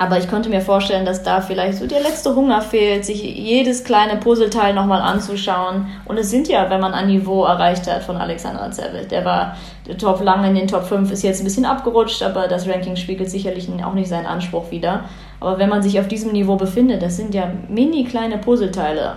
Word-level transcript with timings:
Aber 0.00 0.16
ich 0.16 0.28
konnte 0.28 0.48
mir 0.48 0.60
vorstellen, 0.60 1.04
dass 1.04 1.24
da 1.24 1.40
vielleicht 1.40 1.78
so 1.78 1.88
der 1.88 2.00
letzte 2.00 2.36
Hunger 2.36 2.62
fehlt, 2.62 3.04
sich 3.04 3.20
jedes 3.20 3.82
kleine 3.82 4.16
Puzzleteil 4.16 4.72
nochmal 4.72 5.02
anzuschauen. 5.02 5.88
Und 6.04 6.18
es 6.18 6.30
sind 6.30 6.46
ja, 6.46 6.70
wenn 6.70 6.80
man 6.80 6.94
ein 6.94 7.08
Niveau 7.08 7.44
erreicht 7.44 7.90
hat 7.90 8.04
von 8.04 8.16
Alexander 8.16 8.70
Zervelt. 8.70 9.10
Der 9.10 9.24
war 9.24 9.56
der 9.88 9.98
Top 9.98 10.22
lange 10.22 10.48
in 10.48 10.54
den 10.54 10.68
Top 10.68 10.84
5, 10.84 11.10
ist 11.10 11.24
jetzt 11.24 11.40
ein 11.40 11.44
bisschen 11.44 11.64
abgerutscht, 11.64 12.22
aber 12.22 12.46
das 12.46 12.68
Ranking 12.68 12.94
spiegelt 12.94 13.28
sicherlich 13.28 13.68
auch 13.84 13.94
nicht 13.94 14.08
seinen 14.08 14.26
Anspruch 14.26 14.70
wider. 14.70 15.04
Aber 15.40 15.58
wenn 15.58 15.68
man 15.68 15.82
sich 15.82 15.98
auf 15.98 16.06
diesem 16.06 16.30
Niveau 16.30 16.54
befindet, 16.54 17.02
das 17.02 17.16
sind 17.16 17.34
ja 17.34 17.50
mini 17.68 18.04
kleine 18.04 18.38
Puzzleteile. 18.38 19.16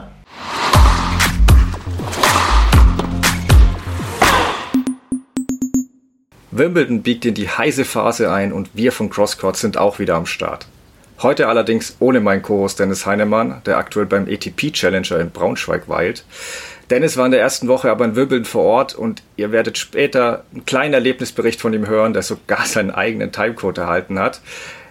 Wimbledon 6.53 7.01
biegt 7.01 7.25
in 7.25 7.33
die 7.33 7.47
heiße 7.47 7.85
Phase 7.85 8.31
ein 8.31 8.51
und 8.51 8.71
wir 8.73 8.91
von 8.91 9.09
Crosscourt 9.09 9.55
sind 9.57 9.77
auch 9.77 9.99
wieder 9.99 10.15
am 10.15 10.25
Start. 10.25 10.67
Heute 11.21 11.47
allerdings 11.47 11.97
ohne 11.99 12.19
meinen 12.19 12.41
Co-Host 12.41 12.79
Dennis 12.79 13.05
Heinemann, 13.05 13.61
der 13.65 13.77
aktuell 13.77 14.05
beim 14.05 14.27
ATP 14.27 14.71
Challenger 14.71 15.19
in 15.19 15.31
Braunschweig 15.31 15.87
weilt. 15.87 16.25
Dennis 16.89 17.15
war 17.15 17.25
in 17.25 17.31
der 17.31 17.41
ersten 17.41 17.67
Woche 17.67 17.91
aber 17.91 18.05
in 18.05 18.15
Wimbledon 18.15 18.45
vor 18.45 18.63
Ort 18.63 18.95
und 18.95 19.21
ihr 19.37 19.51
werdet 19.51 19.77
später 19.77 20.43
einen 20.51 20.65
kleinen 20.65 20.93
Erlebnisbericht 20.93 21.61
von 21.61 21.73
ihm 21.73 21.87
hören, 21.87 22.13
der 22.13 22.23
sogar 22.23 22.65
seinen 22.65 22.91
eigenen 22.91 23.31
Timecode 23.31 23.77
erhalten 23.77 24.19
hat. 24.19 24.41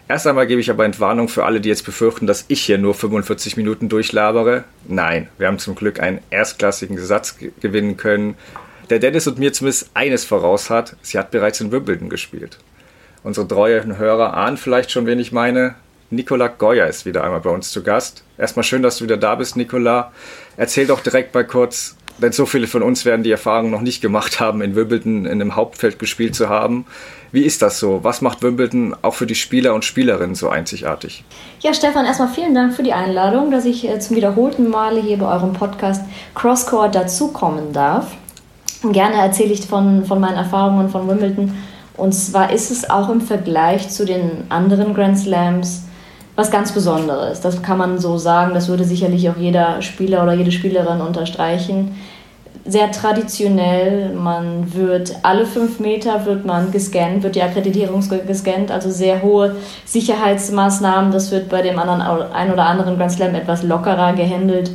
Erst 0.09 0.27
einmal 0.27 0.47
gebe 0.47 0.61
ich 0.61 0.71
aber 0.71 0.85
Entwarnung 0.85 1.29
für 1.29 1.45
alle, 1.45 1.61
die 1.61 1.69
jetzt 1.69 1.85
befürchten, 1.85 2.27
dass 2.27 2.45
ich 2.49 2.63
hier 2.63 2.79
nur 2.79 2.95
45 2.95 3.57
Minuten 3.57 3.89
durchlabere. 3.89 4.65
Nein, 4.89 5.29
wir 5.39 5.47
haben 5.47 5.61
zum 5.61 5.77
Glück 5.77 6.01
einen 6.01 6.21
erstklassigen 6.31 6.99
Satz 6.99 7.37
gewinnen 7.61 7.97
können 7.97 8.37
der 8.91 8.99
Dennis 8.99 9.27
und 9.29 9.39
mir 9.39 9.53
zumindest 9.53 9.91
eines 9.95 10.25
voraus 10.25 10.69
hat, 10.69 10.97
sie 11.01 11.17
hat 11.17 11.31
bereits 11.31 11.61
in 11.61 11.71
Wimbledon 11.71 12.11
gespielt. 12.11 12.59
Unsere 13.23 13.47
treuen 13.47 13.99
Hörer 13.99 14.35
ahnen 14.35 14.57
vielleicht 14.57 14.91
schon, 14.91 15.07
wen 15.07 15.21
ich 15.21 15.31
meine. 15.31 15.77
Nicola 16.11 16.49
Goya 16.49 16.87
ist 16.87 17.07
wieder 17.07 17.23
einmal 17.23 17.41
bei 17.41 17.51
uns 17.51 17.71
zu 17.71 17.85
Gast. 17.85 18.25
Erstmal 18.37 18.65
schön, 18.65 18.83
dass 18.83 18.99
du 18.99 19.05
wieder 19.05 19.17
da 19.17 19.37
bist, 19.37 19.57
Nicola. 19.57 20.11
Erzähl 20.57 20.89
doch 20.89 21.01
direkt 21.01 21.33
mal 21.35 21.47
kurz, 21.47 21.95
denn 22.19 22.33
so 22.33 22.47
viele 22.47 22.67
von 22.67 22.83
uns 22.83 23.05
werden 23.05 23.23
die 23.23 23.31
Erfahrung 23.31 23.71
noch 23.71 23.81
nicht 23.81 24.01
gemacht 24.01 24.41
haben, 24.41 24.61
in 24.61 24.75
Wimbledon 24.75 25.25
in 25.25 25.41
einem 25.41 25.55
Hauptfeld 25.55 26.01
gespielt 26.01 26.35
zu 26.35 26.49
haben. 26.49 26.85
Wie 27.31 27.43
ist 27.43 27.63
das 27.63 27.79
so? 27.79 28.01
Was 28.03 28.23
macht 28.23 28.43
Wimbledon 28.43 28.97
auch 29.03 29.15
für 29.15 29.27
die 29.27 29.37
Spieler 29.37 29.73
und 29.73 29.85
Spielerinnen 29.85 30.35
so 30.35 30.49
einzigartig? 30.49 31.23
Ja, 31.61 31.73
Stefan, 31.73 32.05
erstmal 32.05 32.29
vielen 32.29 32.57
Dank 32.57 32.75
für 32.75 32.83
die 32.83 32.93
Einladung, 32.93 33.53
dass 33.53 33.65
ich 33.65 33.89
äh, 33.89 34.01
zum 34.01 34.17
wiederholten 34.17 34.69
Male 34.69 35.01
hier 35.01 35.17
bei 35.17 35.33
eurem 35.33 35.53
Podcast 35.53 36.03
Crosscourt 36.35 36.93
dazukommen 36.93 37.73
darf. 37.73 38.11
Gerne 38.83 39.15
erzähle 39.15 39.53
ich 39.53 39.65
von, 39.65 40.05
von 40.05 40.19
meinen 40.19 40.37
Erfahrungen 40.37 40.89
von 40.89 41.07
Wimbledon. 41.07 41.57
Und 41.97 42.13
zwar 42.13 42.53
ist 42.53 42.73
es 42.73 42.91
auch 42.91 43.11
im 43.11 43.21
Vergleich 43.21 43.91
zu 43.91 44.05
den 44.05 44.47
anderen 44.49 44.93
Grand 44.93 45.17
Slams 45.17 45.85
was 46.41 46.51
ganz 46.51 46.73
Besonderes. 46.73 47.41
Das 47.41 47.63
kann 47.63 47.79
man 47.79 47.99
so 47.99 48.17
sagen. 48.17 48.55
Das 48.55 48.69
würde 48.69 48.85
sicherlich 48.85 49.29
auch 49.29 49.37
jeder 49.37 49.83
Spieler 49.83 50.23
oder 50.23 50.33
jede 50.33 50.51
Spielerin 50.51 51.01
unterstreichen. 51.01 51.95
Sehr 52.65 52.91
traditionell. 52.91 54.15
Man 54.15 54.73
wird 54.75 55.17
alle 55.23 55.45
fünf 55.45 55.81
Meter 55.81 56.25
wird 56.25 56.45
man 56.47 56.73
gescannt, 56.73 57.23
wird 57.23 57.37
die 57.37 57.43
Akkreditierung 57.43 58.03
gescannt. 58.27 58.71
Also 58.71 58.91
sehr 58.91 59.23
hohe 59.23 59.57
Sicherheitsmaßnahmen. 59.85 61.13
Das 61.13 61.31
wird 61.31 61.49
bei 61.51 61.63
dem 61.63 61.79
anderen 61.79 62.01
ein 62.01 62.53
oder 62.53 62.67
anderen 62.67 62.97
Grand 62.97 63.13
Slam 63.13 63.35
etwas 63.35 63.63
lockerer 63.63 64.15
gehandelt. 64.15 64.71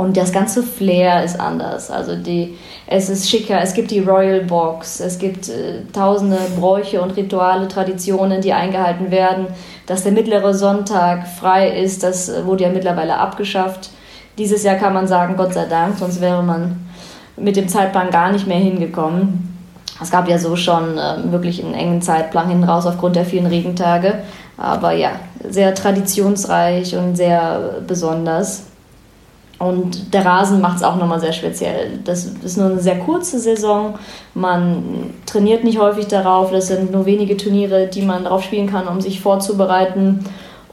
Und 0.00 0.16
das 0.16 0.32
ganze 0.32 0.62
Flair 0.62 1.22
ist 1.24 1.38
anders. 1.38 1.90
Also 1.90 2.16
die, 2.16 2.56
es 2.86 3.10
ist 3.10 3.28
schicker, 3.28 3.60
es 3.60 3.74
gibt 3.74 3.90
die 3.90 3.98
Royal 3.98 4.40
Box, 4.40 4.98
es 4.98 5.18
gibt 5.18 5.50
äh, 5.50 5.82
tausende 5.92 6.38
Bräuche 6.58 7.02
und 7.02 7.18
Rituale, 7.18 7.68
Traditionen, 7.68 8.40
die 8.40 8.54
eingehalten 8.54 9.10
werden. 9.10 9.48
Dass 9.84 10.02
der 10.02 10.12
mittlere 10.12 10.54
Sonntag 10.54 11.28
frei 11.28 11.68
ist, 11.68 12.02
das 12.02 12.30
äh, 12.30 12.46
wurde 12.46 12.64
ja 12.64 12.70
mittlerweile 12.70 13.18
abgeschafft. 13.18 13.90
Dieses 14.38 14.62
Jahr 14.62 14.76
kann 14.76 14.94
man 14.94 15.06
sagen, 15.06 15.36
Gott 15.36 15.52
sei 15.52 15.66
Dank, 15.66 15.98
sonst 15.98 16.22
wäre 16.22 16.42
man 16.42 16.80
mit 17.36 17.56
dem 17.56 17.68
Zeitplan 17.68 18.08
gar 18.08 18.32
nicht 18.32 18.46
mehr 18.46 18.56
hingekommen. 18.56 19.54
Es 20.00 20.10
gab 20.10 20.30
ja 20.30 20.38
so 20.38 20.56
schon 20.56 20.96
äh, 20.96 21.30
wirklich 21.30 21.62
einen 21.62 21.74
engen 21.74 22.00
Zeitplan 22.00 22.48
hin 22.48 22.64
raus 22.64 22.86
aufgrund 22.86 23.16
der 23.16 23.26
vielen 23.26 23.44
Regentage. 23.44 24.20
Aber 24.56 24.92
ja, 24.92 25.10
sehr 25.46 25.74
traditionsreich 25.74 26.96
und 26.96 27.16
sehr 27.16 27.82
besonders. 27.86 28.69
Und 29.60 30.14
der 30.14 30.24
Rasen 30.24 30.62
macht 30.62 30.78
es 30.78 30.82
auch 30.82 30.96
nochmal 30.96 31.20
sehr 31.20 31.34
speziell. 31.34 31.98
Das 32.04 32.24
ist 32.24 32.56
nur 32.56 32.70
eine 32.70 32.80
sehr 32.80 32.98
kurze 32.98 33.38
Saison. 33.38 33.94
Man 34.32 35.12
trainiert 35.26 35.64
nicht 35.64 35.78
häufig 35.78 36.06
darauf. 36.06 36.50
Das 36.50 36.68
sind 36.68 36.90
nur 36.92 37.04
wenige 37.04 37.36
Turniere, 37.36 37.86
die 37.86 38.00
man 38.00 38.24
darauf 38.24 38.42
spielen 38.42 38.70
kann, 38.70 38.88
um 38.88 39.02
sich 39.02 39.20
vorzubereiten. 39.20 40.24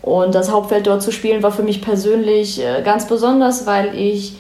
Und 0.02 0.34
das 0.34 0.50
Hauptfeld 0.50 0.88
dort 0.88 1.02
zu 1.02 1.12
spielen 1.12 1.44
war 1.44 1.52
für 1.52 1.64
mich 1.64 1.82
persönlich 1.82 2.64
äh, 2.64 2.82
ganz 2.82 3.08
besonders, 3.08 3.68
weil 3.68 3.94
ich 3.94 4.38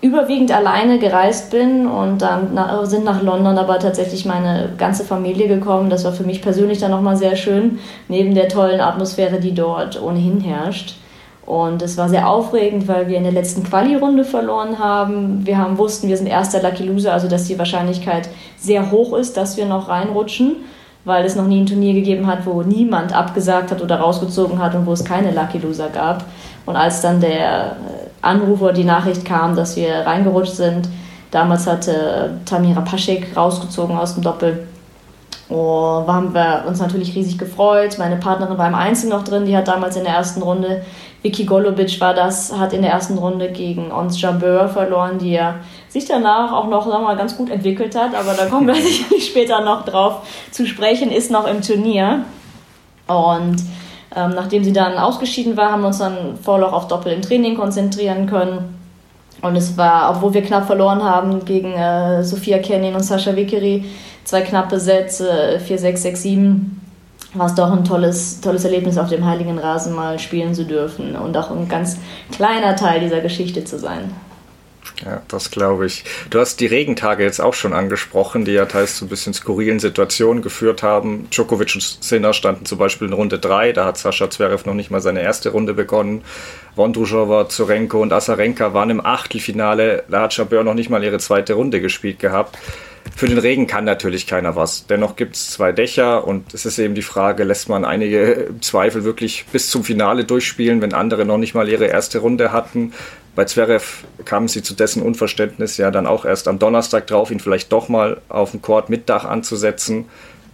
überwiegend 0.00 0.52
alleine 0.52 1.00
gereist 1.00 1.50
bin 1.50 1.88
und 1.88 2.22
dann 2.22 2.56
sind 2.86 3.04
nach 3.04 3.20
London 3.20 3.58
aber 3.58 3.80
tatsächlich 3.80 4.24
meine 4.24 4.74
ganze 4.78 5.02
Familie 5.02 5.48
gekommen. 5.48 5.90
Das 5.90 6.04
war 6.04 6.12
für 6.12 6.22
mich 6.22 6.40
persönlich 6.40 6.78
dann 6.78 6.92
nochmal 6.92 7.16
sehr 7.16 7.34
schön, 7.34 7.80
neben 8.06 8.32
der 8.32 8.48
tollen 8.48 8.80
Atmosphäre, 8.80 9.40
die 9.40 9.54
dort 9.54 10.00
ohnehin 10.00 10.40
herrscht. 10.40 10.94
Und 11.48 11.80
es 11.80 11.96
war 11.96 12.10
sehr 12.10 12.28
aufregend, 12.28 12.88
weil 12.88 13.08
wir 13.08 13.16
in 13.16 13.22
der 13.22 13.32
letzten 13.32 13.62
Quali-Runde 13.64 14.24
verloren 14.24 14.78
haben. 14.78 15.46
Wir 15.46 15.56
haben, 15.56 15.78
wussten, 15.78 16.06
wir 16.06 16.18
sind 16.18 16.26
erster 16.26 16.62
Lucky 16.62 16.82
Loser, 16.82 17.14
also 17.14 17.26
dass 17.26 17.44
die 17.44 17.58
Wahrscheinlichkeit 17.58 18.28
sehr 18.58 18.90
hoch 18.90 19.16
ist, 19.16 19.38
dass 19.38 19.56
wir 19.56 19.64
noch 19.64 19.88
reinrutschen, 19.88 20.56
weil 21.06 21.24
es 21.24 21.36
noch 21.36 21.46
nie 21.46 21.62
ein 21.62 21.64
Turnier 21.64 21.94
gegeben 21.94 22.26
hat, 22.26 22.44
wo 22.44 22.60
niemand 22.60 23.16
abgesagt 23.16 23.70
hat 23.70 23.80
oder 23.80 23.98
rausgezogen 23.98 24.58
hat 24.58 24.74
und 24.74 24.84
wo 24.84 24.92
es 24.92 25.06
keine 25.06 25.30
Lucky 25.30 25.56
Loser 25.56 25.88
gab. 25.88 26.26
Und 26.66 26.76
als 26.76 27.00
dann 27.00 27.18
der 27.18 27.76
Anrufer 28.20 28.74
die 28.74 28.84
Nachricht 28.84 29.24
kam, 29.24 29.56
dass 29.56 29.74
wir 29.74 30.00
reingerutscht 30.04 30.54
sind, 30.54 30.86
damals 31.30 31.66
hatte 31.66 32.40
Tamira 32.44 32.82
Paschek 32.82 33.34
rausgezogen 33.34 33.96
aus 33.96 34.12
dem 34.12 34.22
Doppel. 34.22 34.66
Oh, 35.50 36.04
haben 36.06 36.34
wir 36.34 36.64
uns 36.66 36.78
natürlich 36.78 37.14
riesig 37.14 37.38
gefreut. 37.38 37.96
Meine 37.98 38.16
Partnerin 38.16 38.58
war 38.58 38.68
im 38.68 38.74
Einzel 38.74 39.08
noch 39.08 39.24
drin, 39.24 39.46
die 39.46 39.56
hat 39.56 39.66
damals 39.66 39.96
in 39.96 40.04
der 40.04 40.12
ersten 40.12 40.42
Runde 40.42 40.82
Vicky 41.22 41.44
Golubic 41.44 42.00
war 42.00 42.14
das, 42.14 42.56
hat 42.56 42.72
in 42.72 42.82
der 42.82 42.92
ersten 42.92 43.18
Runde 43.18 43.50
gegen 43.50 43.90
Ons 43.90 44.20
Jabeur 44.20 44.68
verloren, 44.68 45.18
die 45.18 45.32
ja 45.32 45.56
sich 45.88 46.04
danach 46.04 46.52
auch 46.52 46.68
noch 46.68 46.86
sagen 46.86 47.02
wir 47.02 47.08
mal, 47.08 47.16
ganz 47.16 47.36
gut 47.36 47.50
entwickelt 47.50 47.96
hat, 47.96 48.14
aber 48.14 48.34
da 48.34 48.46
kommen 48.46 48.68
wir 48.68 48.74
sicherlich 48.80 49.26
später 49.26 49.60
noch 49.62 49.84
drauf 49.84 50.26
zu 50.52 50.66
sprechen, 50.66 51.10
ist 51.10 51.30
noch 51.30 51.48
im 51.48 51.60
Turnier. 51.60 52.24
Und 53.08 53.56
ähm, 54.14 54.30
nachdem 54.34 54.62
sie 54.62 54.72
dann 54.72 54.96
ausgeschieden 54.96 55.56
war, 55.56 55.72
haben 55.72 55.80
wir 55.80 55.88
uns 55.88 55.98
dann 55.98 56.36
voll 56.40 56.62
auch 56.62 56.72
auf 56.72 56.88
Doppel 56.88 57.12
im 57.12 57.22
Training 57.22 57.56
konzentrieren 57.56 58.26
können. 58.26 58.76
Und 59.42 59.56
es 59.56 59.76
war, 59.76 60.10
obwohl 60.10 60.34
wir 60.34 60.42
knapp 60.42 60.66
verloren 60.66 61.02
haben 61.02 61.44
gegen 61.44 61.72
äh, 61.72 62.22
Sophia 62.22 62.58
Kenin 62.58 62.94
und 62.94 63.02
Sascha 63.02 63.34
Vickeri, 63.34 63.84
zwei 64.28 64.42
knappe 64.42 64.78
Sätze, 64.78 65.58
4-6, 65.66 66.06
6-7, 66.06 66.60
war 67.32 67.46
es 67.46 67.54
doch 67.54 67.72
ein 67.72 67.84
tolles, 67.84 68.42
tolles 68.42 68.62
Erlebnis, 68.62 68.98
auf 68.98 69.08
dem 69.08 69.24
Heiligen 69.24 69.58
Rasen 69.58 69.94
mal 69.94 70.18
spielen 70.18 70.54
zu 70.54 70.66
dürfen 70.66 71.16
und 71.16 71.34
auch 71.34 71.50
ein 71.50 71.66
ganz 71.66 71.96
kleiner 72.30 72.76
Teil 72.76 73.00
dieser 73.00 73.22
Geschichte 73.22 73.64
zu 73.64 73.78
sein. 73.78 74.14
Ja, 75.02 75.22
das 75.28 75.50
glaube 75.50 75.86
ich. 75.86 76.04
Du 76.28 76.40
hast 76.40 76.60
die 76.60 76.66
Regentage 76.66 77.22
jetzt 77.22 77.40
auch 77.40 77.54
schon 77.54 77.72
angesprochen, 77.72 78.44
die 78.44 78.52
ja 78.52 78.66
teils 78.66 78.96
zu 78.96 79.06
ein 79.06 79.08
bisschen 79.08 79.32
skurrilen 79.32 79.78
Situationen 79.78 80.42
geführt 80.42 80.82
haben. 80.82 81.28
Djokovic 81.30 81.74
und 81.74 81.82
Sinner 81.82 82.34
standen 82.34 82.66
zum 82.66 82.76
Beispiel 82.78 83.08
in 83.08 83.14
Runde 83.14 83.38
3, 83.38 83.72
da 83.72 83.86
hat 83.86 83.96
Sascha 83.96 84.28
Zverev 84.28 84.66
noch 84.66 84.74
nicht 84.74 84.90
mal 84.90 85.00
seine 85.00 85.22
erste 85.22 85.50
Runde 85.50 85.72
begonnen. 85.72 86.22
Vondrushova, 86.76 87.48
Zorenko 87.48 88.02
und 88.02 88.12
Asarenka 88.12 88.74
waren 88.74 88.90
im 88.90 89.04
Achtelfinale, 89.04 90.04
da 90.10 90.22
hat 90.22 90.36
Jabeur 90.36 90.64
noch 90.64 90.74
nicht 90.74 90.90
mal 90.90 91.02
ihre 91.02 91.18
zweite 91.18 91.54
Runde 91.54 91.80
gespielt 91.80 92.18
gehabt. 92.18 92.58
Für 93.16 93.26
den 93.26 93.38
Regen 93.38 93.66
kann 93.66 93.84
natürlich 93.84 94.26
keiner 94.26 94.54
was. 94.54 94.86
Dennoch 94.86 95.16
gibt 95.16 95.34
es 95.34 95.50
zwei 95.50 95.72
Dächer 95.72 96.26
und 96.26 96.54
es 96.54 96.66
ist 96.66 96.78
eben 96.78 96.94
die 96.94 97.02
Frage, 97.02 97.44
lässt 97.44 97.68
man 97.68 97.84
einige 97.84 98.50
Zweifel 98.60 99.02
wirklich 99.04 99.46
bis 99.50 99.70
zum 99.70 99.82
Finale 99.82 100.24
durchspielen, 100.24 100.80
wenn 100.80 100.94
andere 100.94 101.24
noch 101.24 101.38
nicht 101.38 101.54
mal 101.54 101.68
ihre 101.68 101.86
erste 101.86 102.18
Runde 102.18 102.52
hatten. 102.52 102.92
Bei 103.34 103.44
Zverev 103.44 104.04
kamen 104.24 104.48
sie 104.48 104.62
zu 104.62 104.74
dessen 104.74 105.02
Unverständnis 105.02 105.76
ja 105.76 105.90
dann 105.90 106.06
auch 106.06 106.24
erst 106.24 106.48
am 106.48 106.58
Donnerstag 106.58 107.06
drauf, 107.06 107.30
ihn 107.30 107.40
vielleicht 107.40 107.72
doch 107.72 107.88
mal 107.88 108.20
auf 108.28 108.52
dem 108.52 108.62
Court 108.62 108.88
mit 108.88 109.08
Dach 109.08 109.24
anzusetzen. 109.24 110.06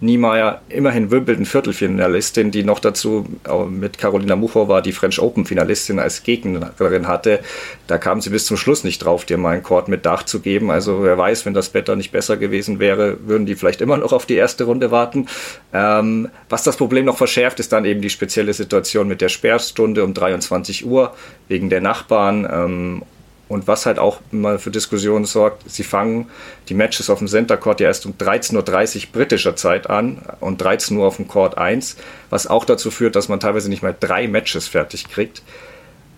Niemeyer 0.05 0.61
immerhin 0.69 1.11
Wimbledon 1.11 1.47
Viertelfinalistin, 1.47 2.51
die 2.51 2.63
noch 2.63 2.79
dazu 2.79 3.27
mit 3.69 3.99
Carolina 3.99 4.37
Muchova 4.37 4.81
die 4.81 4.93
French 4.93 5.21
Open 5.21 5.47
Finalistin 5.47 5.99
als 5.99 6.23
Gegnerin 6.23 7.09
hatte. 7.09 7.41
Da 7.87 7.99
kam 7.99 8.21
sie 8.21 8.31
bis 8.31 8.47
zum 8.47 8.57
Schluss 8.57 8.85
nicht 8.85 8.99
drauf, 8.99 9.25
dir 9.25 9.39
mal 9.39 9.51
einen 9.51 9.63
Court 9.63 9.89
mit 9.89 10.07
Dach 10.07 10.23
zu 10.23 10.41
geben. 10.41 10.71
Also 10.71 11.03
wer 11.03 11.19
weiß, 11.19 11.47
wenn 11.47 11.55
das 11.55 11.75
Wetter 11.75 11.97
nicht 11.97 12.13
besser 12.13 12.37
gewesen 12.37 12.79
wäre, 12.79 13.19
würden 13.27 13.47
die 13.47 13.55
vielleicht 13.55 13.81
immer 13.81 13.97
noch 13.97 14.13
auf 14.13 14.27
die 14.27 14.35
erste 14.35 14.65
Runde 14.65 14.91
warten. 14.91 15.27
Ähm, 15.73 16.29
was 16.49 16.63
das 16.63 16.77
Problem 16.77 17.05
noch 17.05 17.19
verschärft, 17.19 17.61
ist 17.61 17.73
dann 17.73 17.85
eben 17.85 18.01
die 18.01 18.11
spezielle 18.11 18.53
Situation 18.53 19.09
mit 19.09 19.21
der 19.21 19.29
Sperrstunde 19.29 20.05
um 20.05 20.15
23 20.15 20.87
Uhr 20.87 21.15
wegen 21.49 21.71
der 21.71 21.81
Nachbarn. 21.81 22.49
Ähm, 22.51 23.03
Und 23.49 23.69
was 23.69 23.85
halt 23.85 23.99
auch 23.99 24.21
mal 24.31 24.59
für 24.59 24.71
Diskussionen 24.71 25.27
sorgt, 25.27 25.71
sie 25.71 25.83
fangen 25.83 26.31
die 26.69 26.75
Matches 26.75 27.11
auf 27.11 27.19
dem 27.19 27.29
Center 27.29 27.57
Court 27.57 27.81
ja 27.81 27.89
erst 27.89 28.07
um 28.07 28.13
13.30 28.13 28.97
Uhr 28.97 29.13
britischer 29.13 29.55
Zeit 29.55 29.91
an 29.91 30.23
und 30.41 30.63
13 30.63 30.97
Uhr 30.97 31.07
auf 31.07 31.17
dem 31.17 31.29
Court 31.29 31.59
1, 31.59 31.97
was 32.31 32.47
auch 32.47 32.65
dazu 32.65 32.91
führt, 32.91 33.17
dass 33.17 33.29
man 33.29 33.41
teilweise 33.41 33.69
nicht 33.69 33.83
mal 33.83 33.95
drei 33.99 34.29
Matches 34.29 34.67
fertig 34.67 35.09
kriegt. 35.09 35.43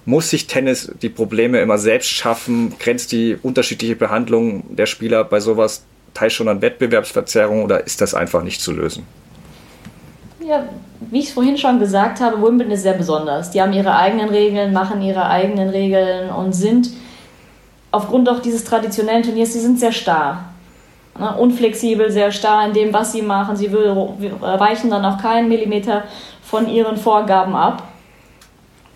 Muss 0.05 0.31
sich 0.31 0.46
Tennis 0.46 0.93
die 1.02 1.08
Probleme 1.08 1.61
immer 1.61 1.78
selbst 1.78 2.11
schaffen? 2.11 2.75
Grenzt 2.78 3.11
die 3.11 3.37
unterschiedliche 3.43 3.96
Behandlung 3.96 4.76
der 4.76 4.87
Spieler 4.87 5.25
bei 5.25 5.40
sowas 5.40 5.84
teils 6.14 6.32
schon 6.32 6.49
an 6.49 6.62
Wettbewerbsverzerrung 6.62 7.64
oder 7.64 7.84
ist 7.84 8.00
das 8.00 8.14
einfach 8.14 8.44
nicht 8.44 8.61
zu 8.61 8.73
lösen? 8.73 9.05
Ja, 10.46 10.69
wie 11.00 11.19
ich 11.19 11.26
es 11.26 11.32
vorhin 11.32 11.58
schon 11.58 11.81
gesagt 11.81 12.20
habe, 12.20 12.40
Wimbledon 12.40 12.73
ist 12.73 12.82
sehr 12.82 12.94
besonders. 12.94 13.50
Die 13.50 13.61
haben 13.61 13.73
ihre 13.73 13.96
eigenen 13.96 14.28
Regeln, 14.28 14.73
machen 14.73 15.02
ihre 15.02 15.28
eigenen 15.28 15.69
Regeln 15.70 16.31
und 16.31 16.52
sind 16.52 16.90
aufgrund 17.96 18.28
auch 18.28 18.40
dieses 18.40 18.64
traditionellen 18.64 19.22
Turniers, 19.22 19.52
sie 19.52 19.60
sind 19.60 19.81
sehr 19.81 19.93
starr. 19.93 20.44
Ne? 21.19 21.34
Unflexibel, 21.37 22.10
sehr 22.10 22.31
starr 22.31 22.66
in 22.66 22.75
dem, 22.75 22.93
was 22.93 23.12
sie 23.12 23.22
machen. 23.22 23.56
Sie 23.56 23.72
weichen 23.72 24.90
dann 24.90 25.04
auch 25.04 25.19
keinen 25.19 25.48
Millimeter 25.48 26.04
von 26.43 26.69
ihren 26.69 26.96
Vorgaben 26.96 27.56
ab. 27.56 27.82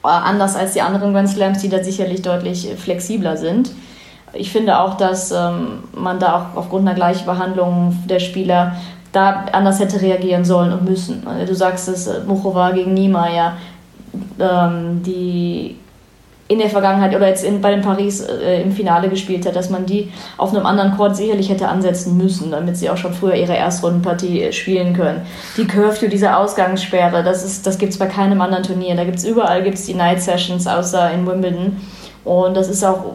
Äh, 0.05 0.09
anders 0.09 0.57
als 0.57 0.73
die 0.75 0.83
anderen 0.83 1.13
Grand 1.13 1.29
Slams, 1.29 1.59
die 1.59 1.69
da 1.69 1.83
sicherlich 1.83 2.23
deutlich 2.23 2.69
flexibler 2.79 3.37
sind. 3.37 3.71
Ich 4.33 4.53
finde 4.53 4.79
auch, 4.79 4.97
dass 4.97 5.33
ähm, 5.33 5.83
man 5.93 6.21
da 6.21 6.37
auch 6.37 6.59
aufgrund 6.59 6.87
einer 6.87 6.95
Gleichbehandlung 6.95 7.99
der 8.09 8.21
Spieler 8.21 8.77
da 9.13 9.47
anders 9.53 9.81
hätte 9.81 10.01
reagieren 10.01 10.45
sollen 10.45 10.73
und 10.73 10.85
müssen. 10.85 11.27
Du 11.47 11.55
sagst 11.55 11.89
es, 11.89 12.07
äh, 12.07 12.21
Muchova 12.27 12.71
gegen 12.71 12.95
Niemeyer, 12.95 13.57
ähm, 14.39 15.03
die 15.03 15.77
in 16.51 16.59
der 16.59 16.69
Vergangenheit 16.69 17.15
oder 17.15 17.29
jetzt 17.29 17.45
in, 17.45 17.61
bei 17.61 17.71
den 17.71 17.81
Paris 17.81 18.21
äh, 18.23 18.61
im 18.61 18.73
Finale 18.73 19.09
gespielt 19.09 19.47
hat, 19.47 19.55
dass 19.55 19.71
man 19.71 19.87
die 19.87 20.11
auf 20.37 20.53
einem 20.53 20.67
anderen 20.67 20.97
Chord 20.97 21.15
sicherlich 21.15 21.49
hätte 21.49 21.69
ansetzen 21.69 22.17
müssen, 22.17 22.51
damit 22.51 22.77
sie 22.77 22.91
auch 22.91 22.97
schon 22.97 23.15
früher 23.15 23.37
ihre 23.37 23.57
Erstrundenpartie 23.57 24.43
äh, 24.43 24.53
spielen 24.53 24.93
können. 24.93 25.23
Die 25.57 25.65
Curfew, 25.65 26.09
diese 26.09 26.37
Ausgangssperre, 26.37 27.23
das, 27.23 27.63
das 27.63 27.79
gibt 27.79 27.93
es 27.93 28.01
bei 28.01 28.07
keinem 28.07 28.41
anderen 28.41 28.65
Turnier. 28.65 28.97
Da 28.97 29.05
gibt 29.05 29.19
es 29.19 29.87
die 29.87 29.95
Night 29.95 30.23
Sessions, 30.23 30.67
außer 30.67 31.13
in 31.13 31.25
Wimbledon. 31.25 31.77
Und 32.25 32.57
das 32.57 32.69
ist 32.69 32.85
auch, 32.85 33.15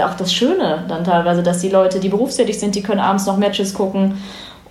auch 0.00 0.14
das 0.16 0.32
Schöne 0.32 0.84
dann 0.88 1.04
teilweise, 1.04 1.42
dass 1.42 1.58
die 1.58 1.68
Leute, 1.68 2.00
die 2.00 2.08
berufstätig 2.08 2.58
sind, 2.58 2.74
die 2.74 2.82
können 2.82 3.00
abends 3.00 3.26
noch 3.26 3.36
Matches 3.36 3.74
gucken 3.74 4.14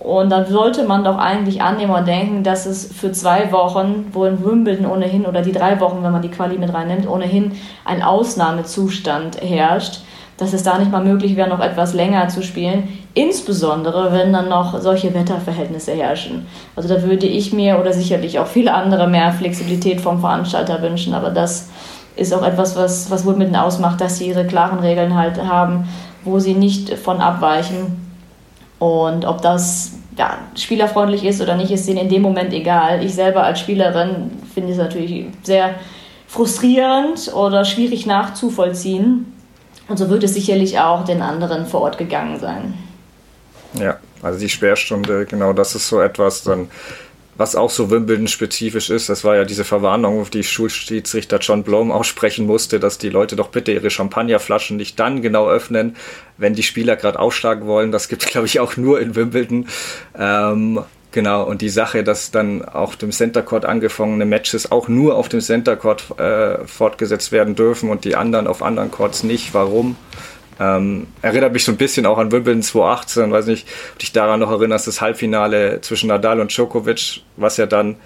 und 0.00 0.30
dann 0.30 0.46
sollte 0.46 0.84
man 0.84 1.02
doch 1.02 1.18
eigentlich 1.18 1.60
annehmen 1.60 1.92
und 1.92 2.06
denken, 2.06 2.44
dass 2.44 2.66
es 2.66 2.92
für 2.92 3.10
zwei 3.10 3.50
Wochen, 3.50 4.06
wo 4.12 4.24
in 4.26 4.44
Wimbledon 4.44 4.86
ohnehin, 4.86 5.26
oder 5.26 5.42
die 5.42 5.52
drei 5.52 5.80
Wochen, 5.80 6.02
wenn 6.02 6.12
man 6.12 6.22
die 6.22 6.30
Quali 6.30 6.56
mit 6.56 6.72
reinnimmt, 6.72 7.08
ohnehin 7.08 7.52
ein 7.84 8.02
Ausnahmezustand 8.02 9.42
herrscht, 9.42 10.00
dass 10.36 10.52
es 10.52 10.62
da 10.62 10.78
nicht 10.78 10.92
mal 10.92 11.02
möglich 11.02 11.34
wäre, 11.34 11.48
noch 11.48 11.58
etwas 11.58 11.94
länger 11.94 12.28
zu 12.28 12.44
spielen. 12.44 12.88
Insbesondere, 13.14 14.12
wenn 14.12 14.32
dann 14.32 14.48
noch 14.48 14.80
solche 14.80 15.12
Wetterverhältnisse 15.12 15.92
herrschen. 15.92 16.46
Also 16.76 16.88
da 16.88 17.02
würde 17.02 17.26
ich 17.26 17.52
mir 17.52 17.80
oder 17.80 17.92
sicherlich 17.92 18.38
auch 18.38 18.46
viele 18.46 18.72
andere 18.72 19.08
mehr 19.08 19.32
Flexibilität 19.32 20.00
vom 20.00 20.20
Veranstalter 20.20 20.80
wünschen. 20.80 21.12
Aber 21.12 21.30
das 21.30 21.70
ist 22.14 22.32
auch 22.32 22.44
etwas, 22.44 22.76
was, 22.76 23.10
was 23.10 23.26
Wimbledon 23.26 23.56
ausmacht, 23.56 24.00
dass 24.00 24.18
sie 24.18 24.28
ihre 24.28 24.46
klaren 24.46 24.78
Regeln 24.78 25.16
halt 25.16 25.42
haben, 25.42 25.88
wo 26.22 26.38
sie 26.38 26.54
nicht 26.54 26.94
von 26.94 27.20
abweichen 27.20 28.07
und 28.78 29.24
ob 29.24 29.42
das 29.42 29.92
ja, 30.16 30.38
spielerfreundlich 30.56 31.24
ist 31.24 31.40
oder 31.40 31.56
nicht, 31.56 31.70
ist 31.70 31.86
denen 31.88 31.98
in 31.98 32.08
dem 32.08 32.22
Moment 32.22 32.52
egal. 32.52 33.04
Ich 33.04 33.14
selber 33.14 33.44
als 33.44 33.60
Spielerin 33.60 34.30
finde 34.52 34.72
es 34.72 34.78
natürlich 34.78 35.26
sehr 35.42 35.76
frustrierend 36.26 37.32
oder 37.34 37.64
schwierig 37.64 38.06
nachzuvollziehen. 38.06 39.32
Und 39.88 39.96
so 39.96 40.10
wird 40.10 40.24
es 40.24 40.34
sicherlich 40.34 40.78
auch 40.78 41.04
den 41.04 41.22
anderen 41.22 41.66
vor 41.66 41.80
Ort 41.82 41.98
gegangen 41.98 42.38
sein. 42.38 42.74
Ja, 43.74 43.98
also 44.22 44.38
die 44.38 44.48
Sperrstunde, 44.48 45.24
genau 45.26 45.52
das 45.52 45.74
ist 45.74 45.88
so 45.88 46.00
etwas, 46.00 46.42
dann 46.42 46.68
was 47.38 47.54
auch 47.54 47.70
so 47.70 47.90
Wimbledon-spezifisch 47.90 48.90
ist, 48.90 49.08
das 49.08 49.24
war 49.24 49.36
ja 49.36 49.44
diese 49.44 49.64
Verwarnung, 49.64 50.20
auf 50.20 50.28
die 50.28 50.42
Schulschiedsrichter 50.42 51.38
John 51.38 51.62
Blom 51.62 51.92
aussprechen 51.92 52.46
musste, 52.46 52.80
dass 52.80 52.98
die 52.98 53.08
Leute 53.08 53.36
doch 53.36 53.48
bitte 53.48 53.72
ihre 53.72 53.90
Champagnerflaschen 53.90 54.76
nicht 54.76 54.98
dann 54.98 55.22
genau 55.22 55.48
öffnen, 55.48 55.94
wenn 56.36 56.54
die 56.54 56.64
Spieler 56.64 56.96
gerade 56.96 57.18
ausschlagen 57.20 57.66
wollen. 57.66 57.92
Das 57.92 58.08
gibt 58.08 58.24
es, 58.24 58.28
glaube 58.32 58.48
ich, 58.48 58.58
auch 58.58 58.76
nur 58.76 59.00
in 59.00 59.14
Wimbledon. 59.14 59.68
Ähm, 60.18 60.80
genau, 61.12 61.44
und 61.44 61.62
die 61.62 61.68
Sache, 61.68 62.02
dass 62.02 62.32
dann 62.32 62.64
auf 62.64 62.96
dem 62.96 63.12
Center 63.12 63.42
Court 63.42 63.64
angefangene 63.64 64.26
Matches 64.26 64.72
auch 64.72 64.88
nur 64.88 65.14
auf 65.14 65.28
dem 65.28 65.40
Center 65.40 65.76
Court 65.76 66.18
äh, 66.18 66.66
fortgesetzt 66.66 67.30
werden 67.30 67.54
dürfen 67.54 67.88
und 67.88 68.04
die 68.04 68.16
anderen 68.16 68.48
auf 68.48 68.64
anderen 68.64 68.90
Courts 68.90 69.22
nicht. 69.22 69.54
Warum? 69.54 69.96
Ähm, 70.60 71.06
erinnert 71.22 71.52
mich 71.52 71.64
so 71.64 71.72
ein 71.72 71.78
bisschen 71.78 72.04
auch 72.06 72.18
an 72.18 72.32
Wimbledon 72.32 72.62
2018, 72.62 73.30
weiß 73.30 73.46
nicht, 73.46 73.66
ob 73.92 73.98
dich 73.98 74.12
daran 74.12 74.40
noch 74.40 74.50
erinnerst, 74.50 74.86
das 74.86 75.00
Halbfinale 75.00 75.80
zwischen 75.82 76.08
Nadal 76.08 76.40
und 76.40 76.50
Djokovic, 76.50 77.20
was 77.36 77.56
ja 77.58 77.66
dann 77.66 77.96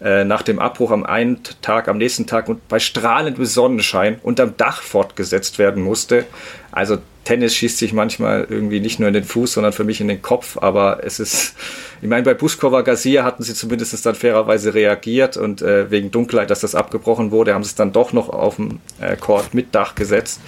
äh, 0.00 0.24
nach 0.24 0.42
dem 0.42 0.58
Abbruch 0.58 0.90
am 0.90 1.04
einen 1.04 1.40
Tag, 1.62 1.88
am 1.88 1.98
nächsten 1.98 2.26
Tag 2.26 2.48
und 2.48 2.68
bei 2.68 2.78
strahlendem 2.78 3.44
Sonnenschein 3.46 4.18
unterm 4.22 4.54
Dach 4.56 4.82
fortgesetzt 4.82 5.58
werden 5.58 5.82
musste. 5.82 6.26
Also 6.70 6.98
Tennis 7.24 7.54
schießt 7.54 7.78
sich 7.78 7.92
manchmal 7.92 8.46
irgendwie 8.48 8.80
nicht 8.80 9.00
nur 9.00 9.08
in 9.08 9.14
den 9.14 9.24
Fuß, 9.24 9.54
sondern 9.54 9.72
für 9.72 9.84
mich 9.84 10.00
in 10.02 10.08
den 10.08 10.20
Kopf. 10.20 10.58
Aber 10.60 11.00
es 11.02 11.18
ist, 11.18 11.54
ich 12.02 12.08
meine, 12.08 12.22
bei 12.22 12.34
Buskova 12.34 12.82
Garcia 12.82 13.24
hatten 13.24 13.42
sie 13.42 13.54
zumindest 13.54 14.04
dann 14.04 14.14
fairerweise 14.14 14.74
reagiert 14.74 15.38
und 15.38 15.62
äh, 15.62 15.90
wegen 15.90 16.10
Dunkelheit, 16.10 16.50
dass 16.50 16.60
das 16.60 16.74
abgebrochen 16.74 17.30
wurde, 17.30 17.54
haben 17.54 17.64
sie 17.64 17.70
es 17.70 17.74
dann 17.74 17.92
doch 17.92 18.12
noch 18.12 18.28
auf 18.28 18.56
dem 18.56 18.80
äh, 19.00 19.16
Court 19.16 19.54
mit 19.54 19.74
Dach 19.74 19.94
gesetzt. 19.94 20.40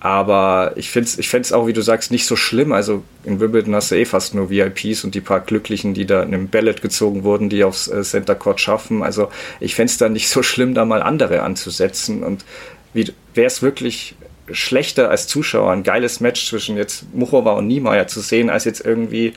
Aber 0.00 0.72
ich 0.76 0.90
finde 0.90 1.08
es 1.08 1.18
ich 1.18 1.28
find's 1.28 1.52
auch, 1.52 1.66
wie 1.66 1.72
du 1.72 1.80
sagst, 1.80 2.10
nicht 2.10 2.26
so 2.26 2.36
schlimm. 2.36 2.72
Also 2.72 3.02
in 3.24 3.40
Wimbledon 3.40 3.74
hast 3.74 3.90
du 3.90 3.96
eh 3.96 4.04
fast 4.04 4.34
nur 4.34 4.50
VIPs 4.50 5.04
und 5.04 5.14
die 5.14 5.20
paar 5.20 5.40
Glücklichen, 5.40 5.94
die 5.94 6.06
da 6.06 6.22
in 6.22 6.34
einem 6.34 6.48
Ballot 6.48 6.82
gezogen 6.82 7.24
wurden, 7.24 7.48
die 7.48 7.64
aufs 7.64 7.88
äh, 7.88 8.02
Center 8.02 8.34
Court 8.34 8.60
schaffen. 8.60 9.02
Also 9.02 9.28
ich 9.60 9.74
fände 9.74 9.90
es 9.90 9.98
da 9.98 10.08
nicht 10.08 10.28
so 10.28 10.42
schlimm, 10.42 10.74
da 10.74 10.84
mal 10.84 11.02
andere 11.02 11.42
anzusetzen. 11.42 12.22
Und 12.22 12.44
wäre 12.92 13.46
es 13.46 13.62
wirklich 13.62 14.16
schlechter 14.50 15.10
als 15.10 15.26
Zuschauer, 15.26 15.72
ein 15.72 15.82
geiles 15.82 16.20
Match 16.20 16.48
zwischen 16.48 16.76
jetzt 16.76 17.12
Muchova 17.14 17.52
und 17.52 17.66
Niemeyer 17.66 18.06
zu 18.06 18.20
sehen, 18.20 18.50
als 18.50 18.64
jetzt 18.64 18.84
irgendwie 18.84 19.32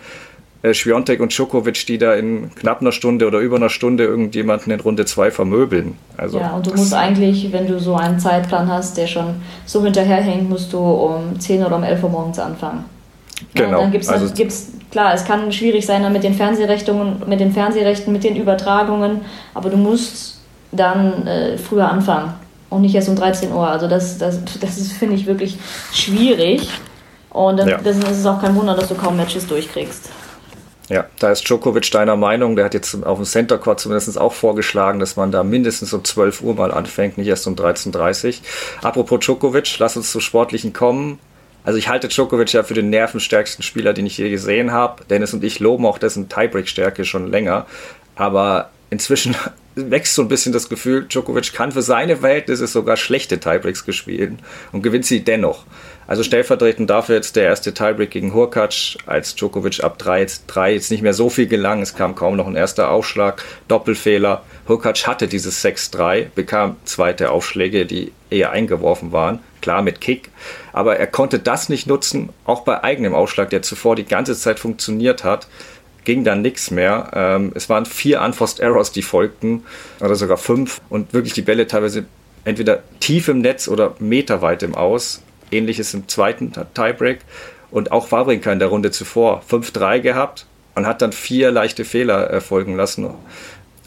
äh, 0.61 0.73
Schwiontek 0.73 1.21
und 1.21 1.31
Djokovic, 1.31 1.85
die 1.85 1.97
da 1.97 2.13
in 2.15 2.53
knapp 2.55 2.81
einer 2.81 2.91
Stunde 2.91 3.27
oder 3.27 3.39
über 3.39 3.55
einer 3.55 3.69
Stunde 3.69 4.03
irgendjemanden 4.03 4.73
in 4.73 4.79
Runde 4.79 5.05
2 5.05 5.31
vermöbeln. 5.31 5.95
Also, 6.17 6.39
ja, 6.39 6.51
und 6.51 6.67
du 6.67 6.71
musst 6.71 6.93
eigentlich, 6.93 7.51
wenn 7.53 7.67
du 7.67 7.79
so 7.79 7.95
einen 7.95 8.19
Zeitplan 8.19 8.69
hast, 8.69 8.97
der 8.97 9.07
schon 9.07 9.35
so 9.65 9.83
hinterherhängt, 9.83 10.49
musst 10.49 10.73
du 10.73 10.79
um 10.79 11.39
10 11.39 11.65
oder 11.65 11.77
um 11.77 11.83
11 11.83 12.03
Uhr 12.03 12.09
morgens 12.09 12.39
anfangen. 12.39 12.85
Genau. 13.53 13.69
Ja, 13.69 13.77
dann 13.77 13.91
gibt's, 13.91 14.09
also, 14.09 14.33
gibt's, 14.33 14.73
klar, 14.91 15.13
es 15.13 15.23
kann 15.23 15.51
schwierig 15.51 15.85
sein 15.85 16.03
dann 16.03 16.11
mit 16.11 16.23
den 16.23 16.33
Fernsehrechten, 16.33 17.23
mit 17.25 17.39
den 17.39 17.53
Fernsehrechten, 17.53 18.11
mit 18.11 18.25
den 18.25 18.35
Übertragungen, 18.35 19.21
aber 19.53 19.69
du 19.69 19.77
musst 19.77 20.41
dann 20.73 21.25
äh, 21.25 21.57
früher 21.57 21.89
anfangen 21.89 22.33
und 22.69 22.81
nicht 22.81 22.95
erst 22.95 23.07
um 23.07 23.15
13 23.15 23.51
Uhr. 23.53 23.67
Also 23.67 23.87
das, 23.87 24.17
das, 24.17 24.39
das 24.59 24.77
ist, 24.77 24.91
finde 24.91 25.15
ich, 25.15 25.25
wirklich 25.25 25.57
schwierig. 25.93 26.69
Und 27.29 27.57
dann, 27.57 27.69
ja. 27.69 27.77
deswegen 27.77 28.11
ist 28.11 28.19
es 28.19 28.25
auch 28.25 28.41
kein 28.41 28.55
Wunder, 28.55 28.75
dass 28.75 28.89
du 28.89 28.95
kaum 28.95 29.15
Matches 29.15 29.47
durchkriegst. 29.47 30.09
Ja, 30.89 31.05
da 31.19 31.31
ist 31.31 31.47
Djokovic 31.47 31.89
deiner 31.91 32.15
Meinung. 32.15 32.55
Der 32.55 32.65
hat 32.65 32.73
jetzt 32.73 33.03
auf 33.05 33.19
dem 33.19 33.25
Center 33.25 33.59
Court 33.59 33.79
zumindest 33.79 34.19
auch 34.19 34.33
vorgeschlagen, 34.33 34.99
dass 34.99 35.15
man 35.15 35.31
da 35.31 35.43
mindestens 35.43 35.93
um 35.93 36.03
12 36.03 36.41
Uhr 36.41 36.55
mal 36.55 36.71
anfängt, 36.71 37.17
nicht 37.17 37.27
erst 37.27 37.45
um 37.45 37.53
13.30 37.53 38.27
Uhr. 38.27 38.33
Apropos 38.81 39.19
Djokovic, 39.19 39.77
lass 39.77 39.95
uns 39.95 40.11
zu 40.11 40.19
Sportlichen 40.19 40.73
kommen. 40.73 41.19
Also 41.63 41.77
ich 41.77 41.89
halte 41.89 42.07
Djokovic 42.07 42.51
ja 42.53 42.63
für 42.63 42.73
den 42.73 42.89
nervenstärksten 42.89 43.63
Spieler, 43.63 43.93
den 43.93 44.07
ich 44.07 44.17
je 44.17 44.31
gesehen 44.31 44.71
habe. 44.71 45.05
Dennis 45.05 45.33
und 45.33 45.43
ich 45.43 45.59
loben 45.59 45.85
auch 45.85 45.99
dessen 45.99 46.27
Tiebreak-Stärke 46.27 47.05
schon 47.05 47.29
länger. 47.29 47.67
Aber 48.15 48.71
inzwischen 48.89 49.35
wächst 49.75 50.15
so 50.15 50.23
ein 50.23 50.27
bisschen 50.27 50.53
das 50.53 50.69
Gefühl, 50.69 51.05
Djokovic 51.07 51.53
kann 51.53 51.71
für 51.71 51.83
seine 51.83 52.17
Verhältnisse 52.17 52.65
sogar 52.65 52.97
schlechte 52.97 53.39
Tiebreaks 53.39 53.85
gespielt 53.85 54.39
und 54.71 54.81
gewinnt 54.81 55.05
sie 55.05 55.23
dennoch. 55.23 55.65
Also 56.09 56.23
stellvertretend 56.23 56.89
dafür 56.89 57.17
jetzt 57.17 57.35
der 57.35 57.43
erste 57.43 57.71
Tiebreak 57.71 58.09
gegen 58.09 58.33
Hurkacz, 58.33 58.97
als 59.05 59.35
Djokovic 59.35 59.83
ab 59.83 59.99
3 59.99 60.21
jetzt, 60.21 60.45
3 60.47 60.73
jetzt 60.73 60.89
nicht 60.89 61.03
mehr 61.03 61.13
so 61.13 61.29
viel 61.29 61.45
gelang. 61.45 61.83
Es 61.83 61.93
kam 61.93 62.15
kaum 62.15 62.35
noch 62.35 62.47
ein 62.47 62.55
erster 62.55 62.89
Aufschlag, 62.89 63.43
Doppelfehler. 63.67 64.41
Hurkacz 64.67 65.05
hatte 65.05 65.27
dieses 65.27 65.63
6-3, 65.63 66.29
bekam 66.33 66.77
zweite 66.83 67.29
Aufschläge, 67.29 67.85
die 67.85 68.11
eher 68.31 68.49
eingeworfen 68.49 69.11
waren. 69.11 69.37
Klar 69.61 69.83
mit 69.83 70.01
Kick, 70.01 70.31
aber 70.73 70.97
er 70.97 71.05
konnte 71.05 71.37
das 71.37 71.69
nicht 71.69 71.85
nutzen, 71.85 72.29
auch 72.43 72.61
bei 72.61 72.83
eigenem 72.83 73.13
Aufschlag, 73.13 73.51
der 73.51 73.61
zuvor 73.61 73.95
die 73.95 74.05
ganze 74.05 74.35
Zeit 74.35 74.59
funktioniert 74.59 75.23
hat 75.23 75.47
ging 76.05 76.23
dann 76.23 76.41
nichts 76.41 76.71
mehr. 76.71 77.11
Ähm, 77.13 77.51
es 77.53 77.69
waren 77.69 77.85
vier 77.85 78.21
Unforced 78.21 78.61
Errors, 78.61 78.91
die 78.91 79.03
folgten, 79.03 79.63
oder 79.99 80.15
sogar 80.15 80.37
fünf, 80.37 80.81
und 80.89 81.13
wirklich 81.13 81.33
die 81.33 81.43
Bälle 81.43 81.67
teilweise 81.67 82.05
entweder 82.45 82.81
tief 82.99 83.27
im 83.27 83.41
Netz 83.41 83.67
oder 83.67 83.93
meterweit 83.99 84.63
im 84.63 84.73
Aus. 84.73 85.21
Ähnliches 85.51 85.93
im 85.93 86.07
zweiten 86.07 86.53
Tiebreak. 86.73 87.19
Und 87.71 87.91
auch 87.91 88.11
Wawrinka 88.11 88.51
in 88.51 88.59
der 88.59 88.69
Runde 88.69 88.89
zuvor 88.91 89.43
5-3 89.47 89.99
gehabt 89.99 90.47
und 90.75 90.87
hat 90.87 91.01
dann 91.01 91.11
vier 91.11 91.51
leichte 91.51 91.85
Fehler 91.85 92.27
erfolgen 92.27 92.75
lassen. 92.75 93.09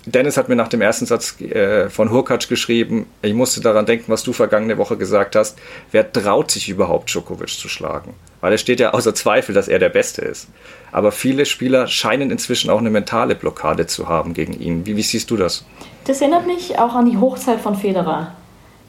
Dennis 0.05 0.37
hat 0.37 0.49
mir 0.49 0.57
nach 0.57 0.69
dem 0.69 0.81
ersten 0.81 1.07
Satz 1.07 1.41
äh, 1.41 1.89
von 1.89 2.11
Hurkacz 2.11 2.49
geschrieben, 2.49 3.07
ich 3.23 3.35
musste 3.35 3.61
daran 3.61 3.87
denken, 3.87 4.11
was 4.11 4.25
du 4.25 4.33
vergangene 4.33 4.77
Woche 4.77 4.97
gesagt 4.97 5.37
hast. 5.37 5.57
Wer 5.93 6.13
traut 6.13 6.51
sich 6.51 6.69
überhaupt, 6.69 7.13
Djokovic 7.13 7.51
zu 7.51 7.69
schlagen? 7.69 8.15
Weil 8.41 8.53
es 8.53 8.61
steht 8.61 8.81
ja 8.81 8.95
außer 8.95 9.15
Zweifel, 9.15 9.55
dass 9.55 9.69
er 9.69 9.79
der 9.79 9.91
Beste 9.91 10.23
ist. 10.23 10.49
Aber 10.91 11.13
viele 11.13 11.47
Spieler 11.47 11.87
scheinen 11.87 12.33
inzwischen 12.33 12.69
auch 12.69 12.79
eine 12.79 12.91
mentale 12.91 13.37
Blockade 13.37 13.87
zu 13.87 14.09
haben 14.09 14.35
gegen 14.35 14.55
ihn. 14.55 14.87
Wie, 14.87 14.97
wie 14.97 15.03
siehst 15.03 15.31
du 15.31 15.37
das? 15.37 15.65
Das 16.05 16.21
erinnert 16.21 16.49
mich 16.49 16.79
auch 16.81 16.95
an 16.95 17.09
die 17.09 17.19
Hochzeit 17.19 17.61
von 17.61 17.77
Federer. 17.77 18.35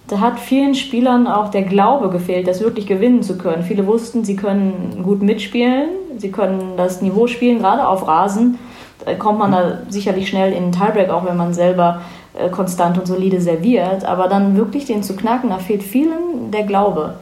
Da 0.08 0.20
hat 0.20 0.40
vielen 0.40 0.76
Spielern 0.76 1.28
auch 1.28 1.50
der 1.50 1.64
Glaube 1.64 2.10
gefehlt, 2.10 2.48
das 2.48 2.62
wirklich 2.62 2.88
gewinnen 2.88 3.24
zu 3.24 3.38
können. 3.38 3.64
Viele 3.64 3.88
wussten, 3.88 4.26
sie 4.26 4.36
können 4.36 5.02
gut 5.04 5.22
mitspielen, 5.22 5.90
sie 6.18 6.30
können 6.30 6.74
das 6.76 7.02
Niveau 7.02 7.28
spielen, 7.28 7.60
gerade 7.60 7.88
auf 7.88 8.08
Rasen 8.08 8.60
äh, 9.06 9.16
kommt 9.16 9.40
man 9.40 9.52
da 9.52 9.80
sicherlich 9.90 10.30
schnell 10.30 10.54
in 10.54 10.64
den 10.64 10.72
Tiebreak, 10.72 11.10
auch 11.10 11.26
wenn 11.26 11.38
man 11.38 11.54
selber 11.54 12.02
äh, 12.34 12.50
konstant 12.50 12.98
und 12.98 13.08
solide 13.08 13.42
serviert. 13.42 14.06
Aber 14.06 14.28
dann 14.28 14.58
wirklich 14.58 14.86
den 14.86 15.04
zu 15.04 15.16
knacken, 15.16 15.50
da 15.50 15.58
fehlt 15.58 15.84
vielen 15.84 16.52
der 16.52 16.64
Glaube. 16.64 17.16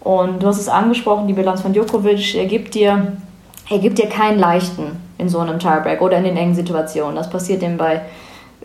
Und 0.00 0.42
du 0.42 0.46
hast 0.46 0.60
es 0.60 0.68
angesprochen, 0.68 1.26
die 1.26 1.32
Bilanz 1.32 1.62
von 1.62 1.72
Djokovic, 1.72 2.36
er 2.36 2.46
gibt 2.46 2.74
dir, 2.74 3.12
er 3.68 3.78
gibt 3.78 3.98
dir 3.98 4.08
keinen 4.08 4.38
leichten 4.38 5.00
in 5.18 5.28
so 5.28 5.38
einem 5.38 5.58
Tiebreak 5.58 6.00
oder 6.00 6.18
in 6.18 6.24
den 6.24 6.36
engen 6.36 6.54
Situationen. 6.54 7.16
Das 7.16 7.28
passiert 7.30 7.62
ihm 7.62 7.76
bei 7.76 8.02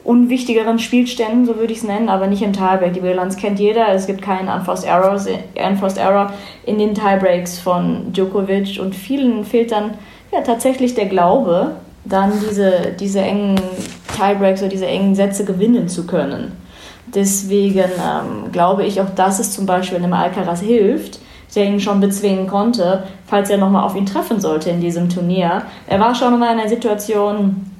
unwichtigeren 0.03 0.79
Spielständen, 0.79 1.45
so 1.45 1.57
würde 1.57 1.73
ich 1.73 1.79
es 1.79 1.83
nennen, 1.83 2.09
aber 2.09 2.27
nicht 2.27 2.41
im 2.41 2.53
Tiebreak. 2.53 2.93
Die 2.93 3.01
Bilanz 3.01 3.37
kennt 3.37 3.59
jeder. 3.59 3.89
Es 3.89 4.07
gibt 4.07 4.21
keinen 4.21 4.49
Unforced, 4.49 4.87
Errors, 4.87 5.27
Unforced 5.55 5.99
Error 5.99 6.33
in 6.65 6.79
den 6.79 6.95
Tiebreaks 6.95 7.59
von 7.59 8.11
Djokovic 8.11 8.79
und 8.79 8.95
vielen 8.95 9.45
fehlt 9.45 9.71
dann 9.71 9.95
ja, 10.31 10.41
tatsächlich 10.41 10.95
der 10.95 11.05
Glaube, 11.05 11.75
dann 12.05 12.31
diese, 12.49 12.95
diese 12.99 13.21
engen 13.21 13.59
Tiebreaks 14.15 14.61
oder 14.61 14.69
diese 14.69 14.87
engen 14.87 15.13
Sätze 15.13 15.45
gewinnen 15.45 15.87
zu 15.87 16.07
können. 16.07 16.53
Deswegen 17.13 17.79
ähm, 17.79 18.51
glaube 18.51 18.85
ich 18.85 19.01
auch, 19.01 19.09
dass 19.09 19.39
es 19.39 19.51
zum 19.51 19.65
Beispiel 19.65 19.97
einem 19.97 20.13
Alcaraz 20.13 20.61
hilft, 20.61 21.19
der 21.55 21.65
ihn 21.65 21.79
schon 21.79 21.99
bezwingen 21.99 22.47
konnte, 22.47 23.03
falls 23.25 23.49
er 23.49 23.57
nochmal 23.57 23.83
auf 23.83 23.95
ihn 23.95 24.05
treffen 24.05 24.39
sollte 24.39 24.69
in 24.69 24.79
diesem 24.79 25.09
Turnier. 25.09 25.63
Er 25.87 25.99
war 25.99 26.15
schon 26.15 26.39
mal 26.39 26.53
in 26.53 26.59
einer 26.59 26.69
Situation, 26.69 27.70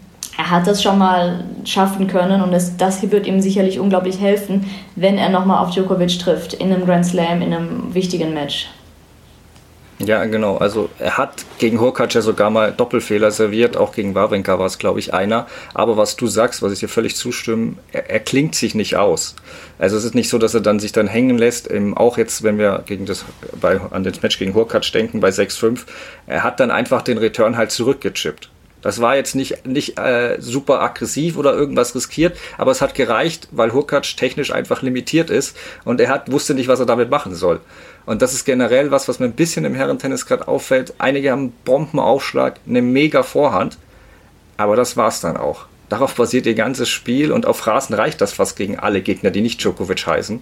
er 0.42 0.50
hat 0.50 0.66
das 0.66 0.82
schon 0.82 0.98
mal 0.98 1.44
schaffen 1.66 2.08
können 2.08 2.42
und 2.42 2.52
es, 2.52 2.76
das 2.76 3.12
wird 3.12 3.28
ihm 3.28 3.42
sicherlich 3.42 3.80
unglaublich 3.80 4.20
helfen, 4.20 4.66
wenn 4.96 5.20
er 5.20 5.30
nochmal 5.30 5.64
auf 5.64 5.72
Djokovic 5.72 6.18
trifft 6.18 6.56
in 6.56 6.74
einem 6.74 6.84
Grand 6.84 7.06
Slam, 7.06 7.44
in 7.44 7.54
einem 7.54 7.94
wichtigen 7.94 8.34
Match. 8.34 8.68
Ja, 10.00 10.26
genau. 10.26 10.58
Also 10.58 10.90
er 10.98 11.20
hat 11.20 11.46
gegen 11.60 11.80
Hurkacz 11.80 12.16
ja 12.16 12.22
sogar 12.22 12.50
mal 12.50 12.72
Doppelfehler 12.72 13.30
serviert, 13.30 13.78
auch 13.78 13.94
gegen 13.94 14.16
Wawrinka 14.16 14.58
war 14.58 14.66
es, 14.66 14.80
glaube 14.80 15.00
ich, 15.00 15.14
einer. 15.14 15.46
Aber 15.76 15.96
was 15.96 16.16
du 16.16 16.26
sagst, 16.26 16.64
was 16.64 16.72
ich 16.72 16.80
dir 16.80 16.88
völlig 16.88 17.16
zustimme, 17.16 17.76
er, 17.92 18.10
er, 18.10 18.20
klingt 18.20 18.56
sich 18.56 18.74
nicht 18.74 18.96
aus. 18.96 19.36
Also 19.78 19.96
es 19.96 20.04
ist 20.04 20.16
nicht 20.16 20.30
so, 20.30 20.40
dass 20.40 20.56
er 20.56 20.62
dann 20.62 20.80
sich 20.80 20.92
dann 20.92 21.06
hängen 21.06 21.38
lässt, 21.38 21.68
im, 21.68 21.96
auch 21.96 22.18
jetzt, 22.18 22.42
wenn 22.42 22.58
wir 22.58 22.82
gegen 22.88 23.06
das, 23.06 23.26
bei, 23.62 23.80
an 23.80 24.04
das 24.04 24.24
Match 24.24 24.40
gegen 24.40 24.56
Hurkacz 24.56 24.92
denken, 24.92 25.20
bei 25.20 25.30
6-5, 25.30 25.82
er 26.26 26.44
hat 26.44 26.60
dann 26.60 26.72
einfach 26.72 27.04
den 27.04 27.20
Return 27.20 27.58
halt 27.58 27.70
zurückgechippt. 27.70 28.51
Das 28.82 29.00
war 29.00 29.16
jetzt 29.16 29.36
nicht, 29.36 29.66
nicht 29.66 30.00
äh, 30.00 30.38
super 30.40 30.82
aggressiv 30.82 31.38
oder 31.38 31.54
irgendwas 31.54 31.96
riskiert, 31.96 32.38
aber 32.58 32.72
es 32.72 32.82
hat 32.82 32.96
gereicht, 32.96 33.48
weil 33.52 33.74
Hurkacz 33.74 34.16
technisch 34.16 34.52
einfach 34.52 34.82
limitiert 34.82 35.30
ist 35.30 35.56
und 35.86 36.02
er 36.02 36.10
hat, 36.10 36.32
wusste 36.32 36.54
nicht, 36.54 36.68
was 36.68 36.80
er 36.80 36.86
damit 36.86 37.10
machen 37.10 37.36
soll. 37.36 37.60
Und 38.06 38.22
das 38.22 38.34
ist 38.34 38.46
generell 38.46 38.92
was, 38.92 39.08
was 39.08 39.20
mir 39.20 39.26
ein 39.26 39.34
bisschen 39.34 39.66
im 39.66 39.76
Herrentennis 39.76 40.26
gerade 40.26 40.48
auffällt. 40.48 40.96
Einige 40.98 41.32
haben 41.32 41.54
Bombenaufschlag, 41.66 42.60
eine 42.68 42.82
mega 42.82 43.22
Vorhand, 43.24 43.78
aber 44.58 44.76
das 44.76 44.98
war's 44.98 45.22
dann 45.22 45.38
auch. 45.38 45.66
Darauf 45.90 46.16
basiert 46.16 46.46
ihr 46.46 46.56
ganzes 46.56 46.90
Spiel 46.90 47.32
und 47.32 47.46
auf 47.46 47.68
Rasen 47.68 47.94
reicht 47.94 48.22
das 48.22 48.34
fast 48.34 48.56
gegen 48.56 48.80
alle 48.80 49.02
Gegner, 49.02 49.30
die 49.30 49.42
nicht 49.42 49.62
Djokovic 49.62 50.08
heißen. 50.08 50.40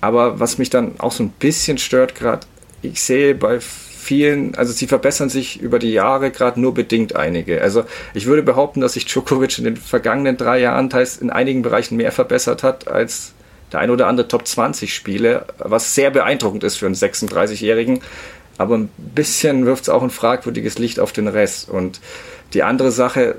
Aber 0.00 0.40
was 0.40 0.58
mich 0.58 0.70
dann 0.70 0.98
auch 0.98 1.12
so 1.12 1.22
ein 1.22 1.28
bisschen 1.28 1.78
stört 1.78 2.14
gerade, 2.14 2.46
ich 2.80 3.02
sehe 3.02 3.34
bei 3.34 3.60
vielen, 4.02 4.54
also 4.56 4.72
sie 4.72 4.86
verbessern 4.86 5.28
sich 5.28 5.60
über 5.60 5.78
die 5.78 5.92
Jahre 5.92 6.30
gerade 6.30 6.60
nur 6.60 6.74
bedingt 6.74 7.14
einige. 7.14 7.62
Also 7.62 7.84
ich 8.14 8.26
würde 8.26 8.42
behaupten, 8.42 8.80
dass 8.80 8.94
sich 8.94 9.06
Djokovic 9.06 9.58
in 9.58 9.64
den 9.64 9.76
vergangenen 9.76 10.36
drei 10.36 10.58
Jahren 10.58 10.90
teils 10.90 11.16
in 11.16 11.30
einigen 11.30 11.62
Bereichen 11.62 11.96
mehr 11.96 12.12
verbessert 12.12 12.62
hat 12.62 12.88
als 12.88 13.32
der 13.72 13.80
ein 13.80 13.90
oder 13.90 14.08
andere 14.08 14.28
Top 14.28 14.46
20 14.46 14.92
Spiele, 14.92 15.46
was 15.58 15.94
sehr 15.94 16.10
beeindruckend 16.10 16.64
ist 16.64 16.76
für 16.76 16.86
einen 16.86 16.94
36-Jährigen. 16.94 18.00
Aber 18.58 18.76
ein 18.76 18.90
bisschen 18.96 19.64
wirft 19.64 19.84
es 19.84 19.88
auch 19.88 20.02
ein 20.02 20.10
fragwürdiges 20.10 20.78
Licht 20.78 21.00
auf 21.00 21.12
den 21.12 21.28
Rest. 21.28 21.70
Und 21.70 22.00
die 22.52 22.62
andere 22.62 22.90
Sache, 22.90 23.36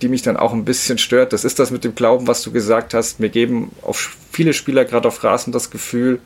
die 0.00 0.08
mich 0.08 0.22
dann 0.22 0.36
auch 0.36 0.52
ein 0.52 0.64
bisschen 0.64 0.96
stört, 0.96 1.32
das 1.32 1.44
ist 1.44 1.58
das 1.58 1.70
mit 1.70 1.84
dem 1.84 1.94
Glauben, 1.94 2.26
was 2.26 2.42
du 2.42 2.50
gesagt 2.50 2.94
hast. 2.94 3.20
Mir 3.20 3.28
geben 3.28 3.72
auf 3.82 4.16
viele 4.32 4.54
Spieler 4.54 4.84
gerade 4.84 5.08
auf 5.08 5.22
Rasen 5.22 5.52
das 5.52 5.70
Gefühl, 5.70 6.20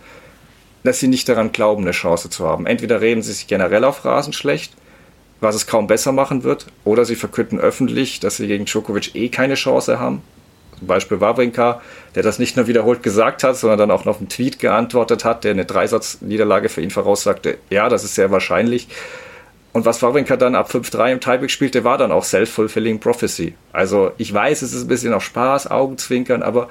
dass 0.85 1.01
sie 1.01 1.09
nicht 1.09 1.29
daran 1.29 1.53
glauben, 1.53 1.83
eine 1.83 1.93
Chance 1.93 2.31
zu 2.31 2.47
haben. 2.47 2.67
Entweder 2.67 3.01
reden 3.01 3.23
sie 3.23 3.33
sich 3.33 3.47
generell 3.47 3.85
auf 3.85 4.05
Rasen 4.05 4.33
schlecht, 4.33 4.73
was 5.41 5.55
es 5.55 5.67
kaum 5.67 5.87
besser 5.87 6.13
machen 6.13 6.45
wird, 6.45 6.67
oder 6.85 7.05
sie 7.05 7.17
verkünden 7.17 7.61
öffentlich, 7.61 8.21
dass 8.21 8.37
sie 8.37 8.47
gegen 8.47 8.65
Djokovic 8.65 9.15
eh 9.15 9.29
keine 9.29 9.55
Chance 9.55 9.99
haben. 9.99 10.23
Zum 10.79 10.87
Beispiel 10.87 11.21
Wawrinka, 11.21 11.81
der 12.15 12.23
das 12.23 12.39
nicht 12.39 12.57
nur 12.57 12.69
wiederholt 12.69 13.03
gesagt 13.03 13.43
hat, 13.43 13.57
sondern 13.57 13.79
dann 13.79 13.91
auch 13.91 14.05
noch 14.05 14.19
einen 14.19 14.29
Tweet 14.29 14.61
geantwortet 14.61 15.25
hat, 15.25 15.45
der 15.45 15.51
eine 15.53 15.65
Dreisatzniederlage 15.65 16.69
für 16.69 16.81
ihn 16.81 16.91
voraussagte. 16.91 17.59
Ja, 17.69 17.89
das 17.89 18.05
ist 18.05 18.15
sehr 18.15 18.31
wahrscheinlich. 18.31 18.89
Und 19.73 19.85
was 19.85 20.03
Wawrinka 20.03 20.37
dann 20.37 20.55
ab 20.55 20.71
5-3 20.71 21.13
im 21.13 21.21
Tiebreak 21.21 21.51
spielte, 21.51 21.85
war 21.85 21.99
dann 21.99 22.13
auch 22.13 22.25
Self-Fulfilling 22.25 23.01
Prophecy. 23.01 23.55
Also 23.73 24.13
ich 24.19 24.33
weiß, 24.33 24.63
es 24.63 24.73
ist 24.73 24.83
ein 24.83 24.89
bisschen 24.89 25.13
auf 25.13 25.25
Spaß, 25.25 25.71
Augenzwinkern, 25.71 26.43
aber 26.43 26.69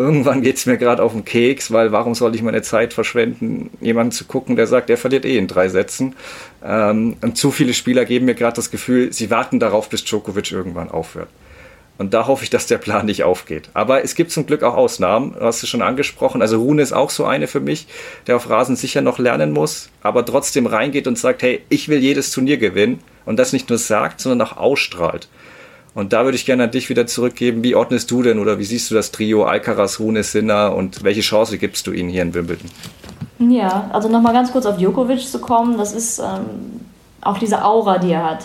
irgendwann 0.00 0.42
geht 0.42 0.56
es 0.56 0.66
mir 0.66 0.78
gerade 0.78 1.02
auf 1.02 1.12
den 1.12 1.24
Keks, 1.24 1.70
weil 1.70 1.92
warum 1.92 2.14
soll 2.14 2.34
ich 2.34 2.42
meine 2.42 2.62
Zeit 2.62 2.92
verschwenden, 2.92 3.70
jemanden 3.80 4.12
zu 4.12 4.24
gucken, 4.24 4.56
der 4.56 4.66
sagt, 4.66 4.90
er 4.90 4.96
verliert 4.96 5.24
eh 5.24 5.36
in 5.36 5.46
drei 5.46 5.68
Sätzen. 5.68 6.16
Ähm, 6.64 7.16
und 7.20 7.36
zu 7.36 7.50
viele 7.50 7.74
Spieler 7.74 8.04
geben 8.04 8.26
mir 8.26 8.34
gerade 8.34 8.56
das 8.56 8.70
Gefühl, 8.70 9.12
sie 9.12 9.30
warten 9.30 9.60
darauf, 9.60 9.88
bis 9.88 10.04
Djokovic 10.04 10.50
irgendwann 10.50 10.90
aufhört. 10.90 11.28
Und 11.98 12.14
da 12.14 12.26
hoffe 12.26 12.44
ich, 12.44 12.48
dass 12.48 12.66
der 12.66 12.78
Plan 12.78 13.04
nicht 13.04 13.24
aufgeht. 13.24 13.68
Aber 13.74 14.02
es 14.02 14.14
gibt 14.14 14.30
zum 14.30 14.46
Glück 14.46 14.62
auch 14.62 14.74
Ausnahmen. 14.74 15.34
Du 15.34 15.42
hast 15.42 15.62
es 15.62 15.68
schon 15.68 15.82
angesprochen. 15.82 16.40
Also 16.40 16.58
Rune 16.58 16.80
ist 16.80 16.94
auch 16.94 17.10
so 17.10 17.26
eine 17.26 17.46
für 17.46 17.60
mich, 17.60 17.88
der 18.26 18.36
auf 18.36 18.48
Rasen 18.48 18.74
sicher 18.74 19.02
noch 19.02 19.18
lernen 19.18 19.52
muss, 19.52 19.90
aber 20.00 20.24
trotzdem 20.24 20.66
reingeht 20.66 21.06
und 21.06 21.18
sagt, 21.18 21.42
hey, 21.42 21.60
ich 21.68 21.90
will 21.90 21.98
jedes 21.98 22.32
Turnier 22.32 22.56
gewinnen. 22.56 23.00
Und 23.26 23.38
das 23.38 23.52
nicht 23.52 23.68
nur 23.68 23.76
sagt, 23.76 24.22
sondern 24.22 24.48
auch 24.48 24.56
ausstrahlt. 24.56 25.28
Und 25.94 26.12
da 26.12 26.24
würde 26.24 26.36
ich 26.36 26.46
gerne 26.46 26.64
an 26.64 26.70
dich 26.70 26.88
wieder 26.88 27.06
zurückgeben. 27.06 27.64
Wie 27.64 27.74
ordnest 27.74 28.10
du 28.10 28.22
denn 28.22 28.38
oder 28.38 28.58
wie 28.58 28.64
siehst 28.64 28.90
du 28.90 28.94
das 28.94 29.10
Trio 29.10 29.44
Alcaraz, 29.44 29.98
Rune, 29.98 30.22
Sinner 30.22 30.74
und 30.74 31.02
welche 31.02 31.20
Chance 31.20 31.58
gibst 31.58 31.86
du 31.86 31.92
ihnen 31.92 32.08
hier 32.08 32.22
in 32.22 32.32
Wimbledon? 32.32 32.70
Ja, 33.40 33.90
also 33.92 34.08
nochmal 34.08 34.32
ganz 34.32 34.52
kurz 34.52 34.66
auf 34.66 34.76
Djokovic 34.76 35.20
zu 35.20 35.40
kommen. 35.40 35.78
Das 35.78 35.92
ist 35.92 36.18
ähm, 36.18 36.80
auch 37.22 37.38
diese 37.38 37.64
Aura, 37.64 37.98
die 37.98 38.12
er 38.12 38.30
hat. 38.30 38.44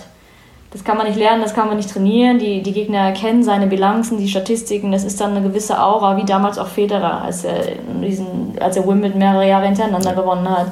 Das 0.72 0.84
kann 0.84 0.98
man 0.98 1.08
nicht 1.08 1.18
lernen, 1.18 1.42
das 1.42 1.54
kann 1.54 1.68
man 1.68 1.78
nicht 1.78 1.90
trainieren. 1.90 2.40
Die, 2.40 2.62
die 2.62 2.74
Gegner 2.74 3.14
kennen 3.14 3.44
seine 3.44 3.68
Bilanzen, 3.68 4.18
die 4.18 4.28
Statistiken. 4.28 4.92
Das 4.92 5.06
ist 5.06 5.22
dann 5.22 5.32
eine 5.32 5.48
gewisse 5.48 5.82
Aura, 5.82 6.18
wie 6.18 6.26
damals 6.26 6.58
auch 6.58 6.68
Federer, 6.68 7.22
als 7.22 7.46
er, 7.46 7.76
diesen, 8.02 8.58
als 8.60 8.76
er 8.76 8.86
Wimbledon 8.86 9.20
mehrere 9.20 9.48
Jahre 9.48 9.68
hintereinander 9.68 10.14
gewonnen 10.14 10.50
hat. 10.50 10.72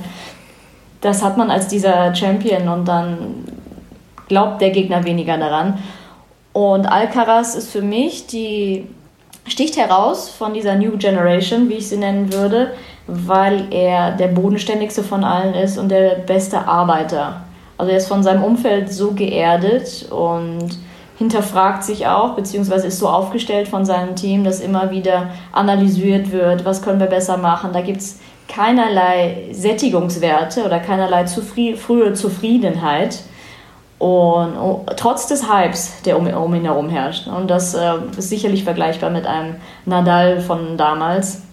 Das 1.00 1.24
hat 1.24 1.38
man 1.38 1.52
als 1.52 1.68
dieser 1.68 2.14
Champion 2.16 2.68
und 2.68 2.86
dann 2.86 3.46
glaubt 4.28 4.62
der 4.62 4.72
Gegner 4.72 5.06
weniger 5.06 5.38
daran. 5.38 5.78
Und 6.54 6.86
Alcaraz 6.86 7.56
ist 7.56 7.72
für 7.72 7.82
mich 7.82 8.28
die 8.28 8.88
sticht 9.48 9.76
heraus 9.76 10.30
von 10.30 10.54
dieser 10.54 10.76
New 10.76 10.98
Generation, 10.98 11.68
wie 11.68 11.74
ich 11.74 11.90
sie 11.90 11.98
nennen 11.98 12.32
würde, 12.32 12.74
weil 13.08 13.74
er 13.74 14.12
der 14.12 14.28
bodenständigste 14.28 15.04
von 15.04 15.24
allen 15.24 15.54
ist 15.56 15.78
und 15.78 15.90
der 15.90 16.16
beste 16.16 16.60
Arbeiter. 16.60 17.42
Also 17.78 17.92
er 17.92 17.98
ist 17.98 18.08
von 18.08 18.24
seinem 18.24 18.44
Umfeld 18.44 18.94
so 18.94 19.12
geerdet 19.12 20.10
und 20.12 20.80
hinterfragt 21.18 21.84
sich 21.84 22.08
auch, 22.08 22.36
beziehungsweise 22.36 22.88
ist 22.88 23.00
so 23.00 23.10
aufgestellt 23.10 23.68
von 23.68 23.86
seinem 23.86 24.16
Team, 24.16 24.44
dass 24.44 24.62
immer 24.62 24.92
wieder 24.92 25.30
analysiert 25.52 26.32
wird, 26.32 26.66
was 26.66 26.82
können 26.82 27.00
wir 27.00 27.08
besser 27.08 27.38
machen. 27.38 27.72
Da 27.74 27.82
gibt 27.82 28.00
es 28.00 28.20
keinerlei 28.48 29.50
Sättigungswerte 29.52 30.64
oder 30.64 30.80
keinerlei 30.80 31.24
zufri 31.26 31.76
frühe 31.76 32.14
Zufriedenheit 32.14 33.20
und 34.04 34.58
oh, 34.58 34.82
trotz 34.98 35.28
des 35.28 35.50
Hypes, 35.50 36.02
der 36.04 36.18
um, 36.18 36.28
um 36.28 36.54
ihn 36.54 36.66
herum 36.66 36.90
herrscht. 36.90 37.26
Und 37.28 37.50
das 37.50 37.74
äh, 37.74 37.94
ist 38.18 38.28
sicherlich 38.28 38.66
vergleichbar 38.66 39.10
mit 39.10 39.26
einem 39.26 39.56
Nadal 39.86 40.42
von 40.42 40.76
damals, 40.76 41.44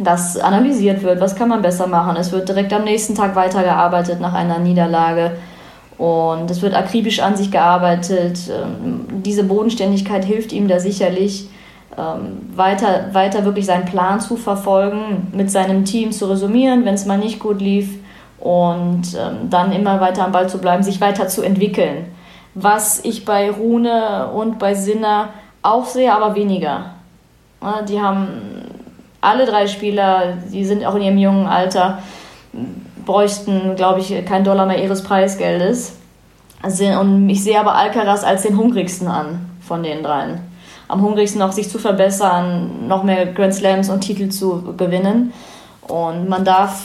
dass 0.00 0.36
analysiert 0.36 1.04
wird, 1.04 1.20
was 1.20 1.36
kann 1.36 1.48
man 1.48 1.62
besser 1.62 1.86
machen. 1.86 2.16
Es 2.16 2.32
wird 2.32 2.48
direkt 2.48 2.72
am 2.72 2.82
nächsten 2.82 3.14
Tag 3.14 3.36
weitergearbeitet 3.36 4.20
nach 4.20 4.34
einer 4.34 4.58
Niederlage. 4.58 5.36
Und 5.96 6.50
es 6.50 6.60
wird 6.60 6.74
akribisch 6.74 7.20
an 7.20 7.36
sich 7.36 7.52
gearbeitet. 7.52 8.50
Ähm, 8.50 9.22
diese 9.22 9.44
Bodenständigkeit 9.44 10.24
hilft 10.24 10.52
ihm 10.52 10.66
da 10.66 10.80
sicherlich, 10.80 11.50
ähm, 11.96 12.50
weiter, 12.56 13.10
weiter 13.12 13.44
wirklich 13.44 13.66
seinen 13.66 13.84
Plan 13.84 14.18
zu 14.18 14.36
verfolgen, 14.36 15.28
mit 15.32 15.52
seinem 15.52 15.84
Team 15.84 16.10
zu 16.10 16.28
resümieren, 16.28 16.84
wenn 16.84 16.94
es 16.94 17.06
mal 17.06 17.18
nicht 17.18 17.38
gut 17.38 17.60
lief 17.60 18.01
und 18.42 19.02
ähm, 19.16 19.50
dann 19.50 19.70
immer 19.70 20.00
weiter 20.00 20.24
am 20.24 20.32
Ball 20.32 20.48
zu 20.48 20.58
bleiben, 20.58 20.82
sich 20.82 21.00
weiter 21.00 21.28
zu 21.28 21.42
entwickeln. 21.42 22.06
Was 22.54 23.04
ich 23.04 23.24
bei 23.24 23.50
Rune 23.50 24.28
und 24.34 24.58
bei 24.58 24.74
Sinner 24.74 25.28
auch 25.62 25.86
sehe, 25.86 26.12
aber 26.12 26.34
weniger. 26.34 26.86
Die 27.88 28.00
haben 28.00 28.26
alle 29.20 29.46
drei 29.46 29.68
Spieler, 29.68 30.34
die 30.52 30.64
sind 30.64 30.84
auch 30.84 30.96
in 30.96 31.02
ihrem 31.02 31.18
jungen 31.18 31.46
Alter, 31.46 32.00
bräuchten, 33.06 33.76
glaube 33.76 34.00
ich, 34.00 34.24
kein 34.26 34.42
Dollar 34.44 34.66
mehr 34.66 34.82
ihres 34.82 35.02
Preisgeldes. 35.02 35.96
Und 36.62 37.30
ich 37.30 37.42
sehe 37.42 37.58
aber 37.58 37.76
Alcaraz 37.76 38.24
als 38.24 38.42
den 38.42 38.58
hungrigsten 38.58 39.06
an 39.06 39.48
von 39.60 39.82
den 39.82 40.02
dreien. 40.02 40.40
Am 40.88 41.00
hungrigsten 41.00 41.38
noch 41.38 41.52
sich 41.52 41.70
zu 41.70 41.78
verbessern, 41.78 42.88
noch 42.88 43.04
mehr 43.04 43.26
Grand 43.26 43.54
Slams 43.54 43.88
und 43.88 44.00
Titel 44.00 44.28
zu 44.28 44.74
gewinnen. 44.76 45.32
Und 45.88 46.28
man 46.28 46.44
darf 46.44 46.82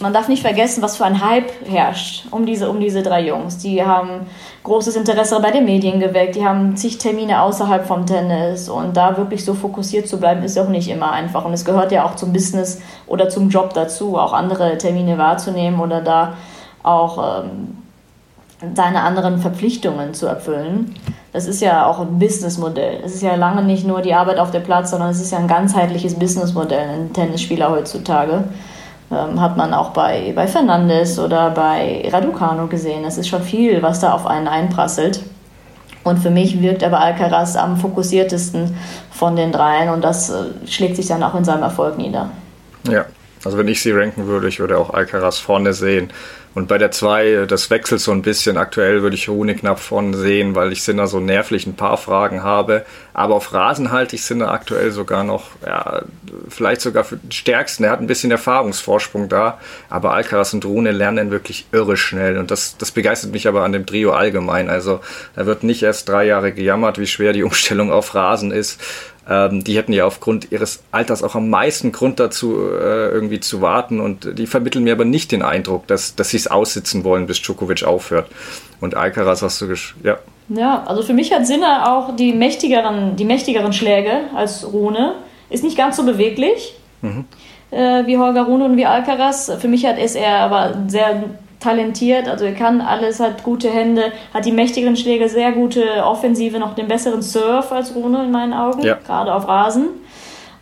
man 0.00 0.12
darf 0.12 0.28
nicht 0.28 0.42
vergessen, 0.42 0.82
was 0.82 0.96
für 0.96 1.04
ein 1.04 1.24
Hype 1.24 1.50
herrscht 1.68 2.24
um 2.30 2.46
diese, 2.46 2.70
um 2.70 2.80
diese 2.80 3.02
drei 3.02 3.26
Jungs. 3.26 3.58
Die 3.58 3.84
haben 3.84 4.26
großes 4.62 4.96
Interesse 4.96 5.38
bei 5.40 5.50
den 5.50 5.64
Medien 5.64 6.00
geweckt, 6.00 6.36
die 6.36 6.44
haben 6.44 6.76
zig 6.76 6.98
Termine 6.98 7.42
außerhalb 7.42 7.86
vom 7.86 8.06
Tennis 8.06 8.68
und 8.68 8.96
da 8.96 9.16
wirklich 9.16 9.44
so 9.44 9.54
fokussiert 9.54 10.08
zu 10.08 10.18
bleiben, 10.18 10.42
ist 10.42 10.58
auch 10.58 10.68
nicht 10.68 10.88
immer 10.88 11.12
einfach. 11.12 11.44
Und 11.44 11.52
es 11.52 11.64
gehört 11.64 11.92
ja 11.92 12.04
auch 12.04 12.16
zum 12.16 12.32
Business 12.32 12.80
oder 13.06 13.28
zum 13.28 13.50
Job 13.50 13.74
dazu, 13.74 14.16
auch 14.16 14.32
andere 14.32 14.78
Termine 14.78 15.18
wahrzunehmen 15.18 15.80
oder 15.80 16.00
da 16.00 16.34
auch 16.82 17.42
ähm, 17.44 17.78
deine 18.74 19.02
anderen 19.02 19.38
Verpflichtungen 19.38 20.14
zu 20.14 20.26
erfüllen. 20.26 20.94
Das 21.32 21.46
ist 21.46 21.60
ja 21.60 21.86
auch 21.86 22.00
ein 22.00 22.18
Businessmodell. 22.18 23.00
Es 23.04 23.14
ist 23.14 23.22
ja 23.22 23.34
lange 23.36 23.62
nicht 23.62 23.86
nur 23.86 24.02
die 24.02 24.14
Arbeit 24.14 24.38
auf 24.38 24.50
dem 24.50 24.62
Platz, 24.62 24.90
sondern 24.90 25.10
es 25.10 25.20
ist 25.20 25.30
ja 25.30 25.38
ein 25.38 25.46
ganzheitliches 25.46 26.18
Businessmodell, 26.18 26.88
ein 26.88 27.12
Tennisspieler 27.12 27.70
heutzutage 27.70 28.44
ähm, 29.10 29.40
hat 29.40 29.56
man 29.56 29.74
auch 29.74 29.90
bei, 29.90 30.32
bei 30.34 30.46
Fernandes 30.46 31.18
oder 31.18 31.50
bei 31.50 32.08
Raducano 32.12 32.66
gesehen. 32.66 33.04
Es 33.04 33.18
ist 33.18 33.28
schon 33.28 33.42
viel, 33.42 33.82
was 33.82 34.00
da 34.00 34.12
auf 34.12 34.26
einen 34.26 34.48
einprasselt. 34.48 35.22
Und 36.02 36.18
für 36.18 36.30
mich 36.30 36.62
wirkt 36.62 36.82
aber 36.82 37.00
Alcaraz 37.00 37.56
am 37.56 37.76
fokussiertesten 37.76 38.76
von 39.10 39.36
den 39.36 39.52
dreien 39.52 39.90
und 39.90 40.02
das 40.02 40.30
äh, 40.30 40.66
schlägt 40.66 40.96
sich 40.96 41.06
dann 41.06 41.22
auch 41.22 41.34
in 41.34 41.44
seinem 41.44 41.62
Erfolg 41.62 41.98
nieder. 41.98 42.30
Ja, 42.88 43.04
also 43.44 43.58
wenn 43.58 43.68
ich 43.68 43.82
sie 43.82 43.92
ranken 43.92 44.26
würde, 44.26 44.48
ich 44.48 44.60
würde 44.60 44.78
auch 44.78 44.94
Alcaraz 44.94 45.38
vorne 45.38 45.72
sehen. 45.74 46.10
Und 46.52 46.66
bei 46.66 46.78
der 46.78 46.90
2, 46.90 47.46
das 47.46 47.70
wechselt 47.70 48.00
so 48.00 48.10
ein 48.10 48.22
bisschen. 48.22 48.56
Aktuell 48.56 49.02
würde 49.02 49.14
ich 49.14 49.28
Rune 49.28 49.54
knapp 49.54 49.78
vorne 49.78 50.16
sehen, 50.16 50.56
weil 50.56 50.72
ich 50.72 50.82
Sinner 50.82 51.06
so 51.06 51.20
nervlich 51.20 51.66
ein 51.66 51.76
paar 51.76 51.96
Fragen 51.96 52.42
habe. 52.42 52.84
Aber 53.12 53.36
auf 53.36 53.52
Rasen 53.52 53.92
halte 53.92 54.16
ich 54.16 54.24
Sinner 54.24 54.50
aktuell 54.50 54.90
sogar 54.90 55.22
noch, 55.22 55.50
ja, 55.64 56.02
vielleicht 56.48 56.80
sogar 56.80 57.04
für 57.04 57.18
den 57.18 57.30
stärksten. 57.30 57.84
Er 57.84 57.90
hat 57.90 58.00
ein 58.00 58.08
bisschen 58.08 58.32
Erfahrungsvorsprung 58.32 59.28
da. 59.28 59.60
Aber 59.88 60.12
Alcaraz 60.12 60.52
und 60.52 60.64
Rune 60.64 60.90
lernen 60.90 61.30
wirklich 61.30 61.66
irre 61.70 61.96
schnell. 61.96 62.36
Und 62.36 62.50
das, 62.50 62.76
das 62.76 62.90
begeistert 62.90 63.30
mich 63.30 63.46
aber 63.46 63.62
an 63.62 63.72
dem 63.72 63.86
Trio 63.86 64.12
allgemein. 64.12 64.68
Also 64.68 65.00
da 65.36 65.46
wird 65.46 65.62
nicht 65.62 65.84
erst 65.84 66.08
drei 66.08 66.26
Jahre 66.26 66.52
gejammert, 66.52 66.98
wie 66.98 67.06
schwer 67.06 67.32
die 67.32 67.44
Umstellung 67.44 67.92
auf 67.92 68.14
Rasen 68.16 68.50
ist. 68.50 68.80
Ähm, 69.28 69.62
die 69.64 69.76
hätten 69.76 69.92
ja 69.92 70.06
aufgrund 70.06 70.50
ihres 70.50 70.82
Alters 70.90 71.22
auch 71.22 71.34
am 71.34 71.50
meisten 71.50 71.92
Grund 71.92 72.18
dazu, 72.18 72.56
äh, 72.56 73.10
irgendwie 73.10 73.40
zu 73.40 73.60
warten. 73.60 74.00
Und 74.00 74.38
die 74.38 74.46
vermitteln 74.46 74.84
mir 74.84 74.92
aber 74.92 75.04
nicht 75.04 75.32
den 75.32 75.42
Eindruck, 75.42 75.86
dass, 75.86 76.14
dass 76.14 76.30
sie 76.30 76.38
es 76.38 76.46
aussitzen 76.46 77.04
wollen, 77.04 77.26
bis 77.26 77.40
Djokovic 77.40 77.84
aufhört. 77.84 78.28
Und 78.80 78.96
Alcaraz 78.96 79.42
hast 79.42 79.60
du 79.60 79.68
gesch 79.68 79.94
ja. 80.02 80.18
Ja, 80.48 80.82
also 80.86 81.02
für 81.02 81.12
mich 81.12 81.32
hat 81.32 81.46
Sinner 81.46 81.92
auch 81.92 82.16
die 82.16 82.32
mächtigeren, 82.32 83.14
die 83.14 83.24
mächtigeren 83.24 83.72
Schläge 83.72 84.22
als 84.34 84.66
Rune. 84.72 85.14
Ist 85.48 85.62
nicht 85.62 85.76
ganz 85.76 85.96
so 85.96 86.04
beweglich 86.04 86.74
mhm. 87.02 87.24
äh, 87.70 88.06
wie 88.06 88.18
Holger 88.18 88.42
Rune 88.42 88.64
und 88.64 88.76
wie 88.76 88.86
Alcaraz. 88.86 89.52
Für 89.60 89.68
mich 89.68 89.86
hat 89.86 89.96
es 89.98 90.14
er 90.14 90.40
aber 90.40 90.84
sehr 90.88 91.24
talentiert, 91.60 92.26
also 92.26 92.46
er 92.46 92.54
kann 92.54 92.80
alles, 92.80 93.20
hat 93.20 93.44
gute 93.44 93.70
Hände, 93.70 94.12
hat 94.32 94.46
die 94.46 94.52
mächtigeren 94.52 94.96
Schläge, 94.96 95.28
sehr 95.28 95.52
gute 95.52 96.04
Offensive, 96.04 96.58
noch 96.58 96.74
den 96.74 96.88
besseren 96.88 97.22
Surf 97.22 97.70
als 97.70 97.94
Rune 97.94 98.24
in 98.24 98.30
meinen 98.30 98.54
Augen, 98.54 98.82
ja. 98.82 98.94
gerade 99.06 99.32
auf 99.32 99.46
Rasen. 99.46 99.88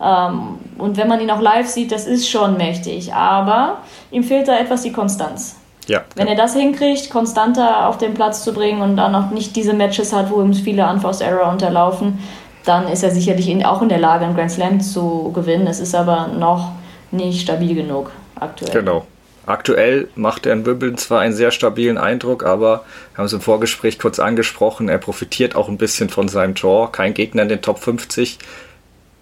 Ähm, 0.01 0.59
und 0.77 0.97
wenn 0.97 1.09
man 1.09 1.21
ihn 1.21 1.31
auch 1.31 1.41
live 1.41 1.69
sieht, 1.69 1.93
das 1.93 2.07
ist 2.07 2.29
schon 2.29 2.57
mächtig, 2.57 3.15
aber 3.15 3.79
ihm 4.11 4.25
fehlt 4.25 4.49
da 4.49 4.59
etwas 4.59 4.83
die 4.83 4.93
Konstanz. 4.93 5.57
Ja, 5.87 6.03
Wenn 6.17 6.27
er 6.27 6.35
das 6.35 6.55
hinkriegt, 6.55 7.09
konstanter 7.11 7.89
auf 7.89 7.97
den 7.97 8.13
Platz 8.13 8.45
zu 8.45 8.53
bringen 8.53 8.83
und 8.83 8.97
dann 8.99 9.15
auch 9.15 9.31
nicht 9.31 9.57
diese 9.57 9.73
Matches 9.73 10.13
hat, 10.13 10.31
wo 10.31 10.43
ihm 10.43 10.53
viele 10.53 10.87
Unforced 10.87 11.27
Error 11.27 11.51
unterlaufen, 11.51 12.19
dann 12.67 12.89
ist 12.89 13.03
er 13.03 13.11
sicherlich 13.11 13.49
in, 13.49 13.65
auch 13.65 13.81
in 13.81 13.89
der 13.89 13.99
Lage, 13.99 14.27
einen 14.27 14.37
Grand 14.37 14.51
Slam 14.51 14.81
zu 14.83 15.33
gewinnen. 15.33 15.67
Es 15.67 15.81
ist 15.81 15.95
aber 15.95 16.29
noch 16.29 16.73
nicht 17.11 17.41
stabil 17.41 17.75
genug 17.75 18.11
aktuell. 18.39 18.71
Genau. 18.71 19.07
Aktuell 19.49 20.09
macht 20.15 20.45
er 20.45 20.53
in 20.53 20.67
Wimbledon 20.67 20.99
zwar 20.99 21.21
einen 21.21 21.33
sehr 21.33 21.51
stabilen 21.51 21.97
Eindruck, 21.97 22.45
aber 22.45 22.85
wir 23.13 23.19
haben 23.19 23.25
es 23.25 23.33
im 23.33 23.41
Vorgespräch 23.41 23.99
kurz 23.99 24.19
angesprochen, 24.19 24.91
er 24.91 24.99
profitiert 24.99 25.57
auch 25.57 25.71
ein 25.71 25.79
bisschen 25.79 26.11
von 26.11 26.29
seinem 26.29 26.55
Tor. 26.55 26.93
Kein 26.93 27.15
Gegner 27.15 27.45
in 27.45 27.49
den 27.49 27.63
Top 27.63 27.79
50. 27.79 28.39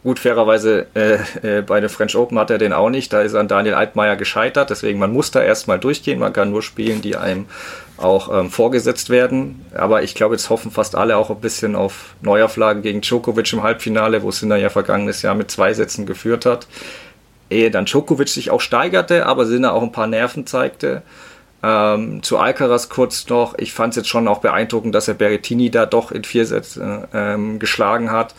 Gut, 0.02 0.18
fairerweise 0.18 0.86
äh, 0.94 1.58
äh, 1.58 1.62
bei 1.62 1.78
den 1.78 1.88
French 1.88 2.16
Open 2.16 2.40
hat 2.40 2.50
er 2.50 2.58
den 2.58 2.72
auch 2.72 2.90
nicht. 2.90 3.12
Da 3.12 3.22
ist 3.22 3.34
er 3.34 3.40
an 3.40 3.46
Daniel 3.46 3.74
Altmaier 3.74 4.16
gescheitert. 4.16 4.70
Deswegen, 4.70 4.98
man 4.98 5.12
muss 5.12 5.30
da 5.30 5.42
erstmal 5.42 5.78
durchgehen. 5.78 6.18
Man 6.18 6.32
kann 6.32 6.50
nur 6.50 6.62
spielen, 6.62 7.02
die 7.02 7.16
einem 7.16 7.46
auch 7.96 8.36
ähm, 8.36 8.50
vorgesetzt 8.50 9.10
werden. 9.10 9.64
Aber 9.74 10.02
ich 10.02 10.16
glaube, 10.16 10.34
jetzt 10.34 10.50
hoffen 10.50 10.72
fast 10.72 10.96
alle 10.96 11.16
auch 11.16 11.30
ein 11.30 11.40
bisschen 11.40 11.76
auf 11.76 12.14
Neuauflagen 12.20 12.82
gegen 12.82 13.00
Djokovic 13.00 13.52
im 13.52 13.62
Halbfinale, 13.62 14.22
wo 14.22 14.32
Sinner 14.32 14.56
ja 14.56 14.70
vergangenes 14.70 15.22
Jahr 15.22 15.36
mit 15.36 15.52
zwei 15.52 15.72
Sätzen 15.72 16.04
geführt 16.04 16.46
hat 16.46 16.66
ehe 17.50 17.70
dann 17.70 17.84
Djokovic 17.86 18.28
sich 18.28 18.50
auch 18.50 18.60
steigerte, 18.60 19.26
aber 19.26 19.46
Sinner 19.46 19.72
auch 19.72 19.82
ein 19.82 19.92
paar 19.92 20.06
Nerven 20.06 20.46
zeigte. 20.46 21.02
Ähm, 21.62 22.22
zu 22.22 22.38
Alcaraz 22.38 22.88
kurz 22.88 23.28
noch, 23.28 23.56
ich 23.58 23.72
fand 23.72 23.92
es 23.92 23.96
jetzt 23.96 24.08
schon 24.08 24.28
auch 24.28 24.38
beeindruckend, 24.38 24.94
dass 24.94 25.08
er 25.08 25.14
Berrettini 25.14 25.70
da 25.70 25.86
doch 25.86 26.12
in 26.12 26.24
vier 26.24 26.46
Sätzen 26.46 27.04
ähm, 27.14 27.58
geschlagen 27.58 28.12
hat, 28.12 28.34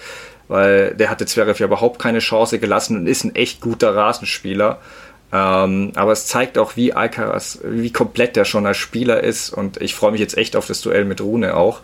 weil 0.48 0.93
der 0.93 1.10
hatte 1.10 1.26
Zverev 1.26 1.60
ja 1.60 1.65
überhaupt 1.65 2.00
keine 2.00 2.20
Chance 2.20 2.60
gelassen 2.60 2.96
und 2.96 3.08
ist 3.08 3.24
ein 3.24 3.36
echt 3.36 3.60
guter 3.60 3.96
Rasenspieler. 3.96 4.80
Ähm, 5.34 5.92
aber 5.96 6.13
es 6.13 6.26
zeigt 6.26 6.58
auch, 6.58 6.78
wie 6.78 6.94
Alcaraz, 6.94 7.60
wie 7.63 7.92
komplett 7.92 8.38
der 8.38 8.46
schon 8.46 8.66
als 8.66 8.78
Spieler 8.78 9.24
ist 9.24 9.50
und 9.50 9.82
ich 9.82 9.94
freue 9.94 10.12
mich 10.12 10.22
jetzt 10.22 10.38
echt 10.38 10.56
auf 10.56 10.68
das 10.68 10.82
Duell 10.82 11.04
mit 11.04 11.20
Rune 11.20 11.56
auch. 11.58 11.82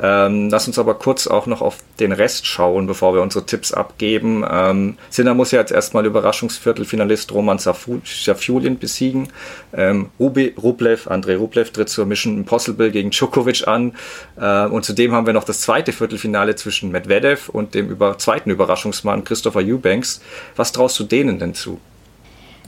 Ähm, 0.00 0.50
lass 0.50 0.66
uns 0.66 0.78
aber 0.78 0.94
kurz 0.94 1.26
auch 1.26 1.46
noch 1.46 1.62
auf 1.62 1.78
den 2.00 2.12
Rest 2.12 2.46
schauen, 2.46 2.86
bevor 2.86 3.14
wir 3.14 3.22
unsere 3.22 3.46
Tipps 3.46 3.72
abgeben. 3.72 4.44
Ähm, 4.50 4.98
Sinner 5.08 5.32
muss 5.32 5.52
ja 5.52 5.60
jetzt 5.60 5.72
erstmal 5.72 6.04
Überraschungsviertelfinalist 6.04 7.32
Roman 7.32 7.58
Safulin 7.58 8.78
besiegen. 8.78 9.28
Ähm, 9.72 10.10
Rubi, 10.18 10.54
Rublev, 10.60 11.06
Andrei 11.06 11.36
Rublev 11.36 11.70
tritt 11.70 11.88
zur 11.88 12.04
Mission 12.04 12.36
Impossible 12.36 12.90
gegen 12.90 13.10
Djokovic 13.10 13.66
an. 13.68 13.94
Äh, 14.38 14.66
und 14.66 14.84
zudem 14.84 15.12
haben 15.12 15.26
wir 15.26 15.34
noch 15.34 15.44
das 15.44 15.60
zweite 15.60 15.92
Viertelfinale 15.92 16.56
zwischen 16.56 16.90
Medvedev 16.90 17.48
und 17.48 17.74
dem 17.74 17.88
über, 17.88 18.18
zweiten 18.18 18.50
Überraschungsmann 18.50 19.24
Christopher 19.24 19.60
Eubanks. 19.60 20.20
Was 20.56 20.72
traust 20.72 20.98
du 20.98 21.04
denen 21.04 21.38
denn 21.38 21.54
zu? 21.54 21.80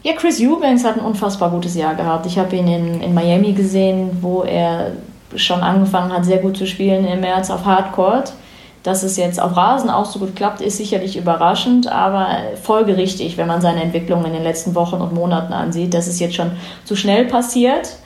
Ja, 0.04 0.12
Chris 0.12 0.38
Eubanks 0.38 0.84
hat 0.84 0.98
ein 0.98 1.04
unfassbar 1.04 1.50
gutes 1.50 1.74
Jahr 1.74 1.94
gehabt. 1.94 2.26
Ich 2.26 2.38
habe 2.38 2.54
ihn 2.54 2.68
in, 2.68 3.00
in 3.00 3.14
Miami 3.14 3.52
gesehen, 3.54 4.18
wo 4.20 4.42
er 4.42 4.92
schon 5.34 5.62
angefangen 5.62 6.12
hat, 6.12 6.26
sehr 6.26 6.38
gut 6.38 6.58
zu 6.58 6.66
spielen 6.66 7.06
im 7.06 7.20
März 7.20 7.48
auf 7.48 7.64
Hardcourt. 7.64 8.34
Dass 8.82 9.02
es 9.02 9.16
jetzt 9.16 9.40
auf 9.40 9.56
Rasen 9.56 9.88
auch 9.88 10.04
so 10.04 10.18
gut 10.18 10.36
klappt, 10.36 10.60
ist 10.60 10.76
sicherlich 10.76 11.16
überraschend, 11.16 11.90
aber 11.90 12.28
folgerichtig, 12.62 13.38
wenn 13.38 13.46
man 13.46 13.62
seine 13.62 13.82
Entwicklung 13.82 14.26
in 14.26 14.34
den 14.34 14.42
letzten 14.42 14.74
Wochen 14.74 14.96
und 14.96 15.14
Monaten 15.14 15.54
ansieht. 15.54 15.94
Das 15.94 16.06
ist 16.06 16.20
jetzt 16.20 16.34
schon 16.34 16.50
zu 16.84 16.96
schnell 16.96 17.24
passiert. 17.24 17.96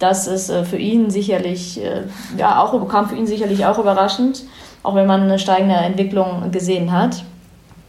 Das 0.00 0.26
ist 0.26 0.50
äh, 0.50 0.64
für 0.64 0.78
ihn 0.78 1.10
sicherlich, 1.10 1.80
äh, 1.80 2.02
ja, 2.36 2.60
auch, 2.60 2.88
kam 2.88 3.08
für 3.08 3.14
ihn 3.14 3.28
sicherlich 3.28 3.66
auch 3.66 3.78
überraschend, 3.78 4.42
auch 4.82 4.96
wenn 4.96 5.06
man 5.06 5.22
eine 5.22 5.38
steigende 5.38 5.76
Entwicklung 5.76 6.50
gesehen 6.50 6.90
hat. 6.90 7.22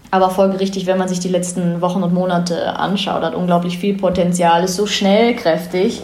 Aber 0.09 0.29
folgerichtig, 0.29 0.85
wenn 0.85 0.97
man 0.97 1.07
sich 1.07 1.19
die 1.19 1.27
letzten 1.27 1.81
Wochen 1.81 2.01
und 2.01 2.13
Monate 2.13 2.77
anschaut, 2.77 3.23
hat 3.23 3.35
unglaublich 3.35 3.77
viel 3.77 3.97
Potenzial, 3.97 4.63
ist 4.63 4.75
so 4.75 4.85
schnellkräftig 4.85 6.01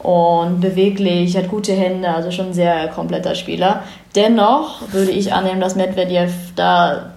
und 0.00 0.60
beweglich, 0.60 1.36
hat 1.36 1.48
gute 1.48 1.72
Hände, 1.72 2.08
also 2.08 2.30
schon 2.30 2.46
ein 2.46 2.54
sehr 2.54 2.88
kompletter 2.88 3.34
Spieler. 3.34 3.82
Dennoch 4.14 4.80
würde 4.92 5.12
ich 5.12 5.32
annehmen, 5.32 5.60
dass 5.60 5.76
Medvedev 5.76 6.32
da 6.56 7.12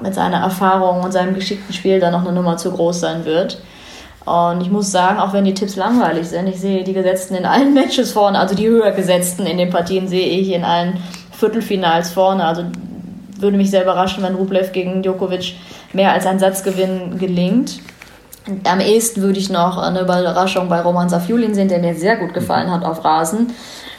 mit 0.00 0.14
seiner 0.14 0.38
Erfahrung 0.38 1.02
und 1.02 1.12
seinem 1.12 1.34
geschickten 1.34 1.74
Spiel 1.74 1.98
da 1.98 2.10
noch 2.10 2.20
eine 2.20 2.32
Nummer 2.32 2.56
zu 2.56 2.70
groß 2.70 3.00
sein 3.00 3.24
wird. 3.24 3.60
Und 4.24 4.60
ich 4.60 4.70
muss 4.70 4.92
sagen, 4.92 5.18
auch 5.18 5.32
wenn 5.32 5.44
die 5.44 5.54
Tipps 5.54 5.74
langweilig 5.74 6.28
sind, 6.28 6.46
ich 6.46 6.60
sehe 6.60 6.84
die 6.84 6.92
Gesetzten 6.92 7.34
in 7.34 7.44
allen 7.44 7.74
Matches 7.74 8.12
vorne, 8.12 8.38
also 8.38 8.54
die 8.54 8.68
höher 8.68 8.92
gesetzten 8.92 9.46
in 9.46 9.58
den 9.58 9.70
Partien 9.70 10.06
sehe 10.06 10.28
ich 10.28 10.52
in 10.52 10.62
allen 10.62 10.98
Viertelfinals 11.32 12.10
vorne. 12.10 12.44
Also 12.44 12.64
würde 13.42 13.56
mich 13.56 13.70
sehr 13.70 13.82
überraschen, 13.82 14.22
wenn 14.22 14.34
Rublev 14.34 14.72
gegen 14.72 15.02
Djokovic 15.02 15.54
mehr 15.92 16.12
als 16.12 16.26
ein 16.26 16.38
Satzgewinn 16.38 17.18
gelingt. 17.18 17.80
Am 18.64 18.80
ehesten 18.80 19.22
würde 19.22 19.38
ich 19.38 19.50
noch 19.50 19.78
eine 19.78 20.00
Überraschung 20.00 20.68
bei 20.68 20.80
Roman 20.80 21.08
Safjulin 21.08 21.54
sehen, 21.54 21.68
der 21.68 21.78
mir 21.78 21.94
sehr 21.94 22.16
gut 22.16 22.34
gefallen 22.34 22.70
hat 22.70 22.84
auf 22.84 23.04
Rasen. 23.04 23.52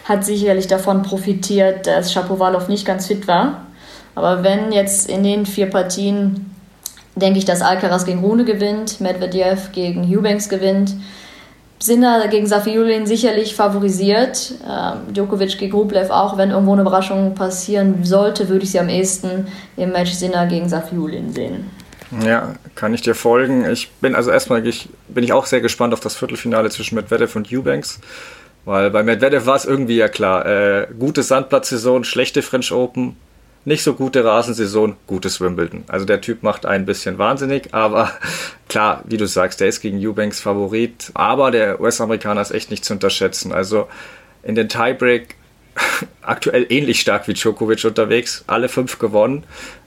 Hat 0.05 0.25
sicherlich 0.25 0.67
davon 0.67 1.01
profitiert, 1.01 1.87
dass 1.87 2.11
Shapovalov 2.11 2.67
nicht 2.67 2.85
ganz 2.85 3.07
fit 3.07 3.27
war. 3.27 3.65
Aber 4.15 4.43
wenn 4.43 4.71
jetzt 4.71 5.09
in 5.09 5.23
den 5.23 5.45
vier 5.45 5.69
Partien, 5.69 6.51
denke 7.15 7.39
ich, 7.39 7.45
dass 7.45 7.61
Alcaraz 7.61 8.05
gegen 8.05 8.19
Rune 8.19 8.43
gewinnt, 8.43 8.99
Medvedev 8.99 9.71
gegen 9.71 10.03
Eubanks 10.03 10.49
gewinnt, 10.49 10.93
Sinner 11.83 12.29
gegen 12.29 12.47
Safiulin 12.47 13.05
sicherlich 13.05 13.55
favorisiert. 13.55 14.53
Ähm, 14.65 15.13
Djokovic 15.13 15.57
gegen 15.57 15.75
Rublev 15.75 16.09
auch. 16.11 16.37
Wenn 16.37 16.51
irgendwo 16.51 16.71
eine 16.71 16.81
Überraschung 16.81 17.35
passieren 17.35 18.05
sollte, 18.05 18.47
würde 18.47 18.63
ich 18.63 18.71
sie 18.71 18.79
am 18.79 18.87
ehesten 18.87 19.47
im 19.75 19.91
Match 19.91 20.11
Sinner 20.11 20.45
gegen 20.45 20.69
Safiulin 20.69 21.33
sehen. 21.33 21.69
Ja, 22.23 22.55
kann 22.75 22.93
ich 22.93 23.01
dir 23.01 23.15
folgen. 23.15 23.69
Ich 23.69 23.91
bin 23.91 24.15
also 24.15 24.31
erstmal 24.31 24.65
ich, 24.65 24.87
bin 25.09 25.25
ich 25.25 25.33
auch 25.33 25.45
sehr 25.45 25.59
gespannt 25.59 25.93
auf 25.93 25.99
das 25.99 26.15
Viertelfinale 26.15 26.69
zwischen 26.69 26.95
Medvedev 26.95 27.35
und 27.35 27.51
Eubanks. 27.51 27.99
Weil 28.63 28.89
bei 28.89 29.03
Medvedev 29.03 29.45
war 29.45 29.57
es 29.57 29.65
irgendwie 29.65 29.97
ja 29.97 30.07
klar. 30.07 30.45
Äh, 30.45 30.87
gute 30.97 31.21
Sandplatzsaison, 31.21 32.05
schlechte 32.05 32.41
French 32.41 32.71
Open, 32.71 33.17
nicht 33.65 33.83
so 33.83 33.93
gute 33.93 34.25
Rasensaison, 34.25 34.95
gutes 35.07 35.39
Wimbledon. 35.39 35.83
Also 35.87 36.05
der 36.05 36.21
Typ 36.21 36.43
macht 36.43 36.65
ein 36.65 36.85
bisschen 36.85 37.17
wahnsinnig, 37.17 37.73
aber 37.73 38.11
klar, 38.69 39.03
wie 39.05 39.17
du 39.17 39.27
sagst, 39.27 39.61
der 39.61 39.67
ist 39.67 39.81
gegen 39.81 40.05
Eubanks 40.05 40.41
Favorit. 40.41 41.11
Aber 41.13 41.51
der 41.51 41.79
US-Amerikaner 41.79 42.41
ist 42.41 42.51
echt 42.51 42.71
nicht 42.71 42.83
zu 42.83 42.93
unterschätzen. 42.93 43.51
Also 43.51 43.87
in 44.43 44.55
den 44.55 44.69
Tiebreak 44.69 45.35
aktuell 46.21 46.65
ähnlich 46.69 46.99
stark 46.99 47.27
wie 47.27 47.33
Djokovic 47.33 47.83
unterwegs, 47.85 48.43
alle 48.47 48.69
fünf 48.69 48.99
gewonnen. 48.99 49.43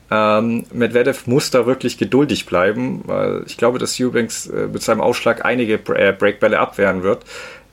Ähm, 0.09 0.65
Medvedev 0.73 1.27
muss 1.27 1.51
da 1.51 1.67
wirklich 1.67 1.99
geduldig 1.99 2.47
bleiben, 2.47 3.03
weil 3.07 3.43
ich 3.47 3.57
glaube, 3.57 3.79
dass 3.79 3.99
Eubanks 3.99 4.47
äh, 4.47 4.69
mit 4.69 4.83
seinem 4.83 5.01
Ausschlag 5.01 5.45
einige 5.45 5.75
äh, 5.75 6.13
Breakbälle 6.13 6.61
abwehren 6.61 7.03
wird. 7.03 7.25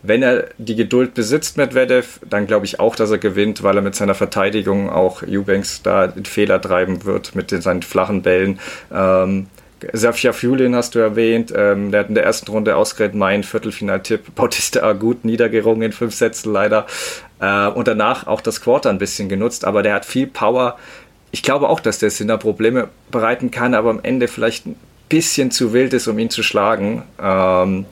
Wenn 0.04 0.22
er 0.22 0.50
die 0.58 0.76
Geduld 0.76 1.14
besitzt, 1.14 1.56
Medvedev, 1.58 2.20
dann 2.30 2.46
glaube 2.46 2.66
ich 2.66 2.80
auch, 2.80 2.96
dass 2.96 3.10
er 3.10 3.18
gewinnt, 3.18 3.64
weil 3.64 3.78
er 3.78 3.82
mit 3.82 3.96
seiner 3.96 4.16
Verteidigung 4.16 4.90
auch 4.90 5.24
Eubanks 5.24 5.82
da 5.82 6.08
den 6.08 6.26
Fehler 6.26 6.62
treiben 6.62 7.06
wird 7.06 7.36
mit 7.36 7.52
den, 7.52 7.62
seinen 7.62 7.82
flachen 7.82 8.22
Bällen. 8.22 8.60
Ähm, 8.94 9.48
Safia 9.92 10.34
Fulin 10.34 10.76
hast 10.76 10.96
du 10.96 11.00
erwähnt, 11.00 11.54
ähm, 11.56 11.92
der 11.92 12.02
hat 12.02 12.10
in 12.10 12.16
der 12.16 12.24
ersten 12.24 12.52
Runde 12.52 12.76
ausgerechnet 12.76 13.18
meinen 13.18 13.44
Viertelfinaltipp 13.44 14.36
Bautista 14.36 14.84
Agut 14.84 15.26
niedergerungen 15.26 15.84
in 15.84 15.92
fünf 15.92 16.14
Sätzen 16.14 16.54
leider 16.54 16.86
äh, 17.40 17.68
und 17.68 17.88
danach 17.88 18.28
auch 18.28 18.42
das 18.42 18.62
Quarter 18.62 18.90
ein 18.90 18.98
bisschen 18.98 19.30
genutzt, 19.30 19.66
aber 19.66 19.84
der 19.84 19.96
hat 19.96 20.06
viel 20.06 20.28
Power, 20.28 20.78
ich 21.32 21.44
glaube 21.44 21.68
auch, 21.70 21.80
dass 21.80 22.00
der 22.00 22.12
Sinner 22.12 22.38
Probleme 22.38 22.90
bereiten 23.10 23.52
kann, 23.52 23.74
aber 23.74 23.90
am 23.90 24.00
Ende 24.04 24.28
vielleicht 24.28 24.68
ein 24.68 24.76
bisschen 25.10 25.52
zu 25.52 25.74
wild 25.74 25.94
ist, 25.94 26.08
um 26.08 26.18
ihn 26.20 26.30
zu 26.30 26.44
schlagen. 26.44 27.04
Ähm, 27.22 27.86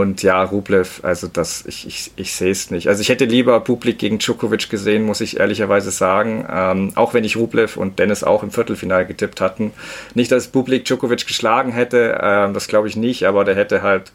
und 0.00 0.24
ja, 0.24 0.42
Rublev, 0.42 1.04
also 1.04 1.28
das, 1.28 1.64
ich, 1.66 1.86
ich, 1.86 2.10
ich 2.16 2.32
sehe 2.32 2.50
es 2.50 2.72
nicht. 2.72 2.88
Also 2.88 3.00
ich 3.00 3.10
hätte 3.10 3.26
lieber 3.26 3.60
Publik 3.60 3.98
gegen 3.98 4.18
Djokovic 4.18 4.68
gesehen, 4.68 5.04
muss 5.04 5.20
ich 5.20 5.38
ehrlicherweise 5.38 5.92
sagen. 5.92 6.44
Ähm, 6.50 6.92
auch 6.96 7.14
wenn 7.14 7.22
ich 7.22 7.36
Rublev 7.36 7.76
und 7.76 8.00
Dennis 8.00 8.24
auch 8.24 8.42
im 8.42 8.50
Viertelfinale 8.50 9.06
getippt 9.06 9.40
hatten. 9.40 9.70
Nicht, 10.14 10.32
dass 10.32 10.48
Publik 10.48 10.84
Djokovic 10.84 11.28
geschlagen 11.28 11.70
hätte, 11.70 12.18
ähm, 12.20 12.54
das 12.54 12.66
glaube 12.66 12.88
ich 12.88 12.96
nicht, 12.96 13.24
aber 13.24 13.44
der 13.44 13.54
hätte 13.54 13.82
halt 13.82 14.10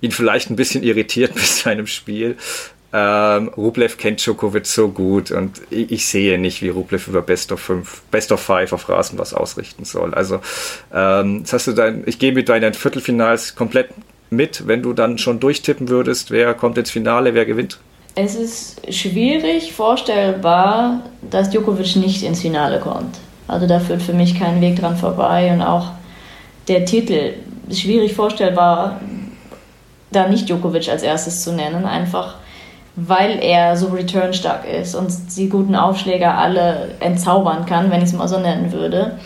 ihn 0.00 0.12
vielleicht 0.12 0.48
ein 0.48 0.56
bisschen 0.56 0.82
irritiert 0.82 1.34
mit 1.34 1.44
seinem 1.44 1.86
Spiel. 1.86 2.38
Ähm, 2.90 3.48
Rublev 3.48 3.98
kennt 3.98 4.24
Djokovic 4.24 4.64
so 4.64 4.88
gut 4.88 5.30
und 5.30 5.60
ich, 5.68 5.92
ich, 5.92 6.06
sehe 6.06 6.38
nicht, 6.38 6.62
wie 6.62 6.70
Rublev 6.70 7.06
über 7.06 7.20
Best 7.20 7.52
of 7.52 7.60
5, 7.60 8.00
Best 8.10 8.32
of 8.32 8.40
5 8.40 8.72
auf 8.72 8.88
Rasen 8.88 9.18
was 9.18 9.34
ausrichten 9.34 9.84
soll. 9.84 10.14
Also, 10.14 10.40
ähm, 10.94 11.44
hast 11.52 11.66
du 11.66 11.72
dein, 11.72 12.04
ich 12.06 12.18
gehe 12.18 12.32
mit 12.32 12.48
deinen 12.48 12.72
Viertelfinals 12.72 13.56
komplett 13.56 13.90
mit, 14.30 14.66
wenn 14.66 14.82
du 14.82 14.92
dann 14.92 15.18
schon 15.18 15.40
durchtippen 15.40 15.88
würdest, 15.88 16.30
wer 16.30 16.54
kommt 16.54 16.78
ins 16.78 16.90
Finale, 16.90 17.34
wer 17.34 17.46
gewinnt? 17.46 17.78
Es 18.14 18.34
ist 18.34 18.92
schwierig 18.92 19.72
vorstellbar, 19.72 21.02
dass 21.22 21.50
Djokovic 21.50 21.96
nicht 21.96 22.22
ins 22.22 22.40
Finale 22.40 22.80
kommt. 22.80 23.16
Also 23.46 23.66
da 23.66 23.80
führt 23.80 24.02
für 24.02 24.12
mich 24.12 24.38
kein 24.38 24.60
Weg 24.60 24.76
dran 24.76 24.96
vorbei 24.96 25.52
und 25.52 25.62
auch 25.62 25.92
der 26.66 26.84
Titel 26.84 27.34
ist 27.68 27.80
schwierig 27.80 28.14
vorstellbar, 28.14 29.00
da 30.10 30.28
nicht 30.28 30.48
Djokovic 30.48 30.88
als 30.88 31.02
erstes 31.02 31.42
zu 31.42 31.52
nennen, 31.52 31.84
einfach 31.84 32.36
weil 33.06 33.38
er 33.42 33.76
so 33.76 33.88
returnstark 33.88 34.64
ist 34.66 34.94
und 34.94 35.12
die 35.36 35.48
guten 35.48 35.76
Aufschläger 35.76 36.36
alle 36.36 36.90
entzaubern 37.00 37.64
kann, 37.64 37.90
wenn 37.90 37.98
ich 37.98 38.08
es 38.08 38.12
mal 38.12 38.28
so 38.28 38.38
nennen 38.38 38.72
würde. 38.72 39.18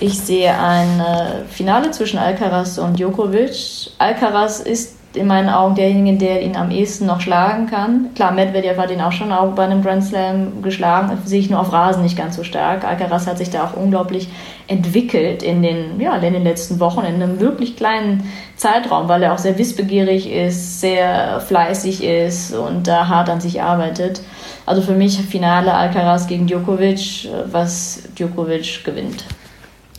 Ich 0.00 0.20
sehe 0.20 0.56
ein 0.56 1.00
äh, 1.00 1.44
Finale 1.48 1.90
zwischen 1.90 2.18
Alcaraz 2.18 2.78
und 2.78 2.98
Djokovic. 2.98 3.90
Alcaraz 3.98 4.60
ist 4.60 4.95
in 5.16 5.26
meinen 5.26 5.48
Augen 5.48 5.74
derjenige, 5.74 6.18
der 6.18 6.42
ihn 6.42 6.56
am 6.56 6.70
ehesten 6.70 7.06
noch 7.06 7.20
schlagen 7.20 7.66
kann. 7.66 8.10
Klar, 8.14 8.32
Medvedev 8.32 8.78
hat 8.78 8.90
ihn 8.90 9.00
auch 9.00 9.12
schon 9.12 9.32
auch 9.32 9.52
bei 9.52 9.64
einem 9.64 9.82
Grand 9.82 10.04
Slam 10.04 10.62
geschlagen, 10.62 11.16
sehe 11.24 11.40
ich 11.40 11.50
nur 11.50 11.60
auf 11.60 11.72
Rasen 11.72 12.02
nicht 12.02 12.16
ganz 12.16 12.36
so 12.36 12.44
stark. 12.44 12.84
Alcaraz 12.84 13.26
hat 13.26 13.38
sich 13.38 13.50
da 13.50 13.64
auch 13.64 13.76
unglaublich 13.76 14.28
entwickelt 14.68 15.42
in 15.42 15.62
den, 15.62 16.00
ja, 16.00 16.16
in 16.16 16.32
den 16.32 16.44
letzten 16.44 16.80
Wochen, 16.80 17.00
in 17.00 17.22
einem 17.22 17.40
wirklich 17.40 17.76
kleinen 17.76 18.30
Zeitraum, 18.56 19.08
weil 19.08 19.22
er 19.22 19.32
auch 19.32 19.38
sehr 19.38 19.58
wissbegierig 19.58 20.30
ist, 20.30 20.80
sehr 20.80 21.40
fleißig 21.40 22.02
ist 22.04 22.54
und 22.54 22.86
da 22.86 23.08
hart 23.08 23.28
an 23.30 23.40
sich 23.40 23.62
arbeitet. 23.62 24.20
Also 24.64 24.82
für 24.82 24.94
mich 24.94 25.16
Finale 25.18 25.72
Alcaraz 25.72 26.26
gegen 26.26 26.46
Djokovic, 26.46 27.28
was 27.50 28.02
Djokovic 28.16 28.84
gewinnt. 28.84 29.24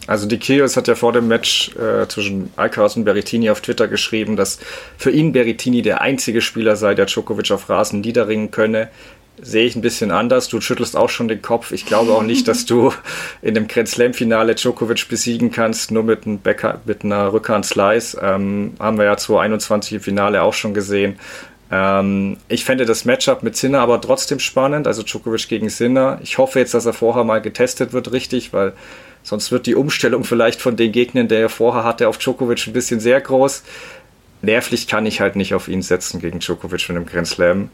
Also 0.07 0.25
die 0.25 0.39
Kyrgios 0.39 0.77
hat 0.77 0.87
ja 0.87 0.95
vor 0.95 1.11
dem 1.11 1.27
Match 1.27 1.71
äh, 1.75 2.07
zwischen 2.07 2.51
Alcaraz 2.55 2.95
und 2.95 3.03
Berrettini 3.03 3.49
auf 3.49 3.61
Twitter 3.61 3.87
geschrieben, 3.87 4.37
dass 4.37 4.57
für 4.97 5.11
ihn 5.11 5.33
Berrettini 5.33 5.81
der 5.81 6.01
einzige 6.01 6.41
Spieler 6.41 6.77
sei, 6.77 6.95
der 6.95 7.05
Djokovic 7.05 7.51
auf 7.51 7.69
Rasen 7.69 8.01
niederringen 8.01 8.49
könne. 8.49 8.89
Sehe 9.39 9.67
ich 9.67 9.75
ein 9.75 9.81
bisschen 9.81 10.09
anders. 10.09 10.47
Du 10.47 10.61
schüttelst 10.61 10.95
auch 10.95 11.09
schon 11.09 11.27
den 11.27 11.43
Kopf. 11.43 11.71
Ich 11.71 11.85
glaube 11.85 12.13
auch 12.13 12.23
nicht, 12.23 12.47
dass 12.47 12.65
du 12.65 12.91
in 13.41 13.53
dem 13.53 13.67
Grand 13.67 13.89
Slam-Finale 13.89 14.55
Djokovic 14.55 15.09
besiegen 15.09 15.51
kannst, 15.51 15.91
nur 15.91 16.03
mit, 16.03 16.25
einem 16.25 16.39
Backer, 16.39 16.81
mit 16.85 17.03
einer 17.03 17.33
Rückhand-Slice. 17.33 18.17
Ähm, 18.21 18.73
haben 18.79 18.97
wir 18.97 19.05
ja 19.05 19.17
2021 19.17 19.93
im 19.93 20.01
Finale 20.01 20.41
auch 20.41 20.53
schon 20.53 20.73
gesehen. 20.73 21.19
Ähm, 21.69 22.37
ich 22.47 22.63
fände 22.63 22.85
das 22.85 23.03
Matchup 23.03 23.43
mit 23.43 23.57
Sinner 23.57 23.81
aber 23.81 23.99
trotzdem 23.99 24.39
spannend, 24.39 24.87
also 24.87 25.03
Djokovic 25.03 25.49
gegen 25.49 25.69
Sinner. 25.69 26.19
Ich 26.23 26.37
hoffe 26.37 26.59
jetzt, 26.59 26.73
dass 26.73 26.85
er 26.85 26.93
vorher 26.93 27.25
mal 27.25 27.41
getestet 27.41 27.91
wird, 27.91 28.13
richtig, 28.13 28.53
weil 28.53 28.73
Sonst 29.23 29.51
wird 29.51 29.65
die 29.65 29.75
Umstellung 29.75 30.23
vielleicht 30.23 30.61
von 30.61 30.75
den 30.75 30.91
Gegnern, 30.91 31.27
der 31.27 31.41
er 31.41 31.49
vorher 31.49 31.83
hatte, 31.83 32.07
auf 32.07 32.17
Djokovic 32.17 32.67
ein 32.67 32.73
bisschen 32.73 32.99
sehr 32.99 33.19
groß. 33.19 33.63
Nervlich 34.41 34.87
kann 34.87 35.05
ich 35.05 35.19
halt 35.19 35.35
nicht 35.35 35.53
auf 35.53 35.67
ihn 35.67 35.81
setzen 35.81 36.21
gegen 36.21 36.39
Djokovic 36.39 36.87
mit 36.89 36.97
einem 36.97 37.05
Grand 37.05 37.27
Slam. 37.27 37.69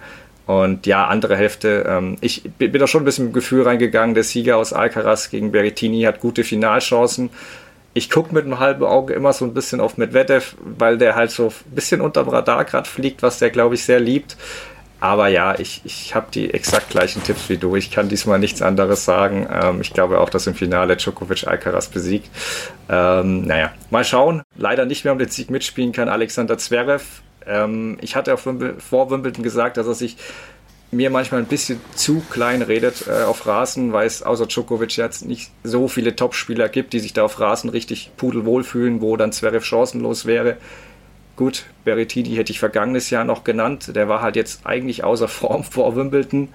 Und 0.46 0.86
ja, 0.86 1.08
andere 1.08 1.38
Hälfte. 1.38 1.86
Ähm, 1.88 2.18
ich 2.22 2.44
bin 2.58 2.74
da 2.74 2.88
schon 2.88 3.04
ein 3.04 3.06
bisschen 3.06 3.26
mit 3.26 3.34
dem 3.34 3.36
Gefühl 3.36 3.64
reingegangen, 3.64 4.14
der 4.14 4.24
Sieger 4.24 4.58
aus 4.58 4.74
Alcaraz 4.74 5.30
gegen 5.30 5.52
Berrettini 5.52 6.02
hat 6.02 6.20
gute 6.20 6.44
Finalchancen. 6.44 7.30
Ich 7.94 8.10
gucke 8.10 8.34
mit 8.34 8.46
einem 8.46 8.60
halben 8.60 8.84
Auge 8.84 9.14
immer 9.14 9.34
so 9.34 9.46
ein 9.46 9.54
bisschen 9.54 9.80
auf 9.80 9.98
Medvedev, 9.98 10.56
weil 10.60 10.98
der 10.98 11.16
halt 11.16 11.32
so 11.32 11.48
ein 11.48 11.76
bisschen 11.76 12.02
unterm 12.02 12.28
Radar 12.28 12.66
gerade 12.66 12.90
fliegt, 12.90 13.22
was 13.22 13.40
der, 13.40 13.52
glaube 13.52 13.76
ich, 13.76 13.86
sehr 13.86 14.00
liebt. 14.00 14.36
Aber 15.04 15.28
ja, 15.28 15.60
ich, 15.60 15.82
ich 15.84 16.16
habe 16.16 16.28
die 16.34 16.54
exakt 16.54 16.92
gleichen 16.92 17.22
Tipps 17.26 17.50
wie 17.50 17.58
du. 17.58 17.76
Ich 17.76 17.92
kann 17.92 18.08
diesmal 18.08 18.40
nichts 18.40 18.62
anderes 18.62 19.04
sagen. 19.04 19.46
Ähm, 19.52 19.82
ich 19.82 19.92
glaube 19.92 20.22
auch, 20.22 20.30
dass 20.30 20.48
im 20.48 20.56
Finale 20.56 20.96
Djokovic 20.96 21.46
Alcaraz 21.46 21.90
besiegt. 21.90 22.30
Ähm, 22.88 23.42
naja, 23.42 23.74
mal 23.90 24.06
schauen. 24.06 24.44
Leider 24.56 24.86
nicht 24.86 25.04
mehr 25.04 25.12
um 25.12 25.20
den 25.20 25.28
Sieg 25.28 25.50
mitspielen 25.50 25.92
kann 25.92 26.08
Alexander 26.08 26.58
Zverev. 26.58 27.04
Ähm, 27.46 27.98
ich 28.00 28.16
hatte 28.16 28.34
auf 28.34 28.48
vor 28.78 29.12
Wimbledon 29.12 29.44
gesagt, 29.44 29.76
dass 29.76 29.88
er 29.88 29.94
sich 29.94 30.16
mir 30.92 31.10
manchmal 31.10 31.42
ein 31.42 31.48
bisschen 31.48 31.82
zu 31.96 32.24
klein 32.30 32.62
redet 32.62 33.06
äh, 33.06 33.24
auf 33.24 33.46
Rasen, 33.46 33.92
weil 33.92 34.08
es 34.08 34.24
außer 34.24 34.46
Djokovic 34.46 34.96
jetzt 34.96 35.26
nicht 35.26 35.52
so 35.66 35.90
viele 35.90 36.16
Topspieler 36.16 36.70
gibt, 36.70 36.94
die 36.94 37.00
sich 37.00 37.12
da 37.12 37.26
auf 37.26 37.42
Rasen 37.42 37.70
richtig 37.70 38.12
pudelwohl 38.16 38.64
fühlen, 38.64 39.02
wo 39.02 39.18
dann 39.18 39.34
Zverev 39.34 39.66
chancenlos 39.66 40.26
wäre. 40.26 40.56
Gut, 41.36 41.66
Berrettini 41.84 42.36
hätte 42.36 42.52
ich 42.52 42.60
vergangenes 42.60 43.10
Jahr 43.10 43.24
noch 43.24 43.44
genannt. 43.44 43.96
Der 43.96 44.08
war 44.08 44.22
halt 44.22 44.36
jetzt 44.36 44.66
eigentlich 44.66 45.04
außer 45.04 45.28
Form 45.28 45.64
vor 45.64 45.96
Wimbledon. 45.96 46.50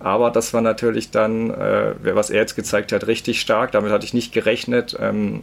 Aber 0.00 0.30
das 0.30 0.54
war 0.54 0.60
natürlich 0.60 1.10
dann, 1.10 1.50
äh, 1.50 1.94
was 2.14 2.30
er 2.30 2.40
jetzt 2.40 2.54
gezeigt 2.54 2.92
hat, 2.92 3.06
richtig 3.06 3.40
stark. 3.40 3.72
Damit 3.72 3.90
hatte 3.90 4.04
ich 4.04 4.14
nicht 4.14 4.32
gerechnet. 4.32 4.96
Ähm, 5.00 5.42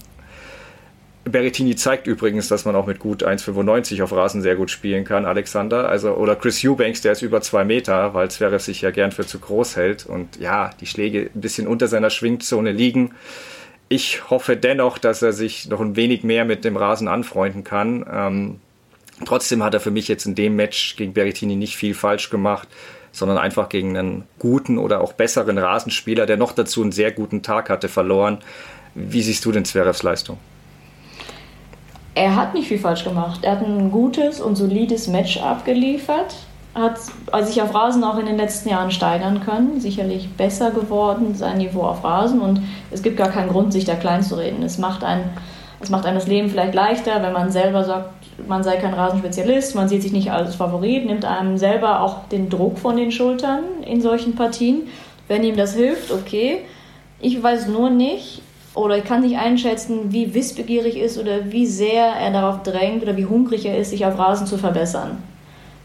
Berrettini 1.25 1.75
zeigt 1.75 2.05
übrigens, 2.05 2.47
dass 2.47 2.65
man 2.65 2.75
auch 2.75 2.85
mit 2.85 2.99
gut 2.99 3.25
1,95 3.25 4.03
auf 4.03 4.13
Rasen 4.13 4.43
sehr 4.43 4.55
gut 4.55 4.69
spielen 4.69 5.03
kann, 5.03 5.25
Alexander. 5.25 5.89
Also, 5.89 6.13
oder 6.13 6.35
Chris 6.35 6.63
Eubanks, 6.63 7.01
der 7.01 7.13
ist 7.13 7.23
über 7.23 7.41
zwei 7.41 7.65
Meter, 7.65 8.13
weil 8.13 8.29
Zverev 8.29 8.63
sich 8.63 8.81
ja 8.81 8.91
gern 8.91 9.11
für 9.11 9.25
zu 9.25 9.39
groß 9.39 9.75
hält. 9.75 10.05
Und 10.05 10.39
ja, 10.39 10.69
die 10.79 10.85
Schläge 10.85 11.31
ein 11.33 11.41
bisschen 11.41 11.65
unter 11.65 11.87
seiner 11.87 12.11
Schwingzone 12.11 12.71
liegen. 12.71 13.15
Ich 13.89 14.29
hoffe 14.29 14.55
dennoch, 14.55 14.99
dass 14.99 15.23
er 15.23 15.33
sich 15.33 15.67
noch 15.67 15.81
ein 15.81 15.95
wenig 15.95 16.23
mehr 16.23 16.45
mit 16.45 16.63
dem 16.63 16.77
Rasen 16.77 17.07
anfreunden 17.07 17.63
kann. 17.63 18.05
Ähm, 18.11 18.59
Trotzdem 19.23 19.63
hat 19.63 19.73
er 19.73 19.80
für 19.80 19.91
mich 19.91 20.08
jetzt 20.08 20.25
in 20.25 20.36
dem 20.36 20.56
Match 20.56 20.97
gegen 20.97 21.13
Berrettini 21.13 21.56
nicht 21.56 21.78
viel 21.78 21.93
falsch 21.93 22.30
gemacht, 22.30 22.67
sondern 23.12 23.38
einfach 23.38 23.69
gegen 23.69 23.97
einen 23.97 24.23
guten 24.39 24.78
oder 24.78 24.99
auch 24.99 25.13
besseren 25.13 25.58
Rasenspieler, 25.58 26.25
der 26.25 26.36
noch 26.36 26.51
dazu 26.51 26.82
einen 26.82 26.91
sehr 26.91 27.12
guten 27.12 27.41
Tag 27.41 27.69
hatte, 27.69 27.88
verloren. 27.88 28.39
Wie 28.93 29.21
siehst 29.21 29.45
du 29.45 29.54
denn 29.54 29.63
Zverevs 29.63 30.04
Leistung? 30.04 30.38
Er 32.13 32.36
hat 32.36 32.54
nicht 32.54 32.67
viel 32.67 32.80
falsch 32.80 33.06
gemacht. 33.06 33.41
Er 33.43 33.54
hat 33.54 33.65
ein 33.65 33.89
gutes 33.89 34.41
und 34.41 34.56
solides 34.56 35.08
Match 35.08 35.38
abgeliefert, 35.38 36.36
hat 36.73 36.97
sich 37.45 37.62
auf 37.62 37.73
Rasen 37.73 38.04
auch 38.04 38.17
in 38.17 38.25
den 38.25 38.38
letzten 38.38 38.69
Jahren 38.69 38.91
steigern 38.91 39.41
können, 39.45 39.80
sicherlich 39.80 40.30
besser 40.32 40.71
geworden, 40.71 41.36
sein 41.36 41.58
Niveau 41.58 41.84
auf 41.84 42.04
Rasen 42.04 42.41
und 42.41 42.62
es 42.91 43.01
gibt 43.01 43.15
gar 43.15 43.30
keinen 43.30 43.49
Grund, 43.49 43.71
sich 43.71 43.86
da 43.86 43.95
klein 43.95 44.23
zu 44.23 44.36
reden. 44.36 44.62
Es 44.62 44.78
macht 44.78 45.06
ein 45.06 45.30
es 45.80 45.89
macht 45.89 46.06
einem 46.06 46.15
das 46.15 46.28
Leben 46.28 46.49
vielleicht 46.49 46.73
leichter, 46.73 47.21
wenn 47.21 47.34
man 47.34 47.51
selber 47.51 47.84
sagt, 47.84 48.24
man 48.47 48.63
sei 48.63 48.77
kein 48.77 48.93
Rasenspezialist, 48.93 49.75
man 49.75 49.87
sieht 49.87 50.01
sich 50.01 50.11
nicht 50.11 50.31
als 50.31 50.55
Favorit, 50.55 51.05
nimmt 51.05 51.25
einem 51.25 51.57
selber 51.57 52.01
auch 52.01 52.27
den 52.29 52.49
Druck 52.49 52.79
von 52.79 52.97
den 52.97 53.11
Schultern 53.11 53.63
in 53.85 54.01
solchen 54.01 54.35
Partien. 54.35 54.83
Wenn 55.27 55.43
ihm 55.43 55.55
das 55.55 55.75
hilft, 55.75 56.11
okay. 56.11 56.59
Ich 57.19 57.41
weiß 57.41 57.67
nur 57.67 57.89
nicht, 57.89 58.41
oder 58.75 58.97
ich 58.97 59.05
kann 59.05 59.21
nicht 59.21 59.37
einschätzen, 59.37 60.11
wie 60.11 60.33
wissbegierig 60.33 60.97
ist 60.97 61.17
oder 61.17 61.51
wie 61.51 61.65
sehr 61.65 62.05
er 62.05 62.31
darauf 62.31 62.63
drängt 62.63 63.01
oder 63.03 63.15
wie 63.15 63.25
hungrig 63.25 63.65
er 63.65 63.77
ist, 63.77 63.91
sich 63.91 64.05
auf 64.05 64.19
Rasen 64.19 64.47
zu 64.47 64.57
verbessern. 64.57 65.23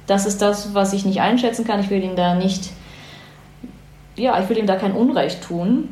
Das 0.06 0.26
ist 0.26 0.42
das, 0.42 0.74
was 0.74 0.92
ich 0.92 1.04
nicht 1.04 1.20
einschätzen 1.20 1.64
kann. 1.64 1.80
Ich 1.80 1.88
will 1.88 2.02
ihn 2.02 2.16
da 2.16 2.34
nicht, 2.34 2.70
ja, 4.16 4.40
ich 4.42 4.48
will 4.48 4.58
ihm 4.58 4.66
da 4.66 4.74
kein 4.74 4.92
Unrecht 4.92 5.42
tun. 5.42 5.88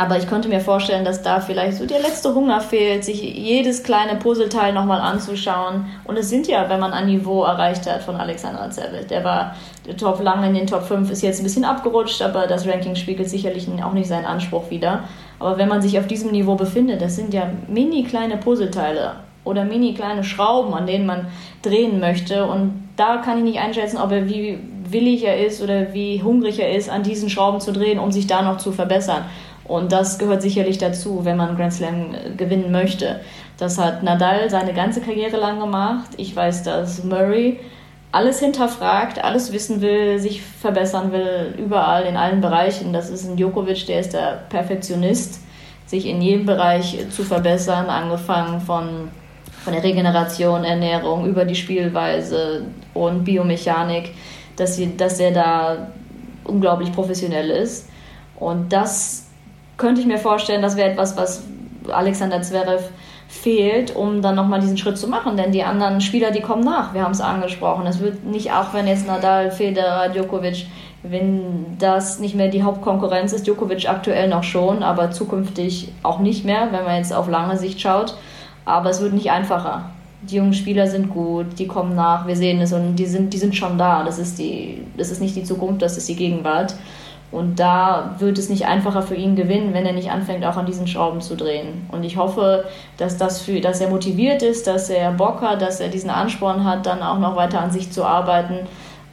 Aber 0.00 0.16
ich 0.16 0.26
könnte 0.26 0.48
mir 0.48 0.60
vorstellen, 0.60 1.04
dass 1.04 1.20
da 1.20 1.40
vielleicht 1.40 1.76
so 1.76 1.84
der 1.84 2.00
letzte 2.00 2.34
Hunger 2.34 2.62
fehlt, 2.62 3.04
sich 3.04 3.20
jedes 3.20 3.82
kleine 3.82 4.16
Puzzleteil 4.16 4.72
nochmal 4.72 4.98
anzuschauen. 4.98 5.84
Und 6.04 6.16
es 6.16 6.30
sind 6.30 6.48
ja, 6.48 6.70
wenn 6.70 6.80
man 6.80 6.94
ein 6.94 7.04
Niveau 7.04 7.42
erreicht 7.42 7.86
hat 7.86 8.00
von 8.00 8.16
Alexander 8.16 8.70
Zervelt. 8.70 9.10
Der 9.10 9.24
war 9.24 9.56
Top 9.98 10.22
lange 10.22 10.48
in 10.48 10.54
den 10.54 10.66
Top 10.66 10.84
5, 10.84 11.10
ist 11.10 11.20
jetzt 11.20 11.40
ein 11.40 11.42
bisschen 11.42 11.66
abgerutscht, 11.66 12.22
aber 12.22 12.46
das 12.46 12.66
Ranking 12.66 12.96
spiegelt 12.96 13.28
sicherlich 13.28 13.68
auch 13.84 13.92
nicht 13.92 14.08
seinen 14.08 14.24
Anspruch 14.24 14.70
wider. 14.70 15.00
Aber 15.38 15.58
wenn 15.58 15.68
man 15.68 15.82
sich 15.82 15.98
auf 15.98 16.06
diesem 16.06 16.30
Niveau 16.30 16.54
befindet, 16.54 17.02
das 17.02 17.16
sind 17.16 17.34
ja 17.34 17.50
mini 17.68 18.02
kleine 18.02 18.38
Puzzleteile 18.38 19.16
oder 19.44 19.66
mini 19.66 19.92
kleine 19.92 20.24
Schrauben, 20.24 20.72
an 20.72 20.86
denen 20.86 21.04
man 21.04 21.26
drehen 21.60 22.00
möchte. 22.00 22.46
Und 22.46 22.88
da 22.96 23.18
kann 23.18 23.36
ich 23.36 23.44
nicht 23.44 23.58
einschätzen, 23.58 23.98
ob 23.98 24.12
er 24.12 24.26
wie 24.30 24.60
willig 24.90 25.24
er 25.24 25.46
ist 25.46 25.62
oder 25.62 25.92
wie 25.92 26.22
hungrig 26.22 26.58
er 26.58 26.74
ist, 26.74 26.90
an 26.90 27.02
diesen 27.02 27.30
Schrauben 27.30 27.60
zu 27.60 27.72
drehen, 27.72 27.98
um 27.98 28.12
sich 28.12 28.26
da 28.26 28.42
noch 28.42 28.56
zu 28.56 28.72
verbessern. 28.72 29.24
Und 29.70 29.92
das 29.92 30.18
gehört 30.18 30.42
sicherlich 30.42 30.78
dazu, 30.78 31.24
wenn 31.24 31.36
man 31.36 31.56
Grand 31.56 31.72
Slam 31.72 32.12
äh, 32.12 32.34
gewinnen 32.36 32.72
möchte. 32.72 33.20
Das 33.56 33.78
hat 33.78 34.02
Nadal 34.02 34.50
seine 34.50 34.74
ganze 34.74 35.00
Karriere 35.00 35.36
lang 35.36 35.60
gemacht. 35.60 36.08
Ich 36.16 36.34
weiß, 36.34 36.64
dass 36.64 37.04
Murray 37.04 37.60
alles 38.10 38.40
hinterfragt, 38.40 39.22
alles 39.22 39.52
wissen 39.52 39.80
will, 39.80 40.18
sich 40.18 40.42
verbessern 40.42 41.12
will, 41.12 41.54
überall 41.56 42.02
in 42.06 42.16
allen 42.16 42.40
Bereichen. 42.40 42.92
Das 42.92 43.10
ist 43.10 43.28
ein 43.28 43.36
Djokovic, 43.36 43.86
der 43.86 44.00
ist 44.00 44.12
der 44.12 44.42
Perfektionist, 44.48 45.40
sich 45.86 46.04
in 46.06 46.20
jedem 46.20 46.46
Bereich 46.46 47.06
zu 47.10 47.22
verbessern, 47.22 47.86
angefangen 47.86 48.60
von, 48.60 49.08
von 49.62 49.72
der 49.72 49.84
Regeneration, 49.84 50.64
Ernährung, 50.64 51.28
über 51.28 51.44
die 51.44 51.54
Spielweise 51.54 52.66
und 52.92 53.22
Biomechanik, 53.22 54.16
dass, 54.56 54.74
sie, 54.74 54.96
dass 54.96 55.20
er 55.20 55.30
da 55.30 55.92
unglaublich 56.42 56.90
professionell 56.90 57.50
ist. 57.50 57.88
Und 58.34 58.72
das 58.72 59.29
könnte 59.80 60.00
ich 60.00 60.06
mir 60.06 60.18
vorstellen, 60.18 60.62
das 60.62 60.76
wäre 60.76 60.90
etwas, 60.90 61.16
was 61.16 61.42
Alexander 61.90 62.42
Zverev 62.42 62.84
fehlt, 63.28 63.96
um 63.96 64.20
dann 64.22 64.34
nochmal 64.34 64.60
diesen 64.60 64.76
Schritt 64.76 64.98
zu 64.98 65.08
machen. 65.08 65.36
Denn 65.36 65.52
die 65.52 65.62
anderen 65.62 66.00
Spieler, 66.00 66.30
die 66.30 66.42
kommen 66.42 66.62
nach. 66.62 66.92
Wir 66.94 67.02
haben 67.02 67.12
es 67.12 67.20
angesprochen. 67.20 67.86
Es 67.86 68.00
wird 68.00 68.24
nicht, 68.24 68.52
auch 68.52 68.74
wenn 68.74 68.86
jetzt 68.86 69.06
Nadal, 69.06 69.50
Federer, 69.50 70.10
Djokovic, 70.10 70.66
wenn 71.02 71.78
das 71.78 72.18
nicht 72.18 72.34
mehr 72.34 72.48
die 72.48 72.62
Hauptkonkurrenz 72.62 73.32
ist, 73.32 73.46
Djokovic 73.46 73.88
aktuell 73.88 74.28
noch 74.28 74.42
schon, 74.42 74.82
aber 74.82 75.10
zukünftig 75.10 75.92
auch 76.02 76.18
nicht 76.18 76.44
mehr, 76.44 76.68
wenn 76.72 76.84
man 76.84 76.96
jetzt 76.96 77.14
auf 77.14 77.28
lange 77.28 77.56
Sicht 77.56 77.80
schaut. 77.80 78.14
Aber 78.66 78.90
es 78.90 79.00
wird 79.00 79.14
nicht 79.14 79.30
einfacher. 79.30 79.90
Die 80.22 80.36
jungen 80.36 80.52
Spieler 80.52 80.86
sind 80.86 81.08
gut, 81.08 81.58
die 81.58 81.66
kommen 81.66 81.94
nach, 81.94 82.26
wir 82.26 82.36
sehen 82.36 82.60
es 82.60 82.74
und 82.74 82.96
die 82.96 83.06
sind, 83.06 83.32
die 83.32 83.38
sind 83.38 83.56
schon 83.56 83.78
da. 83.78 84.04
Das 84.04 84.18
ist, 84.18 84.38
die, 84.38 84.82
das 84.98 85.10
ist 85.10 85.22
nicht 85.22 85.34
die 85.34 85.44
Zukunft, 85.44 85.80
das 85.80 85.96
ist 85.96 86.08
die 86.10 86.16
Gegenwart. 86.16 86.74
Und 87.32 87.60
da 87.60 88.16
wird 88.18 88.38
es 88.38 88.48
nicht 88.48 88.66
einfacher 88.66 89.02
für 89.02 89.14
ihn 89.14 89.36
gewinnen, 89.36 89.72
wenn 89.72 89.86
er 89.86 89.92
nicht 89.92 90.10
anfängt, 90.10 90.44
auch 90.44 90.56
an 90.56 90.66
diesen 90.66 90.88
Schrauben 90.88 91.20
zu 91.20 91.36
drehen. 91.36 91.88
Und 91.92 92.02
ich 92.02 92.16
hoffe, 92.16 92.64
dass, 92.96 93.18
das 93.18 93.40
für, 93.40 93.60
dass 93.60 93.80
er 93.80 93.88
motiviert 93.88 94.42
ist, 94.42 94.66
dass 94.66 94.90
er 94.90 95.12
Bock 95.12 95.40
hat, 95.40 95.62
dass 95.62 95.78
er 95.78 95.88
diesen 95.88 96.10
Ansporn 96.10 96.64
hat, 96.64 96.86
dann 96.86 97.02
auch 97.02 97.20
noch 97.20 97.36
weiter 97.36 97.60
an 97.60 97.70
sich 97.70 97.92
zu 97.92 98.04
arbeiten, 98.04 98.66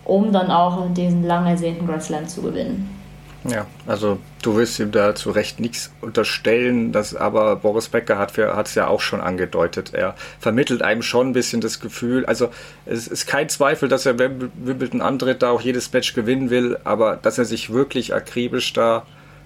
um 0.04 0.32
dann 0.32 0.50
auch 0.50 0.92
diesen 0.94 1.28
lang 1.28 1.46
ersehnten 1.46 1.86
Grand 1.86 2.02
Slam 2.02 2.28
zu 2.28 2.42
gewinnen. 2.42 2.97
Ja, 3.44 3.66
also 3.86 4.20
du 4.42 4.56
willst 4.56 4.80
ihm 4.80 4.92
da 4.92 5.16
zu 5.16 5.32
Recht 5.32 5.60
nichts 5.60 5.92
unterstellen, 6.02 6.92
das 6.92 7.16
aber 7.16 7.56
Boris 7.56 7.88
Becker 7.88 8.18
hat 8.18 8.38
es 8.38 8.76
ja 8.76 8.88
auch 8.88 9.00
schon 9.00 9.22
angedeutet. 9.22 9.94
Er 9.94 10.16
vermittelt 10.40 10.82
einem 10.82 11.02
schon 11.02 11.30
ein 11.30 11.34
bisschen 11.34 11.62
das 11.62 11.80
Gefühl, 11.80 12.26
also 12.26 12.50
es 12.86 13.08
ist 13.08 13.26
kein 13.28 13.48
Zweifel, 13.48 13.90
dass 13.90 14.06
er 14.06 14.18
Wimbledon 14.18 15.02
antritt, 15.02 15.44
da 15.44 15.52
auch 15.52 15.62
jedes 15.62 15.94
Match 15.94 16.14
gewinnen 16.14 16.50
will, 16.50 16.78
aber 16.84 17.16
dass 17.16 17.38
er 17.38 17.46
sich 17.46 17.72
wirklich 17.72 18.14
akribisch 18.14 18.74
da 18.74 19.06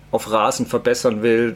auf 0.10 0.32
Rasen 0.32 0.66
verbessern 0.66 1.22
will, 1.22 1.56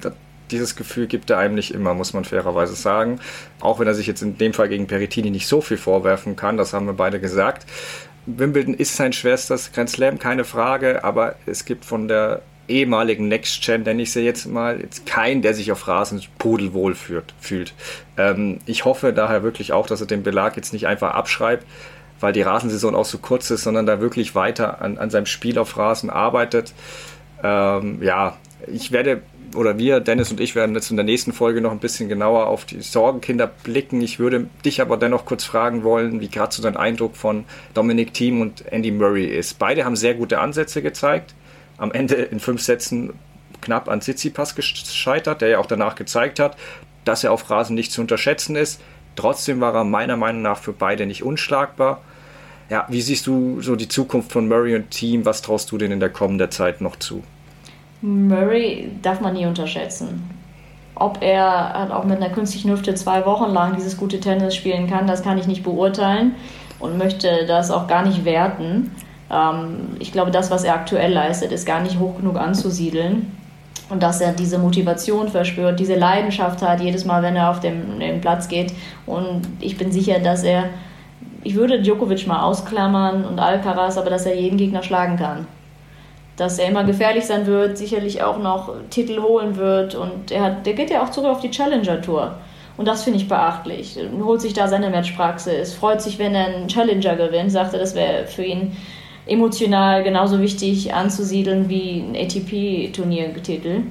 dieses 0.51 0.75
Gefühl 0.75 1.07
gibt 1.07 1.29
er 1.29 1.39
einem 1.39 1.55
nicht 1.55 1.73
immer, 1.73 1.93
muss 1.93 2.13
man 2.13 2.25
fairerweise 2.25 2.75
sagen. 2.75 3.19
Auch 3.59 3.79
wenn 3.79 3.87
er 3.87 3.95
sich 3.95 4.07
jetzt 4.07 4.21
in 4.21 4.37
dem 4.37 4.53
Fall 4.53 4.69
gegen 4.69 4.87
Peritini 4.87 5.31
nicht 5.31 5.47
so 5.47 5.61
viel 5.61 5.77
vorwerfen 5.77 6.35
kann, 6.35 6.57
das 6.57 6.73
haben 6.73 6.85
wir 6.85 6.93
beide 6.93 7.19
gesagt. 7.19 7.65
Wimbledon 8.25 8.73
ist 8.73 8.95
sein 8.95 9.13
schwerstes 9.13 9.71
Grand 9.71 9.89
Slam, 9.89 10.19
keine 10.19 10.43
Frage, 10.43 11.03
aber 11.03 11.35
es 11.45 11.65
gibt 11.65 11.85
von 11.85 12.07
der 12.07 12.41
ehemaligen 12.67 13.27
Next 13.27 13.63
Gen, 13.63 13.83
nenne 13.83 14.01
ich 14.01 14.11
sie 14.11 14.21
jetzt 14.21 14.47
mal, 14.47 14.81
jetzt 14.81 15.05
keinen, 15.05 15.41
der 15.41 15.53
sich 15.53 15.71
auf 15.71 15.87
Rasen 15.87 16.21
pudelwohl 16.39 16.95
fühlt. 16.95 17.33
fühlt. 17.39 17.73
Ähm, 18.17 18.59
ich 18.65 18.85
hoffe 18.85 19.13
daher 19.13 19.43
wirklich 19.43 19.71
auch, 19.71 19.87
dass 19.87 20.01
er 20.01 20.07
den 20.07 20.23
Belag 20.23 20.55
jetzt 20.55 20.73
nicht 20.73 20.87
einfach 20.87 21.13
abschreibt, 21.13 21.65
weil 22.19 22.33
die 22.33 22.41
Rasensaison 22.41 22.95
auch 22.95 23.05
so 23.05 23.19
kurz 23.19 23.51
ist, 23.51 23.63
sondern 23.63 23.85
da 23.85 23.99
wirklich 23.99 24.33
weiter 24.33 24.81
an, 24.81 24.97
an 24.97 25.09
seinem 25.09 25.27
Spiel 25.27 25.59
auf 25.59 25.77
Rasen 25.77 26.09
arbeitet. 26.09 26.73
Ähm, 27.43 28.01
ja, 28.01 28.37
ich 28.67 28.91
werde 28.91 29.21
oder 29.55 29.77
wir, 29.77 29.99
Dennis 29.99 30.31
und 30.31 30.39
ich, 30.39 30.55
werden 30.55 30.75
jetzt 30.75 30.89
in 30.91 30.97
der 30.97 31.05
nächsten 31.05 31.33
Folge 31.33 31.61
noch 31.61 31.71
ein 31.71 31.79
bisschen 31.79 32.09
genauer 32.09 32.47
auf 32.47 32.65
die 32.65 32.81
Sorgenkinder 32.81 33.47
blicken. 33.47 34.01
Ich 34.01 34.19
würde 34.19 34.47
dich 34.63 34.81
aber 34.81 34.97
dennoch 34.97 35.25
kurz 35.25 35.43
fragen 35.43 35.83
wollen, 35.83 36.19
wie 36.19 36.29
gerade 36.29 36.53
so 36.53 36.61
dein 36.61 36.77
Eindruck 36.77 37.15
von 37.15 37.45
Dominic 37.73 38.13
Thiem 38.13 38.41
und 38.41 38.71
Andy 38.71 38.91
Murray 38.91 39.25
ist. 39.25 39.59
Beide 39.59 39.85
haben 39.85 39.95
sehr 39.95 40.13
gute 40.13 40.39
Ansätze 40.39 40.81
gezeigt. 40.81 41.33
Am 41.77 41.91
Ende 41.91 42.15
in 42.15 42.39
fünf 42.39 42.61
Sätzen 42.61 43.13
knapp 43.61 43.89
an 43.89 44.01
Tsitsipas 44.01 44.55
gescheitert, 44.55 45.41
der 45.41 45.49
ja 45.49 45.59
auch 45.59 45.65
danach 45.65 45.95
gezeigt 45.95 46.39
hat, 46.39 46.55
dass 47.03 47.23
er 47.23 47.31
auf 47.31 47.49
Rasen 47.49 47.75
nicht 47.75 47.91
zu 47.91 48.01
unterschätzen 48.01 48.55
ist. 48.55 48.81
Trotzdem 49.15 49.61
war 49.61 49.73
er 49.73 49.83
meiner 49.83 50.17
Meinung 50.17 50.41
nach 50.41 50.59
für 50.59 50.73
beide 50.73 51.05
nicht 51.05 51.23
unschlagbar. 51.23 52.01
Ja, 52.69 52.85
wie 52.89 53.01
siehst 53.01 53.27
du 53.27 53.61
so 53.61 53.75
die 53.75 53.87
Zukunft 53.87 54.31
von 54.31 54.47
Murray 54.47 54.75
und 54.75 54.89
Team? 54.89 55.25
Was 55.25 55.41
traust 55.41 55.71
du 55.71 55.77
denn 55.77 55.91
in 55.91 55.99
der 55.99 56.09
kommenden 56.09 56.51
Zeit 56.51 56.81
noch 56.81 56.95
zu? 56.95 57.23
Murray 58.05 58.91
darf 59.01 59.19
man 59.19 59.33
nie 59.33 59.47
unterschätzen. 59.47 60.29
Ob 60.93 61.21
er 61.21 61.73
halt 61.73 61.91
auch 61.91 62.03
mit 62.03 62.17
einer 62.17 62.29
künstlichen 62.29 62.71
Hüfte 62.71 62.93
zwei 62.93 63.25
Wochen 63.25 63.51
lang 63.51 63.75
dieses 63.75 63.97
gute 63.97 64.19
Tennis 64.19 64.55
spielen 64.55 64.87
kann, 64.87 65.07
das 65.07 65.23
kann 65.23 65.37
ich 65.37 65.47
nicht 65.47 65.63
beurteilen 65.63 66.35
und 66.79 66.97
möchte 66.97 67.45
das 67.47 67.71
auch 67.71 67.87
gar 67.87 68.05
nicht 68.05 68.23
werten. 68.23 68.91
Ähm, 69.31 69.95
ich 69.99 70.11
glaube, 70.11 70.31
das, 70.31 70.51
was 70.51 70.63
er 70.63 70.75
aktuell 70.75 71.11
leistet, 71.11 71.51
ist 71.51 71.65
gar 71.65 71.81
nicht 71.81 71.99
hoch 71.99 72.17
genug 72.17 72.37
anzusiedeln. 72.37 73.31
Und 73.89 74.01
dass 74.01 74.21
er 74.21 74.33
diese 74.33 74.57
Motivation 74.57 75.27
verspürt, 75.27 75.79
diese 75.79 75.95
Leidenschaft 75.95 76.61
hat, 76.61 76.81
jedes 76.81 77.05
Mal, 77.05 77.21
wenn 77.23 77.35
er 77.35 77.51
auf 77.51 77.59
dem, 77.59 77.99
dem 77.99 78.21
Platz 78.21 78.47
geht. 78.47 78.73
Und 79.05 79.41
ich 79.59 79.77
bin 79.77 79.91
sicher, 79.91 80.19
dass 80.19 80.43
er, 80.43 80.65
ich 81.43 81.55
würde 81.55 81.81
Djokovic 81.81 82.25
mal 82.25 82.43
ausklammern 82.43 83.25
und 83.25 83.39
Alcaraz, 83.39 83.97
aber 83.97 84.09
dass 84.09 84.25
er 84.25 84.35
jeden 84.35 84.57
Gegner 84.57 84.81
schlagen 84.81 85.17
kann 85.17 85.45
dass 86.37 86.59
er 86.59 86.67
immer 86.67 86.83
gefährlich 86.83 87.25
sein 87.25 87.45
wird, 87.45 87.77
sicherlich 87.77 88.21
auch 88.23 88.39
noch 88.39 88.73
Titel 88.89 89.21
holen 89.21 89.55
wird 89.55 89.95
und 89.95 90.31
er 90.31 90.43
hat, 90.43 90.65
der 90.65 90.73
geht 90.73 90.89
ja 90.89 91.03
auch 91.03 91.09
zurück 91.09 91.29
auf 91.29 91.41
die 91.41 91.51
Challenger 91.51 92.01
Tour. 92.01 92.35
Und 92.77 92.87
das 92.87 93.03
finde 93.03 93.19
ich 93.19 93.29
beachtlich. 93.29 93.97
Er 93.97 94.25
holt 94.25 94.41
sich 94.41 94.53
da 94.53 94.67
seine 94.67 94.89
Matchpraxis, 94.89 95.73
freut 95.73 96.01
sich, 96.01 96.19
wenn 96.19 96.35
er 96.35 96.47
einen 96.47 96.67
Challenger 96.67 97.15
gewinnt, 97.15 97.51
sagte, 97.51 97.77
das 97.77 97.95
wäre 97.95 98.27
für 98.27 98.43
ihn 98.43 98.75
emotional 99.25 100.03
genauso 100.03 100.41
wichtig 100.41 100.93
anzusiedeln 100.93 101.69
wie 101.69 102.01
ein 102.01 102.15
ATP-Turniertitel. 102.15 103.83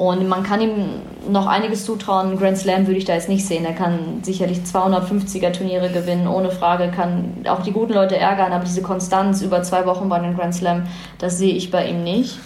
Und 0.00 0.28
man 0.28 0.44
kann 0.44 0.62
ihm 0.62 1.02
noch 1.28 1.46
einiges 1.46 1.84
zutrauen. 1.84 2.38
Grand 2.38 2.56
Slam 2.56 2.86
würde 2.86 2.96
ich 2.96 3.04
da 3.04 3.12
jetzt 3.12 3.28
nicht 3.28 3.44
sehen. 3.44 3.66
Er 3.66 3.74
kann 3.74 4.20
sicherlich 4.22 4.60
250er 4.60 5.52
Turniere 5.52 5.90
gewinnen, 5.90 6.26
ohne 6.26 6.50
Frage. 6.50 6.90
Kann 6.90 7.44
auch 7.46 7.60
die 7.60 7.72
guten 7.72 7.92
Leute 7.92 8.16
ärgern, 8.16 8.54
aber 8.54 8.64
diese 8.64 8.80
Konstanz 8.80 9.42
über 9.42 9.62
zwei 9.62 9.84
Wochen 9.84 10.08
bei 10.08 10.16
einem 10.16 10.34
Grand 10.38 10.54
Slam, 10.54 10.84
das 11.18 11.36
sehe 11.36 11.52
ich 11.52 11.70
bei 11.70 11.86
ihm 11.86 12.02
nicht. 12.02 12.38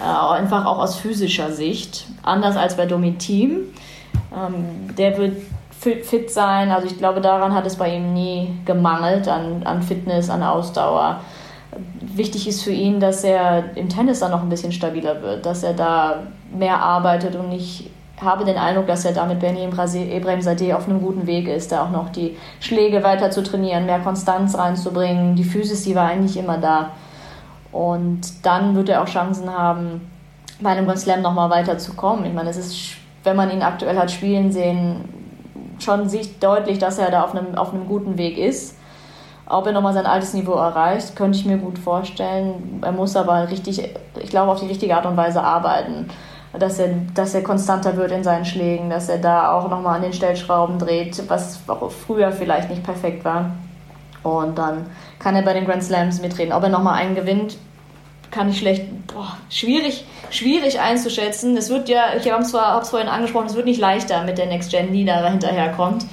Äh, 0.00 0.34
einfach 0.34 0.64
auch 0.64 0.78
aus 0.78 0.96
physischer 0.96 1.52
Sicht. 1.52 2.06
Anders 2.22 2.56
als 2.56 2.78
bei 2.78 2.86
Domi 2.86 3.18
Team. 3.18 3.74
Ähm, 4.34 4.96
der 4.96 5.18
wird 5.18 5.36
fit 5.78 6.30
sein. 6.30 6.70
Also 6.70 6.86
ich 6.86 6.96
glaube, 6.96 7.20
daran 7.20 7.52
hat 7.52 7.66
es 7.66 7.76
bei 7.76 7.94
ihm 7.94 8.14
nie 8.14 8.56
gemangelt, 8.64 9.28
an, 9.28 9.62
an 9.64 9.82
Fitness, 9.82 10.30
an 10.30 10.42
Ausdauer 10.42 11.20
wichtig 12.00 12.48
ist 12.48 12.62
für 12.62 12.72
ihn, 12.72 13.00
dass 13.00 13.24
er 13.24 13.76
im 13.76 13.88
Tennis 13.88 14.20
dann 14.20 14.30
noch 14.30 14.42
ein 14.42 14.48
bisschen 14.48 14.72
stabiler 14.72 15.22
wird, 15.22 15.46
dass 15.46 15.62
er 15.62 15.74
da 15.74 16.26
mehr 16.54 16.80
arbeitet 16.80 17.36
und 17.36 17.52
ich 17.52 17.90
habe 18.20 18.44
den 18.44 18.56
Eindruck, 18.56 18.86
dass 18.86 19.04
er 19.04 19.12
da 19.12 19.26
mit 19.26 19.40
Benny 19.40 19.64
Ibrahim 19.64 20.40
Sadeh 20.40 20.72
auf 20.74 20.88
einem 20.88 21.00
guten 21.00 21.26
Weg 21.26 21.48
ist, 21.48 21.72
da 21.72 21.84
auch 21.84 21.90
noch 21.90 22.10
die 22.10 22.36
Schläge 22.60 23.02
weiter 23.02 23.30
zu 23.30 23.42
trainieren, 23.42 23.86
mehr 23.86 23.98
Konstanz 23.98 24.56
reinzubringen. 24.56 25.34
Die 25.34 25.44
Physis, 25.44 25.82
die 25.82 25.94
war 25.94 26.08
eigentlich 26.08 26.36
immer 26.36 26.58
da. 26.58 26.90
Und 27.72 28.46
dann 28.46 28.76
wird 28.76 28.88
er 28.88 29.02
auch 29.02 29.08
Chancen 29.08 29.50
haben, 29.50 30.08
bei 30.60 30.70
einem 30.70 30.86
Grand 30.86 31.00
Slam 31.00 31.22
nochmal 31.22 31.50
weiterzukommen. 31.50 32.24
Ich 32.24 32.32
meine, 32.32 32.50
es 32.50 32.56
ist, 32.56 32.96
wenn 33.24 33.36
man 33.36 33.50
ihn 33.50 33.62
aktuell 33.62 33.98
hat 33.98 34.12
spielen 34.12 34.52
sehen, 34.52 35.08
schon 35.80 36.08
sieht 36.08 36.42
deutlich, 36.42 36.78
dass 36.78 36.98
er 36.98 37.10
da 37.10 37.24
auf 37.24 37.34
einem, 37.34 37.56
auf 37.56 37.74
einem 37.74 37.88
guten 37.88 38.16
Weg 38.16 38.38
ist. 38.38 38.78
Ob 39.46 39.66
er 39.66 39.72
nochmal 39.72 39.92
sein 39.92 40.06
altes 40.06 40.32
Niveau 40.32 40.54
erreicht, 40.54 41.16
könnte 41.16 41.36
ich 41.36 41.44
mir 41.44 41.58
gut 41.58 41.78
vorstellen. 41.78 42.80
Er 42.82 42.92
muss 42.92 43.14
aber 43.16 43.50
richtig, 43.50 43.82
ich 44.22 44.30
glaube, 44.30 44.52
auf 44.52 44.60
die 44.60 44.68
richtige 44.68 44.96
Art 44.96 45.04
und 45.04 45.16
Weise 45.16 45.42
arbeiten. 45.42 46.08
Dass 46.58 46.78
er, 46.78 46.90
dass 47.14 47.34
er 47.34 47.42
konstanter 47.42 47.96
wird 47.96 48.12
in 48.12 48.22
seinen 48.22 48.44
Schlägen, 48.44 48.88
dass 48.88 49.08
er 49.08 49.18
da 49.18 49.52
auch 49.52 49.68
nochmal 49.68 49.96
an 49.96 50.02
den 50.02 50.12
Stellschrauben 50.12 50.78
dreht, 50.78 51.22
was 51.28 51.60
auch 51.66 51.90
früher 51.90 52.30
vielleicht 52.30 52.70
nicht 52.70 52.84
perfekt 52.84 53.24
war. 53.24 53.50
Und 54.22 54.56
dann 54.56 54.86
kann 55.18 55.34
er 55.34 55.42
bei 55.42 55.52
den 55.52 55.66
Grand 55.66 55.82
Slams 55.82 56.20
mitreden. 56.20 56.52
Ob 56.52 56.62
er 56.62 56.68
nochmal 56.68 56.94
einen 56.94 57.14
gewinnt, 57.14 57.58
kann 58.30 58.48
ich 58.50 58.58
schlecht, 58.58 58.84
boah, 59.06 59.36
schwierig, 59.50 60.04
schwierig 60.30 60.80
einzuschätzen. 60.80 61.56
Es 61.56 61.70
wird 61.70 61.88
ja, 61.88 62.14
ich 62.18 62.30
habe 62.30 62.42
es 62.42 62.50
vorhin 62.88 63.08
angesprochen, 63.08 63.46
es 63.46 63.54
wird 63.54 63.66
nicht 63.66 63.80
leichter 63.80 64.24
mit 64.24 64.38
der 64.38 64.46
Next 64.46 64.70
Gen, 64.70 64.92
die 64.92 65.04
da 65.04 65.28
hinterherkommt. 65.28 66.04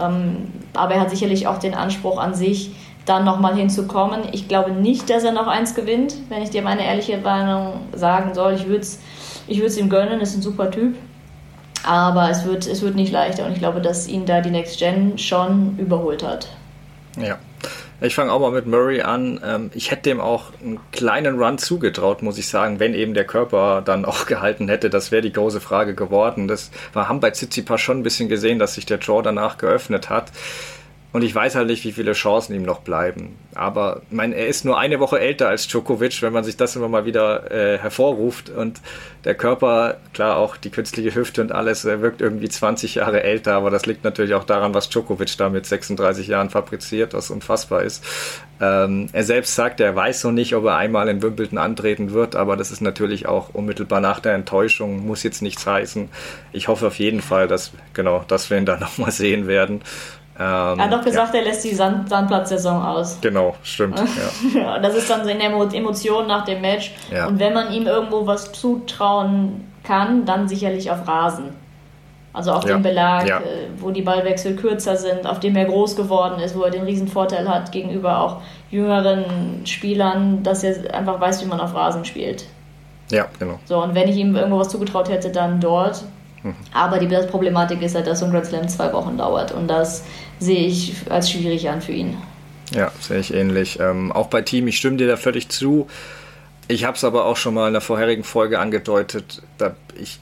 Ähm, 0.00 0.52
aber 0.74 0.94
er 0.94 1.00
hat 1.00 1.10
sicherlich 1.10 1.46
auch 1.46 1.58
den 1.58 1.74
Anspruch 1.74 2.18
an 2.18 2.34
sich, 2.34 2.74
dann 3.06 3.24
nochmal 3.24 3.54
hinzukommen. 3.56 4.22
Ich 4.32 4.48
glaube 4.48 4.70
nicht, 4.70 5.10
dass 5.10 5.24
er 5.24 5.32
noch 5.32 5.46
eins 5.46 5.74
gewinnt, 5.74 6.14
wenn 6.28 6.42
ich 6.42 6.50
dir 6.50 6.62
meine 6.62 6.86
ehrliche 6.86 7.18
Meinung 7.18 7.74
sagen 7.92 8.34
soll. 8.34 8.54
Ich 8.54 8.66
würde 8.66 8.80
es 8.80 9.00
ich 9.46 9.78
ihm 9.78 9.88
gönnen, 9.88 10.20
ist 10.20 10.34
ein 10.34 10.42
super 10.42 10.70
Typ. 10.70 10.94
Aber 11.84 12.30
es 12.30 12.44
wird, 12.44 12.66
es 12.66 12.80
wird 12.80 12.94
nicht 12.94 13.12
leichter 13.12 13.44
und 13.44 13.52
ich 13.52 13.58
glaube, 13.58 13.80
dass 13.80 14.08
ihn 14.08 14.24
da 14.24 14.40
die 14.40 14.50
Next 14.50 14.78
Gen 14.78 15.18
schon 15.18 15.78
überholt 15.78 16.22
hat. 16.22 16.48
Ja. 17.18 17.38
Ich 18.00 18.14
fange 18.14 18.32
auch 18.32 18.40
mal 18.40 18.50
mit 18.50 18.66
Murray 18.66 19.00
an. 19.02 19.40
Ähm, 19.44 19.70
ich 19.72 19.90
hätte 19.90 20.02
dem 20.02 20.20
auch 20.20 20.52
einen 20.62 20.78
kleinen 20.92 21.38
Run 21.38 21.58
zugetraut, 21.58 22.22
muss 22.22 22.38
ich 22.38 22.48
sagen, 22.48 22.80
wenn 22.80 22.92
eben 22.92 23.14
der 23.14 23.24
Körper 23.24 23.82
dann 23.82 24.04
auch 24.04 24.26
gehalten 24.26 24.68
hätte. 24.68 24.90
Das 24.90 25.10
wäre 25.10 25.22
die 25.22 25.32
große 25.32 25.60
Frage 25.60 25.94
geworden. 25.94 26.48
Das, 26.48 26.70
wir 26.92 27.08
haben 27.08 27.20
bei 27.20 27.30
Tsitsipas 27.30 27.80
schon 27.80 28.00
ein 28.00 28.02
bisschen 28.02 28.28
gesehen, 28.28 28.58
dass 28.58 28.74
sich 28.74 28.84
der 28.84 28.98
Draw 28.98 29.22
danach 29.22 29.58
geöffnet 29.58 30.10
hat. 30.10 30.32
Und 31.14 31.22
ich 31.22 31.32
weiß 31.32 31.54
halt 31.54 31.68
nicht, 31.68 31.84
wie 31.84 31.92
viele 31.92 32.12
Chancen 32.12 32.56
ihm 32.56 32.64
noch 32.64 32.80
bleiben. 32.80 33.36
Aber 33.54 34.02
mein, 34.10 34.32
er 34.32 34.48
ist 34.48 34.64
nur 34.64 34.80
eine 34.80 34.98
Woche 34.98 35.20
älter 35.20 35.48
als 35.48 35.68
Djokovic, 35.68 36.20
wenn 36.22 36.32
man 36.32 36.42
sich 36.42 36.56
das 36.56 36.74
immer 36.74 36.88
mal 36.88 37.06
wieder 37.06 37.52
äh, 37.52 37.78
hervorruft. 37.78 38.50
Und 38.50 38.80
der 39.24 39.36
Körper, 39.36 39.98
klar 40.12 40.38
auch 40.38 40.56
die 40.56 40.70
künstliche 40.70 41.14
Hüfte 41.14 41.40
und 41.40 41.52
alles, 41.52 41.84
er 41.84 42.02
wirkt 42.02 42.20
irgendwie 42.20 42.48
20 42.48 42.96
Jahre 42.96 43.22
älter. 43.22 43.54
Aber 43.54 43.70
das 43.70 43.86
liegt 43.86 44.02
natürlich 44.02 44.34
auch 44.34 44.42
daran, 44.42 44.74
was 44.74 44.88
Djokovic 44.88 45.36
da 45.38 45.50
mit 45.50 45.66
36 45.66 46.26
Jahren 46.26 46.50
fabriziert, 46.50 47.14
was 47.14 47.30
unfassbar 47.30 47.84
ist. 47.84 48.04
Ähm, 48.60 49.08
er 49.12 49.22
selbst 49.22 49.54
sagt, 49.54 49.78
er 49.78 49.94
weiß 49.94 50.24
noch 50.24 50.32
nicht, 50.32 50.56
ob 50.56 50.64
er 50.64 50.78
einmal 50.78 51.08
in 51.08 51.22
Wimbledon 51.22 51.58
antreten 51.58 52.10
wird. 52.10 52.34
Aber 52.34 52.56
das 52.56 52.72
ist 52.72 52.80
natürlich 52.80 53.28
auch 53.28 53.50
unmittelbar 53.54 54.00
nach 54.00 54.18
der 54.18 54.34
Enttäuschung, 54.34 55.06
muss 55.06 55.22
jetzt 55.22 55.42
nichts 55.42 55.64
heißen. 55.64 56.08
Ich 56.52 56.66
hoffe 56.66 56.88
auf 56.88 56.98
jeden 56.98 57.20
Fall, 57.20 57.46
dass, 57.46 57.70
genau, 57.92 58.24
dass 58.26 58.50
wir 58.50 58.58
ihn 58.58 58.66
da 58.66 58.76
nochmal 58.80 59.12
sehen 59.12 59.46
werden. 59.46 59.80
Ähm, 60.36 60.78
er 60.78 60.84
hat 60.84 60.92
doch 60.92 61.04
gesagt, 61.04 61.32
ja. 61.32 61.40
er 61.40 61.46
lässt 61.46 61.64
die 61.64 61.74
Sand 61.74 62.08
Sandplatzsaison 62.08 62.82
aus. 62.82 63.18
Genau, 63.20 63.54
stimmt. 63.62 64.02
Ja. 64.54 64.78
das 64.78 64.96
ist 64.96 65.08
dann 65.08 65.24
so 65.24 65.30
in 65.30 65.38
der 65.38 65.48
Emotion 65.48 66.26
nach 66.26 66.44
dem 66.44 66.60
Match. 66.60 66.92
Ja. 67.12 67.26
Und 67.26 67.38
wenn 67.38 67.52
man 67.52 67.72
ihm 67.72 67.86
irgendwo 67.86 68.26
was 68.26 68.52
zutrauen 68.52 69.72
kann, 69.84 70.24
dann 70.24 70.48
sicherlich 70.48 70.90
auf 70.90 71.06
Rasen. 71.06 71.50
Also 72.32 72.50
auf 72.50 72.64
dem 72.64 72.82
Belag, 72.82 73.28
äh, 73.28 73.40
wo 73.78 73.92
die 73.92 74.02
Ballwechsel 74.02 74.56
kürzer 74.56 74.96
sind, 74.96 75.24
auf 75.24 75.38
dem 75.38 75.54
er 75.54 75.66
groß 75.66 75.94
geworden 75.94 76.40
ist, 76.40 76.56
wo 76.56 76.64
er 76.64 76.72
den 76.72 76.82
riesen 76.82 77.06
Vorteil 77.06 77.48
hat 77.48 77.70
gegenüber 77.70 78.18
auch 78.18 78.42
jüngeren 78.72 79.64
Spielern, 79.64 80.42
dass 80.42 80.64
er 80.64 80.92
einfach 80.92 81.20
weiß, 81.20 81.44
wie 81.44 81.48
man 81.48 81.60
auf 81.60 81.76
Rasen 81.76 82.04
spielt. 82.04 82.44
Ja, 83.10 83.26
genau. 83.38 83.60
So, 83.66 83.80
und 83.80 83.94
wenn 83.94 84.08
ich 84.08 84.16
ihm 84.16 84.34
irgendwo 84.34 84.58
was 84.58 84.68
zugetraut 84.68 85.08
hätte, 85.08 85.30
dann 85.30 85.60
dort. 85.60 86.02
Aber 86.72 86.98
die 86.98 87.06
Problematik 87.26 87.80
ist 87.82 87.94
halt, 87.94 88.06
dass 88.06 88.20
so 88.20 88.26
ein 88.26 88.32
Grand 88.32 88.46
Slam 88.46 88.68
zwei 88.68 88.92
Wochen 88.92 89.16
dauert 89.16 89.52
und 89.52 89.68
das 89.68 90.04
sehe 90.38 90.66
ich 90.66 90.94
als 91.10 91.30
schwierig 91.30 91.68
an 91.68 91.80
für 91.80 91.92
ihn. 91.92 92.16
Ja, 92.72 92.92
sehe 93.00 93.20
ich 93.20 93.32
ähnlich. 93.32 93.78
Ähm, 93.80 94.12
auch 94.12 94.28
bei 94.28 94.42
Team, 94.42 94.68
ich 94.68 94.76
stimme 94.76 94.96
dir 94.96 95.06
da 95.06 95.16
völlig 95.16 95.48
zu. 95.48 95.88
Ich 96.68 96.84
habe 96.84 96.96
es 96.96 97.04
aber 97.04 97.26
auch 97.26 97.36
schon 97.36 97.54
mal 97.54 97.66
in 97.66 97.72
der 97.72 97.82
vorherigen 97.82 98.24
Folge 98.24 98.58
angedeutet. 98.58 99.42
Da 99.58 99.76
ich, 100.00 100.18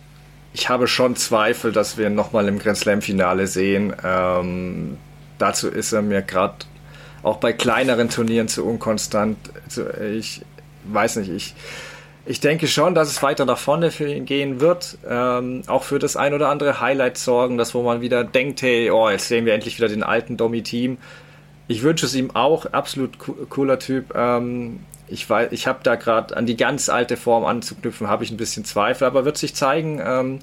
ich 0.52 0.68
habe 0.68 0.86
schon 0.86 1.16
Zweifel, 1.16 1.72
dass 1.72 1.98
wir 1.98 2.08
ihn 2.08 2.14
nochmal 2.14 2.48
im 2.48 2.58
Grand 2.58 2.76
Slam-Finale 2.76 3.46
sehen. 3.46 3.94
Ähm, 4.04 4.98
dazu 5.38 5.68
ist 5.68 5.92
er 5.92 6.02
mir 6.02 6.22
gerade 6.22 6.54
auch 7.22 7.36
bei 7.36 7.52
kleineren 7.52 8.10
Turnieren 8.10 8.48
zu 8.48 8.64
unkonstant. 8.64 9.38
Also 9.64 9.88
ich 9.90 10.42
weiß 10.84 11.16
nicht, 11.16 11.30
ich 11.30 11.54
ich 12.24 12.40
denke 12.40 12.68
schon, 12.68 12.94
dass 12.94 13.08
es 13.08 13.22
weiter 13.22 13.44
nach 13.44 13.58
vorne 13.58 13.90
für 13.90 14.12
ihn 14.12 14.24
gehen 14.24 14.60
wird. 14.60 14.98
Ähm, 15.08 15.62
auch 15.66 15.82
für 15.82 15.98
das 15.98 16.16
ein 16.16 16.34
oder 16.34 16.48
andere 16.48 16.80
Highlight 16.80 17.18
sorgen, 17.18 17.58
das 17.58 17.74
wo 17.74 17.82
man 17.82 18.00
wieder 18.00 18.22
denkt, 18.22 18.62
hey, 18.62 18.90
oh, 18.90 19.10
jetzt 19.10 19.28
sehen 19.28 19.44
wir 19.44 19.54
endlich 19.54 19.78
wieder 19.78 19.88
den 19.88 20.02
alten 20.04 20.36
Domi-Team. 20.36 20.98
Ich 21.66 21.82
wünsche 21.82 22.06
es 22.06 22.14
ihm 22.14 22.30
auch, 22.32 22.66
absolut 22.66 23.18
cooler 23.48 23.78
Typ. 23.78 24.14
Ähm, 24.14 24.80
ich 25.08 25.28
weiß, 25.28 25.50
ich 25.52 25.66
habe 25.66 25.80
da 25.82 25.96
gerade 25.96 26.36
an 26.36 26.46
die 26.46 26.56
ganz 26.56 26.88
alte 26.88 27.16
Form 27.16 27.44
anzuknüpfen, 27.44 28.06
habe 28.06 28.24
ich 28.24 28.30
ein 28.30 28.36
bisschen 28.36 28.64
Zweifel, 28.64 29.06
aber 29.06 29.24
wird 29.24 29.36
sich 29.36 29.54
zeigen. 29.54 30.00
Ähm, 30.04 30.38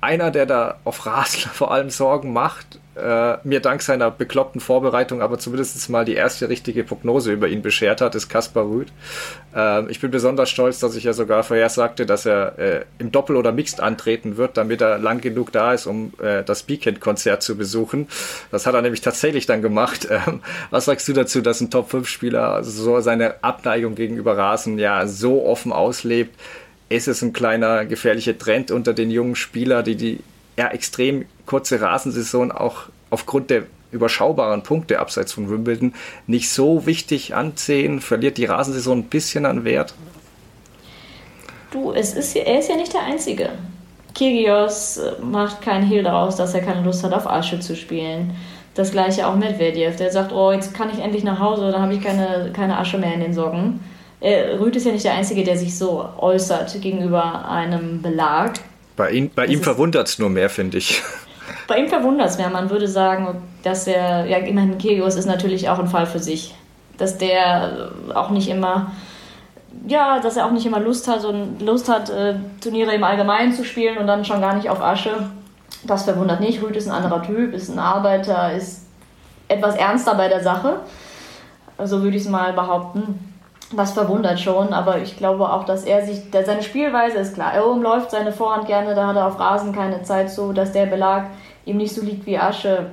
einer, 0.00 0.30
der 0.30 0.46
da 0.46 0.78
auf 0.84 1.04
Rasen 1.04 1.50
vor 1.54 1.72
allem 1.72 1.90
Sorgen 1.90 2.32
macht, 2.32 2.80
äh, 2.94 3.36
mir 3.44 3.60
dank 3.60 3.82
seiner 3.82 4.10
bekloppten 4.10 4.60
Vorbereitung 4.60 5.22
aber 5.22 5.38
zumindest 5.38 5.88
mal 5.88 6.04
die 6.04 6.14
erste 6.14 6.48
richtige 6.48 6.84
Prognose 6.84 7.32
über 7.32 7.48
ihn 7.48 7.62
beschert 7.62 8.00
hat, 8.00 8.14
ist 8.14 8.28
Kaspar 8.28 8.64
Rüth. 8.64 8.92
Äh, 9.54 9.90
ich 9.90 10.00
bin 10.00 10.10
besonders 10.10 10.50
stolz, 10.50 10.78
dass 10.80 10.94
ich 10.94 11.04
ja 11.04 11.12
sogar 11.12 11.42
vorhersagte, 11.42 12.04
dass 12.04 12.26
er 12.26 12.58
äh, 12.58 12.84
im 12.98 13.10
Doppel 13.10 13.36
oder 13.36 13.52
Mixed 13.52 13.80
antreten 13.80 14.36
wird, 14.36 14.56
damit 14.56 14.80
er 14.80 14.98
lang 14.98 15.20
genug 15.20 15.52
da 15.52 15.72
ist, 15.72 15.86
um 15.86 16.12
äh, 16.22 16.42
das 16.42 16.68
Weekend-Konzert 16.68 17.42
zu 17.42 17.56
besuchen. 17.56 18.08
Das 18.50 18.66
hat 18.66 18.74
er 18.74 18.82
nämlich 18.82 19.00
tatsächlich 19.00 19.46
dann 19.46 19.62
gemacht. 19.62 20.08
Ähm, 20.12 20.42
was 20.70 20.84
sagst 20.84 21.08
du 21.08 21.14
dazu, 21.14 21.40
dass 21.40 21.62
ein 21.62 21.70
Top-5-Spieler 21.70 22.62
so 22.64 23.00
seine 23.00 23.42
Abneigung 23.42 23.94
gegenüber 23.94 24.36
Rasen 24.36 24.78
ja 24.78 25.06
so 25.06 25.46
offen 25.46 25.72
auslebt? 25.72 26.38
Ist 26.90 27.08
es 27.08 27.22
ein 27.22 27.32
kleiner 27.32 27.86
gefährlicher 27.86 28.36
Trend 28.36 28.70
unter 28.70 28.92
den 28.92 29.10
jungen 29.10 29.34
Spielern, 29.34 29.84
die 29.84 29.96
die 29.96 30.20
ja, 30.56 30.68
extrem 30.68 31.24
kurze 31.46 31.80
Rasensaison 31.80 32.52
auch 32.52 32.84
aufgrund 33.10 33.50
der 33.50 33.64
überschaubaren 33.90 34.62
Punkte 34.62 34.98
abseits 34.98 35.32
von 35.32 35.50
Wimbledon 35.50 35.94
nicht 36.26 36.50
so 36.50 36.86
wichtig 36.86 37.34
ansehen? 37.34 38.00
Verliert 38.00 38.38
die 38.38 38.46
Rasensaison 38.46 39.00
ein 39.00 39.04
bisschen 39.04 39.46
an 39.46 39.64
Wert? 39.64 39.94
Du, 41.70 41.92
es 41.92 42.14
ist, 42.14 42.36
er 42.36 42.58
ist 42.58 42.68
ja 42.68 42.76
nicht 42.76 42.92
der 42.92 43.02
Einzige. 43.02 43.50
Kyrgios 44.14 44.98
äh, 44.98 45.12
macht 45.22 45.62
keinen 45.62 45.86
Hehl 45.86 46.02
daraus, 46.02 46.36
dass 46.36 46.54
er 46.54 46.60
keine 46.60 46.82
Lust 46.82 47.02
hat, 47.02 47.14
auf 47.14 47.26
Asche 47.26 47.60
zu 47.60 47.76
spielen. 47.76 48.36
Das 48.74 48.92
gleiche 48.92 49.26
auch 49.26 49.36
Medvedev, 49.36 49.96
der 49.96 50.10
sagt, 50.10 50.32
oh, 50.32 50.52
jetzt 50.52 50.74
kann 50.74 50.90
ich 50.90 50.98
endlich 50.98 51.24
nach 51.24 51.38
Hause, 51.38 51.70
dann 51.70 51.82
habe 51.82 51.94
ich 51.94 52.02
keine, 52.02 52.50
keine 52.54 52.78
Asche 52.78 52.98
mehr 52.98 53.14
in 53.14 53.20
den 53.20 53.34
Socken. 53.34 53.80
Äh, 54.20 54.54
Rüd 54.56 54.76
ist 54.76 54.86
ja 54.86 54.92
nicht 54.92 55.04
der 55.04 55.14
Einzige, 55.14 55.44
der 55.44 55.56
sich 55.56 55.76
so 55.76 56.08
äußert 56.18 56.80
gegenüber 56.80 57.48
einem 57.48 58.00
Belag. 58.02 58.60
Bei, 58.96 59.10
ihn, 59.10 59.30
bei 59.34 59.46
ihm 59.46 59.62
verwundert 59.62 60.08
es 60.08 60.18
nur 60.18 60.30
mehr, 60.30 60.50
finde 60.50 60.78
ich. 60.78 61.02
Bei 61.68 61.78
ihm 61.78 61.88
verwundert 61.88 62.28
es 62.28 62.38
mehr. 62.38 62.50
Man 62.50 62.70
würde 62.70 62.88
sagen, 62.88 63.42
dass 63.62 63.86
er, 63.86 64.26
ja, 64.26 64.38
immerhin 64.38 64.78
Kyrgios 64.78 65.16
ist 65.16 65.26
natürlich 65.26 65.68
auch 65.68 65.78
ein 65.78 65.86
Fall 65.86 66.06
für 66.06 66.18
sich. 66.18 66.54
Dass 66.98 67.18
der 67.18 67.90
auch 68.14 68.30
nicht 68.30 68.48
immer, 68.48 68.92
ja, 69.86 70.20
dass 70.20 70.36
er 70.36 70.46
auch 70.46 70.50
nicht 70.50 70.66
immer 70.66 70.80
Lust 70.80 71.08
hat 71.08 71.24
und 71.24 71.60
Lust 71.62 71.88
hat, 71.88 72.10
äh, 72.10 72.34
Turniere 72.60 72.94
im 72.94 73.04
Allgemeinen 73.04 73.52
zu 73.52 73.64
spielen 73.64 73.98
und 73.98 74.06
dann 74.06 74.24
schon 74.24 74.40
gar 74.40 74.54
nicht 74.54 74.68
auf 74.68 74.82
Asche. 74.82 75.30
Das 75.84 76.04
verwundert 76.04 76.40
nicht. 76.40 76.62
Rüd 76.62 76.76
ist 76.76 76.88
ein 76.88 76.92
anderer 76.92 77.22
Typ, 77.22 77.54
ist 77.54 77.70
ein 77.70 77.78
Arbeiter, 77.78 78.52
ist 78.52 78.86
etwas 79.48 79.76
ernster 79.76 80.14
bei 80.14 80.28
der 80.28 80.42
Sache. 80.42 80.80
So 81.82 82.02
würde 82.02 82.16
ich 82.16 82.24
es 82.24 82.28
mal 82.28 82.52
behaupten. 82.52 83.31
Das 83.74 83.92
verwundert 83.92 84.38
schon, 84.38 84.74
aber 84.74 84.98
ich 84.98 85.16
glaube 85.16 85.50
auch, 85.50 85.64
dass 85.64 85.84
er 85.84 86.04
sich, 86.04 86.30
der, 86.30 86.44
seine 86.44 86.62
Spielweise 86.62 87.18
ist 87.18 87.34
klar. 87.34 87.54
Er 87.54 87.66
umläuft 87.66 88.10
seine 88.10 88.32
Vorhand 88.32 88.66
gerne, 88.66 88.94
da 88.94 89.06
hat 89.06 89.16
er 89.16 89.26
auf 89.26 89.38
Rasen 89.38 89.72
keine 89.72 90.02
Zeit 90.02 90.30
so, 90.30 90.52
dass 90.52 90.72
der 90.72 90.86
Belag 90.86 91.26
ihm 91.64 91.78
nicht 91.78 91.94
so 91.94 92.02
liegt 92.02 92.26
wie 92.26 92.38
Asche, 92.38 92.90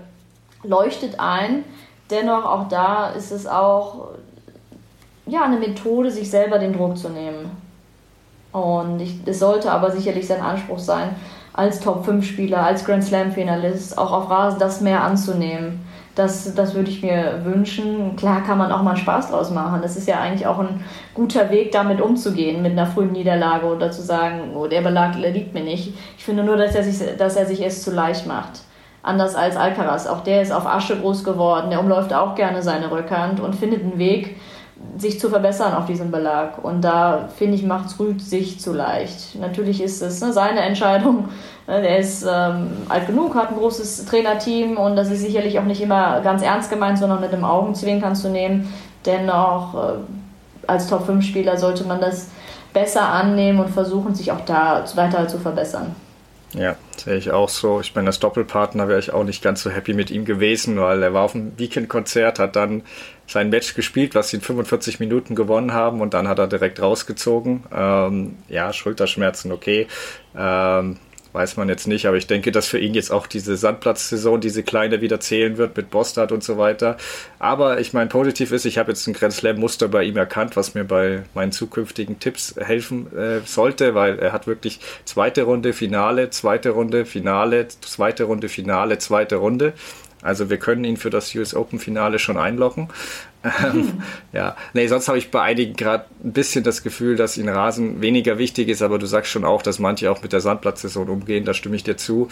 leuchtet 0.64 1.20
ein. 1.20 1.66
Dennoch 2.10 2.46
auch 2.46 2.68
da 2.70 3.10
ist 3.10 3.32
es 3.32 3.46
auch 3.46 4.10
ja, 5.26 5.44
eine 5.44 5.58
Methode, 5.58 6.12
sich 6.12 6.30
selber 6.30 6.60
den 6.60 6.74
Druck 6.74 6.98
zu 6.98 7.10
nehmen. 7.10 7.52
Und 8.52 9.00
ich, 9.00 9.20
es 9.26 9.40
sollte 9.40 9.72
aber 9.72 9.92
sicherlich 9.92 10.28
sein 10.28 10.42
Anspruch 10.42 10.80
sein, 10.80 11.16
als 11.54 11.82
Top-5-Spieler, 11.82 12.64
als 12.64 12.86
Grand 12.86 13.04
Slam-Finalist 13.04 13.98
auch 13.98 14.12
auf 14.12 14.30
Rasen 14.30 14.60
das 14.60 14.82
mehr 14.82 15.04
anzunehmen 15.04 15.86
das, 16.20 16.54
das 16.54 16.76
würde 16.76 16.90
ich 16.90 17.02
mir 17.02 17.40
wünschen. 17.46 18.16
Klar 18.18 18.44
kann 18.44 18.58
man 18.58 18.72
auch 18.72 18.84
mal 18.84 18.98
Spaß 18.98 19.32
draus 19.32 19.52
machen. 19.52 19.82
Das 19.82 19.96
ist 19.96 20.08
ja 20.08 20.20
eigentlich 20.20 20.46
auch 20.46 20.60
ein 20.60 20.84
guter 21.14 21.50
Weg, 21.50 21.72
damit 21.72 22.02
umzugehen, 22.02 22.62
mit 22.62 22.74
einer 22.74 22.86
frühen 22.86 23.14
Niederlage 23.14 23.66
oder 23.66 23.90
zu 23.90 24.02
sagen, 24.02 24.56
oh, 24.56 24.68
der 24.68 24.82
Belag 24.82 25.16
liegt 25.16 25.54
mir 25.54 25.64
nicht. 25.64 25.94
Ich 26.18 26.26
finde 26.26 26.44
nur, 26.44 26.58
dass 26.58 26.76
er 26.76 26.84
sich, 26.84 27.18
dass 27.18 27.38
er 27.38 27.46
sich 27.46 27.66
es 27.66 27.84
zu 27.84 27.92
leicht 27.92 28.28
macht. 28.28 28.60
Anders 29.02 29.34
als 29.34 29.56
Alcaraz. 29.56 30.08
Auch 30.08 30.22
der 30.22 30.42
ist 30.42 30.52
auf 30.52 30.68
Asche 30.68 31.00
groß 31.00 31.24
geworden. 31.24 31.70
Der 31.70 31.80
umläuft 31.80 32.14
auch 32.14 32.36
gerne 32.36 32.62
seine 32.62 32.92
Rückhand 32.92 33.40
und 33.40 33.56
findet 33.56 33.82
einen 33.82 33.98
Weg, 33.98 34.36
sich 34.98 35.20
zu 35.20 35.30
verbessern 35.30 35.74
auf 35.74 35.86
diesem 35.86 36.12
Belag. 36.12 36.64
Und 36.64 36.82
da, 36.82 37.30
finde 37.34 37.56
ich, 37.56 37.64
macht 37.64 37.88
es 37.88 38.00
Rüd 38.00 38.22
sich 38.22 38.60
zu 38.60 38.74
leicht. 38.74 39.36
Natürlich 39.40 39.82
ist 39.82 40.02
es 40.02 40.20
ne, 40.22 40.34
seine 40.34 40.62
Entscheidung, 40.62 41.30
Er 41.70 42.00
ist 42.00 42.26
ähm, 42.28 42.72
alt 42.90 43.06
genug, 43.06 43.36
hat 43.36 43.50
ein 43.50 43.58
großes 43.58 44.06
Trainerteam 44.06 44.78
und 44.78 44.96
das 44.96 45.12
ist 45.12 45.22
sicherlich 45.22 45.60
auch 45.60 45.66
nicht 45.66 45.82
immer 45.82 46.20
ganz 46.22 46.42
ernst 46.42 46.72
gemeint, 46.72 46.98
sondern 46.98 47.22
mit 47.22 47.32
dem 47.32 47.46
Augenzwinkern 47.46 48.16
zu 48.16 48.30
nehmen. 48.30 48.74
Dennoch, 49.06 49.76
äh, 49.76 49.98
als 50.66 50.88
Top-5-Spieler 50.88 51.58
sollte 51.58 51.84
man 51.84 52.02
das 52.02 52.30
besser 52.74 53.08
annehmen 53.08 53.60
und 53.60 53.70
versuchen, 53.70 54.16
sich 54.16 54.32
auch 54.32 54.44
da 54.46 54.84
weiter 54.96 55.28
zu 55.28 55.38
verbessern. 55.38 55.96
Ja, 56.54 56.76
sehe 56.98 57.18
ich 57.18 57.30
auch 57.30 57.50
so. 57.50 57.80
Ich 57.80 57.94
meine, 57.94 58.08
als 58.08 58.20
Doppelpartner 58.20 58.88
wäre 58.88 58.98
ich 58.98 59.14
auch 59.14 59.24
nicht 59.24 59.44
ganz 59.44 59.62
so 59.62 59.70
happy 59.70 59.94
mit 59.94 60.10
ihm 60.10 60.26
gewesen, 60.26 60.80
weil 60.80 61.04
er 61.04 61.14
war 61.14 61.24
auf 61.24 61.34
dem 61.34 61.58
Weekend-Konzert, 61.60 62.40
hat 62.40 62.56
dann 62.56 62.82
sein 63.28 63.52
Match 63.52 63.76
gespielt, 63.76 64.16
was 64.16 64.30
sie 64.30 64.38
in 64.38 64.42
45 64.42 65.00
Minuten 65.00 65.36
gewonnen 65.36 65.74
haben 65.74 66.02
und 66.02 66.16
dann 66.16 66.28
hat 66.28 66.40
er 66.40 66.48
direkt 66.48 66.82
rausgezogen. 66.82 67.66
Ähm, 67.72 68.38
ja, 68.48 68.74
Schulterschmerzen, 68.74 69.52
okay. 69.52 69.86
Ähm, 70.36 70.98
weiß 71.34 71.58
man 71.58 71.70
jetzt 71.70 71.88
nicht, 71.88 72.06
aber 72.06 72.18
ich 72.18 72.28
denke, 72.28 72.52
dass 72.52 72.68
für 72.68 72.80
ihn 72.80 72.94
jetzt 72.94 73.12
auch 73.12 73.28
diese 73.28 73.56
Sandplatzsaison, 73.56 74.42
diese 74.42 74.64
kleine 74.64 75.02
wieder 75.02 75.20
zählen 75.20 75.58
wird 75.58 75.78
mit 75.78 75.92
Bostad 75.92 76.32
und 76.32 76.44
so 76.44 76.58
weiter. 76.58 76.98
Aber 77.38 77.80
ich 77.80 77.94
meine, 77.94 78.10
positiv 78.10 78.52
ist, 78.52 78.66
ich 78.66 78.78
habe 78.78 78.92
jetzt 78.92 79.06
ein 79.08 79.14
Grand 79.14 79.34
Slam-Muster 79.34 79.88
bei 79.88 80.04
ihm 80.04 80.18
erkannt, 80.18 80.56
was 80.56 80.74
mir 80.74 80.84
bei 80.84 81.24
meinen 81.34 81.52
zukünftigen 81.52 82.20
Tipps 82.20 82.56
helfen 82.58 83.16
äh, 83.16 83.42
sollte, 83.46 83.96
weil 83.96 84.20
er 84.20 84.32
hat 84.32 84.48
wirklich 84.48 84.80
zweite 85.06 85.44
Runde, 85.44 85.74
Finale, 85.74 86.30
zweite 86.32 86.72
Runde, 86.72 87.06
Finale, 87.06 87.68
zweite 87.68 88.24
Runde, 88.24 88.50
Finale, 88.50 88.98
zweite 88.98 89.36
Runde. 89.36 89.74
Also 90.22 90.50
wir 90.50 90.58
können 90.58 90.84
ihn 90.84 90.98
für 90.98 91.10
das 91.10 91.34
US 91.36 91.56
Open 91.56 91.80
Finale 91.80 92.20
schon 92.20 92.38
einloggen. 92.38 92.90
Ähm, 93.44 94.02
ja, 94.34 94.56
nee, 94.74 94.88
sonst 94.88 95.08
habe 95.08 95.18
ich 95.18 95.32
bei 95.32 95.42
einigen 95.42 95.76
gerade 95.76 96.06
ein 96.24 96.34
bisschen 96.34 96.64
das 96.64 96.84
Gefühl, 96.84 97.16
dass 97.16 97.38
ihnen 97.38 97.50
Rasen 97.50 98.02
weniger 98.02 98.38
wichtig 98.38 98.68
ist, 98.68 98.82
aber 98.82 99.00
du 99.00 99.06
sagst 99.06 99.32
schon 99.32 99.46
auch, 99.46 99.62
dass 99.62 99.80
manche 99.80 100.12
auch 100.12 100.22
mit 100.22 100.34
der 100.34 100.42
Sandplatzsaison 100.42 101.08
umgehen, 101.08 101.46
da 101.46 101.54
stimme 101.54 101.76
ich 101.76 101.84
dir 101.84 101.98
zu. 101.98 102.28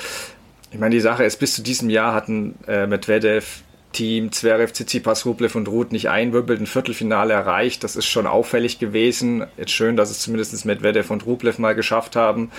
Ich 0.72 0.80
meine, 0.80 0.96
die 0.96 1.02
Sache 1.02 1.24
ist, 1.24 1.40
bis 1.40 1.54
zu 1.56 1.62
diesem 1.62 1.90
Jahr 1.90 2.14
hatten 2.14 2.56
äh, 2.68 2.88
Medvedev, 2.88 3.62
Team, 3.94 4.32
Zverev, 4.34 4.74
Tsitsipas, 4.74 5.26
Rublev 5.26 5.56
und 5.56 5.70
Ruth 5.70 5.94
nicht 5.94 6.10
ein 6.10 6.34
Wimbledon 6.34 6.68
Viertelfinale 6.68 7.34
erreicht. 7.34 7.84
Das 7.84 7.96
ist 7.96 8.06
schon 8.06 8.28
auffällig 8.28 8.80
gewesen. 8.80 9.48
Jetzt 9.58 9.72
schön, 9.72 9.96
dass 9.96 10.12
es 10.12 10.20
zumindest 10.20 10.66
Medvedev 10.66 11.10
und 11.10 11.26
Rublev 11.26 11.58
mal 11.58 11.74
geschafft 11.74 12.18
haben. 12.18 12.52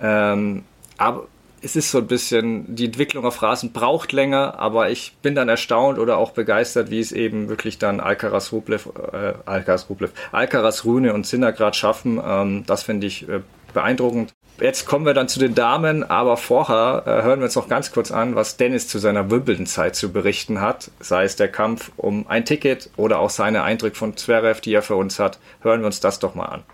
Ähm, 0.00 0.64
aber 0.98 1.26
es 1.62 1.76
ist 1.76 1.90
so 1.90 1.98
ein 1.98 2.06
bisschen, 2.06 2.74
die 2.74 2.86
Entwicklung 2.86 3.24
auf 3.24 3.42
Rasen 3.42 3.72
braucht 3.72 4.12
länger, 4.12 4.58
aber 4.58 4.90
ich 4.90 5.16
bin 5.22 5.34
dann 5.34 5.48
erstaunt 5.48 5.98
oder 5.98 6.18
auch 6.18 6.32
begeistert, 6.32 6.90
wie 6.90 7.00
es 7.00 7.12
eben 7.12 7.48
wirklich 7.48 7.78
dann 7.78 8.00
Alcaraz 8.00 8.52
Rublev, 8.52 8.88
äh, 9.12 9.34
Alcaraz 9.46 9.86
Rublev, 9.88 10.12
Alcaraz 10.32 10.84
Rune 10.84 11.12
und 11.14 11.26
Sinnergrad 11.26 11.76
schaffen. 11.76 12.20
Ähm, 12.24 12.64
das 12.66 12.82
finde 12.82 13.06
ich 13.06 13.28
äh, 13.28 13.40
beeindruckend. 13.72 14.34
Jetzt 14.60 14.86
kommen 14.86 15.06
wir 15.06 15.14
dann 15.14 15.28
zu 15.28 15.38
den 15.38 15.54
Damen, 15.54 16.02
aber 16.02 16.36
vorher 16.36 17.04
äh, 17.06 17.22
hören 17.22 17.38
wir 17.40 17.44
uns 17.44 17.54
noch 17.54 17.68
ganz 17.68 17.92
kurz 17.92 18.10
an, 18.10 18.34
was 18.34 18.56
Dennis 18.56 18.88
zu 18.88 18.98
seiner 18.98 19.30
Wimbledon-Zeit 19.30 19.94
zu 19.94 20.12
berichten 20.12 20.60
hat, 20.60 20.90
sei 20.98 21.24
es 21.24 21.36
der 21.36 21.48
Kampf 21.48 21.92
um 21.96 22.26
ein 22.26 22.44
Ticket 22.44 22.90
oder 22.96 23.20
auch 23.20 23.30
seine 23.30 23.62
Eindrücke 23.62 23.96
von 23.96 24.16
Zverev, 24.16 24.60
die 24.60 24.74
er 24.74 24.82
für 24.82 24.96
uns 24.96 25.18
hat. 25.20 25.38
Hören 25.60 25.80
wir 25.80 25.86
uns 25.86 26.00
das 26.00 26.18
doch 26.18 26.34
mal 26.34 26.46
an. 26.46 26.64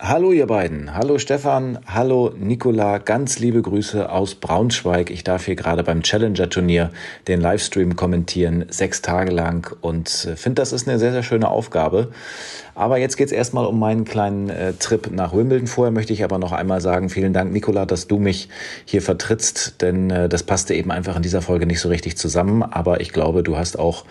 Hallo 0.00 0.30
ihr 0.30 0.46
beiden, 0.46 0.94
hallo 0.94 1.18
Stefan, 1.18 1.80
hallo 1.84 2.32
Nicola, 2.38 2.98
ganz 2.98 3.40
liebe 3.40 3.60
Grüße 3.60 4.08
aus 4.12 4.36
Braunschweig. 4.36 5.10
Ich 5.10 5.24
darf 5.24 5.46
hier 5.46 5.56
gerade 5.56 5.82
beim 5.82 6.04
Challenger-Turnier 6.04 6.92
den 7.26 7.40
Livestream 7.40 7.96
kommentieren, 7.96 8.66
sechs 8.68 9.02
Tage 9.02 9.32
lang 9.32 9.76
und 9.80 10.28
äh, 10.30 10.36
finde, 10.36 10.62
das 10.62 10.72
ist 10.72 10.86
eine 10.86 11.00
sehr, 11.00 11.10
sehr 11.10 11.24
schöne 11.24 11.48
Aufgabe. 11.48 12.12
Aber 12.76 12.98
jetzt 12.98 13.16
geht's 13.16 13.32
erstmal 13.32 13.66
um 13.66 13.80
meinen 13.80 14.04
kleinen 14.04 14.50
äh, 14.50 14.72
Trip 14.72 15.10
nach 15.10 15.34
Wimbledon. 15.34 15.66
Vorher 15.66 15.90
möchte 15.90 16.12
ich 16.12 16.22
aber 16.22 16.38
noch 16.38 16.52
einmal 16.52 16.80
sagen, 16.80 17.10
vielen 17.10 17.32
Dank 17.32 17.52
Nicola, 17.52 17.84
dass 17.84 18.06
du 18.06 18.20
mich 18.20 18.48
hier 18.84 19.02
vertrittst, 19.02 19.82
denn 19.82 20.10
äh, 20.10 20.28
das 20.28 20.44
passte 20.44 20.74
eben 20.74 20.92
einfach 20.92 21.16
in 21.16 21.22
dieser 21.22 21.42
Folge 21.42 21.66
nicht 21.66 21.80
so 21.80 21.88
richtig 21.88 22.16
zusammen. 22.16 22.62
Aber 22.62 23.00
ich 23.00 23.12
glaube, 23.12 23.42
du 23.42 23.56
hast 23.58 23.76
auch 23.76 24.04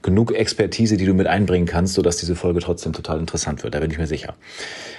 genug 0.00 0.32
Expertise, 0.32 0.96
die 0.96 1.04
du 1.04 1.12
mit 1.12 1.26
einbringen 1.26 1.66
kannst, 1.66 1.92
sodass 1.92 2.16
diese 2.16 2.34
Folge 2.34 2.60
trotzdem 2.60 2.94
total 2.94 3.20
interessant 3.20 3.62
wird. 3.62 3.74
Da 3.74 3.80
bin 3.80 3.90
ich 3.90 3.98
mir 3.98 4.06
sicher. 4.06 4.34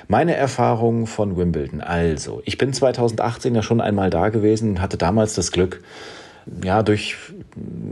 Meine 0.07 0.34
Erfahrung 0.35 1.07
von 1.07 1.37
Wimbledon. 1.37 1.81
Also, 1.81 2.41
ich 2.45 2.57
bin 2.57 2.73
2018 2.73 3.55
ja 3.55 3.61
schon 3.61 3.81
einmal 3.81 4.09
da 4.09 4.29
gewesen 4.29 4.71
und 4.71 4.81
hatte 4.81 4.97
damals 4.97 5.33
das 5.33 5.51
Glück, 5.51 5.81
ja, 6.63 6.83
durch 6.83 7.17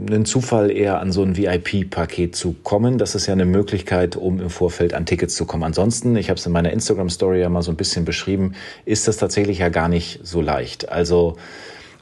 einen 0.06 0.24
Zufall 0.24 0.70
eher 0.70 1.00
an 1.00 1.10
so 1.10 1.22
ein 1.22 1.36
VIP-Paket 1.36 2.36
zu 2.36 2.54
kommen. 2.62 2.98
Das 2.98 3.14
ist 3.14 3.26
ja 3.26 3.32
eine 3.32 3.46
Möglichkeit, 3.46 4.16
um 4.16 4.40
im 4.40 4.50
Vorfeld 4.50 4.94
an 4.94 5.06
Tickets 5.06 5.34
zu 5.34 5.44
kommen. 5.44 5.64
Ansonsten, 5.64 6.16
ich 6.16 6.30
habe 6.30 6.38
es 6.38 6.46
in 6.46 6.52
meiner 6.52 6.72
Instagram-Story 6.72 7.40
ja 7.40 7.48
mal 7.48 7.62
so 7.62 7.72
ein 7.72 7.76
bisschen 7.76 8.04
beschrieben, 8.04 8.54
ist 8.84 9.08
das 9.08 9.16
tatsächlich 9.16 9.58
ja 9.58 9.70
gar 9.70 9.88
nicht 9.88 10.20
so 10.22 10.40
leicht. 10.40 10.88
Also, 10.88 11.36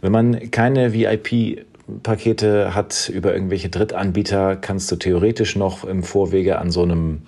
wenn 0.02 0.12
man 0.12 0.50
keine 0.50 0.92
VIP 0.92 1.64
Pakete 2.02 2.74
hat 2.74 3.10
über 3.12 3.32
irgendwelche 3.32 3.68
Drittanbieter, 3.68 4.56
kannst 4.56 4.90
du 4.92 4.96
theoretisch 4.96 5.56
noch 5.56 5.84
im 5.84 6.02
Vorwege 6.02 6.58
an 6.58 6.70
so 6.70 6.82
einem 6.82 7.22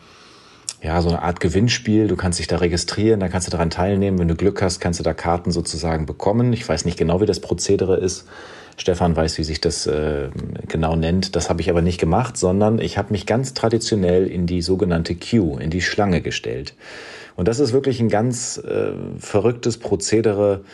ja, 0.85 1.01
so 1.01 1.09
eine 1.09 1.23
Art 1.23 1.41
Gewinnspiel. 1.41 2.09
Du 2.09 2.15
kannst 2.15 2.39
dich 2.39 2.47
da 2.47 2.59
registrieren, 2.59 3.19
dann 3.19 3.31
kannst 3.31 3.49
du 3.49 3.51
daran 3.51 3.71
teilnehmen. 3.71 4.19
Wenn 4.19 4.29
du 4.29 4.35
Glück 4.35 4.61
hast, 4.61 4.81
kannst 4.81 5.01
du 5.01 5.05
da 5.05 5.15
Karten 5.15 5.51
sozusagen 5.51 6.05
bekommen. 6.05 6.53
Ich 6.53 6.69
weiß 6.69 6.85
nicht 6.85 6.99
genau, 6.99 7.23
wie 7.23 7.27
das 7.27 7.41
Prozedere 7.41 7.97
ist. 7.97 8.27
Stefan 8.77 9.17
weiß, 9.17 9.39
wie 9.39 9.45
sich 9.45 9.63
das 9.63 9.87
äh, 9.87 10.29
genau 10.69 10.95
nennt. 10.95 11.37
Das 11.37 11.49
habe 11.49 11.63
ich 11.63 11.71
aber 11.71 11.81
nicht 11.81 11.99
gemacht, 11.99 12.37
sondern 12.37 12.81
ich 12.81 12.99
habe 12.99 13.13
mich 13.13 13.25
ganz 13.25 13.55
traditionell 13.55 14.27
in 14.27 14.47
die 14.47 14.61
sogenannte 14.61 15.15
Queue, 15.15 15.63
in 15.63 15.71
die 15.71 15.81
Schlange 15.81 16.21
gestellt. 16.21 16.75
Und 17.35 17.49
das 17.49 17.61
ist 17.61 17.73
wirklich 17.73 18.01
ein 18.01 18.11
ganz 18.11 18.59
äh, 18.59 18.93
verrücktes 19.19 19.79
Prozedere. 19.79 20.65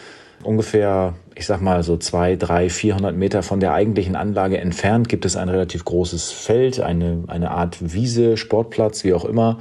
Ungefähr, 0.43 1.15
ich 1.35 1.47
sag 1.47 1.61
mal 1.61 1.83
so 1.83 1.99
zwei, 1.99 2.37
drei, 2.37 2.71
vierhundert 2.71 3.15
Meter 3.15 3.43
von 3.43 3.61
der 3.61 3.75
eigentlichen 3.75 4.17
Anlage 4.17 4.59
entfernt 4.59 5.09
gibt 5.09 5.27
es 5.27 5.37
ein 5.37 5.51
relativ 5.51 5.85
großes 5.85 6.33
Feld, 6.33 6.81
eine, 6.81 7.25
eine 7.27 7.51
Art 7.51 7.93
Wiese, 7.93 8.37
Sportplatz, 8.39 9.05
wie 9.05 9.13
auch 9.13 9.27
immer. 9.27 9.59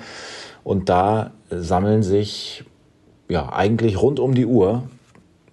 Und 0.63 0.87
da 0.87 1.31
sammeln 1.49 2.01
sich 2.01 2.63
ja 3.27 3.51
eigentlich 3.51 4.01
rund 4.01 4.19
um 4.19 4.33
die 4.33 4.45
Uhr 4.45 4.83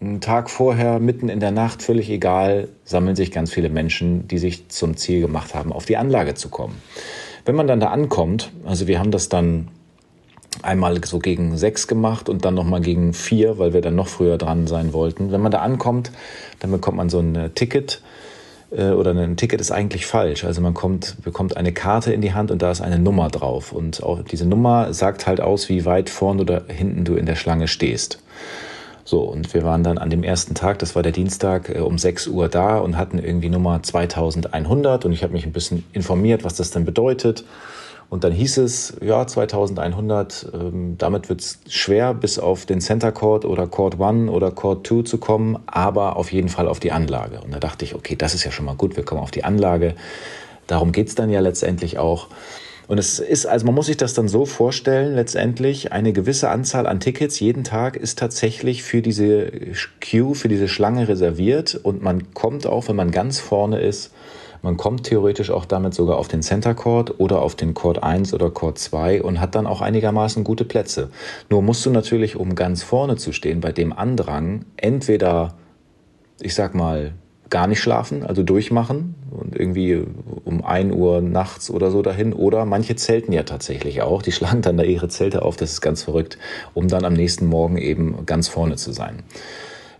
einen 0.01 0.21
Tag 0.21 0.51
vorher, 0.51 1.01
mitten 1.01 1.29
in 1.29 1.41
der 1.41 1.51
Nacht, 1.51 1.83
völlig 1.83 2.11
egal, 2.11 2.69
sammeln 2.85 3.17
sich 3.17 3.33
ganz 3.33 3.53
viele 3.53 3.71
Menschen, 3.71 4.29
die 4.29 4.39
sich 4.39 4.69
zum 4.69 4.97
Ziel 4.97 5.21
gemacht 5.21 5.55
haben, 5.55 5.73
auf 5.73 5.87
die 5.87 5.97
Anlage 5.97 6.35
zu 6.35 6.51
kommen. 6.51 6.81
Wenn 7.45 7.55
man 7.55 7.67
dann 7.67 7.81
da 7.81 7.89
ankommt, 7.89 8.53
also 8.65 8.87
wir 8.87 8.99
haben 8.99 9.11
das 9.11 9.29
dann 9.29 9.69
einmal 10.63 11.03
so 11.05 11.19
gegen 11.19 11.57
sechs 11.57 11.87
gemacht 11.87 12.29
und 12.29 12.45
dann 12.45 12.55
nochmal 12.55 12.81
gegen 12.81 13.13
vier, 13.13 13.59
weil 13.59 13.73
wir 13.73 13.81
dann 13.81 13.95
noch 13.95 14.09
früher 14.09 14.39
dran 14.39 14.67
sein 14.67 14.93
wollten. 14.93 15.33
Wenn 15.33 15.41
man 15.41 15.53
da 15.53 15.61
ankommt, 15.61 16.13
dann 16.61 16.71
bekommt 16.71 16.97
man 16.97 17.09
so 17.09 17.19
ein 17.19 17.35
äh, 17.35 17.51
Ticket 17.51 18.01
äh, 18.71 18.91
oder 18.91 19.13
ein 19.13 19.37
Ticket 19.37 19.61
ist 19.61 19.71
eigentlich 19.71 20.07
falsch. 20.07 20.45
Also 20.45 20.61
man 20.61 20.75
kommt, 20.75 21.17
bekommt 21.23 21.57
eine 21.57 21.73
Karte 21.73 22.13
in 22.13 22.21
die 22.21 22.35
Hand 22.35 22.51
und 22.51 22.63
da 22.63 22.71
ist 22.71 22.81
eine 22.81 22.99
Nummer 22.99 23.29
drauf. 23.29 23.73
Und 23.73 24.03
auch 24.03 24.23
diese 24.23 24.47
Nummer 24.47 24.93
sagt 24.93 25.27
halt 25.27 25.41
aus, 25.41 25.69
wie 25.69 25.85
weit 25.85 26.11
vorne 26.11 26.43
oder 26.43 26.65
hinten 26.69 27.05
du 27.05 27.15
in 27.15 27.27
der 27.27 27.37
Schlange 27.37 27.69
stehst. 27.69 28.21
So, 29.05 29.21
und 29.21 29.55
wir 29.55 29.63
waren 29.63 29.85
dann 29.85 29.99
an 29.99 30.11
dem 30.11 30.25
ersten 30.25 30.55
Tag, 30.55 30.81
das 30.81 30.97
war 30.97 31.03
der 31.05 31.13
Dienstag, 31.13 31.69
äh, 31.69 31.79
um 31.79 31.97
6 31.97 32.27
Uhr 32.27 32.49
da 32.49 32.79
und 32.79 32.97
hatten 32.97 33.19
irgendwie 33.19 33.51
Nummer 33.51 33.81
2100 33.83 35.05
und 35.05 35.13
ich 35.13 35.23
habe 35.23 35.33
mich 35.33 35.47
ein 35.47 35.53
bisschen 35.53 35.85
informiert, 35.93 36.43
was 36.43 36.57
das 36.57 36.73
denn 36.73 36.85
bedeutet. 36.85 37.45
Und 38.09 38.23
dann 38.23 38.33
hieß 38.33 38.59
es, 38.59 38.97
ja, 39.01 39.27
2100, 39.27 40.53
ähm, 40.55 40.95
damit 40.97 41.29
wird 41.29 41.41
es 41.41 41.59
schwer, 41.69 42.15
bis 42.15 42.39
auf 42.39 42.65
den 42.65 42.81
Center 42.81 43.11
Court 43.11 43.45
oder 43.45 43.67
Court 43.67 44.01
1 44.01 44.31
oder 44.31 44.53
Court 44.53 44.87
2 44.87 45.03
zu 45.03 45.19
kommen, 45.19 45.59
aber 45.67 46.17
auf 46.17 46.33
jeden 46.33 46.49
Fall 46.49 46.69
auf 46.69 46.79
die 46.79 46.93
Anlage. 46.93 47.41
Und 47.41 47.53
da 47.53 47.59
dachte 47.59 47.85
ich, 47.85 47.95
okay, 47.95 48.15
das 48.17 48.35
ist 48.35 48.45
ja 48.45 48.53
schon 48.53 48.65
mal 48.65 48.77
gut, 48.77 48.97
wir 48.97 49.05
kommen 49.05 49.21
auf 49.21 49.33
die 49.33 49.45
Anlage. 49.45 49.95
Darum 50.69 50.93
geht's 50.93 51.15
dann 51.15 51.31
ja 51.31 51.41
letztendlich 51.41 51.99
auch. 51.99 52.29
Und 52.89 52.99
es 52.99 53.19
ist, 53.19 53.47
also 53.47 53.67
man 53.67 53.75
muss 53.75 53.87
sich 53.87 53.97
das 53.97 54.15
dann 54.15 54.29
so 54.29 54.47
vorstellen, 54.47 55.17
letztendlich 55.17 55.93
eine 55.93 56.13
gewisse 56.13 56.51
Anzahl 56.51 56.87
an 56.87 57.01
Tickets 57.01 57.41
jeden 57.41 57.65
Tag 57.65 57.97
ist 57.97 58.19
tatsächlich 58.19 58.85
für 58.85 59.03
diese 59.03 59.51
Queue, 60.01 60.37
für 60.37 60.49
diese 60.49 60.69
Schlange 60.69 61.09
reserviert 61.09 61.75
und 61.75 62.03
man 62.03 62.33
kommt 62.33 62.67
auch, 62.67 62.89
wenn 62.89 62.95
man 62.95 63.11
ganz 63.11 63.41
vorne 63.41 63.81
ist, 63.81 64.13
man 64.63 64.77
kommt 64.77 65.05
theoretisch 65.05 65.51
auch 65.51 65.65
damit 65.65 65.95
sogar 65.95 66.17
auf 66.17 66.29
den 66.29 66.43
Center 66.43 66.75
Court 66.75 67.19
oder 67.19 67.43
auf 67.43 67.55
den 67.55 67.75
Court 67.75 68.03
1 68.03 68.35
oder 68.35 68.51
Court 68.51 68.79
2 68.79 69.23
und 69.23 69.41
hat 69.41 69.55
dann 69.55 69.67
auch 69.67 69.81
einigermaßen 69.81 70.45
gute 70.45 70.65
Plätze. 70.65 71.11
Nur 71.51 71.63
musst 71.63 71.85
du 71.87 71.91
natürlich, 71.91 72.37
um 72.37 72.55
ganz 72.55 72.83
vorne 72.83 73.17
zu 73.17 73.33
stehen, 73.33 73.61
bei 73.61 73.73
dem 73.73 73.93
Andrang, 73.93 74.65
entweder, 74.77 75.55
ich 76.41 76.55
sag 76.55 76.75
mal, 76.75 77.13
gar 77.51 77.67
nicht 77.67 77.81
schlafen, 77.81 78.25
also 78.25 78.43
durchmachen 78.43 79.15
und 79.31 79.55
irgendwie 79.55 80.03
um 80.45 80.65
ein 80.65 80.93
Uhr 80.93 81.21
nachts 81.21 81.71
oder 81.71 81.91
so 81.91 82.03
dahin. 82.03 82.33
Oder 82.33 82.65
manche 82.65 82.97
zelten 82.97 83.33
ja 83.33 83.45
tatsächlich 83.45 84.03
auch. 84.03 84.23
Die 84.23 84.33
schlagen 84.33 84.63
dann 84.63 84.77
da 84.77 84.83
ihre 84.83 85.09
Zelte 85.09 85.43
auf, 85.43 85.57
das 85.57 85.73
ist 85.73 85.81
ganz 85.81 86.03
verrückt, 86.03 86.39
um 86.75 86.89
dann 86.89 87.05
am 87.05 87.15
nächsten 87.15 87.47
Morgen 87.47 87.77
eben 87.79 88.27
ganz 88.27 88.49
vorne 88.49 88.77
zu 88.77 88.93
sein. 88.93 89.23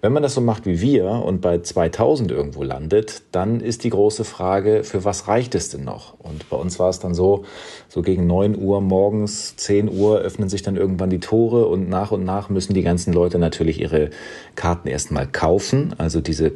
Wenn 0.01 0.13
man 0.13 0.23
das 0.23 0.35
so 0.35 0.41
macht 0.41 0.67
wie 0.67 0.81
wir 0.81 1.07
und 1.07 1.41
bei 1.41 1.59
2000 1.59 2.31
irgendwo 2.31 2.63
landet, 2.63 3.23
dann 3.33 3.61
ist 3.61 3.85
die 3.85 3.91
große 3.91 4.25
Frage, 4.25 4.85
für 4.85 5.05
was 5.05 5.29
reicht 5.29 5.55
es 5.55 5.71
denn 5.71 5.85
noch? 5.85 6.15
Und 6.19 6.49
bei 6.51 6.57
uns 6.57 6.79
war 6.79 6.91
es 6.91 6.99
dann 6.99 7.15
so, 7.15 7.45
so 7.89 8.03
gegen 8.03 8.27
9 8.27 8.57
Uhr 8.57 8.81
morgens, 8.81 9.57
10 9.57 9.91
Uhr 9.91 10.19
öffnen 10.19 10.49
sich 10.49 10.63
dann 10.63 10.77
irgendwann 10.77 11.11
die 11.11 11.21
Tore 11.21 11.67
und 11.67 11.89
nach 11.89 12.11
und 12.13 12.25
nach 12.25 12.49
müssen 12.51 12.75
die 12.75 12.83
ganzen 12.83 13.13
Leute 13.13 13.39
natürlich 13.39 13.81
ihre 13.81 14.11
Karten 14.55 14.89
erstmal 14.89 15.27
kaufen. 15.27 15.95
Also 15.99 16.21
diese 16.21 16.53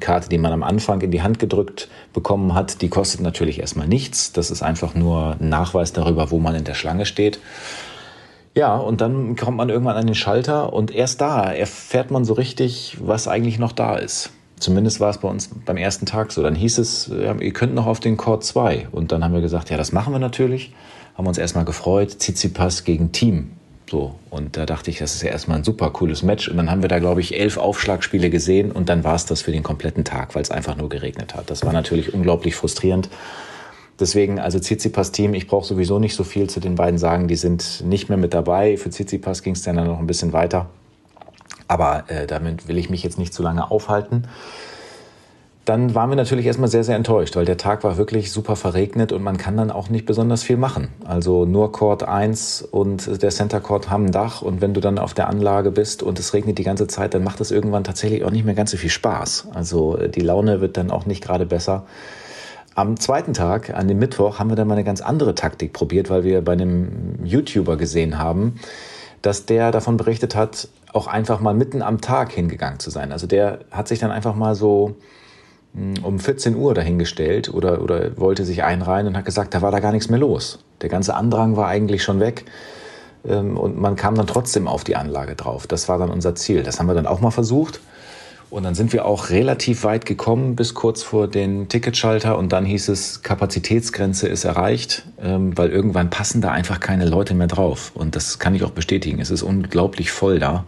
Karte, 0.00 0.28
die 0.28 0.38
man 0.38 0.52
am 0.52 0.62
Anfang 0.62 1.00
in 1.02 1.10
die 1.10 1.22
Hand 1.22 1.38
gedrückt 1.38 1.88
bekommen 2.12 2.54
hat, 2.54 2.82
die 2.82 2.88
kostet 2.88 3.20
natürlich 3.20 3.60
erstmal 3.60 3.86
nichts. 3.86 4.32
Das 4.32 4.50
ist 4.50 4.62
einfach 4.62 4.94
nur 4.94 5.36
ein 5.38 5.48
Nachweis 5.48 5.92
darüber, 5.92 6.30
wo 6.30 6.38
man 6.38 6.54
in 6.54 6.64
der 6.64 6.74
Schlange 6.74 7.06
steht. 7.06 7.38
Ja, 8.56 8.74
und 8.74 9.02
dann 9.02 9.36
kommt 9.36 9.58
man 9.58 9.68
irgendwann 9.68 9.96
an 9.96 10.06
den 10.06 10.14
Schalter 10.14 10.72
und 10.72 10.90
erst 10.90 11.20
da 11.20 11.52
erfährt 11.52 12.10
man 12.10 12.24
so 12.24 12.32
richtig, 12.32 12.96
was 12.98 13.28
eigentlich 13.28 13.58
noch 13.58 13.72
da 13.72 13.96
ist. 13.96 14.30
Zumindest 14.58 14.98
war 14.98 15.10
es 15.10 15.18
bei 15.18 15.28
uns 15.28 15.50
beim 15.66 15.76
ersten 15.76 16.06
Tag 16.06 16.32
so. 16.32 16.42
Dann 16.42 16.54
hieß 16.54 16.78
es, 16.78 17.08
ihr 17.08 17.52
könnt 17.52 17.74
noch 17.74 17.84
auf 17.84 18.00
den 18.00 18.16
Court 18.16 18.44
2. 18.44 18.88
Und 18.90 19.12
dann 19.12 19.22
haben 19.22 19.34
wir 19.34 19.42
gesagt, 19.42 19.68
ja, 19.68 19.76
das 19.76 19.92
machen 19.92 20.14
wir 20.14 20.18
natürlich. 20.18 20.72
Haben 21.18 21.26
uns 21.26 21.36
erstmal 21.36 21.66
gefreut. 21.66 22.18
Tsitsipas 22.18 22.84
gegen 22.84 23.12
Team. 23.12 23.50
So. 23.90 24.14
Und 24.30 24.56
da 24.56 24.64
dachte 24.64 24.90
ich, 24.90 24.96
das 24.96 25.14
ist 25.14 25.20
ja 25.20 25.28
erstmal 25.28 25.58
ein 25.58 25.64
super 25.64 25.90
cooles 25.90 26.22
Match. 26.22 26.48
Und 26.48 26.56
dann 26.56 26.70
haben 26.70 26.80
wir 26.80 26.88
da, 26.88 26.98
glaube 26.98 27.20
ich, 27.20 27.38
elf 27.38 27.58
Aufschlagspiele 27.58 28.30
gesehen. 28.30 28.72
Und 28.72 28.88
dann 28.88 29.04
war 29.04 29.16
es 29.16 29.26
das 29.26 29.42
für 29.42 29.52
den 29.52 29.64
kompletten 29.64 30.04
Tag, 30.04 30.34
weil 30.34 30.40
es 30.40 30.50
einfach 30.50 30.78
nur 30.78 30.88
geregnet 30.88 31.34
hat. 31.34 31.50
Das 31.50 31.62
war 31.66 31.74
natürlich 31.74 32.14
unglaublich 32.14 32.54
frustrierend. 32.54 33.10
Deswegen, 33.98 34.38
also 34.38 34.58
Tsitsipas-Team, 34.58 35.34
ich 35.34 35.46
brauche 35.46 35.66
sowieso 35.66 35.98
nicht 35.98 36.14
so 36.14 36.24
viel 36.24 36.50
zu 36.50 36.60
den 36.60 36.74
beiden 36.74 36.98
sagen. 36.98 37.28
Die 37.28 37.36
sind 37.36 37.82
nicht 37.84 38.08
mehr 38.08 38.18
mit 38.18 38.34
dabei. 38.34 38.76
Für 38.76 38.90
Tsitsipas 38.90 39.42
ging 39.42 39.54
es 39.54 39.62
dann 39.62 39.76
noch 39.76 39.98
ein 39.98 40.06
bisschen 40.06 40.32
weiter. 40.32 40.68
Aber 41.68 42.04
äh, 42.08 42.26
damit 42.26 42.68
will 42.68 42.78
ich 42.78 42.90
mich 42.90 43.02
jetzt 43.02 43.18
nicht 43.18 43.32
zu 43.32 43.42
lange 43.42 43.70
aufhalten. 43.70 44.28
Dann 45.66 45.96
waren 45.96 46.10
wir 46.10 46.16
natürlich 46.16 46.46
erstmal 46.46 46.68
sehr, 46.68 46.84
sehr 46.84 46.94
enttäuscht, 46.94 47.34
weil 47.34 47.44
der 47.44 47.56
Tag 47.56 47.82
war 47.82 47.96
wirklich 47.96 48.30
super 48.30 48.54
verregnet 48.54 49.10
und 49.10 49.24
man 49.24 49.36
kann 49.36 49.56
dann 49.56 49.72
auch 49.72 49.90
nicht 49.90 50.06
besonders 50.06 50.44
viel 50.44 50.56
machen. 50.56 50.90
Also 51.04 51.44
nur 51.44 51.72
Court 51.72 52.04
1 52.04 52.62
und 52.62 53.20
der 53.20 53.30
Center 53.30 53.58
Court 53.58 53.90
haben 53.90 54.06
ein 54.06 54.12
Dach 54.12 54.42
und 54.42 54.60
wenn 54.60 54.74
du 54.74 54.80
dann 54.80 54.96
auf 54.96 55.12
der 55.12 55.28
Anlage 55.28 55.72
bist 55.72 56.04
und 56.04 56.20
es 56.20 56.34
regnet 56.34 56.58
die 56.58 56.62
ganze 56.62 56.86
Zeit, 56.86 57.14
dann 57.14 57.24
macht 57.24 57.40
es 57.40 57.50
irgendwann 57.50 57.82
tatsächlich 57.82 58.22
auch 58.22 58.30
nicht 58.30 58.44
mehr 58.44 58.54
ganz 58.54 58.70
so 58.70 58.76
viel 58.76 58.90
Spaß. 58.90 59.48
Also 59.54 59.98
äh, 59.98 60.08
die 60.08 60.20
Laune 60.20 60.60
wird 60.60 60.76
dann 60.76 60.92
auch 60.92 61.04
nicht 61.04 61.24
gerade 61.24 61.46
besser. 61.46 61.84
Am 62.76 63.00
zweiten 63.00 63.32
Tag, 63.32 63.72
an 63.72 63.88
dem 63.88 63.98
Mittwoch, 63.98 64.38
haben 64.38 64.50
wir 64.50 64.54
dann 64.54 64.68
mal 64.68 64.74
eine 64.74 64.84
ganz 64.84 65.00
andere 65.00 65.34
Taktik 65.34 65.72
probiert, 65.72 66.10
weil 66.10 66.24
wir 66.24 66.44
bei 66.44 66.52
einem 66.52 67.24
YouTuber 67.24 67.78
gesehen 67.78 68.18
haben, 68.18 68.60
dass 69.22 69.46
der 69.46 69.72
davon 69.72 69.96
berichtet 69.96 70.36
hat, 70.36 70.68
auch 70.92 71.06
einfach 71.06 71.40
mal 71.40 71.54
mitten 71.54 71.80
am 71.80 72.02
Tag 72.02 72.32
hingegangen 72.32 72.78
zu 72.78 72.90
sein. 72.90 73.12
Also 73.12 73.26
der 73.26 73.60
hat 73.70 73.88
sich 73.88 73.98
dann 73.98 74.10
einfach 74.10 74.34
mal 74.34 74.54
so 74.54 74.94
hm, 75.74 76.04
um 76.04 76.18
14 76.18 76.54
Uhr 76.54 76.74
dahingestellt 76.74 77.48
oder, 77.48 77.80
oder 77.80 78.18
wollte 78.18 78.44
sich 78.44 78.62
einreihen 78.62 79.06
und 79.06 79.16
hat 79.16 79.24
gesagt, 79.24 79.54
da 79.54 79.62
war 79.62 79.70
da 79.70 79.80
gar 79.80 79.92
nichts 79.92 80.10
mehr 80.10 80.20
los. 80.20 80.58
Der 80.82 80.90
ganze 80.90 81.14
Andrang 81.14 81.56
war 81.56 81.68
eigentlich 81.68 82.02
schon 82.02 82.20
weg 82.20 82.44
ähm, 83.26 83.56
und 83.56 83.80
man 83.80 83.96
kam 83.96 84.16
dann 84.16 84.26
trotzdem 84.26 84.68
auf 84.68 84.84
die 84.84 84.96
Anlage 84.96 85.34
drauf. 85.34 85.66
Das 85.66 85.88
war 85.88 85.96
dann 85.96 86.10
unser 86.10 86.34
Ziel. 86.34 86.62
Das 86.62 86.78
haben 86.78 86.88
wir 86.88 86.94
dann 86.94 87.06
auch 87.06 87.22
mal 87.22 87.30
versucht. 87.30 87.80
Und 88.48 88.62
dann 88.62 88.74
sind 88.74 88.92
wir 88.92 89.04
auch 89.04 89.30
relativ 89.30 89.82
weit 89.82 90.06
gekommen 90.06 90.54
bis 90.54 90.74
kurz 90.74 91.02
vor 91.02 91.26
den 91.26 91.68
Ticketschalter 91.68 92.38
und 92.38 92.52
dann 92.52 92.64
hieß 92.64 92.88
es, 92.88 93.22
Kapazitätsgrenze 93.22 94.28
ist 94.28 94.44
erreicht, 94.44 95.04
ähm, 95.20 95.56
weil 95.58 95.70
irgendwann 95.70 96.10
passen 96.10 96.40
da 96.40 96.52
einfach 96.52 96.78
keine 96.78 97.06
Leute 97.06 97.34
mehr 97.34 97.48
drauf. 97.48 97.90
Und 97.94 98.14
das 98.14 98.38
kann 98.38 98.54
ich 98.54 98.62
auch 98.62 98.70
bestätigen. 98.70 99.20
Es 99.20 99.30
ist 99.30 99.42
unglaublich 99.42 100.12
voll 100.12 100.38
da. 100.38 100.64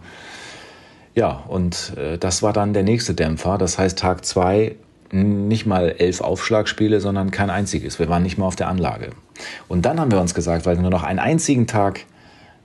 Ja, 1.15 1.43
und 1.47 1.93
äh, 1.97 2.17
das 2.17 2.43
war 2.43 2.53
dann 2.53 2.73
der 2.73 2.83
nächste 2.83 3.13
Dämpfer. 3.13 3.57
Das 3.57 3.77
heißt, 3.77 3.97
Tag 3.97 4.25
zwei 4.25 4.75
nicht 5.11 5.65
mal 5.65 5.95
elf 5.97 6.21
Aufschlagspiele, 6.21 6.99
sondern 6.99 7.31
kein 7.31 7.49
einziges. 7.49 7.97
Wir 7.97 8.09
waren 8.09 8.23
nicht 8.23 8.37
mal 8.37 8.45
auf 8.45 8.55
der 8.55 8.67
Anlage. 8.67 9.09
Und 9.67 9.85
dann 9.85 9.99
haben 9.99 10.11
wir 10.11 10.21
uns 10.21 10.35
gesagt, 10.35 10.65
weil 10.65 10.75
wir 10.75 10.81
nur 10.81 10.91
noch 10.91 11.03
einen 11.03 11.19
einzigen 11.19 11.65
Tag 11.65 12.05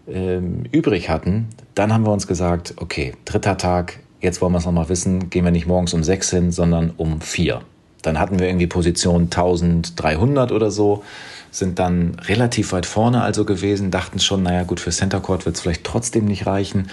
ähm, 0.07 0.65
übrig 0.71 1.09
hatten, 1.09 1.49
dann 1.75 1.93
haben 1.93 2.05
wir 2.05 2.13
uns 2.13 2.27
gesagt, 2.27 2.75
okay, 2.77 3.15
dritter 3.25 3.57
Tag, 3.57 4.01
Jetzt 4.25 4.41
wollen 4.41 4.53
wir 4.53 4.59
es 4.59 4.65
nochmal 4.65 4.89
wissen, 4.89 5.29
gehen 5.29 5.45
wir 5.45 5.51
nicht 5.51 5.67
morgens 5.67 5.93
um 5.93 6.03
sechs 6.03 6.31
hin, 6.31 6.51
sondern 6.51 6.95
um 6.97 7.21
vier. 7.21 7.61
Dann 8.01 8.19
hatten 8.19 8.39
wir 8.39 8.47
irgendwie 8.47 8.67
Position 8.67 9.25
1300 9.25 10.51
oder 10.51 10.71
so, 10.71 11.05
sind 11.51 11.79
dann 11.79 12.17
relativ 12.25 12.73
weit 12.73 12.87
vorne 12.87 13.21
also 13.21 13.45
gewesen, 13.45 13.91
dachten 13.91 14.19
schon, 14.21 14.43
naja 14.43 14.63
gut, 14.63 14.81
für 14.81 14.91
Center 14.93 15.21
Court 15.21 15.45
wird 15.45 15.57
es 15.57 15.61
vielleicht 15.61 15.85
trotzdem 15.85 16.25
nicht 16.25 16.47
reichen 16.47 16.89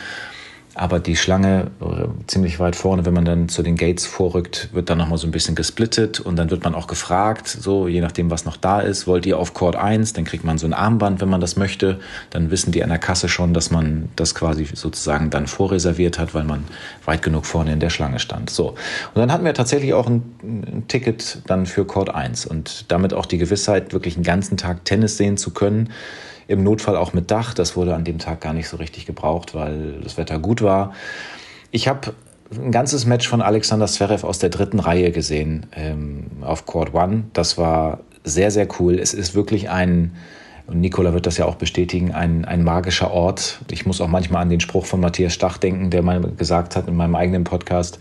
aber 0.73 0.99
die 0.99 1.15
Schlange 1.15 1.71
äh, 1.81 2.07
ziemlich 2.27 2.59
weit 2.59 2.75
vorne, 2.75 3.05
wenn 3.05 3.13
man 3.13 3.25
dann 3.25 3.49
zu 3.49 3.61
den 3.61 3.75
Gates 3.75 4.05
vorrückt, 4.05 4.69
wird 4.71 4.89
dann 4.89 4.97
nochmal 4.97 5.17
so 5.17 5.27
ein 5.27 5.31
bisschen 5.31 5.55
gesplittet 5.55 6.19
und 6.19 6.37
dann 6.37 6.49
wird 6.49 6.63
man 6.63 6.75
auch 6.75 6.87
gefragt, 6.87 7.47
so 7.47 7.87
je 7.87 7.99
nachdem, 7.99 8.31
was 8.31 8.45
noch 8.45 8.55
da 8.55 8.79
ist, 8.79 9.05
wollt 9.05 9.25
ihr 9.25 9.37
auf 9.37 9.53
Court 9.53 9.75
1, 9.75 10.13
dann 10.13 10.23
kriegt 10.23 10.43
man 10.43 10.57
so 10.57 10.65
ein 10.65 10.73
Armband, 10.73 11.19
wenn 11.19 11.29
man 11.29 11.41
das 11.41 11.57
möchte, 11.57 11.99
dann 12.29 12.51
wissen 12.51 12.71
die 12.71 12.83
an 12.83 12.89
der 12.89 12.99
Kasse 12.99 13.27
schon, 13.27 13.53
dass 13.53 13.69
man 13.69 14.09
das 14.15 14.33
quasi 14.33 14.65
sozusagen 14.73 15.29
dann 15.29 15.47
vorreserviert 15.47 16.17
hat, 16.19 16.33
weil 16.33 16.45
man 16.45 16.63
weit 17.05 17.21
genug 17.21 17.45
vorne 17.45 17.73
in 17.73 17.79
der 17.79 17.89
Schlange 17.89 18.19
stand. 18.19 18.49
So. 18.49 18.69
Und 18.69 18.77
dann 19.15 19.31
hatten 19.31 19.43
wir 19.43 19.53
tatsächlich 19.53 19.93
auch 19.93 20.07
ein, 20.07 20.23
ein 20.41 20.85
Ticket 20.87 21.39
dann 21.47 21.65
für 21.65 21.85
Court 21.85 22.13
1 22.13 22.45
und 22.45 22.85
damit 22.89 23.13
auch 23.13 23.25
die 23.25 23.37
Gewissheit, 23.37 23.91
wirklich 23.91 24.15
einen 24.15 24.23
ganzen 24.23 24.55
Tag 24.55 24.85
Tennis 24.85 25.17
sehen 25.17 25.37
zu 25.37 25.51
können 25.51 25.89
im 26.51 26.63
Notfall 26.63 26.95
auch 26.95 27.13
mit 27.13 27.31
Dach. 27.31 27.53
Das 27.53 27.75
wurde 27.75 27.95
an 27.95 28.03
dem 28.03 28.19
Tag 28.19 28.41
gar 28.41 28.53
nicht 28.53 28.67
so 28.67 28.77
richtig 28.77 29.05
gebraucht, 29.05 29.55
weil 29.55 29.99
das 30.03 30.17
Wetter 30.17 30.37
gut 30.37 30.61
war. 30.61 30.93
Ich 31.71 31.87
habe 31.87 32.13
ein 32.51 32.71
ganzes 32.71 33.05
Match 33.05 33.27
von 33.27 33.41
Alexander 33.41 33.87
Zverev 33.87 34.25
aus 34.25 34.39
der 34.39 34.49
dritten 34.49 34.79
Reihe 34.79 35.11
gesehen 35.11 35.67
ähm, 35.75 36.25
auf 36.41 36.65
Court 36.65 36.93
One. 36.93 37.23
Das 37.33 37.57
war 37.57 38.01
sehr, 38.23 38.51
sehr 38.51 38.67
cool. 38.79 38.99
Es 38.99 39.13
ist 39.13 39.33
wirklich 39.33 39.69
ein, 39.69 40.15
und 40.67 40.81
Nicola 40.81 41.13
wird 41.13 41.25
das 41.25 41.37
ja 41.37 41.45
auch 41.45 41.55
bestätigen, 41.55 42.11
ein, 42.11 42.45
ein 42.45 42.63
magischer 42.63 43.11
Ort. 43.11 43.59
Ich 43.71 43.85
muss 43.85 44.01
auch 44.01 44.07
manchmal 44.07 44.41
an 44.41 44.49
den 44.49 44.59
Spruch 44.59 44.85
von 44.85 44.99
Matthias 44.99 45.33
Stach 45.33 45.57
denken, 45.57 45.89
der 45.89 46.01
mal 46.01 46.19
gesagt 46.37 46.75
hat 46.75 46.87
in 46.87 46.95
meinem 46.95 47.15
eigenen 47.15 47.45
Podcast, 47.45 47.99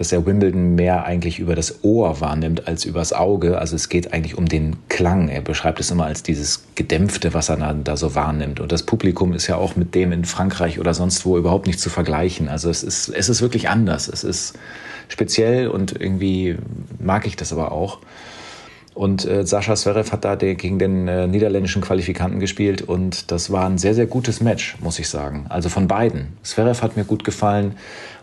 dass 0.00 0.12
er 0.12 0.24
Wimbledon 0.24 0.76
mehr 0.76 1.04
eigentlich 1.04 1.40
über 1.40 1.54
das 1.54 1.84
Ohr 1.84 2.22
wahrnimmt 2.22 2.66
als 2.66 2.86
übers 2.86 3.12
Auge. 3.12 3.58
Also 3.58 3.76
es 3.76 3.90
geht 3.90 4.14
eigentlich 4.14 4.38
um 4.38 4.46
den 4.46 4.76
Klang. 4.88 5.28
Er 5.28 5.42
beschreibt 5.42 5.78
es 5.78 5.90
immer 5.90 6.06
als 6.06 6.22
dieses 6.22 6.64
Gedämpfte, 6.74 7.34
was 7.34 7.50
er 7.50 7.74
da 7.74 7.98
so 7.98 8.14
wahrnimmt. 8.14 8.60
Und 8.60 8.72
das 8.72 8.84
Publikum 8.84 9.34
ist 9.34 9.46
ja 9.46 9.56
auch 9.56 9.76
mit 9.76 9.94
dem 9.94 10.10
in 10.12 10.24
Frankreich 10.24 10.80
oder 10.80 10.94
sonst 10.94 11.26
wo 11.26 11.36
überhaupt 11.36 11.66
nicht 11.66 11.78
zu 11.78 11.90
vergleichen. 11.90 12.48
Also 12.48 12.70
es 12.70 12.82
ist, 12.82 13.10
es 13.10 13.28
ist 13.28 13.42
wirklich 13.42 13.68
anders. 13.68 14.08
Es 14.08 14.24
ist 14.24 14.54
speziell 15.08 15.68
und 15.68 16.00
irgendwie 16.00 16.56
mag 16.98 17.26
ich 17.26 17.36
das 17.36 17.52
aber 17.52 17.70
auch. 17.70 17.98
Und 18.94 19.24
äh, 19.24 19.46
Sascha 19.46 19.76
Zverev 19.76 20.10
hat 20.10 20.24
da 20.24 20.36
den, 20.36 20.56
gegen 20.56 20.78
den 20.78 21.06
äh, 21.06 21.26
niederländischen 21.26 21.80
Qualifikanten 21.80 22.40
gespielt 22.40 22.82
und 22.82 23.30
das 23.30 23.52
war 23.52 23.66
ein 23.66 23.78
sehr, 23.78 23.94
sehr 23.94 24.06
gutes 24.06 24.40
Match, 24.40 24.76
muss 24.80 24.98
ich 24.98 25.08
sagen. 25.08 25.46
Also 25.48 25.68
von 25.68 25.86
beiden. 25.86 26.36
Zverev 26.42 26.82
hat 26.82 26.96
mir 26.96 27.04
gut 27.04 27.24
gefallen 27.24 27.76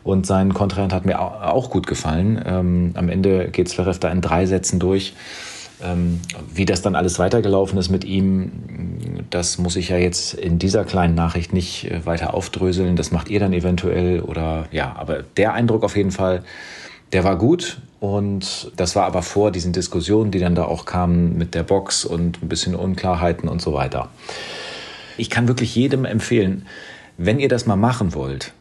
und 0.03 0.25
sein 0.25 0.53
Kontrahent 0.53 0.93
hat 0.93 1.05
mir 1.05 1.19
auch 1.19 1.69
gut 1.69 1.87
gefallen. 1.87 2.41
Ähm, 2.45 2.91
am 2.95 3.09
Ende 3.09 3.49
geht 3.49 3.69
Zverev 3.69 3.99
da 3.99 4.09
in 4.09 4.21
drei 4.21 4.45
Sätzen 4.45 4.79
durch. 4.79 5.13
Ähm, 5.81 6.19
wie 6.53 6.65
das 6.65 6.81
dann 6.81 6.95
alles 6.95 7.19
weitergelaufen 7.19 7.77
ist 7.77 7.89
mit 7.89 8.03
ihm, 8.03 8.51
das 9.29 9.59
muss 9.59 9.75
ich 9.75 9.89
ja 9.89 9.97
jetzt 9.97 10.33
in 10.33 10.57
dieser 10.57 10.83
kleinen 10.85 11.13
Nachricht 11.13 11.53
nicht 11.53 11.89
äh, 11.91 12.05
weiter 12.05 12.33
aufdröseln. 12.33 12.95
Das 12.95 13.11
macht 13.11 13.29
ihr 13.29 13.39
dann 13.39 13.53
eventuell 13.53 14.21
oder 14.21 14.65
ja, 14.71 14.95
aber 14.97 15.23
der 15.37 15.53
Eindruck 15.53 15.83
auf 15.83 15.95
jeden 15.95 16.11
Fall, 16.11 16.43
der 17.13 17.23
war 17.23 17.37
gut 17.37 17.79
und 17.99 18.71
das 18.75 18.95
war 18.95 19.05
aber 19.05 19.23
vor 19.23 19.51
diesen 19.51 19.73
Diskussionen, 19.73 20.31
die 20.31 20.39
dann 20.39 20.55
da 20.55 20.65
auch 20.65 20.85
kamen 20.85 21.37
mit 21.37 21.55
der 21.55 21.63
Box 21.63 22.05
und 22.05 22.41
ein 22.43 22.49
bisschen 22.49 22.75
Unklarheiten 22.75 23.49
und 23.49 23.61
so 23.61 23.73
weiter. 23.73 24.09
Ich 25.17 25.29
kann 25.29 25.47
wirklich 25.47 25.75
jedem 25.75 26.05
empfehlen, 26.05 26.67
wenn 27.17 27.39
ihr 27.39 27.49
das 27.49 27.65
mal 27.65 27.75
machen 27.75 28.13
wollt, 28.13 28.53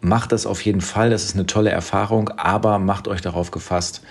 macht 0.00 0.32
das 0.32 0.46
auf 0.46 0.60
jeden 0.62 0.80
Fall. 0.80 1.10
Das 1.10 1.24
ist 1.24 1.34
eine 1.34 1.46
tolle 1.46 1.70
Erfahrung, 1.70 2.28
aber 2.30 2.80
macht 2.80 3.06
euch 3.06 3.20
darauf 3.20 3.52
gefasst, 3.52 4.02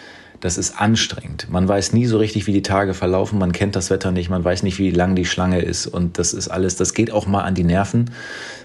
das 0.41 0.57
ist 0.57 0.79
anstrengend. 0.79 1.47
Man 1.51 1.67
weiß 1.67 1.93
nie 1.93 2.07
so 2.07 2.17
richtig, 2.17 2.47
wie 2.47 2.53
die 2.53 2.63
Tage 2.63 2.95
verlaufen. 2.95 3.37
Man 3.37 3.51
kennt 3.51 3.75
das 3.75 3.91
Wetter 3.91 4.11
nicht. 4.11 4.29
Man 4.29 4.43
weiß 4.43 4.63
nicht, 4.63 4.79
wie 4.79 4.89
lang 4.89 5.15
die 5.15 5.25
Schlange 5.25 5.61
ist. 5.61 5.85
Und 5.85 6.17
das 6.17 6.33
ist 6.33 6.47
alles, 6.47 6.75
das 6.75 6.95
geht 6.95 7.11
auch 7.11 7.27
mal 7.27 7.43
an 7.43 7.53
die 7.53 7.63
Nerven. 7.63 8.09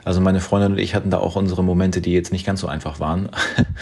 Also 0.06 0.20
meine 0.20 0.38
Freundin 0.38 0.74
und 0.74 0.78
ich 0.78 0.94
hatten 0.94 1.10
da 1.10 1.18
auch 1.18 1.34
unsere 1.34 1.64
Momente, 1.64 2.00
die 2.00 2.12
jetzt 2.12 2.30
nicht 2.30 2.46
ganz 2.46 2.60
so 2.60 2.68
einfach 2.68 3.00
waren. 3.00 3.28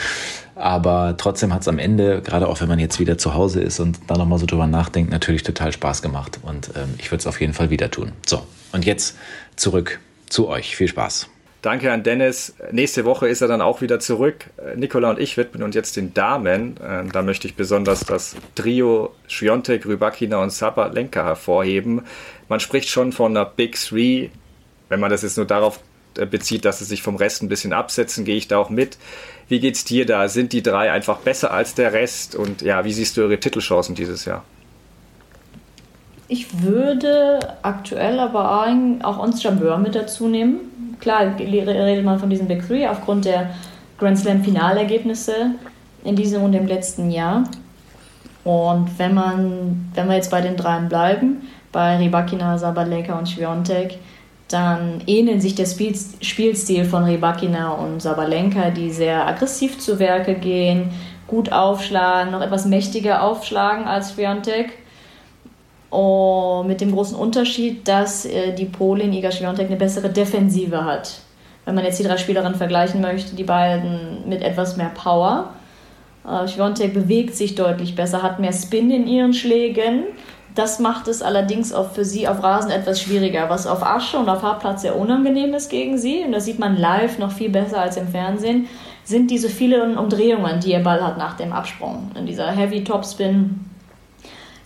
Aber 0.55 1.17
trotzdem 1.19 1.53
hat 1.53 1.61
es 1.61 1.69
am 1.69 1.79
Ende, 1.79 2.23
gerade 2.23 2.49
auch 2.49 2.63
wenn 2.63 2.69
man 2.69 2.79
jetzt 2.79 2.99
wieder 2.99 3.19
zu 3.19 3.35
Hause 3.35 3.61
ist 3.61 3.79
und 3.79 3.99
da 4.07 4.17
nochmal 4.17 4.39
so 4.39 4.47
drüber 4.47 4.67
nachdenkt, 4.67 5.11
natürlich 5.11 5.43
total 5.43 5.71
Spaß 5.71 6.01
gemacht. 6.01 6.41
Und 6.41 6.71
ähm, 6.77 6.95
ich 6.97 7.11
würde 7.11 7.21
es 7.21 7.27
auf 7.27 7.43
jeden 7.43 7.53
Fall 7.53 7.69
wieder 7.69 7.91
tun. 7.91 8.13
So, 8.25 8.43
und 8.73 8.87
jetzt 8.87 9.19
zurück 9.57 10.01
zu 10.31 10.49
euch. 10.49 10.77
Viel 10.77 10.89
Spaß. 10.89 11.29
Danke 11.61 11.93
an 11.93 12.03
Dennis. 12.03 12.55
Nächste 12.73 13.05
Woche 13.05 13.29
ist 13.29 13.43
er 13.43 13.49
dann 13.49 13.61
auch 13.61 13.83
wieder 13.83 14.01
zurück. 14.01 14.47
Nikola 14.77 15.11
und 15.11 15.19
ich 15.19 15.37
widmen 15.37 15.63
uns 15.63 15.75
jetzt 15.75 15.95
den 15.95 16.15
Damen. 16.15 16.77
Ähm, 16.83 17.13
da 17.13 17.21
möchte 17.21 17.49
ich 17.49 17.55
besonders 17.55 18.01
das 18.01 18.35
Trio 18.55 19.15
Schwiontek, 19.27 19.85
Rybakina 19.85 20.43
und 20.43 20.53
Sabalenka 20.53 21.23
hervorheben. 21.23 22.01
Man 22.49 22.61
spricht 22.61 22.89
schon 22.89 23.13
von 23.13 23.37
einer 23.37 23.45
Big 23.45 23.77
Three. 23.79 24.31
Wenn 24.89 25.01
man 25.01 25.11
das 25.11 25.21
jetzt 25.21 25.37
nur 25.37 25.47
darauf 25.47 25.81
äh, 25.81 25.94
bezieht, 26.15 26.65
dass 26.65 26.79
sie 26.79 26.85
sich 26.85 27.03
vom 27.03 27.17
Rest 27.17 27.43
ein 27.43 27.49
bisschen 27.49 27.73
absetzen, 27.73 28.25
gehe 28.25 28.37
ich 28.37 28.49
da 28.49 28.59
auch 28.59 28.71
mit. 28.71 28.99
Wie 29.49 29.61
geht's 29.61 29.85
dir 29.85 30.07
da? 30.07 30.29
Sind 30.29 30.53
die 30.53 30.63
drei 30.63 30.91
einfach 30.91 31.19
besser 31.19 31.53
als 31.53 31.75
der 31.75 31.93
Rest? 31.93 32.35
Und 32.35 32.63
ja, 32.63 32.85
wie 32.85 32.93
siehst 32.93 33.17
du 33.17 33.23
ihre 33.23 33.39
Titelchancen 33.39 33.95
dieses 33.95 34.25
Jahr? 34.25 34.45
Ich 36.29 36.63
würde 36.63 37.39
aktuell 37.63 38.19
aber 38.19 38.67
auch 39.03 39.19
uns 39.19 39.43
Jabeur 39.43 39.77
mit 39.79 39.95
dazu 39.95 40.27
nehmen. 40.27 40.97
Klar, 41.01 41.37
redet 41.39 42.05
man 42.05 42.19
von 42.19 42.31
diesen 42.31 42.49
Big 42.49 42.67
Three 42.67 42.87
aufgrund 42.87 43.27
der 43.27 43.51
Grand 43.99 44.19
Slam 44.19 44.43
Finalergebnisse 44.43 45.51
in 46.03 46.17
diesem 46.17 46.43
und 46.43 46.55
im 46.55 46.67
letzten 46.67 47.11
Jahr. 47.11 47.45
Und 48.43 48.99
wenn 48.99 49.15
man, 49.15 49.91
wenn 49.95 50.09
wir 50.09 50.17
jetzt 50.17 50.31
bei 50.31 50.41
den 50.41 50.57
dreien 50.57 50.89
bleiben, 50.89 51.49
bei 51.73 51.99
Rybakina, 51.99 52.57
Sabalenka 52.59 53.19
und 53.19 53.29
Schwiontek, 53.29 53.99
dann 54.49 55.03
ähneln 55.07 55.41
sich 55.41 55.55
der 55.55 55.67
Spielstil 55.67 56.85
von 56.85 57.05
Rybakina 57.05 57.73
und 57.73 58.01
Sabalenka, 58.01 58.71
die 58.71 58.91
sehr 58.91 59.27
aggressiv 59.27 59.79
zu 59.79 59.99
Werke 59.99 60.35
gehen, 60.35 60.91
gut 61.27 61.51
aufschlagen, 61.51 62.33
noch 62.33 62.43
etwas 62.43 62.67
mächtiger 62.67 63.23
aufschlagen 63.23 63.87
als 63.87 64.13
Schwiontek. 64.13 64.73
Und 65.91 66.67
mit 66.67 66.81
dem 66.81 66.93
großen 66.93 67.17
Unterschied, 67.17 67.87
dass 67.87 68.27
äh, 68.27 68.53
die 68.53 68.65
Polin 68.65 69.13
Iga 69.13 69.31
Świątek 69.31 69.69
eine 69.69 69.77
bessere 69.77 70.11
Defensive 70.11 70.85
hat. 70.85 71.21
Wenn 71.65 71.77
man 71.77 71.85
jetzt 71.85 71.99
die 72.01 72.05
drei 72.05 72.17
Spielerinnen 72.17 72.57
vergleichen 72.57 73.01
möchte, 73.01 73.37
die 73.37 73.45
beiden 73.45 74.29
mit 74.29 74.43
etwas 74.43 74.77
mehr 74.77 74.91
Power. 74.91 75.51
Äh, 76.27 76.89
bewegt 76.89 77.37
sich 77.37 77.55
deutlich 77.55 77.95
besser, 77.95 78.23
hat 78.23 78.41
mehr 78.41 78.53
Spin 78.53 78.91
in 78.91 79.07
ihren 79.07 79.35
Schlägen. 79.35 80.05
Das 80.55 80.79
macht 80.79 81.09
es 81.09 81.21
allerdings 81.21 81.73
auch 81.73 81.91
für 81.91 82.05
sie 82.05 82.29
auf 82.29 82.43
Rasen 82.43 82.71
etwas 82.71 83.01
schwieriger, 83.01 83.51
was 83.51 83.67
auf 83.67 83.85
Asche 83.85 84.19
und 84.19 84.29
auf 84.29 84.43
Hartplatz 84.43 84.83
sehr 84.83 84.97
unangenehm 84.97 85.53
ist 85.53 85.69
gegen 85.69 85.99
sie. 85.99 86.23
Und 86.25 86.33
das 86.33 86.45
sieht 86.45 86.61
man 86.61 86.77
live 86.77 87.19
noch 87.19 87.33
viel 87.33 87.51
besser 87.51 87.81
als 87.81 87.97
im 87.97 88.07
Fernsehen. 88.07 88.69
Sind 89.03 89.31
diese 89.31 89.49
vielen 89.49 89.99
Umdrehungen, 89.99 90.61
die 90.61 90.71
ihr 90.73 90.83
Ball 90.83 91.05
hat 91.05 91.19
nach 91.19 91.37
dem 91.37 91.53
Absprung. 91.53 92.13
In 92.17 92.27
dieser 92.27 92.53
Heavy 92.53 92.85
Topspin, 92.85 93.65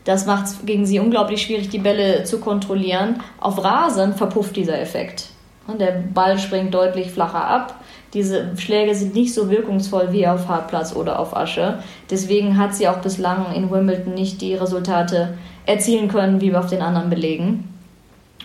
das 0.05 0.26
macht 0.26 0.47
es 0.47 0.59
gegen 0.66 0.84
sie 0.84 1.01
unglaublich 1.01 1.41
schwierig, 1.41 1.70
die 1.70 1.78
Bälle 1.78 2.24
zu 2.24 2.39
kontrollieren. 2.39 3.22
Auf 3.41 3.64
Rasen 3.64 4.14
verpufft 4.14 4.57
dieser 4.57 4.78
Effekt. 4.78 5.30
Und 5.66 5.80
der 5.80 6.03
Ball 6.12 6.39
springt 6.39 6.74
deutlich 6.74 7.11
flacher 7.11 7.45
ab 7.45 7.78
diese 8.14 8.57
Schläge 8.57 8.95
sind 8.95 9.14
nicht 9.14 9.34
so 9.34 9.51
wirkungsvoll 9.51 10.12
wie 10.12 10.26
auf 10.26 10.49
Hartplatz 10.49 10.97
oder 10.97 11.18
auf 11.18 11.36
Asche. 11.36 11.80
Deswegen 12.11 12.57
hat 12.57 12.74
sie 12.74 12.89
auch 12.89 12.99
bislang 12.99 13.53
in 13.55 13.70
Wimbledon 13.70 14.14
nicht 14.14 14.41
die 14.41 14.55
Resultate 14.55 15.36
erzielen 15.69 16.09
können, 16.09 16.41
wie 16.41 16.51
wir 16.51 16.59
auf 16.59 16.71
den 16.71 16.83
anderen 16.83 17.11
belegen. 17.11 17.73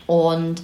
Und 0.05 0.61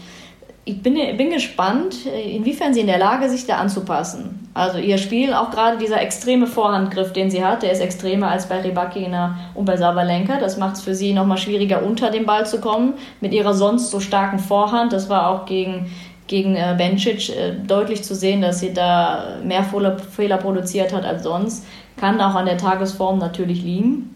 ich 0.65 0.83
bin, 0.83 0.95
bin 1.17 1.31
gespannt, 1.31 2.05
inwiefern 2.05 2.73
sie 2.73 2.81
in 2.81 2.87
der 2.87 2.99
Lage 2.99 3.29
sich 3.29 3.47
da 3.47 3.57
anzupassen. 3.57 4.49
Also 4.53 4.77
ihr 4.77 4.97
Spiel, 4.97 5.33
auch 5.33 5.49
gerade 5.49 5.77
dieser 5.77 6.01
extreme 6.01 6.45
Vorhandgriff, 6.45 7.13
den 7.13 7.31
sie 7.31 7.43
hat, 7.43 7.63
der 7.63 7.71
ist 7.71 7.79
extremer 7.79 8.29
als 8.29 8.47
bei 8.47 8.61
Rybakina 8.61 9.39
und 9.55 9.65
bei 9.65 9.77
Sabalenka. 9.77 10.39
Das 10.39 10.57
macht 10.57 10.75
es 10.75 10.81
für 10.81 10.93
sie 10.93 11.13
nochmal 11.13 11.37
schwieriger, 11.37 11.83
unter 11.83 12.11
den 12.11 12.25
Ball 12.25 12.45
zu 12.45 12.59
kommen. 12.59 12.93
Mit 13.21 13.33
ihrer 13.33 13.53
sonst 13.53 13.89
so 13.89 13.99
starken 13.99 14.37
Vorhand, 14.37 14.93
das 14.93 15.09
war 15.09 15.29
auch 15.29 15.45
gegen 15.45 15.87
gegen 16.27 16.55
äh, 16.55 16.75
Bencic 16.77 17.29
äh, 17.29 17.53
deutlich 17.65 18.03
zu 18.03 18.13
sehen, 18.13 18.41
dass 18.43 18.59
sie 18.59 18.71
da 18.71 19.39
mehr 19.43 19.63
Fehler 19.63 20.37
produziert 20.37 20.93
hat 20.93 21.03
als 21.03 21.23
sonst. 21.23 21.65
Kann 21.97 22.21
auch 22.21 22.35
an 22.35 22.45
der 22.45 22.57
Tagesform 22.57 23.17
natürlich 23.17 23.63
liegen. 23.63 24.13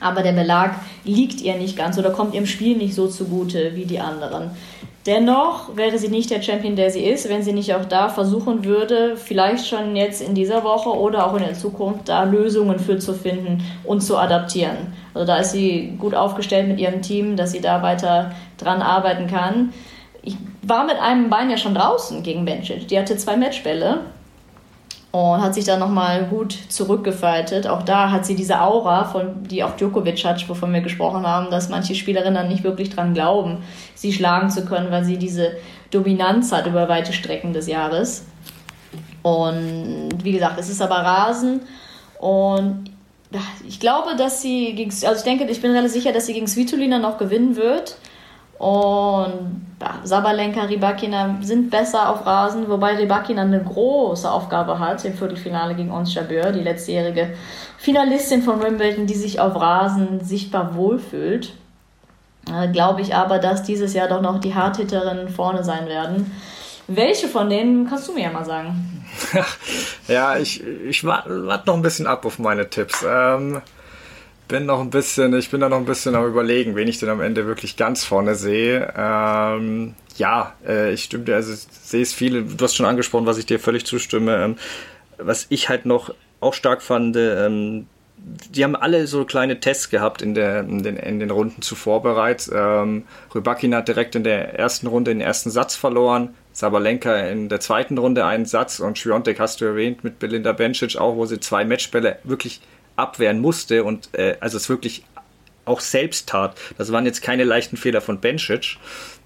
Aber 0.00 0.22
der 0.22 0.32
Belag 0.32 0.74
liegt 1.04 1.40
ihr 1.40 1.56
nicht 1.56 1.76
ganz 1.76 1.98
oder 1.98 2.10
kommt 2.10 2.34
ihrem 2.34 2.46
Spiel 2.46 2.76
nicht 2.76 2.94
so 2.94 3.06
zugute 3.06 3.76
wie 3.76 3.84
die 3.84 4.00
anderen. 4.00 4.50
Dennoch 5.06 5.76
wäre 5.76 5.98
sie 5.98 6.08
nicht 6.08 6.30
der 6.30 6.42
Champion, 6.42 6.76
der 6.76 6.90
sie 6.90 7.02
ist, 7.04 7.28
wenn 7.28 7.42
sie 7.42 7.52
nicht 7.52 7.74
auch 7.74 7.84
da 7.84 8.08
versuchen 8.08 8.64
würde, 8.64 9.16
vielleicht 9.16 9.66
schon 9.66 9.96
jetzt 9.96 10.22
in 10.22 10.34
dieser 10.34 10.62
Woche 10.62 10.90
oder 10.90 11.26
auch 11.26 11.34
in 11.34 11.42
der 11.42 11.54
Zukunft 11.54 12.08
da 12.08 12.22
Lösungen 12.22 12.78
für 12.78 12.98
zu 12.98 13.12
finden 13.12 13.64
und 13.82 14.00
zu 14.00 14.16
adaptieren. 14.16 14.92
Also 15.12 15.26
da 15.26 15.38
ist 15.38 15.52
sie 15.52 15.94
gut 15.98 16.14
aufgestellt 16.14 16.68
mit 16.68 16.78
ihrem 16.78 17.02
Team, 17.02 17.36
dass 17.36 17.50
sie 17.50 17.60
da 17.60 17.82
weiter 17.82 18.32
dran 18.58 18.80
arbeiten 18.80 19.26
kann 19.26 19.72
ich 20.22 20.36
war 20.62 20.84
mit 20.84 20.96
einem 20.96 21.28
Bein 21.28 21.50
ja 21.50 21.56
schon 21.56 21.74
draußen 21.74 22.22
gegen 22.22 22.44
Bencic. 22.44 22.88
Die 22.88 22.98
hatte 22.98 23.16
zwei 23.16 23.36
Matchbälle 23.36 24.00
und 25.12 25.42
hat 25.42 25.54
sich 25.54 25.66
dann 25.66 25.78
nochmal 25.78 26.24
gut 26.24 26.56
zurückgefaltet. 26.68 27.66
Auch 27.66 27.82
da 27.82 28.10
hat 28.10 28.24
sie 28.24 28.34
diese 28.34 28.60
Aura, 28.60 29.04
von, 29.04 29.44
die 29.44 29.62
auch 29.62 29.76
Djokovic 29.76 30.24
hat, 30.24 30.48
wovon 30.48 30.72
wir 30.72 30.80
gesprochen 30.80 31.26
haben, 31.26 31.50
dass 31.50 31.68
manche 31.68 31.94
Spielerinnen 31.94 32.34
dann 32.34 32.48
nicht 32.48 32.64
wirklich 32.64 32.90
dran 32.90 33.12
glauben, 33.12 33.58
sie 33.94 34.12
schlagen 34.12 34.50
zu 34.50 34.64
können, 34.64 34.90
weil 34.90 35.04
sie 35.04 35.18
diese 35.18 35.52
Dominanz 35.90 36.50
hat 36.50 36.66
über 36.66 36.88
weite 36.88 37.12
Strecken 37.12 37.52
des 37.52 37.66
Jahres. 37.66 38.24
Und 39.22 40.08
wie 40.22 40.32
gesagt, 40.32 40.58
es 40.58 40.70
ist 40.70 40.80
aber 40.80 40.96
Rasen 40.96 41.60
und 42.18 42.90
ich 43.66 43.80
glaube, 43.80 44.16
dass 44.16 44.42
sie 44.42 44.74
gegen, 44.74 44.90
also 44.90 45.14
ich 45.14 45.22
denke, 45.22 45.44
ich 45.44 45.60
bin 45.60 45.70
relativ 45.72 45.92
sicher, 45.92 46.12
dass 46.12 46.26
sie 46.26 46.34
gegen 46.34 46.46
Svitolina 46.46 46.98
noch 46.98 47.18
gewinnen 47.18 47.56
wird. 47.56 47.96
Und 48.62 49.66
Sabalenka, 50.04 50.62
Rybakina 50.62 51.38
sind 51.42 51.68
besser 51.68 52.08
auf 52.08 52.24
Rasen, 52.24 52.68
wobei 52.68 52.96
Rybakina 52.96 53.42
eine 53.42 53.60
große 53.60 54.30
Aufgabe 54.30 54.78
hat 54.78 55.04
im 55.04 55.14
Viertelfinale 55.14 55.74
gegen 55.74 55.90
Ons 55.90 56.14
Jabeur, 56.14 56.52
die 56.52 56.60
letztjährige 56.60 57.34
Finalistin 57.78 58.40
von 58.40 58.62
Wimbledon, 58.62 59.06
die 59.06 59.14
sich 59.14 59.40
auf 59.40 59.56
Rasen 59.56 60.20
sichtbar 60.24 60.76
wohlfühlt. 60.76 61.54
Äh, 62.48 62.68
Glaube 62.68 63.00
ich 63.00 63.16
aber, 63.16 63.40
dass 63.40 63.64
dieses 63.64 63.94
Jahr 63.94 64.06
doch 64.06 64.22
noch 64.22 64.38
die 64.38 64.54
Hardhitterinnen 64.54 65.28
vorne 65.28 65.64
sein 65.64 65.88
werden. 65.88 66.30
Welche 66.86 67.26
von 67.26 67.50
denen 67.50 67.88
kannst 67.88 68.06
du 68.06 68.12
mir 68.12 68.22
ja 68.22 68.30
mal 68.30 68.44
sagen? 68.44 69.04
ja, 70.06 70.36
ich, 70.36 70.64
ich 70.64 71.02
warte 71.02 71.48
wart 71.48 71.66
noch 71.66 71.74
ein 71.74 71.82
bisschen 71.82 72.06
ab 72.06 72.24
auf 72.24 72.38
meine 72.38 72.70
Tipps. 72.70 73.04
Ähm, 73.04 73.60
bin 74.48 74.66
noch 74.66 74.80
ein 74.80 74.90
bisschen, 74.90 75.34
ich 75.34 75.50
bin 75.50 75.60
da 75.60 75.68
noch 75.68 75.78
ein 75.78 75.84
bisschen 75.84 76.14
am 76.14 76.26
überlegen, 76.26 76.76
wen 76.76 76.88
ich 76.88 76.98
denn 76.98 77.08
am 77.08 77.20
Ende 77.20 77.46
wirklich 77.46 77.76
ganz 77.76 78.04
vorne 78.04 78.34
sehe. 78.34 78.92
Ähm, 78.96 79.94
ja, 80.16 80.54
äh, 80.66 80.92
ich 80.92 81.04
stimme 81.04 81.24
dir, 81.24 81.36
also 81.36 81.54
sehe 81.54 82.02
es 82.02 82.12
viele, 82.12 82.42
du 82.42 82.64
hast 82.64 82.74
schon 82.74 82.86
angesprochen, 82.86 83.26
was 83.26 83.38
ich 83.38 83.46
dir 83.46 83.58
völlig 83.58 83.86
zustimme. 83.86 84.44
Ähm, 84.44 84.56
was 85.18 85.46
ich 85.48 85.68
halt 85.68 85.86
noch 85.86 86.14
auch 86.40 86.54
stark 86.54 86.82
fand, 86.82 87.16
ähm, 87.16 87.86
die 88.16 88.62
haben 88.62 88.76
alle 88.76 89.06
so 89.06 89.24
kleine 89.24 89.58
Tests 89.60 89.90
gehabt 89.90 90.22
in, 90.22 90.34
der, 90.34 90.60
in, 90.60 90.82
den, 90.82 90.96
in 90.96 91.18
den 91.18 91.30
Runden 91.30 91.62
zuvor 91.62 92.02
bereits. 92.02 92.50
Ähm, 92.54 93.04
Rybakin 93.34 93.74
hat 93.74 93.88
direkt 93.88 94.14
in 94.14 94.22
der 94.22 94.58
ersten 94.58 94.86
Runde 94.86 95.10
den 95.10 95.20
ersten 95.20 95.50
Satz 95.50 95.74
verloren. 95.74 96.34
Sabalenka 96.52 97.16
in 97.16 97.48
der 97.48 97.60
zweiten 97.60 97.98
Runde 97.98 98.24
einen 98.24 98.44
Satz 98.44 98.78
und 98.78 98.98
Schwiontek 98.98 99.40
hast 99.40 99.60
du 99.60 99.64
erwähnt 99.64 100.04
mit 100.04 100.18
Belinda 100.18 100.52
Bencic 100.52 100.96
auch, 100.96 101.16
wo 101.16 101.26
sie 101.26 101.40
zwei 101.40 101.64
Matchbälle 101.64 102.18
wirklich 102.24 102.60
abwehren 103.02 103.40
musste 103.40 103.84
und 103.84 104.08
äh, 104.14 104.36
also 104.40 104.56
es 104.56 104.68
wirklich 104.68 105.04
auch 105.64 105.80
selbst 105.80 106.28
tat. 106.28 106.56
Das 106.78 106.92
waren 106.92 107.06
jetzt 107.06 107.22
keine 107.22 107.44
leichten 107.44 107.76
Fehler 107.76 108.00
von 108.00 108.20
Bencic. 108.20 108.78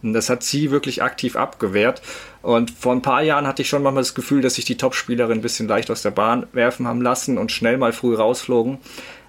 Und 0.02 0.12
das 0.12 0.28
hat 0.28 0.42
sie 0.42 0.70
wirklich 0.70 1.02
aktiv 1.02 1.36
abgewehrt. 1.36 2.02
Und 2.42 2.70
vor 2.70 2.92
ein 2.92 3.02
paar 3.02 3.22
Jahren 3.22 3.46
hatte 3.46 3.62
ich 3.62 3.68
schon 3.68 3.82
manchmal 3.82 4.02
das 4.02 4.14
Gefühl, 4.14 4.42
dass 4.42 4.54
sich 4.54 4.64
die 4.64 4.76
Topspielerin 4.76 5.38
ein 5.38 5.42
bisschen 5.42 5.68
leicht 5.68 5.90
aus 5.90 6.02
der 6.02 6.10
Bahn 6.10 6.46
werfen 6.52 6.86
haben 6.86 7.00
lassen 7.00 7.38
und 7.38 7.52
schnell 7.52 7.78
mal 7.78 7.92
früh 7.92 8.14
rausflogen. 8.14 8.78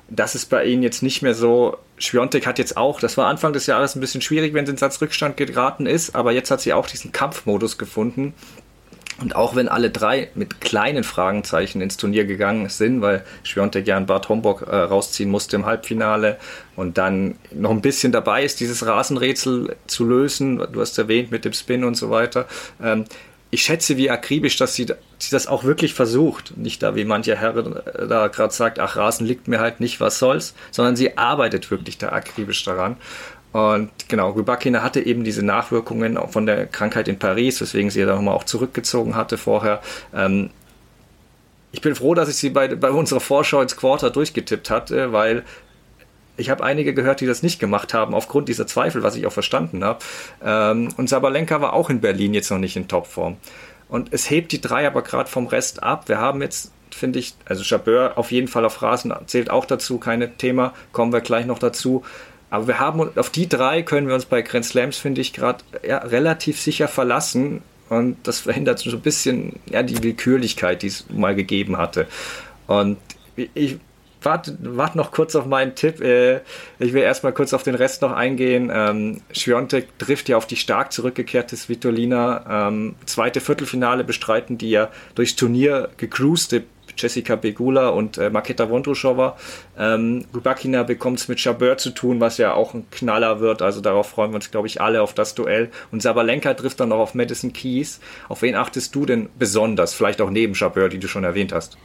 Das 0.10 0.36
ist 0.36 0.50
bei 0.50 0.66
ihnen 0.66 0.84
jetzt 0.84 1.04
nicht 1.04 1.22
mehr 1.22 1.34
so. 1.34 1.78
Schwiontek 1.98 2.46
hat 2.46 2.60
jetzt 2.60 2.78
auch, 2.78 3.00
das 3.00 3.18
war 3.18 3.28
Anfang 3.28 3.54
des 3.54 3.66
Jahres 3.66 3.96
ein 3.96 4.02
bisschen 4.02 4.22
schwierig, 4.22 4.54
wenn 4.54 4.66
sie 4.66 4.72
in 4.72 4.78
Satzrückstand 4.78 5.36
geraten 5.36 5.88
ist, 5.88 6.16
aber 6.16 6.32
jetzt 6.32 6.52
hat 6.52 6.62
sie 6.62 6.74
auch 6.74 6.88
diesen 6.88 7.12
Kampfmodus 7.12 7.78
gefunden 7.78 8.34
und 9.20 9.36
auch 9.36 9.56
wenn 9.56 9.68
alle 9.68 9.90
drei 9.90 10.30
mit 10.36 10.62
kleinen 10.62 11.04
Fragenzeichen 11.04 11.82
ins 11.82 11.98
Turnier 11.98 12.26
gegangen 12.26 12.70
sind, 12.70 13.02
weil 13.02 13.24
Schwiontek 13.44 13.86
gern 13.86 14.06
Bart 14.06 14.30
Homburg 14.30 14.62
äh, 14.68 14.76
rausziehen 14.76 15.30
musste 15.30 15.56
im 15.56 15.66
Halbfinale 15.66 16.38
und 16.76 16.98
dann 16.98 17.36
noch 17.52 17.72
ein 17.72 17.82
bisschen 17.82 18.12
dabei 18.12 18.44
ist, 18.44 18.60
dieses 18.60 18.86
Rasenrätsel 18.86 19.76
zu 19.88 20.06
lösen, 20.06 20.58
du 20.72 20.82
hast 20.82 20.98
erwähnt 20.98 21.32
mit 21.32 21.46
dem 21.46 21.54
Spin 21.54 21.84
und 21.84 21.96
so 21.96 22.12
weiter. 22.12 22.48
Ähm, 22.82 23.06
ich 23.50 23.62
schätze, 23.64 23.96
wie 23.98 24.10
akribisch, 24.10 24.58
dass 24.58 24.76
sie, 24.76 24.88
sie 25.18 25.32
das 25.32 25.48
auch 25.48 25.64
wirklich 25.64 25.94
versucht. 25.94 26.58
Nicht 26.58 26.84
da, 26.84 26.96
wie 26.96 27.06
mancher 27.06 27.36
Herr 27.36 27.56
äh, 27.56 28.08
da 28.08 28.28
gerade 28.28 28.54
sagt, 28.54 28.78
ach, 28.80 28.98
Rasen 28.98 29.26
liegt 29.26 29.48
mir 29.48 29.60
halt 29.60 29.80
nicht, 29.80 30.00
was 30.00 30.20
soll's, 30.20 30.54
sondern 30.72 30.96
sie 30.96 31.18
arbeitet 31.18 31.72
wirklich 31.72 31.98
da 31.98 32.10
akribisch 32.10 32.64
daran. 32.66 32.98
Und 33.54 33.90
genau, 34.08 34.32
Rybakina 34.32 34.84
hatte 34.84 35.06
eben 35.06 35.24
diese 35.24 35.44
Nachwirkungen 35.44 36.18
von 36.30 36.46
der 36.46 36.68
Krankheit 36.68 37.08
in 37.08 37.18
Paris, 37.18 37.62
weswegen 37.62 37.90
sie 37.90 38.02
ja 38.02 38.06
nochmal 38.06 38.36
auch 38.36 38.44
zurückgezogen 38.44 39.16
hatte 39.16 39.38
vorher. 39.38 39.82
Ähm, 40.14 40.50
ich 41.72 41.82
bin 41.82 41.96
froh, 41.96 42.14
dass 42.14 42.30
ich 42.30 42.36
sie 42.36 42.50
bei, 42.50 42.76
bei 42.76 42.92
unserer 42.92 43.20
Vorschau 43.20 43.62
ins 43.62 43.76
Quarter 43.76 44.10
durchgetippt 44.10 44.70
hatte, 44.70 45.12
weil 45.12 45.44
ich 46.38 46.50
habe 46.50 46.64
einige 46.64 46.94
gehört, 46.94 47.20
die 47.20 47.26
das 47.26 47.44
nicht 47.44 47.60
gemacht 47.60 47.94
haben, 47.94 48.14
aufgrund 48.14 48.48
dieser 48.48 48.68
Zweifel, 48.68 49.04
was 49.04 49.16
ich 49.16 49.26
auch 49.26 49.34
verstanden 49.34 49.84
habe. 49.84 50.00
Ähm, 50.44 50.90
und 50.98 51.10
Sabalenka 51.10 51.62
war 51.62 51.74
auch 51.74 51.90
in 51.90 52.00
Berlin 52.00 52.34
jetzt 52.34 52.52
noch 52.52 52.60
nicht 52.60 52.76
in 52.76 52.88
Topform. 52.88 53.38
Und 53.90 54.14
es 54.14 54.30
hebt 54.30 54.52
die 54.52 54.62
drei 54.62 54.86
aber 54.86 55.02
gerade 55.02 55.30
vom 55.30 55.48
Rest 55.48 55.82
ab. 55.82 56.10
Wir 56.10 56.20
haben 56.20 56.42
jetzt, 56.42 56.72
finde 56.92 57.20
ich, 57.20 57.34
also 57.46 57.64
Chabeur 57.64 58.18
auf 58.18 58.32
jeden 58.32 58.48
Fall 58.48 58.66
auf 58.66 58.82
Rasen 58.82 59.14
zählt 59.26 59.50
auch 59.50 59.66
dazu, 59.66 59.98
keine 59.98 60.38
Thema, 60.38 60.74
kommen 60.92 61.14
wir 61.14 61.22
gleich 61.22 61.46
noch 61.46 61.60
dazu. 61.60 62.04
Aber 62.50 62.68
wir 62.68 62.80
haben 62.80 63.18
auf 63.18 63.30
die 63.30 63.50
drei 63.50 63.82
können 63.82 64.08
wir 64.08 64.16
uns 64.16 64.26
bei 64.26 64.42
Grand 64.42 64.66
Slams, 64.66 64.98
finde 64.98 65.22
ich, 65.22 65.34
gerade 65.34 65.64
ja, 65.86 65.98
relativ 65.98 66.62
sicher 66.62 66.88
verlassen. 66.88 67.62
und 67.90 68.18
das 68.24 68.42
verhindert 68.42 68.80
so 68.80 68.92
ein 68.92 69.02
bisschen 69.02 69.60
ja, 69.70 69.84
die 69.84 70.02
Willkürlichkeit, 70.02 70.82
die 70.82 70.88
es 70.88 71.06
mal 71.10 71.36
gegeben 71.36 71.78
hatte. 71.78 72.08
Und 72.68 72.98
ich 73.54 73.80
warte, 74.22 74.58
warte 74.62 74.98
noch 74.98 75.12
kurz 75.12 75.36
auf 75.36 75.46
meinen 75.46 75.76
Tipp. 75.76 76.02
Äh, 76.02 76.42
ich 76.80 76.94
will 76.94 77.02
erstmal 77.02 77.34
kurz 77.34 77.54
auf 77.54 77.64
den 77.64 77.76
Rest 77.76 78.02
noch 78.02 78.12
eingehen. 78.12 78.72
Ähm, 78.74 79.22
Schwiontek 79.32 79.98
trifft 80.00 80.30
ja 80.30 80.38
auf 80.38 80.48
die 80.48 80.56
stark 80.56 80.92
zurückgekehrte 80.92 81.56
Svitolina. 81.56 82.68
Ähm, 82.68 82.96
zweite 83.06 83.42
Viertelfinale 83.42 84.04
bestreiten 84.04 84.58
die 84.58 84.72
ja 84.72 84.90
durchs 85.16 85.36
Turnier 85.36 85.90
gecruiste 85.98 86.64
Jessica 86.98 87.36
Begula 87.36 87.90
und 87.90 88.18
äh, 88.18 88.30
Maketa 88.30 88.70
Vondrushova. 88.70 89.38
Ähm, 89.78 90.26
Rubakina 90.34 90.84
bekommt 90.84 91.20
es 91.20 91.28
mit 91.28 91.40
Chabert 91.40 91.80
zu 91.80 91.92
tun, 91.92 92.20
was 92.20 92.38
ja 92.38 92.54
auch 92.54 92.74
ein 92.74 92.90
Knaller 92.92 93.40
wird. 93.40 93.62
Also 93.62 93.82
darauf 93.82 94.10
freuen 94.10 94.32
wir 94.32 94.36
uns, 94.36 94.52
glaube 94.52 94.68
ich, 94.68 94.82
alle 94.82 95.02
auf 95.02 95.14
das 95.14 95.36
Duell. 95.36 95.70
Und 95.92 96.02
Sabalenka 96.02 96.54
trifft 96.54 96.80
dann 96.80 96.90
noch 96.90 97.00
auf 97.00 97.14
Madison 97.14 97.54
Keys. 97.54 98.00
Auf 98.30 98.42
wen 98.42 98.56
achtest 98.56 98.96
du 98.96 99.06
denn 99.06 99.30
besonders? 99.38 99.94
Vielleicht 99.94 100.22
auch 100.22 100.30
neben 100.30 100.56
Chabert, 100.56 100.94
die 100.94 101.00
du 101.00 101.08
schon 101.08 101.24
erwähnt 101.24 101.54
hast. 101.54 101.78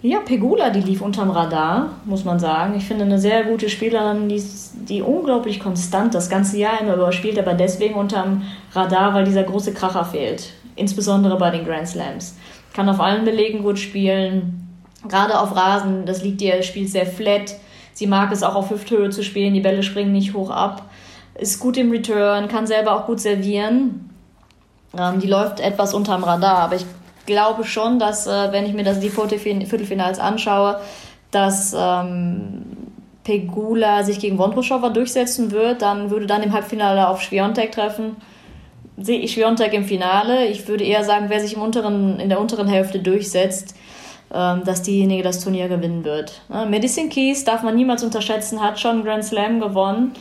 Ja, 0.00 0.20
Pegula, 0.20 0.70
die 0.70 0.80
lief 0.80 1.00
unterm 1.00 1.30
Radar, 1.30 1.90
muss 2.04 2.24
man 2.24 2.38
sagen. 2.38 2.76
Ich 2.76 2.84
finde 2.84 3.04
eine 3.04 3.18
sehr 3.18 3.42
gute 3.42 3.68
Spielerin, 3.68 4.28
die, 4.28 4.40
die 4.88 5.02
unglaublich 5.02 5.58
konstant 5.58 6.14
das 6.14 6.30
ganze 6.30 6.56
Jahr 6.56 6.80
immer 6.80 6.94
überspielt, 6.94 7.36
aber 7.36 7.54
deswegen 7.54 7.94
unterm 7.94 8.42
Radar, 8.72 9.14
weil 9.14 9.24
dieser 9.24 9.42
große 9.42 9.74
Kracher 9.74 10.04
fehlt. 10.04 10.52
Insbesondere 10.76 11.36
bei 11.36 11.50
den 11.50 11.64
Grand 11.64 11.88
Slams. 11.88 12.36
Kann 12.72 12.88
auf 12.88 13.00
allen 13.00 13.24
Belegen 13.24 13.62
gut 13.62 13.78
spielen. 13.78 14.68
Gerade 15.08 15.40
auf 15.40 15.54
Rasen, 15.54 16.06
das 16.06 16.22
liegt 16.22 16.42
ihr, 16.42 16.62
spielt 16.62 16.90
sehr 16.90 17.06
flat. 17.06 17.54
Sie 17.92 18.06
mag 18.06 18.30
es 18.32 18.42
auch 18.42 18.54
auf 18.54 18.70
Hüfthöhe 18.70 19.10
zu 19.10 19.22
spielen, 19.22 19.54
die 19.54 19.60
Bälle 19.60 19.82
springen 19.82 20.12
nicht 20.12 20.34
hoch 20.34 20.50
ab. 20.50 20.82
Ist 21.34 21.60
gut 21.60 21.76
im 21.76 21.90
Return, 21.90 22.48
kann 22.48 22.66
selber 22.66 22.96
auch 22.96 23.06
gut 23.06 23.20
servieren. 23.20 24.10
Ähm, 24.96 25.20
die 25.20 25.26
läuft 25.26 25.60
etwas 25.60 25.94
unterm 25.94 26.24
Radar, 26.24 26.58
aber 26.58 26.76
ich 26.76 26.86
glaube 27.26 27.64
schon, 27.64 27.98
dass, 27.98 28.26
äh, 28.26 28.52
wenn 28.52 28.66
ich 28.66 28.72
mir 28.72 28.84
das 28.84 29.00
die 29.00 29.10
Viertelfinals 29.10 30.18
anschaue, 30.18 30.80
dass 31.30 31.74
ähm, 31.76 32.64
Pegula 33.28 34.04
sich 34.04 34.18
gegen 34.18 34.38
Vondroshova 34.38 34.88
durchsetzen 34.88 35.50
wird. 35.50 35.82
Dann 35.82 36.10
würde 36.10 36.26
dann 36.26 36.42
im 36.42 36.54
Halbfinale 36.54 37.08
auf 37.08 37.20
Schwiontek 37.20 37.72
treffen. 37.72 38.16
Sehe 39.00 39.18
ich 39.20 39.32
Schwiontek 39.32 39.72
im 39.72 39.84
Finale. 39.84 40.46
Ich 40.46 40.66
würde 40.68 40.84
eher 40.84 41.04
sagen, 41.04 41.26
wer 41.28 41.40
sich 41.40 41.54
im 41.54 41.62
unteren, 41.62 42.20
in 42.20 42.28
der 42.28 42.40
unteren 42.40 42.66
Hälfte 42.66 42.98
durchsetzt, 42.98 43.74
ähm, 44.32 44.62
dass 44.64 44.82
diejenige 44.82 45.22
das 45.22 45.40
Turnier 45.42 45.68
gewinnen 45.68 46.04
wird. 46.04 46.42
Ne? 46.48 46.66
Medicine 46.66 47.08
Keys 47.08 47.44
darf 47.44 47.62
man 47.62 47.76
niemals 47.76 48.02
unterschätzen, 48.02 48.62
hat 48.62 48.78
schon 48.80 49.04
Grand 49.04 49.24
Slam 49.24 49.60
gewonnen 49.60 50.12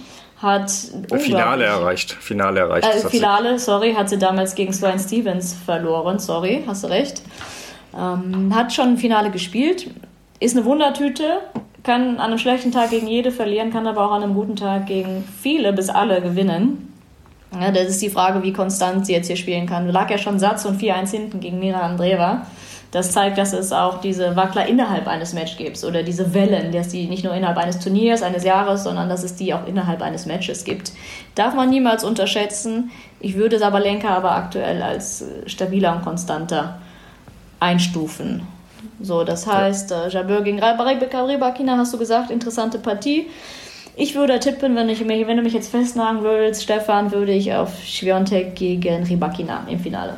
hat 0.42 0.70
Finale 1.18 1.66
erreicht. 1.66 2.12
Finale 2.12 2.60
erreicht. 2.60 2.88
Äh, 2.88 3.10
Finale, 3.10 3.60
sorry, 3.60 3.94
hat 3.94 4.10
sie 4.10 4.18
damals 4.18 4.54
gegen 4.56 4.72
Sloane 4.72 5.00
Stevens 5.00 5.54
verloren. 5.54 6.20
Sorry, 6.20 6.64
hast 6.68 6.84
du 6.84 6.88
recht. 6.88 7.24
Ähm, 7.98 8.54
hat 8.54 8.72
schon 8.74 8.90
ein 8.90 8.98
Finale 8.98 9.32
gespielt. 9.32 9.90
Ist 10.40 10.56
eine 10.56 10.66
Wundertüte. 10.66 11.40
Kann 11.84 12.18
an 12.18 12.20
einem 12.20 12.38
schlechten 12.38 12.72
Tag 12.72 12.90
gegen 12.92 13.08
jede 13.08 13.32
verlieren, 13.32 13.72
kann 13.72 13.88
aber 13.88 14.06
auch 14.06 14.12
an 14.12 14.22
einem 14.22 14.34
guten 14.34 14.56
Tag 14.56 14.88
gegen 14.88 15.24
viele 15.42 15.74
bis 15.74 15.90
alle 15.90 16.22
gewinnen. 16.22 16.94
Ja, 17.54 17.72
das 17.72 17.88
ist 17.88 18.02
die 18.02 18.10
Frage, 18.10 18.44
wie 18.44 18.54
konstant 18.54 19.06
sie 19.06 19.14
jetzt 19.14 19.28
hier 19.28 19.38
spielen 19.38 19.68
kann. 19.68 19.90
Lag 19.90 20.10
ja 20.10 20.18
schon 20.18 20.40
Satz 20.40 20.66
und 20.66 20.82
4-1 20.82 21.12
hinten 21.12 21.40
gegen 21.40 21.60
Mira 21.60 21.80
Andreeva. 21.80 22.46
Das 22.92 23.12
zeigt, 23.12 23.38
dass 23.38 23.52
es 23.52 23.74
auch 23.74 24.00
diese 24.00 24.36
Wackler 24.36 24.66
innerhalb 24.66 25.08
eines 25.08 25.34
Matches 25.34 25.58
gibt 25.58 25.84
oder 25.84 26.04
diese 26.04 26.34
Wellen, 26.34 26.72
dass 26.72 26.88
die 26.88 27.08
nicht 27.08 27.24
nur 27.24 27.34
innerhalb 27.34 27.58
eines 27.58 27.80
Turniers, 27.80 28.24
eines 28.24 28.44
Jahres, 28.44 28.84
sondern 28.84 29.10
dass 29.10 29.24
es 29.24 29.36
die 29.36 29.54
auch 29.54 29.68
innerhalb 29.68 30.02
eines 30.02 30.26
Matches 30.26 30.64
gibt. 30.64 30.94
Darf 31.36 31.54
man 31.54 31.70
niemals 31.70 32.06
unterschätzen. 32.06 32.92
Ich 33.20 33.36
würde 33.36 33.60
Sabalenka 33.60 34.10
aber 34.10 34.32
aktuell 34.32 34.82
als 34.82 35.22
äh, 35.22 35.50
stabiler 35.50 35.96
und 35.96 36.04
konstanter 36.04 36.78
einstufen. 37.60 38.48
So, 39.02 39.24
das 39.24 39.46
heißt, 39.48 39.92
äh, 39.92 40.10
Jabeur 40.10 40.42
gegen 40.42 40.64
Rybakina 40.64 41.78
hast 41.78 41.94
du 41.94 41.98
gesagt, 41.98 42.32
interessante 42.32 42.80
Partie. 42.80 43.28
Ich 44.00 44.14
würde 44.14 44.40
tippen, 44.40 44.76
wenn, 44.76 44.90
ich, 44.90 45.08
wenn 45.08 45.38
du 45.38 45.42
mich 45.42 45.54
jetzt 45.54 45.72
festnageln 45.72 46.24
willst, 46.24 46.62
Stefan, 46.62 47.12
würde 47.12 47.32
ich 47.32 47.52
auf 47.54 47.84
Schwiontek 47.84 48.54
gegen 48.56 49.04
Rybakina 49.04 49.66
im 49.68 49.80
Finale. 49.80 50.16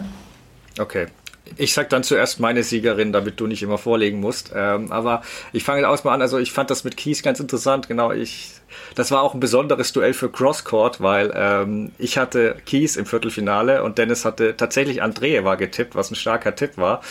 Okay, 0.78 1.08
ich 1.56 1.74
sag 1.74 1.90
dann 1.90 2.04
zuerst 2.04 2.40
meine 2.40 2.64
Siegerin, 2.64 3.14
damit 3.14 3.40
du 3.40 3.48
nicht 3.48 3.64
immer 3.64 3.78
vorlegen 3.78 4.20
musst. 4.20 4.52
Ähm, 4.54 4.92
aber 4.92 5.22
ich 5.54 5.64
fange 5.64 5.88
aus 5.88 6.04
mal 6.04 6.14
an. 6.14 6.22
Also 6.22 6.38
ich 6.38 6.52
fand 6.52 6.70
das 6.70 6.84
mit 6.84 6.98
Kies 6.98 7.24
ganz 7.24 7.40
interessant. 7.40 7.88
Genau, 7.88 8.12
ich, 8.12 8.52
das 8.96 9.12
war 9.12 9.22
auch 9.22 9.34
ein 9.34 9.40
besonderes 9.40 9.94
Duell 9.94 10.14
für 10.14 10.30
Crosscourt, 10.30 11.02
weil 11.02 11.32
ähm, 11.34 11.92
ich 11.98 12.18
hatte 12.18 12.58
Kies 12.66 12.98
im 12.98 13.06
Viertelfinale 13.06 13.84
und 13.84 13.98
Dennis 13.98 14.26
hatte 14.26 14.58
tatsächlich 14.58 15.02
Andreeva 15.02 15.56
getippt, 15.56 15.96
was 15.96 16.12
ein 16.12 16.16
starker 16.16 16.56
Tipp 16.56 16.78
war. 16.78 17.02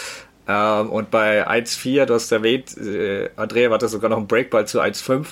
Ähm, 0.48 0.88
und 0.88 1.10
bei 1.10 1.46
1-4, 1.46 2.06
du 2.06 2.14
hast 2.14 2.32
erwähnt, 2.32 2.76
äh, 2.78 3.28
Andrea 3.36 3.70
hatte 3.70 3.86
sogar 3.86 4.08
noch 4.08 4.16
einen 4.16 4.26
Breakball 4.26 4.66
zu 4.66 4.80
1-5, 4.80 5.26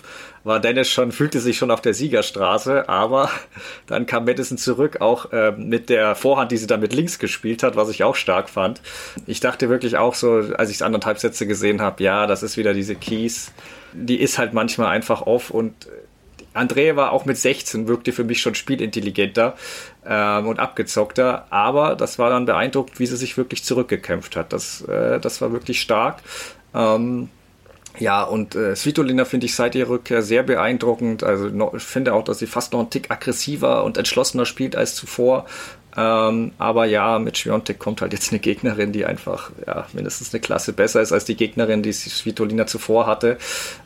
war 0.45 0.61
Dennis 0.61 0.91
schon, 0.91 1.11
fühlte 1.11 1.41
sich 1.41 1.57
schon 1.57 1.71
auf 1.71 1.81
der 1.81 1.95
Siegerstraße, 1.95 2.89
aber 2.89 3.31
dann 3.87 4.05
kam 4.05 4.27
Madison 4.27 4.59
zurück, 4.59 5.01
auch 5.01 5.33
äh, 5.33 5.53
mit 5.53 5.89
der 5.89 6.14
Vorhand, 6.14 6.53
die 6.53 6.59
sie 6.59 6.67
dann 6.67 6.81
mit 6.81 6.93
links 6.93 7.19
gespielt 7.19 7.62
hat, 7.62 7.77
was 7.77 7.89
ich 7.89 8.05
auch 8.05 8.14
stark 8.14 8.51
fand. 8.51 8.83
Ich 9.27 9.41
dachte 9.41 9.71
wirklich 9.71 9.97
auch 9.97 10.14
so, 10.14 10.43
als 10.57 10.71
ich 10.71 10.85
anderthalb 10.85 11.19
Sätze 11.19 11.47
gesehen 11.47 11.81
habe, 11.81 12.03
ja, 12.03 12.27
das 12.27 12.43
ist 12.43 12.59
wieder 12.59 12.75
diese 12.75 12.95
Keys, 12.95 13.53
die 13.95 14.21
ist 14.21 14.37
halt 14.37 14.53
manchmal 14.53 14.89
einfach 14.89 15.23
off 15.23 15.49
und 15.49 15.89
Andrea 16.57 16.97
war 16.97 17.13
auch 17.13 17.25
mit 17.25 17.37
16, 17.37 17.89
wirkte 17.89 18.13
für 18.13 18.25
mich 18.25 18.41
schon 18.41 18.55
spielintelligenter 18.55 19.55
ähm, 20.07 20.47
und 20.47 20.59
abgezockter, 20.59 21.47
aber 21.51 21.97
das 21.97 22.19
war 22.19 22.31
dann 22.31 22.47
beeindruckend, 22.47 22.99
wie 22.99 23.07
sie 23.07 23.17
sich 23.17 23.37
wirklich 23.37 23.65
zurückgekämpft 23.65 24.37
hat. 24.37 24.53
Das, 24.53 24.83
äh, 24.83 25.21
das 25.21 25.41
war 25.41 25.53
wirklich 25.53 25.81
stark. 25.81 26.23
Ähm, 26.75 27.29
ja, 27.99 28.23
und 28.23 28.55
äh, 28.55 28.77
Svitolina 28.77 29.25
finde 29.25 29.47
ich 29.47 29.55
seit 29.55 29.75
ihrer 29.75 29.91
Rückkehr 29.91 30.23
sehr 30.23 30.43
beeindruckend. 30.43 31.23
Also 31.23 31.47
noch, 31.49 31.75
ich 31.75 31.83
finde 31.83 32.13
auch, 32.13 32.25
dass 32.25 32.39
sie 32.39 32.47
fast 32.47 32.73
noch 32.73 32.81
einen 32.81 32.91
Tick 32.91 33.11
aggressiver 33.11 33.85
und 33.85 33.97
entschlossener 33.97 34.45
spielt 34.45 34.77
als 34.77 34.95
zuvor. 34.95 35.47
Ähm, 35.97 36.53
aber 36.59 36.85
ja, 36.85 37.19
mit 37.19 37.39
Schwiontek 37.39 37.79
kommt 37.79 38.03
halt 38.03 38.13
jetzt 38.13 38.31
eine 38.31 38.39
Gegnerin, 38.39 38.93
die 38.93 39.07
einfach 39.07 39.51
ja, 39.67 39.87
mindestens 39.93 40.35
eine 40.35 40.41
Klasse 40.41 40.73
besser 40.73 41.01
ist 41.01 41.13
als 41.13 41.25
die 41.25 41.37
Gegnerin, 41.37 41.83
die 41.83 41.93
Svitolina 41.93 42.67
zuvor 42.67 43.07
hatte. 43.07 43.39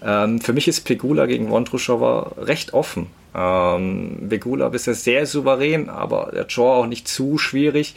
Ähm, 0.04 0.40
für 0.40 0.52
mich 0.52 0.66
ist 0.66 0.80
Pegula 0.84 1.26
gegen 1.26 1.50
Vondrushova 1.50 2.32
recht 2.38 2.74
offen. 2.74 3.06
Ähm, 3.34 4.26
Pegula 4.28 4.68
bisher 4.70 4.94
sehr 4.94 5.26
souverän, 5.26 5.88
aber 5.88 6.30
der 6.34 6.44
Draw 6.44 6.80
auch 6.80 6.86
nicht 6.86 7.06
zu 7.06 7.38
schwierig. 7.38 7.94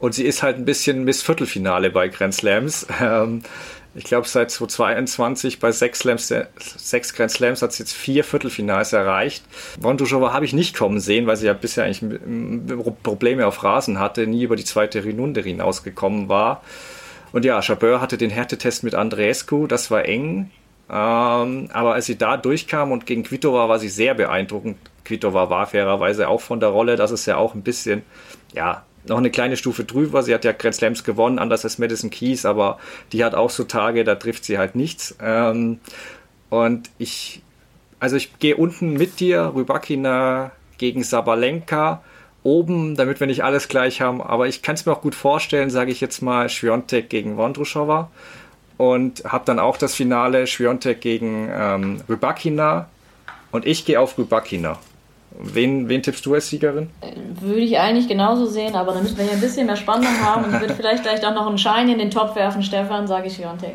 Und 0.00 0.14
sie 0.14 0.24
ist 0.24 0.42
halt 0.42 0.56
ein 0.56 0.64
bisschen 0.64 1.04
Miss 1.04 1.22
Viertelfinale 1.22 1.90
bei 1.90 2.08
Grand 2.08 2.34
Slams. 2.34 2.86
Ähm, 3.00 3.42
ich 3.94 4.04
glaube, 4.04 4.26
seit 4.26 4.50
2022 4.50 5.60
bei 5.60 5.70
sechs, 5.70 6.00
Slams, 6.00 6.32
sechs 6.58 7.12
Grand 7.12 7.30
Slams 7.30 7.60
hat 7.60 7.72
sie 7.72 7.82
jetzt 7.82 7.92
vier 7.92 8.24
Viertelfinals 8.24 8.92
erreicht. 8.94 9.44
Vondrushova 9.80 10.32
habe 10.32 10.46
ich 10.46 10.54
nicht 10.54 10.76
kommen 10.76 10.98
sehen, 10.98 11.26
weil 11.26 11.36
sie 11.36 11.46
ja 11.46 11.52
bisher 11.52 11.84
eigentlich 11.84 12.20
Probleme 13.02 13.46
auf 13.46 13.62
Rasen 13.62 13.98
hatte, 13.98 14.26
nie 14.26 14.44
über 14.44 14.56
die 14.56 14.64
zweite 14.64 15.04
Runde 15.04 15.42
hinausgekommen 15.42 16.30
war. 16.30 16.62
Und 17.32 17.44
ja, 17.44 17.60
Chabeur 17.60 18.00
hatte 18.00 18.16
den 18.16 18.30
Härtetest 18.30 18.82
mit 18.82 18.94
Andreescu, 18.94 19.66
das 19.66 19.90
war 19.90 20.04
eng. 20.06 20.50
Ähm, 20.90 21.68
aber 21.72 21.94
als 21.94 22.06
sie 22.06 22.16
da 22.16 22.36
durchkam 22.36 22.92
und 22.92 23.06
gegen 23.06 23.22
Kvitova 23.22 23.68
war 23.68 23.78
sie 23.78 23.88
sehr 23.88 24.14
beeindruckend. 24.14 24.76
Kvitova 25.04 25.50
war 25.50 25.66
fairerweise 25.66 26.28
auch 26.28 26.40
von 26.40 26.60
der 26.60 26.70
Rolle, 26.70 26.96
das 26.96 27.10
ist 27.10 27.26
ja 27.26 27.36
auch 27.36 27.54
ein 27.54 27.62
bisschen, 27.62 28.02
ja, 28.54 28.84
noch 29.06 29.18
eine 29.18 29.30
kleine 29.30 29.56
Stufe 29.56 29.84
drüber. 29.84 30.22
Sie 30.22 30.34
hat 30.34 30.44
ja 30.44 30.52
Grand 30.52 30.74
Slams 30.74 31.04
gewonnen, 31.04 31.38
anders 31.38 31.64
als 31.64 31.78
Madison 31.78 32.10
Keys, 32.10 32.44
aber 32.44 32.78
die 33.12 33.24
hat 33.24 33.34
auch 33.34 33.50
so 33.50 33.64
Tage, 33.64 34.04
da 34.04 34.14
trifft 34.14 34.44
sie 34.44 34.58
halt 34.58 34.74
nichts. 34.74 35.16
Ähm, 35.20 35.80
und 36.50 36.90
ich, 36.98 37.42
also 37.98 38.16
ich 38.16 38.38
gehe 38.38 38.56
unten 38.56 38.94
mit 38.94 39.20
dir, 39.20 39.52
Rybakina 39.54 40.52
gegen 40.78 41.02
Sabalenka, 41.02 42.02
oben, 42.42 42.96
damit 42.96 43.20
wir 43.20 43.26
nicht 43.26 43.44
alles 43.44 43.68
gleich 43.68 44.00
haben, 44.00 44.20
aber 44.20 44.48
ich 44.48 44.62
kann 44.62 44.74
es 44.74 44.84
mir 44.84 44.92
auch 44.92 45.00
gut 45.00 45.14
vorstellen, 45.14 45.70
sage 45.70 45.92
ich 45.92 46.00
jetzt 46.00 46.22
mal, 46.22 46.48
Schwiontek 46.48 47.08
gegen 47.08 47.36
Vondrushova 47.36 48.10
und 48.78 49.24
habe 49.24 49.44
dann 49.44 49.60
auch 49.60 49.76
das 49.76 49.94
Finale 49.94 50.46
Schwiontek 50.46 51.00
gegen 51.00 51.48
ähm, 51.52 52.00
Rybakina 52.08 52.88
und 53.52 53.64
ich 53.64 53.84
gehe 53.84 54.00
auf 54.00 54.18
Rybakina. 54.18 54.78
Wen, 55.38 55.88
wen 55.88 56.02
tippst 56.02 56.24
du 56.26 56.34
als 56.34 56.48
Siegerin? 56.48 56.90
Würde 57.40 57.60
ich 57.60 57.78
eigentlich 57.78 58.06
genauso 58.06 58.46
sehen, 58.46 58.74
aber 58.74 58.92
damit 58.92 59.16
wir 59.16 59.24
hier 59.24 59.32
ein 59.32 59.40
bisschen 59.40 59.66
mehr 59.66 59.76
Spannung 59.76 60.20
haben 60.22 60.44
und 60.44 60.54
ich 60.54 60.60
würde 60.60 60.74
vielleicht 60.74 61.02
gleich 61.02 61.24
auch 61.26 61.34
noch 61.34 61.46
einen 61.46 61.58
Schein 61.58 61.88
in 61.88 61.98
den 61.98 62.10
Topf 62.10 62.36
werfen, 62.36 62.62
Stefan, 62.62 63.06
sage 63.06 63.28
ich 63.28 63.38
Leontek. 63.38 63.74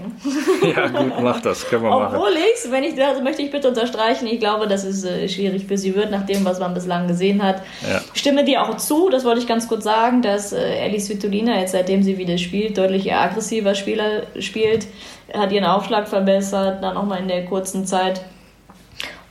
ja, 0.75 0.87
gut, 0.87 1.13
mach 1.21 1.41
das, 1.41 1.67
können 1.67 1.83
wir 1.83 1.89
Obwohl 1.89 2.03
machen. 2.03 2.15
Obwohl 2.17 2.33
ich, 2.33 2.71
wenn 2.71 2.83
ich 2.83 2.95
das 2.95 3.21
möchte 3.21 3.41
ich 3.41 3.51
bitte 3.51 3.69
unterstreichen, 3.69 4.27
ich 4.27 4.39
glaube, 4.39 4.67
dass 4.67 4.83
es 4.83 5.03
äh, 5.03 5.27
schwierig 5.27 5.65
für 5.65 5.77
sie 5.77 5.95
wird, 5.95 6.11
nach 6.11 6.25
dem, 6.25 6.45
was 6.45 6.59
man 6.59 6.73
bislang 6.73 7.07
gesehen 7.07 7.43
hat. 7.43 7.61
Ja. 7.81 8.01
Stimme 8.13 8.45
dir 8.45 8.61
auch 8.61 8.77
zu, 8.77 9.09
das 9.09 9.25
wollte 9.25 9.39
ich 9.39 9.47
ganz 9.47 9.67
kurz 9.67 9.83
sagen, 9.83 10.21
dass 10.21 10.53
äh, 10.53 10.59
Ellie 10.59 10.99
Svitolina 10.99 11.59
jetzt, 11.59 11.71
seitdem 11.71 12.03
sie 12.03 12.17
wieder 12.17 12.37
spielt, 12.37 12.77
deutlich 12.77 13.07
eher 13.07 13.21
aggressiver 13.21 13.75
Spieler 13.75 14.23
spielt, 14.39 14.87
hat 15.33 15.51
ihren 15.51 15.65
Aufschlag 15.65 16.07
verbessert, 16.07 16.83
dann 16.83 16.95
auch 16.95 17.05
mal 17.05 17.17
in 17.17 17.27
der 17.27 17.45
kurzen 17.45 17.85
Zeit 17.85 18.21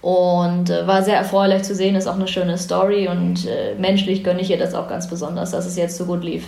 und 0.02 0.70
äh, 0.70 0.86
war 0.86 1.02
sehr 1.02 1.16
erfreulich 1.16 1.62
zu 1.62 1.74
sehen, 1.74 1.96
ist 1.96 2.06
auch 2.06 2.14
eine 2.14 2.28
schöne 2.28 2.58
Story 2.58 3.08
und 3.08 3.46
äh, 3.46 3.74
menschlich 3.78 4.22
gönne 4.22 4.40
ich 4.40 4.50
ihr 4.50 4.58
das 4.58 4.74
auch 4.74 4.88
ganz 4.88 5.08
besonders, 5.08 5.50
dass 5.50 5.66
es 5.66 5.76
jetzt 5.76 5.96
so 5.96 6.04
gut 6.04 6.22
lief. 6.22 6.44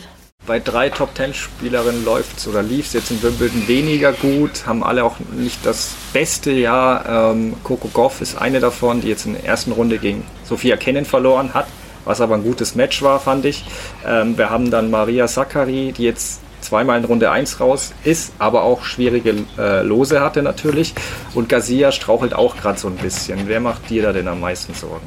bei 0.47 0.59
drei 0.61 0.89
Top 0.89 1.15
Ten 1.15 1.35
Spielerinnen 1.35 2.05
läuft 2.05 2.47
oder 2.47 2.63
lief 2.63 2.87
es 2.87 2.93
jetzt 2.95 3.11
in 3.11 3.23
Wimbledon 3.23 3.69
weniger 3.69 4.13
gut, 4.13 4.67
haben 4.67 4.83
alle 4.83 5.05
auch 5.05 5.17
nicht 5.37 5.65
das 5.67 5.95
beste 6.13 6.51
Jahr. 6.53 7.33
Ähm, 7.33 7.55
Coco 7.65 7.89
Goff 7.89 8.21
ist 8.23 8.41
eine 8.41 8.59
davon, 8.61 9.01
die 9.03 9.09
jetzt 9.09 9.27
in 9.27 9.35
der 9.35 9.45
ersten 9.45 9.73
Runde 9.73 9.99
gegen 9.99 10.25
Sophia 10.45 10.77
Kennen 10.77 11.05
verloren 11.05 11.53
hat, 11.53 11.67
was 12.07 12.21
aber 12.23 12.37
ein 12.37 12.45
gutes 12.45 12.75
Match 12.75 13.03
war, 13.03 13.21
fand 13.21 13.45
ich. 13.45 13.65
Ähm, 14.07 14.39
wir 14.39 14.49
haben 14.49 14.71
dann 14.71 14.91
Maria 14.91 15.29
Sakkari, 15.29 15.93
die 15.93 16.05
jetzt 16.05 16.41
zweimal 16.69 16.99
in 16.99 17.05
Runde 17.05 17.31
1 17.31 17.61
raus 17.61 17.93
ist, 18.05 18.33
aber 18.39 18.63
auch 18.63 18.85
schwierige 18.85 19.35
äh, 19.59 19.83
Lose 19.83 20.21
hatte 20.21 20.43
natürlich. 20.43 20.95
Und 21.35 21.49
Garcia 21.49 21.93
strauchelt 21.93 22.35
auch 22.35 22.57
gerade 22.57 22.79
so 22.79 22.89
ein 22.89 22.97
bisschen. 22.97 23.41
Wer 23.47 23.61
macht 23.61 23.89
dir 23.89 24.03
da 24.03 24.13
denn 24.13 24.29
am 24.29 24.41
meisten 24.41 24.75
Sorgen? 24.75 25.07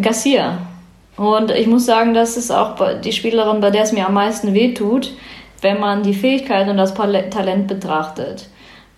Garcia, 0.00 0.58
und 1.16 1.50
ich 1.50 1.66
muss 1.66 1.86
sagen, 1.86 2.14
das 2.14 2.36
ist 2.36 2.50
auch 2.50 2.76
die 3.00 3.12
Spielerin, 3.12 3.60
bei 3.60 3.70
der 3.70 3.82
es 3.82 3.92
mir 3.92 4.06
am 4.06 4.14
meisten 4.14 4.54
wehtut, 4.54 5.12
wenn 5.60 5.78
man 5.78 6.02
die 6.02 6.14
Fähigkeit 6.14 6.68
und 6.68 6.76
das 6.76 6.94
Talent 6.94 7.68
betrachtet. 7.68 8.48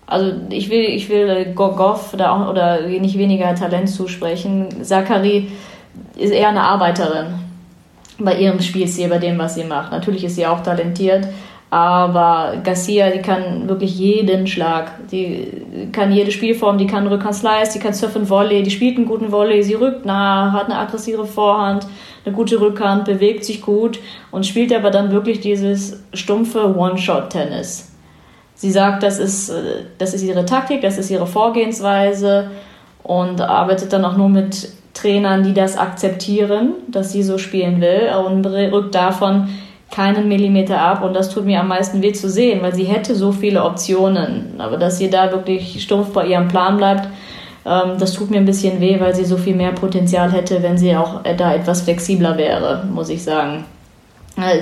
Also 0.07 0.33
ich 0.51 0.71
will, 0.71 0.85
ich 0.85 1.09
will 1.09 1.53
Gorgov 1.55 2.15
da 2.17 2.31
auch, 2.31 2.49
oder 2.49 2.83
nicht 2.83 3.19
weniger 3.19 3.55
Talent 3.57 3.89
zusprechen. 3.91 4.85
Zachary 4.85 5.51
ist 6.17 6.31
eher 6.31 6.49
eine 6.49 6.63
Arbeiterin 6.63 7.35
bei 8.19 8.39
ihrem 8.39 8.61
Spielstil, 8.61 9.09
bei 9.09 9.19
dem, 9.19 9.37
was 9.39 9.57
sie 9.57 9.65
macht. 9.65 9.91
Natürlich 9.91 10.25
ist 10.25 10.37
sie 10.37 10.47
auch 10.47 10.63
talentiert, 10.63 11.27
aber 11.77 12.57
Garcia, 12.65 13.11
die 13.11 13.21
kann 13.21 13.69
wirklich 13.69 13.99
jeden 13.99 14.47
Schlag. 14.47 14.93
Die 15.11 15.47
kann 15.93 16.11
jede 16.11 16.31
Spielform, 16.31 16.79
die 16.79 16.87
kann 16.87 17.07
Rückhand 17.07 17.35
Slice, 17.35 17.75
die 17.75 17.81
kann 17.81 17.93
Surfen 17.93 18.31
Volley, 18.31 18.63
die 18.63 18.71
spielt 18.71 18.97
einen 18.97 19.05
guten 19.05 19.31
Volley, 19.31 19.63
sie 19.63 19.75
rückt 19.75 20.07
nah, 20.07 20.53
hat 20.53 20.71
eine 20.71 20.79
aggressive 20.79 21.27
Vorhand, 21.27 21.87
eine 22.25 22.35
gute 22.35 22.63
Rückhand, 22.63 23.05
bewegt 23.05 23.45
sich 23.45 23.61
gut 23.61 23.99
und 24.31 24.47
spielt 24.47 24.75
aber 24.75 24.91
dann 24.91 25.11
wirklich 25.11 25.41
dieses 25.41 26.03
stumpfe 26.15 26.75
One-Shot-Tennis. 26.75 27.93
Sie 28.55 28.71
sagt, 28.71 29.03
das 29.03 29.19
ist, 29.19 29.53
das 29.99 30.15
ist 30.15 30.23
ihre 30.23 30.47
Taktik, 30.47 30.81
das 30.81 30.97
ist 30.97 31.11
ihre 31.11 31.27
Vorgehensweise 31.27 32.53
und 33.03 33.43
arbeitet 33.43 33.93
dann 33.93 34.07
auch 34.07 34.17
nur 34.17 34.31
mit 34.31 34.71
Trainern, 34.95 35.43
die 35.43 35.53
das 35.53 35.77
akzeptieren, 35.77 36.71
dass 36.89 37.13
sie 37.13 37.23
so 37.23 37.37
spielen 37.37 37.83
will 37.83 38.09
und 38.27 38.47
rückt 38.47 38.95
davon 38.95 39.51
keinen 39.91 40.29
Millimeter 40.29 40.81
ab 40.81 41.03
und 41.03 41.15
das 41.15 41.31
tut 41.31 41.45
mir 41.45 41.61
am 41.61 41.69
meisten 41.69 42.03
weh 42.03 42.13
zu 42.13 42.29
sehen, 42.29 42.61
weil 42.63 42.75
sie 42.75 42.85
hätte 42.85 43.15
so 43.15 43.33
viele 43.33 43.65
Optionen, 43.65 44.55
aber 44.59 44.77
dass 44.77 44.99
sie 44.99 45.11
da 45.11 45.31
wirklich 45.31 45.83
stumpf 45.83 46.13
bei 46.13 46.27
ihrem 46.27 46.49
Plan 46.49 46.77
bleibt, 46.77 47.09
ähm, 47.65 47.99
das 47.99 48.13
tut 48.13 48.31
mir 48.31 48.39
ein 48.39 48.45
bisschen 48.45 48.81
weh, 48.81 48.99
weil 49.01 49.15
sie 49.15 49.25
so 49.25 49.37
viel 49.37 49.55
mehr 49.55 49.73
Potenzial 49.73 50.33
hätte, 50.33 50.63
wenn 50.63 50.77
sie 50.77 50.97
auch 50.97 51.23
da 51.37 51.55
etwas 51.55 51.83
flexibler 51.83 52.37
wäre, 52.37 52.85
muss 52.93 53.09
ich 53.09 53.23
sagen. 53.23 53.65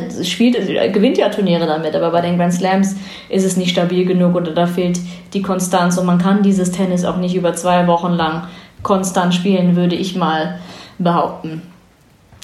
Sie 0.09 0.25
spielt, 0.25 0.57
gewinnt 0.93 1.19
ja 1.19 1.31
Turniere 1.31 1.67
damit, 1.67 1.97
aber 1.97 2.13
bei 2.13 2.21
den 2.21 2.39
Grand 2.39 2.55
Slams 2.55 2.95
ist 3.29 3.45
es 3.45 3.57
nicht 3.57 3.71
stabil 3.71 4.05
genug 4.05 4.37
oder 4.37 4.53
da 4.53 4.69
fehlt 4.69 5.01
die 5.33 5.43
Konstanz 5.43 5.99
und 5.99 6.07
man 6.07 6.19
kann 6.19 6.45
dieses 6.45 6.71
Tennis 6.71 7.05
auch 7.05 7.17
nicht 7.17 7.35
über 7.35 7.55
zwei 7.55 7.89
Wochen 7.89 8.13
lang 8.13 8.45
konstant 8.85 9.35
spielen, 9.35 9.75
würde 9.75 9.97
ich 9.97 10.15
mal 10.15 10.61
behaupten. 11.01 11.74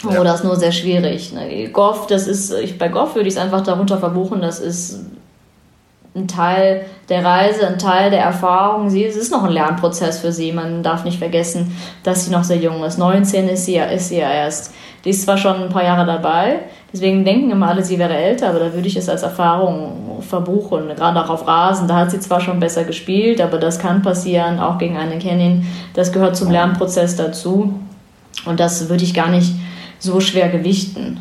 Ja. 0.03 0.21
Oder 0.21 0.35
ist 0.35 0.45
nur 0.45 0.57
sehr 0.57 0.73
schwierig. 0.73 1.33
Ne? 1.33 1.69
Goff, 1.69 2.07
das 2.07 2.27
ist, 2.27 2.53
ich, 2.53 2.79
bei 2.79 2.89
Goff 2.89 3.15
würde 3.15 3.29
ich 3.29 3.35
es 3.35 3.41
einfach 3.41 3.61
darunter 3.63 3.99
verbuchen, 3.99 4.41
das 4.41 4.59
ist 4.59 5.01
ein 6.15 6.27
Teil 6.27 6.87
der 7.09 7.25
Reise, 7.25 7.67
ein 7.67 7.79
Teil 7.79 8.11
der 8.11 8.23
Erfahrung. 8.23 8.91
Sie, 8.91 9.05
es 9.05 9.17
ist 9.17 9.31
noch 9.31 9.45
ein 9.45 9.53
Lernprozess 9.53 10.19
für 10.19 10.33
sie. 10.33 10.53
Man 10.53 10.83
darf 10.83 11.05
nicht 11.05 11.19
vergessen, 11.19 11.77
dass 12.03 12.25
sie 12.25 12.33
noch 12.33 12.43
sehr 12.43 12.57
jung 12.57 12.83
ist. 12.83 12.99
19 12.99 13.49
ist 13.49 13.67
sie, 13.67 13.77
ist 13.77 14.09
sie 14.09 14.19
ja 14.19 14.31
erst. 14.31 14.75
Die 15.05 15.11
ist 15.11 15.23
zwar 15.23 15.39
schon 15.39 15.63
ein 15.63 15.69
paar 15.71 15.85
Jahre 15.85 16.05
dabei, 16.05 16.61
deswegen 16.93 17.25
denken 17.25 17.51
immer 17.51 17.69
alle, 17.69 17.83
sie 17.83 17.99
wäre 17.99 18.15
älter, 18.15 18.51
aber 18.51 18.59
da 18.59 18.75
würde 18.75 18.87
ich 18.87 18.97
es 18.97 19.09
als 19.09 19.23
Erfahrung 19.23 20.21
verbuchen. 20.21 20.89
Gerade 20.95 21.25
auch 21.25 21.31
auf 21.31 21.47
Rasen, 21.47 21.89
da 21.89 21.97
hat 21.97 22.11
sie 22.11 22.21
zwar 22.21 22.43
schon 22.43 22.61
besser 22.61 22.85
gespielt, 22.85 23.41
aber 23.41 23.57
das 23.57 23.79
kann 23.79 24.03
passieren, 24.03 24.61
auch 24.61 24.77
gegen 24.77 24.99
eine 24.99 25.19
Canyon. 25.19 25.67
Das 25.95 26.13
gehört 26.13 26.37
zum 26.37 26.51
Lernprozess 26.51 27.17
dazu. 27.17 27.73
Und 28.45 28.61
das 28.61 28.91
würde 28.91 29.05
ich 29.05 29.15
gar 29.15 29.31
nicht 29.31 29.55
so 30.01 30.21
schwer 30.21 30.49
gewichten. 30.49 31.21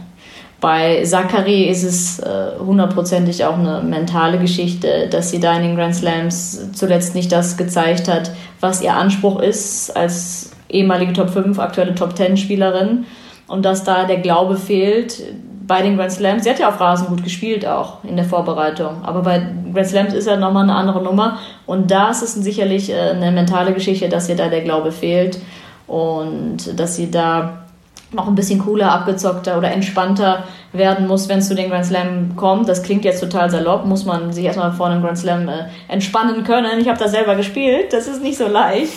Bei 0.61 1.03
Zachary 1.05 1.65
ist 1.65 1.83
es 1.83 2.19
äh, 2.19 2.51
hundertprozentig 2.59 3.45
auch 3.45 3.57
eine 3.57 3.81
mentale 3.81 4.39
Geschichte, 4.39 5.07
dass 5.09 5.31
sie 5.31 5.39
da 5.39 5.55
in 5.55 5.63
den 5.63 5.75
Grand 5.75 5.95
Slams 5.95 6.71
zuletzt 6.73 7.15
nicht 7.15 7.31
das 7.31 7.55
gezeigt 7.55 8.09
hat, 8.09 8.31
was 8.59 8.81
ihr 8.81 8.93
Anspruch 8.93 9.39
ist 9.39 9.95
als 9.95 10.51
ehemalige 10.67 11.13
Top 11.13 11.29
5, 11.29 11.59
aktuelle 11.59 11.95
Top 11.95 12.17
10 12.17 12.35
Spielerin 12.35 13.05
und 13.47 13.63
dass 13.63 13.85
da 13.85 14.03
der 14.03 14.17
Glaube 14.17 14.57
fehlt 14.57 15.21
bei 15.65 15.81
den 15.81 15.95
Grand 15.95 16.11
Slams. 16.11 16.43
Sie 16.43 16.49
hat 16.49 16.59
ja 16.59 16.67
auf 16.67 16.79
Rasen 16.81 17.07
gut 17.07 17.23
gespielt 17.23 17.65
auch 17.65 18.03
in 18.03 18.17
der 18.17 18.25
Vorbereitung, 18.25 19.03
aber 19.03 19.21
bei 19.21 19.41
Grand 19.73 19.87
Slams 19.87 20.13
ist 20.13 20.27
ja 20.27 20.35
nochmal 20.35 20.63
eine 20.63 20.75
andere 20.75 21.01
Nummer 21.01 21.39
und 21.67 21.89
da 21.89 22.11
ist 22.11 22.21
es 22.21 22.33
sicherlich 22.33 22.91
äh, 22.91 23.11
eine 23.11 23.31
mentale 23.31 23.73
Geschichte, 23.73 24.09
dass 24.09 24.27
ihr 24.27 24.35
da 24.35 24.49
der 24.49 24.61
Glaube 24.61 24.91
fehlt 24.91 25.39
und 25.87 26.77
dass 26.77 26.97
sie 26.97 27.09
da 27.09 27.68
noch 28.11 28.27
ein 28.27 28.35
bisschen 28.35 28.59
cooler, 28.59 28.91
abgezockter 28.91 29.57
oder 29.57 29.71
entspannter 29.71 30.43
werden 30.73 31.07
muss, 31.07 31.29
wenn 31.29 31.39
es 31.39 31.47
zu 31.47 31.55
den 31.55 31.69
Grand 31.69 31.85
Slam 31.85 32.35
kommt. 32.35 32.67
Das 32.67 32.83
klingt 32.83 33.05
jetzt 33.05 33.19
total 33.19 33.49
salopp, 33.49 33.85
muss 33.85 34.05
man 34.05 34.31
sich 34.33 34.45
erstmal 34.45 34.71
vor 34.71 34.87
einem 34.87 35.01
Grand 35.01 35.17
Slam 35.17 35.47
äh, 35.47 35.65
entspannen 35.87 36.43
können. 36.43 36.79
Ich 36.79 36.87
habe 36.87 36.99
das 36.99 37.11
selber 37.11 37.35
gespielt, 37.35 37.93
das 37.93 38.07
ist 38.07 38.23
nicht 38.23 38.37
so 38.37 38.47
leicht. 38.47 38.93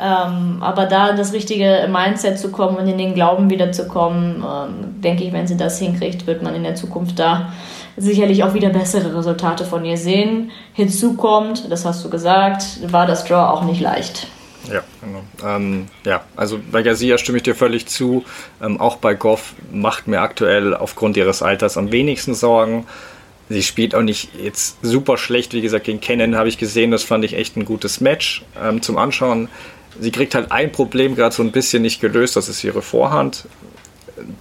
Ähm, 0.00 0.58
aber 0.60 0.86
da 0.86 1.12
das 1.12 1.32
richtige 1.32 1.86
Mindset 1.90 2.38
zu 2.38 2.50
kommen 2.50 2.76
und 2.78 2.88
in 2.88 2.96
den 2.96 3.14
Glauben 3.14 3.50
wieder 3.50 3.72
zu 3.72 3.86
kommen, 3.86 4.42
ähm, 4.42 5.00
denke 5.02 5.24
ich, 5.24 5.32
wenn 5.32 5.46
sie 5.46 5.56
das 5.56 5.78
hinkriegt, 5.78 6.26
wird 6.26 6.42
man 6.42 6.54
in 6.54 6.62
der 6.62 6.74
Zukunft 6.74 7.18
da 7.18 7.52
sicherlich 7.96 8.42
auch 8.42 8.54
wieder 8.54 8.70
bessere 8.70 9.14
Resultate 9.16 9.64
von 9.64 9.84
ihr 9.84 9.98
sehen. 9.98 10.50
Hinzu 10.72 11.14
kommt, 11.14 11.70
das 11.70 11.84
hast 11.84 12.02
du 12.04 12.08
gesagt, 12.08 12.90
war 12.90 13.06
das 13.06 13.24
Draw 13.24 13.50
auch 13.50 13.64
nicht 13.64 13.82
leicht. 13.82 14.28
Ja, 14.70 14.82
genau. 15.00 15.24
Ähm, 15.44 15.86
ja, 16.04 16.24
also 16.36 16.60
bei 16.70 16.82
Garcia 16.82 17.18
stimme 17.18 17.38
ich 17.38 17.42
dir 17.42 17.54
völlig 17.54 17.86
zu. 17.86 18.24
Ähm, 18.62 18.80
auch 18.80 18.96
bei 18.96 19.14
Goff 19.14 19.54
macht 19.72 20.06
mir 20.06 20.20
aktuell 20.20 20.74
aufgrund 20.74 21.16
ihres 21.16 21.42
Alters 21.42 21.76
am 21.76 21.90
wenigsten 21.90 22.34
Sorgen. 22.34 22.86
Sie 23.48 23.62
spielt 23.62 23.94
auch 23.94 24.02
nicht 24.02 24.30
jetzt 24.40 24.78
super 24.82 25.18
schlecht. 25.18 25.52
Wie 25.52 25.60
gesagt, 25.60 25.84
gegen 25.84 26.00
Kennen 26.00 26.36
habe 26.36 26.48
ich 26.48 26.58
gesehen, 26.58 26.90
das 26.90 27.02
fand 27.02 27.24
ich 27.24 27.34
echt 27.34 27.56
ein 27.56 27.64
gutes 27.64 28.00
Match 28.00 28.44
ähm, 28.62 28.82
zum 28.82 28.96
Anschauen. 28.98 29.48
Sie 30.00 30.10
kriegt 30.10 30.34
halt 30.34 30.52
ein 30.52 30.72
Problem 30.72 31.16
gerade 31.16 31.34
so 31.34 31.42
ein 31.42 31.52
bisschen 31.52 31.82
nicht 31.82 32.00
gelöst, 32.00 32.36
das 32.36 32.48
ist 32.48 32.64
ihre 32.64 32.80
Vorhand. 32.80 33.46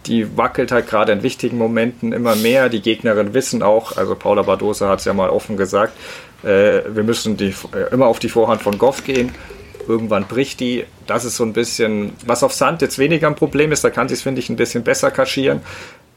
Die 0.06 0.38
wackelt 0.38 0.72
halt 0.72 0.88
gerade 0.88 1.12
in 1.12 1.24
wichtigen 1.24 1.58
Momenten 1.58 2.14
immer 2.14 2.36
mehr. 2.36 2.70
Die 2.70 2.82
Gegnerinnen 2.82 3.34
wissen 3.34 3.64
auch, 3.64 3.98
also 3.98 4.16
Paula 4.16 4.44
Badosa 4.44 4.88
hat 4.88 5.00
es 5.00 5.06
ja 5.06 5.14
mal 5.14 5.30
offen 5.30 5.58
gesagt, 5.58 5.98
äh, 6.44 6.82
wir 6.88 7.04
müssen 7.04 7.36
die, 7.36 7.54
äh, 7.74 7.92
immer 7.92 8.06
auf 8.06 8.20
die 8.20 8.30
Vorhand 8.30 8.62
von 8.62 8.78
Goff 8.78 9.04
gehen 9.04 9.34
irgendwann 9.92 10.26
bricht 10.26 10.60
die. 10.60 10.86
Das 11.08 11.26
ist 11.26 11.36
so 11.36 11.44
ein 11.44 11.54
bisschen, 11.54 12.14
was 12.26 12.44
auf 12.44 12.54
Sand 12.54 12.82
jetzt 12.82 12.98
weniger 12.98 13.28
ein 13.28 13.36
Problem 13.36 13.72
ist, 13.72 13.84
da 13.84 13.90
kann 13.90 14.08
sie 14.08 14.16
es, 14.16 14.22
finde 14.22 14.40
ich, 14.40 14.50
ein 14.50 14.56
bisschen 14.56 14.84
besser 14.84 15.12
kaschieren. 15.12 15.62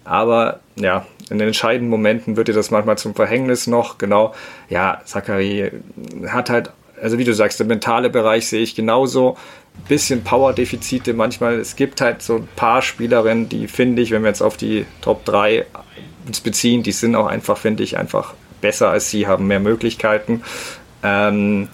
Aber 0.05 0.61
ja, 0.77 1.07
in 1.31 1.39
den 1.39 1.49
entscheidenden 1.49 1.91
Momenten 1.91 2.37
wird 2.37 2.49
ihr 2.49 2.55
das 2.55 2.71
manchmal 2.71 2.99
zum 2.99 3.15
Verhängnis 3.15 3.67
noch. 3.67 3.99
Genau, 3.99 4.35
ja, 4.69 5.01
Zachary 5.05 5.73
hat 6.29 6.51
halt, 6.51 6.71
also 7.03 7.19
wie 7.19 7.25
du 7.25 7.35
sagst, 7.35 7.59
der 7.59 7.67
mentale 7.67 8.11
Bereich 8.11 8.47
sehe 8.47 8.63
ich 8.63 8.75
genauso. 8.75 9.37
Bisschen 9.89 10.23
Power-Defizite 10.23 11.15
manchmal. 11.15 11.55
Es 11.55 11.75
gibt 11.75 12.01
halt 12.01 12.23
so 12.23 12.37
ein 12.37 12.49
paar 12.55 12.83
Spielerinnen, 12.83 13.49
die 13.49 13.67
finde 13.67 14.03
ich, 14.03 14.11
wenn 14.11 14.23
wir 14.23 14.29
jetzt 14.29 14.43
auf 14.43 14.57
die 14.57 14.87
Top 15.01 15.25
3 15.25 15.67
uns 16.27 16.41
beziehen, 16.41 16.83
die 16.83 16.93
sind 16.93 17.17
auch 17.17 17.27
einfach, 17.27 17.59
finde 17.59 17.83
ich, 17.83 17.99
einfach 17.99 18.35
besser 18.61 18.91
als 18.91 19.11
sie, 19.11 19.27
haben 19.27 19.47
mehr 19.47 19.61
Möglichkeiten. 19.61 20.43
Ähm, 21.03 21.69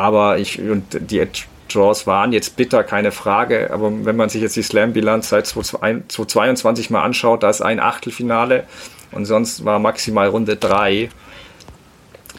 aber 0.00 0.38
ich, 0.38 0.60
und 0.60 0.84
die 1.10 1.26
Draws 1.68 2.06
waren 2.06 2.32
jetzt 2.32 2.56
bitter, 2.56 2.82
keine 2.84 3.12
Frage. 3.12 3.70
Aber 3.70 3.92
wenn 4.04 4.16
man 4.16 4.28
sich 4.28 4.42
jetzt 4.42 4.56
die 4.56 4.62
Slam-Bilanz 4.62 5.28
seit 5.28 5.46
2022 5.46 6.90
mal 6.90 7.02
anschaut, 7.02 7.42
da 7.42 7.50
ist 7.50 7.60
ein 7.60 7.80
Achtelfinale 7.80 8.64
und 9.12 9.24
sonst 9.24 9.64
war 9.64 9.78
maximal 9.78 10.28
Runde 10.28 10.56
3. 10.56 11.10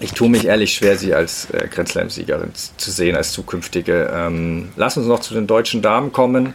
Ich 0.02 0.14
tue 0.14 0.30
mich 0.30 0.46
ehrlich 0.46 0.74
schwer, 0.74 0.98
sie 0.98 1.14
als 1.14 1.50
äh, 1.52 1.68
Grand 1.68 1.90
Slam-Siegerin 1.90 2.52
zu 2.54 2.92
sehen, 2.92 3.18
als 3.18 3.34
zukünftige. 3.34 4.10
Ähm, 4.14 4.70
lass 4.78 4.96
uns 4.98 5.08
noch 5.08 5.20
zu 5.20 5.34
den 5.34 5.46
deutschen 5.46 5.82
Damen 5.82 6.14
kommen. 6.14 6.54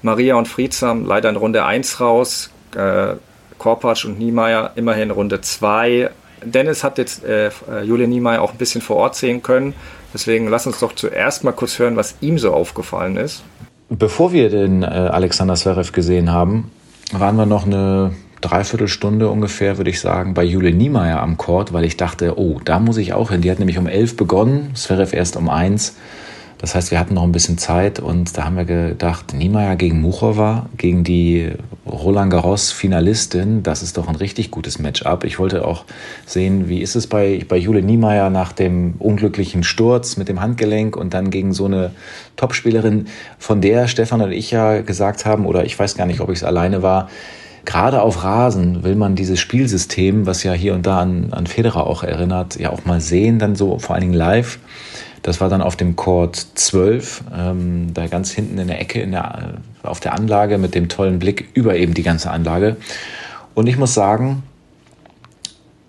Maria 0.00 0.36
und 0.36 0.48
Friedsam 0.48 1.04
leider 1.04 1.28
in 1.28 1.36
Runde 1.36 1.64
1 1.64 2.00
raus. 2.00 2.50
Äh, 2.74 3.14
Korpatsch 3.58 4.04
und 4.04 4.18
Niemeyer 4.18 4.72
immerhin 4.76 5.10
Runde 5.10 5.40
2. 5.40 6.10
Dennis 6.42 6.84
hat 6.84 6.98
jetzt 6.98 7.24
äh, 7.24 7.50
Julia 7.82 8.06
Niemeyer 8.06 8.40
auch 8.40 8.52
ein 8.52 8.58
bisschen 8.58 8.80
vor 8.80 8.96
Ort 8.96 9.16
sehen 9.16 9.42
können. 9.42 9.74
Deswegen 10.14 10.48
lass 10.48 10.66
uns 10.66 10.80
doch 10.80 10.94
zuerst 10.94 11.44
mal 11.44 11.52
kurz 11.52 11.78
hören, 11.78 11.96
was 11.96 12.14
ihm 12.20 12.38
so 12.38 12.52
aufgefallen 12.52 13.16
ist. 13.16 13.42
Bevor 13.90 14.32
wir 14.32 14.50
den 14.50 14.82
äh, 14.82 14.86
Alexander 14.86 15.54
Zverev 15.54 15.92
gesehen 15.92 16.32
haben, 16.32 16.70
waren 17.12 17.36
wir 17.36 17.46
noch 17.46 17.66
eine 17.66 18.12
Dreiviertelstunde 18.40 19.28
ungefähr, 19.28 19.78
würde 19.78 19.90
ich 19.90 20.00
sagen, 20.00 20.34
bei 20.34 20.44
Julia 20.44 20.70
Niemeyer 20.70 21.20
am 21.20 21.36
Court, 21.36 21.72
weil 21.72 21.84
ich 21.84 21.96
dachte, 21.96 22.38
oh, 22.38 22.60
da 22.64 22.78
muss 22.78 22.96
ich 22.98 23.12
auch 23.12 23.30
hin. 23.30 23.40
Die 23.40 23.50
hat 23.50 23.58
nämlich 23.58 23.78
um 23.78 23.86
elf 23.86 24.16
begonnen, 24.16 24.74
Zverev 24.74 25.14
erst 25.16 25.36
um 25.36 25.48
eins. 25.48 25.96
Das 26.60 26.74
heißt, 26.74 26.90
wir 26.90 26.98
hatten 26.98 27.14
noch 27.14 27.22
ein 27.22 27.30
bisschen 27.30 27.56
Zeit 27.56 28.00
und 28.00 28.36
da 28.36 28.44
haben 28.44 28.56
wir 28.56 28.64
gedacht, 28.64 29.32
Niemeyer 29.32 29.76
gegen 29.76 30.00
Muchova, 30.00 30.66
gegen 30.76 31.04
die 31.04 31.52
Roland 31.86 32.32
Garros 32.32 32.72
Finalistin. 32.72 33.62
Das 33.62 33.82
ist 33.82 33.96
doch 33.96 34.08
ein 34.08 34.16
richtig 34.16 34.50
gutes 34.50 34.80
Matchup. 34.80 35.22
Ich 35.22 35.38
wollte 35.38 35.64
auch 35.64 35.84
sehen, 36.26 36.68
wie 36.68 36.80
ist 36.80 36.96
es 36.96 37.06
bei, 37.06 37.44
bei 37.48 37.56
Jule 37.56 37.80
Niemeyer 37.80 38.28
nach 38.28 38.50
dem 38.50 38.94
unglücklichen 38.98 39.62
Sturz 39.62 40.16
mit 40.16 40.28
dem 40.28 40.40
Handgelenk 40.40 40.96
und 40.96 41.14
dann 41.14 41.30
gegen 41.30 41.52
so 41.52 41.66
eine 41.66 41.92
Topspielerin, 42.34 43.06
von 43.38 43.60
der 43.60 43.86
Stefan 43.86 44.20
und 44.20 44.32
ich 44.32 44.50
ja 44.50 44.80
gesagt 44.80 45.24
haben, 45.24 45.46
oder 45.46 45.64
ich 45.64 45.78
weiß 45.78 45.96
gar 45.96 46.06
nicht, 46.06 46.20
ob 46.20 46.28
ich 46.30 46.38
es 46.38 46.44
alleine 46.44 46.82
war, 46.82 47.08
gerade 47.64 48.02
auf 48.02 48.24
Rasen 48.24 48.82
will 48.82 48.96
man 48.96 49.14
dieses 49.14 49.38
Spielsystem, 49.38 50.26
was 50.26 50.42
ja 50.42 50.52
hier 50.52 50.74
und 50.74 50.86
da 50.86 50.98
an, 50.98 51.28
an 51.32 51.46
Federer 51.46 51.86
auch 51.86 52.02
erinnert, 52.02 52.58
ja 52.58 52.70
auch 52.70 52.84
mal 52.84 53.00
sehen, 53.00 53.38
dann 53.38 53.54
so 53.54 53.78
vor 53.78 53.94
allen 53.94 54.02
Dingen 54.02 54.14
live. 54.14 54.58
Das 55.22 55.40
war 55.40 55.48
dann 55.48 55.62
auf 55.62 55.76
dem 55.76 55.96
Court 55.96 56.36
12, 56.36 57.24
ähm, 57.36 57.94
da 57.94 58.06
ganz 58.06 58.30
hinten 58.30 58.58
in 58.58 58.68
der 58.68 58.80
Ecke 58.80 59.00
in 59.00 59.12
der, 59.12 59.54
auf 59.82 60.00
der 60.00 60.14
Anlage 60.14 60.58
mit 60.58 60.74
dem 60.74 60.88
tollen 60.88 61.18
Blick 61.18 61.48
über 61.54 61.76
eben 61.76 61.94
die 61.94 62.02
ganze 62.02 62.30
Anlage. 62.30 62.76
Und 63.54 63.66
ich 63.66 63.76
muss 63.76 63.94
sagen, 63.94 64.42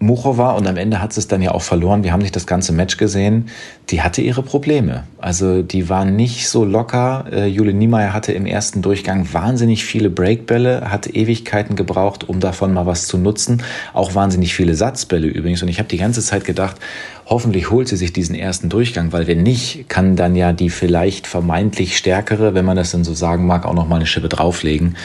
Muchova, 0.01 0.51
und 0.51 0.65
am 0.65 0.77
Ende 0.77 1.01
hat 1.01 1.11
sie 1.11 1.19
es 1.19 1.27
dann 1.27 1.41
ja 1.41 1.51
auch 1.51 1.61
verloren, 1.61 2.03
wir 2.03 2.13
haben 2.13 2.21
nicht 2.21 2.35
das 2.35 2.47
ganze 2.47 2.71
Match 2.71 2.95
gesehen, 2.95 3.49
die 3.89 4.01
hatte 4.01 4.21
ihre 4.21 4.43
Probleme. 4.43 5.03
Also 5.17 5.61
die 5.61 5.89
war 5.89 6.05
nicht 6.05 6.47
so 6.47 6.63
locker. 6.63 7.25
Äh, 7.31 7.47
Jule 7.47 7.73
Niemeyer 7.73 8.13
hatte 8.13 8.31
im 8.31 8.45
ersten 8.45 8.81
Durchgang 8.81 9.27
wahnsinnig 9.33 9.83
viele 9.83 10.09
Breakbälle, 10.09 10.89
hat 10.89 11.07
Ewigkeiten 11.07 11.75
gebraucht, 11.75 12.29
um 12.29 12.39
davon 12.39 12.73
mal 12.73 12.85
was 12.85 13.07
zu 13.07 13.17
nutzen. 13.17 13.61
Auch 13.93 14.15
wahnsinnig 14.15 14.55
viele 14.55 14.73
Satzbälle 14.73 15.27
übrigens. 15.27 15.61
Und 15.63 15.67
ich 15.67 15.79
habe 15.79 15.89
die 15.89 15.97
ganze 15.97 16.21
Zeit 16.21 16.45
gedacht, 16.45 16.77
hoffentlich 17.25 17.69
holt 17.69 17.89
sie 17.89 17.97
sich 17.97 18.13
diesen 18.13 18.35
ersten 18.35 18.69
Durchgang, 18.69 19.11
weil 19.11 19.27
wenn 19.27 19.43
nicht, 19.43 19.89
kann 19.89 20.15
dann 20.15 20.35
ja 20.35 20.53
die 20.53 20.69
vielleicht 20.69 21.27
vermeintlich 21.27 21.97
stärkere, 21.97 22.53
wenn 22.53 22.63
man 22.63 22.77
das 22.77 22.91
denn 22.91 23.03
so 23.03 23.13
sagen 23.13 23.45
mag, 23.45 23.65
auch 23.65 23.73
noch 23.73 23.87
mal 23.87 23.97
eine 23.97 24.05
Schippe 24.05 24.29
drauflegen. 24.29 24.95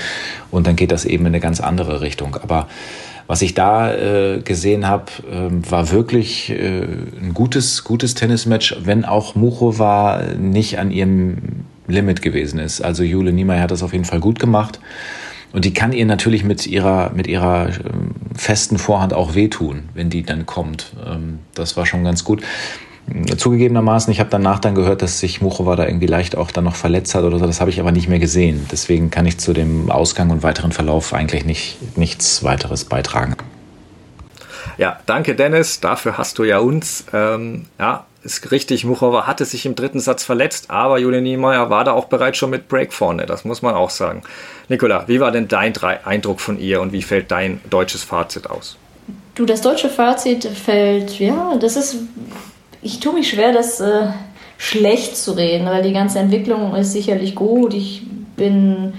Und 0.53 0.69
dann 0.69 0.77
geht 0.77 0.93
das 0.93 1.05
eben 1.05 1.27
in 1.27 1.33
eine 1.33 1.41
ganz 1.41 1.61
andere 1.61 2.01
Richtung. 2.01 2.37
Aber 2.41 2.69
was 3.27 3.43
ich 3.43 3.55
da 3.55 3.95
äh, 3.95 4.41
gesehen 4.41 4.87
habe, 4.87 5.07
äh, 5.31 5.71
war 5.71 5.91
wirklich 5.91 6.51
äh, 6.51 6.83
ein 7.21 7.33
gutes, 7.35 7.85
gutes 7.85 8.15
Tennismatch, 8.15 8.77
wenn 8.85 9.05
auch 9.05 9.35
Muchova 9.35 10.23
nicht 10.39 10.79
an 10.79 10.91
ihrem 10.91 11.65
Limit 11.87 12.23
gewesen 12.23 12.59
ist. 12.59 12.81
Also 12.81 13.03
Jule 13.03 13.33
Niemeyer 13.33 13.63
hat 13.63 13.71
das 13.71 13.83
auf 13.83 13.93
jeden 13.93 14.05
Fall 14.05 14.21
gut 14.21 14.39
gemacht. 14.39 14.81
Und 15.53 15.65
die 15.65 15.73
kann 15.73 15.93
ihr 15.93 16.05
natürlich 16.05 16.43
mit 16.43 16.67
ihrer, 16.67 17.13
mit 17.15 17.29
ihrer 17.29 17.69
ähm, 17.69 18.11
festen 18.35 18.77
Vorhand 18.77 19.15
auch 19.15 19.37
wehtun, 19.37 19.85
wenn 19.95 20.11
die 20.11 20.25
dann 20.25 20.47
kommt. 20.47 20.93
Ähm, 21.07 21.39
das 21.55 21.77
war 21.77 21.87
schon 21.87 22.03
ganz 22.03 22.25
gut. 22.25 22.43
Zugegebenermaßen, 23.37 24.11
ich 24.13 24.21
habe 24.21 24.31
danach 24.31 24.59
dann 24.59 24.75
gehört, 24.75 25.03
dass 25.03 25.21
sich 25.21 25.43
Muchova 25.43 25.77
da 25.77 25.87
irgendwie 25.87 26.07
leicht 26.07 26.37
auch 26.37 26.51
dann 26.51 26.65
noch 26.65 26.75
verletzt 26.75 27.15
hat 27.15 27.25
oder 27.25 27.39
so. 27.39 27.47
Das 27.47 27.61
habe 27.61 27.71
ich 27.71 27.79
aber 27.79 27.93
nicht 27.93 28.09
mehr 28.09 28.19
gesehen. 28.19 28.67
Deswegen 28.73 29.11
kann 29.11 29.27
ich 29.27 29.39
zu 29.39 29.53
dem 29.53 29.91
Ausgang 29.91 30.31
und 30.31 30.43
weiteren 30.43 30.73
Verlauf 30.73 31.13
eigentlich 31.13 31.45
nicht, 31.45 31.97
nichts 31.99 32.43
weiteres 32.45 32.87
beitragen. 32.87 33.37
Ja, 34.79 35.01
danke 35.07 35.35
Dennis. 35.35 35.81
Dafür 35.81 36.17
hast 36.17 36.39
du 36.39 36.45
ja 36.45 36.59
uns. 36.59 37.05
Ähm, 37.13 37.67
ja, 37.79 38.07
ist 38.23 38.51
richtig. 38.51 38.85
Muchova 38.85 39.27
hatte 39.27 39.45
sich 39.45 39.67
im 39.67 39.75
dritten 39.75 40.01
Satz 40.01 40.25
verletzt, 40.25 40.71
aber 40.71 40.99
Julian 40.99 41.25
Niemeyer 41.25 41.69
war 41.69 41.85
da 41.85 41.93
auch 41.93 42.07
bereits 42.07 42.39
schon 42.39 42.51
mit 42.51 42.69
Break 42.69 42.93
vorne. 42.93 43.27
Das 43.27 43.45
muss 43.45 43.61
man 43.61 43.75
auch 43.75 43.91
sagen. 43.91 44.23
Nikola, 44.69 45.07
wie 45.09 45.21
war 45.21 45.31
denn 45.31 45.47
dein 45.47 45.75
Eindruck 46.05 46.41
von 46.41 46.59
ihr 46.59 46.81
und 46.81 46.93
wie 46.93 47.03
fällt 47.03 47.31
dein 47.31 47.61
deutsches 47.69 48.03
Fazit 48.03 48.49
aus? 48.49 48.79
Du, 49.35 49.45
das 49.45 49.61
deutsche 49.61 49.91
Fazit 49.91 50.45
fällt, 50.45 51.19
ja, 51.19 51.57
das 51.61 51.77
ist 51.77 51.97
ich 52.85 53.01
tue 53.01 53.15
mich 53.15 53.31
schwer, 53.31 53.53
das 53.53 53.81
äh, 53.81 54.09
schlecht 54.59 55.17
zu 55.17 55.33
reden, 55.33 55.67
weil 55.67 55.83
die 55.83 55.93
ganze 55.93 56.19
Entwicklung 56.21 56.77
ist 56.77 56.93
sicherlich 56.93 57.35
gut. 57.35 57.75
Ich 57.75 58.03
bin 58.37 58.93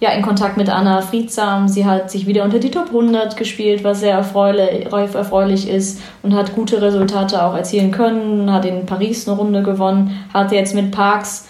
ja 0.00 0.10
in 0.10 0.22
Kontakt 0.22 0.58
mit 0.58 0.68
Anna 0.68 1.00
Friedsam. 1.00 1.66
Sie 1.66 1.86
hat 1.86 2.10
sich 2.10 2.26
wieder 2.26 2.44
unter 2.44 2.58
die 2.58 2.70
Top 2.70 2.88
100 2.88 3.36
gespielt, 3.36 3.84
was 3.84 4.00
sehr 4.00 4.14
erfreulich, 4.14 4.92
erfreulich 4.92 5.68
ist 5.68 6.00
und 6.22 6.34
hat 6.34 6.54
gute 6.54 6.82
Resultate 6.82 7.42
auch 7.42 7.54
erzielen 7.54 7.90
können. 7.90 8.52
Hat 8.52 8.66
in 8.66 8.84
Paris 8.84 9.26
eine 9.26 9.38
Runde 9.38 9.62
gewonnen, 9.62 10.24
hatte 10.34 10.54
jetzt 10.54 10.74
mit 10.74 10.90
Parks 10.90 11.48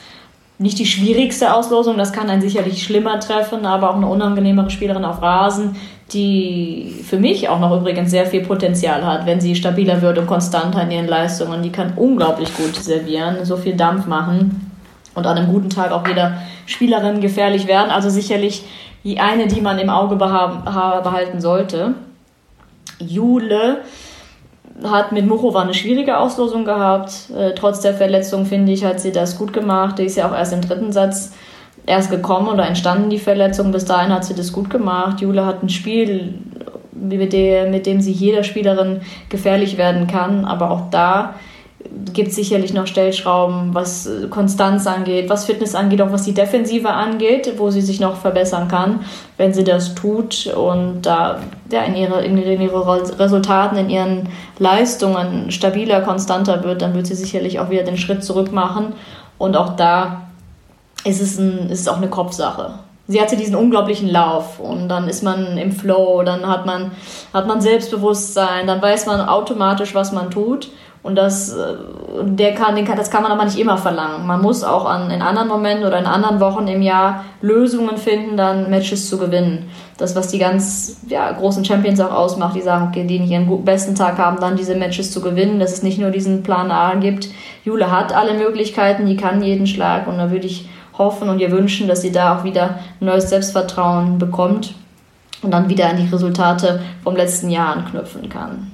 nicht 0.59 0.79
die 0.79 0.87
schwierigste 0.87 1.53
Auslosung, 1.55 1.99
das 1.99 2.13
kann 2.13 2.31
einen 2.31 2.41
sicherlich 2.41 2.85
schlimmer 2.85 3.19
treffen, 3.19 3.67
aber 3.67 3.91
auch 3.91 3.97
eine 3.97 4.07
unangenehmere 4.07 4.71
Spielerin 4.71 5.05
auf 5.05 5.21
Rasen, 5.21 5.75
die 6.13 7.03
für 7.05 7.19
mich 7.19 7.49
auch 7.49 7.61
noch 7.61 7.77
übrigens 7.77 8.11
sehr 8.11 8.27
viel 8.27 8.43
Potenzial 8.43 9.05
hat, 9.05 9.27
wenn 9.27 9.41
sie 9.41 9.55
stabiler 9.55 10.03
wird 10.03 10.19
und 10.19 10.27
konstanter 10.27 10.83
in 10.83 10.91
ihren 10.91 11.09
Leistungen. 11.09 11.63
Die 11.63 11.73
kann 11.73 11.95
unglaublich 11.97 12.55
gut 12.57 12.77
servieren, 12.77 13.45
so 13.45 13.57
viel 13.57 13.75
Dampf 13.77 14.07
machen 14.07 14.71
und 15.15 15.27
an 15.27 15.39
einem 15.39 15.53
guten 15.53 15.71
Tag 15.71 15.93
auch 15.93 16.07
wieder 16.07 16.39
Spielerin 16.67 17.21
gefährlich 17.21 17.67
werden. 17.67 17.91
Also 17.91 18.11
sicherlich 18.11 18.65
die 19.05 19.19
eine, 19.19 19.47
die 19.47 19.61
man 19.61 19.79
im 19.79 19.91
Auge 19.91 20.17
behalten 20.17 21.41
sollte. 21.41 21.95
Jule 22.99 23.79
hat 24.85 25.13
mit 25.13 25.27
Muchova 25.27 25.63
eine 25.63 25.75
schwierige 25.75 26.19
Auslosung 26.19 26.65
gehabt. 26.65 27.31
Äh, 27.37 27.53
trotz 27.55 27.81
der 27.81 27.95
Verletzung, 27.95 28.47
finde 28.47 28.73
ich, 28.73 28.85
hat 28.85 29.01
sie 29.01 29.13
das 29.13 29.39
gut 29.39 29.53
gemacht. 29.53 29.99
Die 29.99 30.05
ist 30.05 30.17
ja 30.17 30.29
auch 30.29 30.35
erst 30.35 30.53
im 30.53 30.61
dritten 30.61 30.93
Satz 30.93 31.33
erst 31.87 32.11
gekommen 32.11 32.49
oder 32.49 32.67
entstanden, 32.67 33.11
die 33.11 33.19
Verletzung. 33.19 33.73
Bis 33.73 33.85
dahin 33.85 34.13
hat 34.13 34.25
sie 34.25 34.35
das 34.35 34.53
gut 34.53 34.71
gemacht. 34.71 35.21
Jule 35.21 35.45
hat 35.45 35.63
ein 35.63 35.69
Spiel, 35.69 36.35
mit, 36.93 37.33
der, 37.33 37.69
mit 37.69 37.87
dem 37.87 38.01
sie 38.01 38.13
jeder 38.13 38.45
Spielerin 38.45 39.01
gefährlich 39.29 39.77
werden 39.77 40.07
kann. 40.07 40.45
Aber 40.45 40.71
auch 40.71 40.91
da 40.91 41.35
gibt 42.13 42.29
es 42.29 42.37
sicherlich 42.37 42.73
noch 42.73 42.87
Stellschrauben, 42.87 43.75
was 43.75 44.07
äh, 44.07 44.29
Konstanz 44.29 44.87
angeht, 44.87 45.29
was 45.29 45.45
Fitness 45.45 45.75
angeht, 45.75 46.01
auch 46.01 46.13
was 46.13 46.23
die 46.23 46.35
Defensive 46.35 46.89
angeht, 46.89 47.55
wo 47.57 47.71
sie 47.71 47.81
sich 47.81 48.01
noch 48.01 48.17
verbessern 48.17 48.69
kann, 48.69 49.01
wenn 49.37 49.53
sie 49.53 49.65
das 49.65 49.95
tut 49.95 50.47
und 50.47 51.03
da 51.03 51.41
ja, 51.71 51.83
in, 51.83 51.97
ihre, 51.97 52.25
in 52.25 52.39
ihre 52.39 53.19
Resultaten, 53.19 53.77
in 53.77 53.91
ihren 53.91 54.29
Leistungen 54.59 55.51
stabiler, 55.51 56.03
konstanter 56.03 56.63
wird, 56.65 56.83
dann 56.83 56.95
wird 56.95 57.07
sie 57.07 57.15
sicherlich 57.15 57.59
auch 57.59 57.71
wieder 57.71 57.83
den 57.83 57.97
Schritt 57.97 58.23
zurück 58.23 58.53
machen. 58.53 58.95
Und 59.39 59.57
auch 59.57 59.75
da 59.75 60.29
ist 61.05 61.21
es, 61.21 61.39
ein, 61.39 61.71
ist 61.71 61.81
es 61.81 61.89
auch 61.89 61.97
eine 61.97 62.09
Kopfsache. 62.09 62.75
Sie 63.09 63.21
hatte 63.21 63.37
diesen 63.37 63.57
unglaublichen 63.57 64.09
Lauf 64.09 64.61
und 64.61 64.89
dann 64.89 65.09
ist 65.09 65.23
man 65.23 65.59
im 65.59 65.73
Flow, 65.73 66.23
dann 66.23 66.47
hat 66.47 66.67
man, 66.67 66.93
hat 67.35 67.47
man 67.47 67.61
Selbstbewusstsein, 67.61 68.67
dann 68.67 68.81
weiß 68.81 69.07
man 69.07 69.21
automatisch, 69.29 69.95
was 69.95 70.13
man 70.13 70.31
tut. 70.31 70.71
Und 71.03 71.17
das, 71.17 71.53
äh, 71.53 71.75
der 72.23 72.55
kann, 72.55 72.77
den 72.77 72.85
kann, 72.85 72.97
das 72.97 73.11
kann 73.11 73.25
man 73.25 73.33
aber 73.33 73.45
nicht 73.45 73.59
immer 73.59 73.77
verlangen. 73.77 74.25
Man 74.25 74.41
muss 74.41 74.63
auch 74.63 74.85
an, 74.85 75.11
in 75.11 75.21
anderen 75.21 75.49
Momenten 75.49 75.85
oder 75.85 75.99
in 75.99 76.07
anderen 76.07 76.39
Wochen 76.39 76.69
im 76.69 76.81
Jahr 76.81 77.25
Lösungen 77.41 77.97
finden, 77.97 78.37
dann 78.37 78.71
Matches 78.71 79.09
zu 79.09 79.19
gewinnen. 79.19 79.69
Das, 79.99 80.15
was 80.15 80.29
die 80.29 80.39
ganz 80.39 81.01
ja, 81.09 81.33
großen 81.33 81.65
Champions 81.65 81.99
auch 81.99 82.13
ausmacht, 82.13 82.55
die 82.55 82.63
sagen, 82.63 82.89
okay, 82.89 83.05
die 83.05 83.19
nicht 83.19 83.33
ihren 83.33 83.65
besten 83.65 83.97
Tag 83.97 84.17
haben, 84.19 84.39
dann 84.39 84.57
diese 84.57 84.77
Matches 84.77 85.11
zu 85.11 85.21
gewinnen, 85.21 85.59
dass 85.59 85.73
es 85.73 85.83
nicht 85.83 85.99
nur 85.99 86.11
diesen 86.11 86.45
Plan 86.45 86.71
A 86.71 86.95
gibt. 86.95 87.31
Jule 87.65 87.91
hat 87.91 88.15
alle 88.15 88.35
Möglichkeiten, 88.35 89.07
die 89.07 89.17
kann 89.17 89.43
jeden 89.43 89.67
Schlag 89.67 90.07
und 90.07 90.19
da 90.19 90.31
würde 90.31 90.47
ich 90.47 90.69
hoffen 90.99 91.29
und 91.29 91.39
ihr 91.39 91.51
wünschen, 91.51 91.89
dass 91.89 92.03
sie 92.03 92.13
da 92.13 92.39
auch 92.39 92.45
wieder 92.45 92.79
neues 93.01 93.31
Selbstvertrauen 93.31 94.19
bekommt 94.19 94.75
und 95.43 95.51
dann 95.51 95.69
wieder 95.69 95.89
an 95.89 95.97
die 95.97 96.09
Resultate 96.09 96.81
vom 97.03 97.17
letzten 97.17 97.51
Jahr 97.51 97.77
anknüpfen 97.77 98.29
kann. 98.29 98.71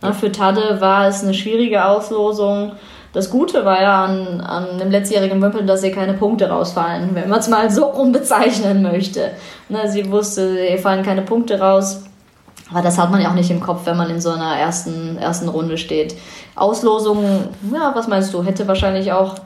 Na, 0.00 0.12
für 0.12 0.30
Tadde 0.30 0.80
war 0.80 1.08
es 1.08 1.22
eine 1.22 1.34
schwierige 1.34 1.84
Auslosung. 1.84 2.72
Das 3.12 3.30
Gute 3.30 3.64
war 3.64 3.80
ja 3.80 4.04
an, 4.04 4.40
an 4.40 4.78
dem 4.78 4.90
letztjährigen 4.90 5.40
Wimbledon, 5.40 5.66
dass 5.66 5.82
ihr 5.82 5.92
keine 5.92 6.14
Punkte 6.14 6.48
rausfallen, 6.48 7.14
wenn 7.14 7.28
man 7.28 7.40
es 7.40 7.48
mal 7.48 7.70
so 7.70 7.86
rum 7.86 8.12
bezeichnen 8.12 8.82
möchte. 8.82 9.30
Na, 9.68 9.88
sie 9.88 10.10
wusste, 10.10 10.66
ihr 10.70 10.78
fallen 10.78 11.04
keine 11.04 11.22
Punkte 11.22 11.58
raus. 11.58 12.04
Aber 12.70 12.82
das 12.82 12.98
hat 12.98 13.10
man 13.10 13.22
ja 13.22 13.30
auch 13.30 13.34
nicht 13.34 13.50
im 13.50 13.60
Kopf, 13.60 13.86
wenn 13.86 13.96
man 13.96 14.10
in 14.10 14.20
so 14.20 14.30
einer 14.30 14.56
ersten, 14.58 15.16
ersten 15.16 15.48
Runde 15.48 15.78
steht. 15.78 16.14
Auslosung, 16.54 17.48
ja, 17.72 17.92
was 17.94 18.08
meinst 18.08 18.34
du, 18.34 18.44
hätte 18.44 18.68
wahrscheinlich 18.68 19.10
auch 19.10 19.36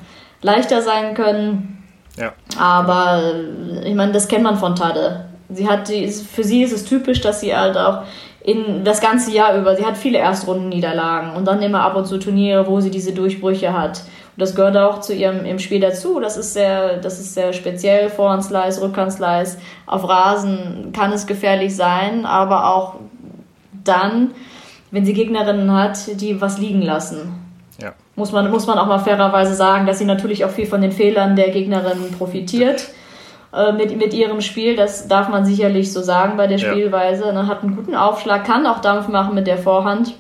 leichter 0.43 0.82
sein 0.82 1.14
können. 1.14 1.82
Ja. 2.16 2.32
Aber 2.59 3.22
ich 3.84 3.95
meine, 3.95 4.12
das 4.12 4.28
kennt 4.28 4.43
man 4.43 4.59
von 4.59 4.76
Tade. 4.76 5.26
Sie 5.49 5.68
hat 5.68 5.88
die, 5.88 6.09
für 6.09 6.45
sie 6.45 6.62
ist 6.62 6.72
es 6.72 6.84
typisch, 6.84 7.20
dass 7.20 7.40
sie 7.40 7.57
halt 7.57 7.76
auch 7.76 8.03
in 8.45 8.84
das 8.84 9.01
ganze 9.01 9.30
Jahr 9.32 9.57
über, 9.57 9.76
sie 9.76 9.84
hat 9.84 9.97
viele 9.97 10.18
Erstrundenniederlagen 10.18 11.36
und 11.36 11.45
dann 11.47 11.62
immer 11.62 11.82
ab 11.82 11.97
und 11.97 12.07
zu 12.07 12.18
Turniere, 12.18 12.66
wo 12.66 12.80
sie 12.80 12.90
diese 12.90 13.12
Durchbrüche 13.12 13.72
hat. 13.72 14.01
Und 14.34 14.40
das 14.40 14.55
gehört 14.55 14.76
auch 14.76 15.01
zu 15.01 15.14
ihrem 15.14 15.45
im 15.45 15.59
Spiel 15.59 15.80
dazu. 15.80 16.18
Das 16.18 16.36
ist 16.36 16.55
sehr, 16.55 16.97
das 16.97 17.20
ist 17.20 17.34
sehr 17.34 17.53
speziell. 17.53 18.09
Vorhandslice, 18.09 18.80
Rückhandslice. 18.80 19.59
Auf 19.86 20.09
Rasen 20.09 20.93
kann 20.93 21.12
es 21.12 21.26
gefährlich 21.26 21.76
sein, 21.76 22.24
aber 22.24 22.74
auch 22.74 22.95
dann, 23.84 24.32
wenn 24.90 25.05
sie 25.05 25.12
Gegnerinnen 25.12 25.72
hat, 25.72 26.20
die 26.20 26.40
was 26.40 26.59
liegen 26.59 26.82
lassen. 26.82 27.34
Ja. 27.80 27.93
Muss 28.23 28.31
man, 28.31 28.49
muss 28.53 28.68
man 28.68 28.79
auch 28.79 28.87
mal 28.87 29.01
fairerweise 29.01 29.53
sagen, 29.53 29.85
dass 29.85 29.99
sie 29.99 30.05
natürlich 30.05 30.45
auch 30.45 30.51
viel 30.51 30.66
von 30.66 30.81
den 30.81 30.93
Fehlern 30.93 31.35
der 31.35 31.51
Gegnerinnen 31.51 32.12
profitiert 32.16 32.85
äh, 33.53 33.73
mit, 33.73 33.97
mit 33.99 34.14
ihrem 34.14 34.41
Spiel. 34.41 34.77
Das 34.77 35.09
darf 35.09 35.29
man 35.29 35.45
sicherlich 35.45 35.93
so 35.93 36.03
sagen 36.03 36.37
bei 36.37 36.47
der 36.47 36.59
Spielweise. 36.59 37.25
Ja. 37.25 37.33
Ne, 37.33 37.49
hat 37.49 37.64
einen 37.64 37.75
guten 37.75 37.97
Aufschlag, 37.97 38.45
kann 38.45 38.64
auch 38.64 38.79
Dampf 38.81 39.09
machen 39.09 39.35
mit 39.35 39.49
der 39.49 39.59
Vorhand. 39.59 40.14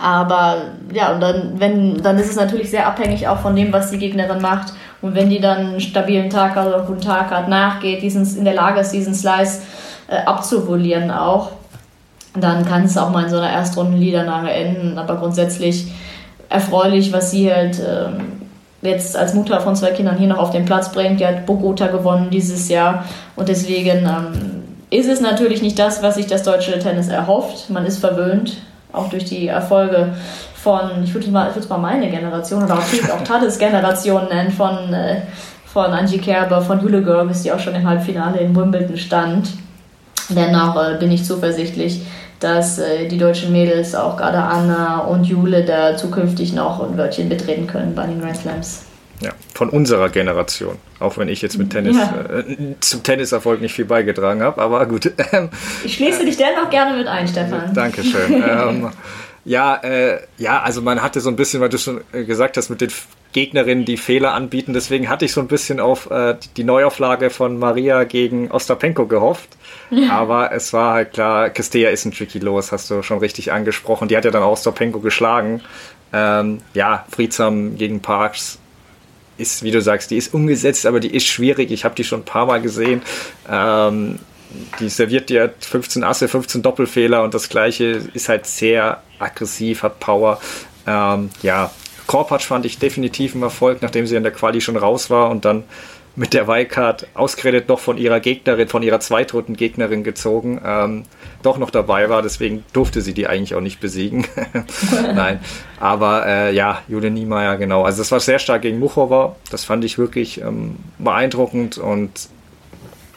Aber 0.00 0.62
ja, 0.94 1.12
und 1.12 1.20
dann, 1.20 1.60
wenn, 1.60 2.02
dann 2.02 2.18
ist 2.18 2.30
es 2.30 2.36
natürlich 2.36 2.70
sehr 2.70 2.86
abhängig 2.86 3.28
auch 3.28 3.40
von 3.40 3.54
dem, 3.54 3.70
was 3.70 3.90
die 3.90 3.98
Gegnerin 3.98 4.40
macht 4.40 4.72
Und 5.02 5.14
wenn 5.14 5.28
die 5.28 5.40
dann 5.40 5.58
einen 5.58 5.80
stabilen 5.80 6.30
Tag 6.30 6.54
hat 6.54 6.66
oder 6.66 6.78
einen 6.78 6.86
guten 6.86 7.02
Tag 7.02 7.30
hat, 7.30 7.50
nachgeht, 7.50 8.00
diesen, 8.00 8.24
in 8.34 8.46
der 8.46 8.54
Lage 8.54 8.80
ist, 8.80 8.92
diesen 8.92 9.14
Slice 9.14 9.60
äh, 10.08 10.24
abzuvolieren 10.24 11.10
auch, 11.10 11.50
dann 12.34 12.64
kann 12.64 12.84
es 12.84 12.96
auch 12.96 13.10
mal 13.10 13.24
in 13.24 13.28
so 13.28 13.36
einer 13.36 13.50
Erstrunden-Niederlage 13.50 14.50
enden. 14.50 14.96
Aber 14.96 15.16
grundsätzlich 15.16 15.92
erfreulich, 16.50 17.12
was 17.12 17.30
sie 17.30 17.52
halt 17.52 17.80
ähm, 17.80 18.40
jetzt 18.82 19.16
als 19.16 19.32
Mutter 19.34 19.60
von 19.60 19.76
zwei 19.76 19.92
Kindern 19.92 20.18
hier 20.18 20.28
noch 20.28 20.38
auf 20.38 20.50
den 20.50 20.66
Platz 20.66 20.92
bringt. 20.92 21.20
Die 21.20 21.26
hat 21.26 21.46
Bogota 21.46 21.86
gewonnen 21.86 22.28
dieses 22.30 22.68
Jahr 22.68 23.04
und 23.36 23.48
deswegen 23.48 24.04
ähm, 24.04 24.64
ist 24.90 25.08
es 25.08 25.20
natürlich 25.20 25.62
nicht 25.62 25.78
das, 25.78 26.02
was 26.02 26.16
sich 26.16 26.26
das 26.26 26.42
deutsche 26.42 26.78
Tennis 26.78 27.08
erhofft. 27.08 27.70
Man 27.70 27.86
ist 27.86 27.98
verwöhnt, 27.98 28.58
auch 28.92 29.08
durch 29.08 29.24
die 29.24 29.46
Erfolge 29.46 30.14
von, 30.54 31.04
ich 31.04 31.14
würde 31.14 31.26
es 31.26 31.32
mal, 31.32 31.52
mal 31.68 31.78
meine 31.78 32.10
Generation 32.10 32.64
oder 32.64 32.74
auch, 32.74 33.14
auch 33.14 33.24
Tades 33.24 33.58
Generation 33.58 34.28
nennen, 34.28 34.50
von, 34.50 34.92
äh, 34.92 35.22
von 35.64 35.86
Angie 35.86 36.18
Kerber, 36.18 36.60
von 36.60 36.80
Jule 36.80 37.02
Görges, 37.02 37.42
die 37.42 37.52
auch 37.52 37.60
schon 37.60 37.74
im 37.76 37.88
Halbfinale 37.88 38.40
in 38.40 38.54
Wimbledon 38.54 38.96
stand. 38.96 39.50
Dennoch 40.28 40.76
äh, 40.76 40.96
bin 40.98 41.12
ich 41.12 41.24
zuversichtlich, 41.24 42.02
dass 42.40 42.78
äh, 42.78 43.06
die 43.06 43.18
deutschen 43.18 43.52
Mädels, 43.52 43.94
auch 43.94 44.16
gerade 44.16 44.38
Anna 44.38 45.00
und 45.00 45.24
Jule, 45.24 45.64
da 45.64 45.96
zukünftig 45.96 46.52
noch 46.52 46.82
ein 46.82 46.96
Wörtchen 46.96 47.28
mitreden 47.28 47.66
können 47.66 47.94
bei 47.94 48.06
den 48.06 48.20
Grand 48.20 48.36
Slams. 48.36 48.82
Ja, 49.20 49.32
von 49.54 49.68
unserer 49.68 50.08
Generation. 50.08 50.76
Auch 50.98 51.18
wenn 51.18 51.28
ich 51.28 51.42
jetzt 51.42 51.58
mit 51.58 51.70
Tennis 51.70 51.96
ja. 51.96 52.38
äh, 52.38 52.74
zum 52.80 53.02
Tenniserfolg 53.02 53.60
nicht 53.60 53.74
viel 53.74 53.84
beigetragen 53.84 54.42
habe, 54.42 54.60
aber 54.60 54.86
gut. 54.86 55.12
ich 55.84 55.94
schließe 55.94 56.24
dich 56.24 56.38
dennoch 56.38 56.70
gerne 56.70 56.96
mit 56.96 57.06
ein, 57.06 57.28
Stefan. 57.28 57.74
Dankeschön. 57.74 58.32
ähm, 58.48 58.90
ja, 59.44 59.76
äh, 59.76 60.20
ja, 60.38 60.62
also 60.62 60.80
man 60.80 61.02
hatte 61.02 61.20
so 61.20 61.28
ein 61.28 61.36
bisschen, 61.36 61.60
weil 61.60 61.68
du 61.68 61.76
schon 61.76 62.00
äh, 62.12 62.24
gesagt 62.24 62.56
hast, 62.56 62.70
mit 62.70 62.80
den 62.80 62.90
Gegnerinnen, 63.32 63.84
die 63.84 63.96
Fehler 63.96 64.34
anbieten. 64.34 64.72
Deswegen 64.72 65.08
hatte 65.08 65.24
ich 65.24 65.32
so 65.32 65.40
ein 65.40 65.48
bisschen 65.48 65.80
auf 65.80 66.10
äh, 66.10 66.36
die 66.56 66.64
Neuauflage 66.64 67.30
von 67.30 67.58
Maria 67.58 68.04
gegen 68.04 68.50
Ostapenko 68.50 69.06
gehofft. 69.06 69.48
Ja. 69.90 70.12
Aber 70.12 70.52
es 70.52 70.72
war 70.72 70.94
halt 70.94 71.12
klar, 71.12 71.50
Castella 71.50 71.90
ist 71.90 72.04
ein 72.04 72.12
tricky 72.12 72.38
Los, 72.38 72.72
hast 72.72 72.90
du 72.90 73.02
schon 73.02 73.18
richtig 73.18 73.52
angesprochen. 73.52 74.08
Die 74.08 74.16
hat 74.16 74.24
ja 74.24 74.30
dann 74.30 74.42
auch 74.42 74.52
Ostapenko 74.52 75.00
geschlagen. 75.00 75.60
Ähm, 76.12 76.60
ja, 76.74 77.06
Friedsam 77.10 77.76
gegen 77.76 78.00
Parks 78.00 78.58
ist, 79.38 79.62
wie 79.62 79.70
du 79.70 79.80
sagst, 79.80 80.10
die 80.10 80.16
ist 80.16 80.34
umgesetzt, 80.34 80.86
aber 80.86 81.00
die 81.00 81.14
ist 81.14 81.26
schwierig. 81.26 81.70
Ich 81.70 81.84
habe 81.84 81.94
die 81.94 82.04
schon 82.04 82.20
ein 82.20 82.24
paar 82.24 82.46
Mal 82.46 82.60
gesehen. 82.60 83.02
Ähm, 83.48 84.18
die 84.80 84.88
serviert 84.88 85.30
dir 85.30 85.54
15 85.60 86.02
Asse, 86.02 86.28
15 86.28 86.62
Doppelfehler 86.62 87.22
und 87.22 87.34
das 87.34 87.48
gleiche 87.48 88.02
ist 88.12 88.28
halt 88.28 88.46
sehr 88.46 89.02
aggressiv, 89.18 89.82
hat 89.82 90.00
Power. 90.00 90.40
Ähm, 90.86 91.30
ja, 91.42 91.70
Korpatsch 92.10 92.46
fand 92.46 92.66
ich 92.66 92.80
definitiv 92.80 93.36
ein 93.36 93.42
Erfolg, 93.42 93.82
nachdem 93.82 94.04
sie 94.04 94.16
in 94.16 94.24
der 94.24 94.32
Quali 94.32 94.60
schon 94.60 94.76
raus 94.76 95.10
war 95.10 95.30
und 95.30 95.44
dann 95.44 95.62
mit 96.16 96.34
der 96.34 96.48
Wildcard 96.48 97.06
ausgeredet 97.14 97.68
noch 97.68 97.78
von 97.78 97.98
ihrer 97.98 98.18
Gegnerin, 98.18 98.66
von 98.66 98.82
ihrer 98.82 98.98
zweitroten 98.98 99.56
Gegnerin 99.56 100.02
gezogen, 100.02 100.60
ähm, 100.66 101.04
doch 101.44 101.56
noch 101.56 101.70
dabei 101.70 102.08
war. 102.08 102.20
Deswegen 102.22 102.64
durfte 102.72 103.00
sie 103.00 103.14
die 103.14 103.28
eigentlich 103.28 103.54
auch 103.54 103.60
nicht 103.60 103.78
besiegen. 103.78 104.26
Nein, 105.14 105.38
aber 105.78 106.26
äh, 106.26 106.52
ja, 106.52 106.82
Julia 106.88 107.10
Niemeyer, 107.10 107.56
genau. 107.58 107.84
Also 107.84 107.98
das 107.98 108.10
war 108.10 108.18
sehr 108.18 108.40
stark 108.40 108.62
gegen 108.62 108.80
Muchova. 108.80 109.36
Das 109.52 109.62
fand 109.62 109.84
ich 109.84 109.96
wirklich 109.96 110.40
ähm, 110.40 110.78
beeindruckend 110.98 111.78
und 111.78 112.28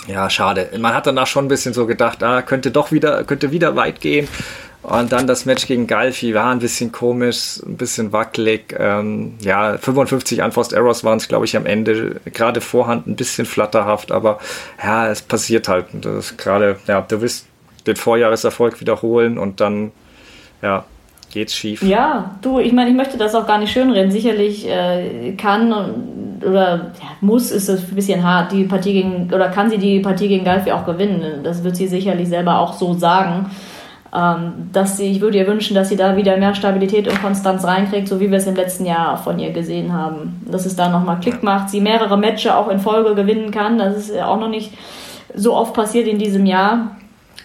ja, 0.06 0.30
schade. 0.30 0.70
Man 0.78 0.94
hat 0.94 1.08
danach 1.08 1.26
schon 1.26 1.46
ein 1.46 1.48
bisschen 1.48 1.74
so 1.74 1.88
gedacht, 1.88 2.22
ah, 2.22 2.44
könnte 2.44 2.70
doch 2.70 2.92
wieder, 2.92 3.24
könnte 3.24 3.50
wieder 3.50 3.76
weit 3.76 4.02
gehen. 4.02 4.28
Und 4.84 5.14
dann 5.14 5.28
das 5.28 5.46
Match 5.46 5.66
gegen 5.66 5.88
Galfi 5.88 6.36
war 6.36 6.52
ein 6.52 6.60
bisschen 6.60 6.92
komisch, 6.92 7.62
ein 7.66 7.78
bisschen 7.78 8.12
wackelig. 8.12 8.76
Ähm, 8.78 9.36
ja, 9.40 9.78
55 9.78 10.42
Unforced 10.42 10.74
Errors 10.74 11.06
waren 11.06 11.18
es, 11.18 11.30
glaube 11.30 11.46
ich, 11.46 11.56
am 11.56 11.66
Ende. 11.66 12.20
Gerade 12.26 12.60
Vorhand 12.60 13.08
ein 13.08 13.16
bisschen 13.16 13.46
flatterhaft, 13.46 14.12
aber 14.12 14.40
ja, 14.84 15.08
es 15.08 15.22
passiert 15.22 15.70
halt. 15.70 15.86
Das 16.02 16.32
ist 16.32 16.38
gerade, 16.38 16.78
ja, 16.88 17.02
du 17.02 17.22
willst 17.22 17.48
den 17.88 17.96
Vorjahreserfolg 17.96 18.82
wiederholen 18.82 19.38
und 19.38 19.62
dann, 19.62 19.94
ja, 20.62 20.84
geht's 21.32 21.56
schief. 21.56 21.82
Ja, 21.82 22.36
du, 22.42 22.60
ich 22.60 22.74
meine, 22.74 22.90
ich 22.90 22.96
möchte 22.96 23.18
das 23.18 23.36
auch 23.36 23.48
gar 23.48 23.58
nicht 23.60 23.72
schönreden. 23.72 24.12
Sicherlich 24.12 24.68
äh, 24.68 25.34
kann 25.38 25.72
oder 26.46 26.92
ja, 27.02 27.10
muss 27.22 27.52
ist 27.52 27.70
es 27.70 27.90
ein 27.90 27.96
bisschen 27.96 28.24
hart, 28.24 28.52
die 28.52 28.66
Partie 28.66 28.94
gegen, 28.94 29.34
oder 29.34 29.50
kann 29.50 29.70
sie 29.70 29.78
die 29.78 30.00
Partie 30.02 30.28
gegen 30.28 30.44
Galfi 30.44 30.72
auch 30.72 30.86
gewinnen. 30.86 31.42
Das 31.44 31.64
wird 31.64 31.78
sie 31.78 31.88
sicherlich 31.88 32.28
selber 32.28 32.60
auch 32.60 32.74
so 32.74 32.94
sagen. 32.94 33.50
Ähm, 34.16 34.70
dass 34.72 34.98
sie, 34.98 35.06
ich 35.06 35.22
würde 35.22 35.40
ihr 35.40 35.48
wünschen, 35.48 35.74
dass 35.74 35.90
sie 35.90 35.96
da 35.96 36.16
wieder 36.16 36.38
mehr 36.38 36.54
Stabilität 36.54 37.08
und 37.08 37.20
Konstanz 37.20 37.64
reinkriegt, 37.64 38.08
so 38.08 38.20
wie 38.20 38.30
wir 38.30 38.38
es 38.38 38.46
im 38.46 38.56
letzten 38.56 38.86
Jahr 38.86 39.18
von 39.18 39.40
ihr 39.40 39.52
gesehen 39.52 39.92
haben. 39.92 40.40
Dass 40.46 40.68
es 40.68 40.76
da 40.76 40.90
nochmal 40.90 41.20
Klick 41.20 41.42
macht, 41.42 41.72
sie 41.72 41.82
mehrere 41.82 42.18
Matches 42.18 42.52
auch 42.52 42.70
in 42.70 42.80
Folge 42.80 43.16
gewinnen 43.16 43.50
kann. 43.50 43.80
Das 43.80 43.98
ist 43.98 44.22
auch 44.22 44.40
noch 44.40 44.50
nicht 44.50 44.72
so 45.34 45.56
oft 45.56 45.74
passiert 45.74 46.08
in 46.08 46.20
diesem 46.20 46.46
Jahr. 46.46 46.96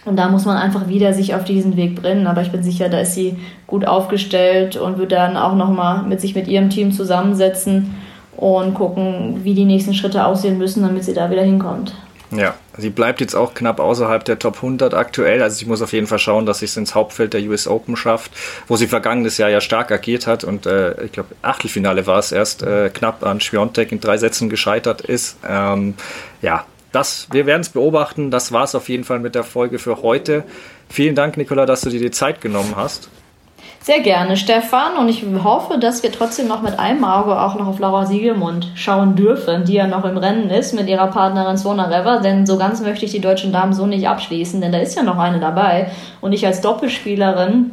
Und 0.05 0.17
da 0.17 0.29
muss 0.29 0.45
man 0.45 0.57
einfach 0.57 0.87
wieder 0.87 1.13
sich 1.13 1.33
auf 1.33 1.43
diesen 1.43 1.75
Weg 1.75 1.99
bringen. 1.99 2.27
Aber 2.27 2.41
ich 2.41 2.51
bin 2.51 2.61
sicher, 2.61 2.87
da 2.87 2.99
ist 2.99 3.15
sie 3.15 3.37
gut 3.65 3.87
aufgestellt 3.87 4.77
und 4.77 4.99
wird 4.99 5.11
dann 5.11 5.37
auch 5.37 5.55
nochmal 5.55 6.03
mit 6.03 6.21
sich 6.21 6.35
mit 6.35 6.47
ihrem 6.47 6.69
Team 6.69 6.91
zusammensetzen 6.91 7.95
und 8.37 8.75
gucken, 8.75 9.39
wie 9.43 9.55
die 9.55 9.65
nächsten 9.65 9.95
Schritte 9.95 10.25
aussehen 10.25 10.59
müssen, 10.59 10.83
damit 10.83 11.03
sie 11.03 11.13
da 11.13 11.31
wieder 11.31 11.43
hinkommt. 11.43 11.93
Ja, 12.31 12.55
sie 12.77 12.89
bleibt 12.91 13.21
jetzt 13.21 13.35
auch 13.35 13.55
knapp 13.55 13.79
außerhalb 13.79 14.23
der 14.23 14.37
Top 14.37 14.57
100 14.57 14.93
aktuell. 14.93 15.41
Also 15.41 15.57
sie 15.57 15.65
muss 15.65 15.81
auf 15.81 15.93
jeden 15.93 16.05
Fall 16.05 16.19
schauen, 16.19 16.45
dass 16.45 16.59
sie 16.59 16.65
es 16.65 16.77
ins 16.77 16.93
Hauptfeld 16.93 17.33
der 17.33 17.41
US 17.43 17.67
Open 17.67 17.95
schafft, 17.95 18.31
wo 18.67 18.75
sie 18.75 18.87
vergangenes 18.87 19.37
Jahr 19.37 19.49
ja 19.49 19.61
stark 19.61 19.91
agiert 19.91 20.27
hat 20.27 20.43
und 20.43 20.65
äh, 20.65 21.03
ich 21.03 21.11
glaube 21.11 21.29
Achtelfinale 21.41 22.05
war 22.05 22.19
es 22.19 22.31
erst 22.31 22.61
äh, 22.61 22.89
knapp 22.93 23.23
an 23.23 23.41
Schwiontek 23.41 23.91
in 23.91 23.99
drei 23.99 24.17
Sätzen 24.17 24.49
gescheitert 24.49 25.01
ist. 25.01 25.37
Ähm, 25.47 25.95
ja, 26.41 26.65
das, 26.91 27.27
wir 27.31 27.45
werden 27.45 27.61
es 27.61 27.69
beobachten. 27.69 28.31
Das 28.31 28.51
war 28.51 28.63
es 28.63 28.75
auf 28.75 28.89
jeden 28.89 29.03
Fall 29.03 29.19
mit 29.19 29.35
der 29.35 29.43
Folge 29.43 29.79
für 29.79 30.01
heute. 30.01 30.43
Vielen 30.89 31.15
Dank, 31.15 31.37
Nicola, 31.37 31.65
dass 31.65 31.81
du 31.81 31.89
dir 31.89 31.99
die 31.99 32.11
Zeit 32.11 32.41
genommen 32.41 32.75
hast. 32.75 33.09
Sehr 33.81 34.01
gerne, 34.01 34.35
Stefan. 34.35 34.97
Und 34.97 35.07
ich 35.07 35.23
hoffe, 35.43 35.77
dass 35.77 36.03
wir 36.03 36.11
trotzdem 36.11 36.47
noch 36.47 36.61
mit 36.61 36.77
einem 36.77 37.05
Auge 37.05 37.39
auch 37.39 37.55
noch 37.55 37.67
auf 37.67 37.79
Laura 37.79 38.05
Siegelmund 38.05 38.71
schauen 38.75 39.15
dürfen, 39.15 39.63
die 39.63 39.73
ja 39.73 39.87
noch 39.87 40.03
im 40.03 40.17
Rennen 40.17 40.49
ist 40.49 40.73
mit 40.73 40.87
ihrer 40.89 41.07
Partnerin 41.07 41.55
Sona 41.55 41.85
Rever. 41.85 42.19
Denn 42.19 42.45
so 42.45 42.57
ganz 42.57 42.81
möchte 42.81 43.05
ich 43.05 43.11
die 43.11 43.21
deutschen 43.21 43.53
Damen 43.53 43.73
so 43.73 43.87
nicht 43.87 44.07
abschließen, 44.07 44.59
denn 44.59 44.73
da 44.73 44.79
ist 44.79 44.95
ja 44.95 45.03
noch 45.03 45.17
eine 45.17 45.39
dabei. 45.39 45.91
Und 46.19 46.33
ich 46.33 46.45
als 46.45 46.59
Doppelspielerin 46.59 47.71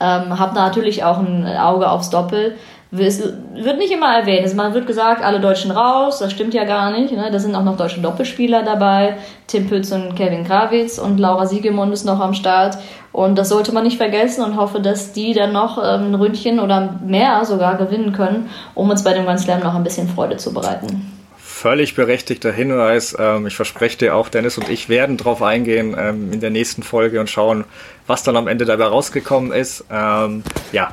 ähm, 0.00 0.38
habe 0.38 0.54
natürlich 0.54 1.04
auch 1.04 1.18
ein 1.18 1.46
Auge 1.46 1.90
aufs 1.90 2.10
Doppel. 2.10 2.56
Es 2.96 3.20
wird 3.20 3.78
nicht 3.78 3.92
immer 3.92 4.16
erwähnt. 4.16 4.42
Also 4.42 4.56
man 4.56 4.74
wird 4.74 4.86
gesagt, 4.86 5.24
alle 5.24 5.40
Deutschen 5.40 5.70
raus. 5.70 6.18
Das 6.18 6.32
stimmt 6.32 6.54
ja 6.54 6.64
gar 6.64 6.90
nicht. 6.92 7.12
Ne? 7.12 7.28
Da 7.30 7.38
sind 7.38 7.54
auch 7.54 7.64
noch 7.64 7.76
deutsche 7.76 8.00
Doppelspieler 8.00 8.62
dabei. 8.62 9.16
Tim 9.46 9.66
Pütz 9.68 9.90
und 9.92 10.14
Kevin 10.14 10.44
Grawitz 10.44 10.98
und 10.98 11.18
Laura 11.18 11.46
Siegemund 11.46 11.92
ist 11.92 12.04
noch 12.04 12.20
am 12.20 12.34
Start. 12.34 12.78
Und 13.12 13.36
das 13.36 13.48
sollte 13.48 13.72
man 13.72 13.84
nicht 13.84 13.96
vergessen 13.96 14.44
und 14.44 14.56
hoffe, 14.56 14.80
dass 14.80 15.12
die 15.12 15.34
dann 15.34 15.52
noch 15.52 15.78
ähm, 15.78 16.10
ein 16.10 16.14
Ründchen 16.14 16.60
oder 16.60 16.98
mehr 17.04 17.44
sogar 17.44 17.76
gewinnen 17.76 18.12
können, 18.12 18.50
um 18.74 18.90
uns 18.90 19.04
bei 19.04 19.12
dem 19.14 19.24
Grand 19.24 19.40
Slam 19.40 19.60
noch 19.60 19.74
ein 19.74 19.84
bisschen 19.84 20.08
Freude 20.08 20.36
zu 20.36 20.52
bereiten 20.52 21.10
völlig 21.36 21.94
berechtigter 21.94 22.52
Hinweis. 22.52 23.16
Ähm, 23.18 23.46
ich 23.46 23.56
verspreche 23.56 23.96
dir 23.96 24.16
auch, 24.16 24.28
Dennis 24.28 24.58
und 24.58 24.68
ich 24.68 24.90
werden 24.90 25.16
darauf 25.16 25.40
eingehen 25.40 25.96
ähm, 25.98 26.30
in 26.30 26.40
der 26.40 26.50
nächsten 26.50 26.82
Folge 26.82 27.20
und 27.20 27.30
schauen, 27.30 27.64
was 28.06 28.22
dann 28.22 28.36
am 28.36 28.48
Ende 28.48 28.66
dabei 28.66 28.84
rausgekommen 28.84 29.50
ist. 29.50 29.82
Ja, 29.88 30.92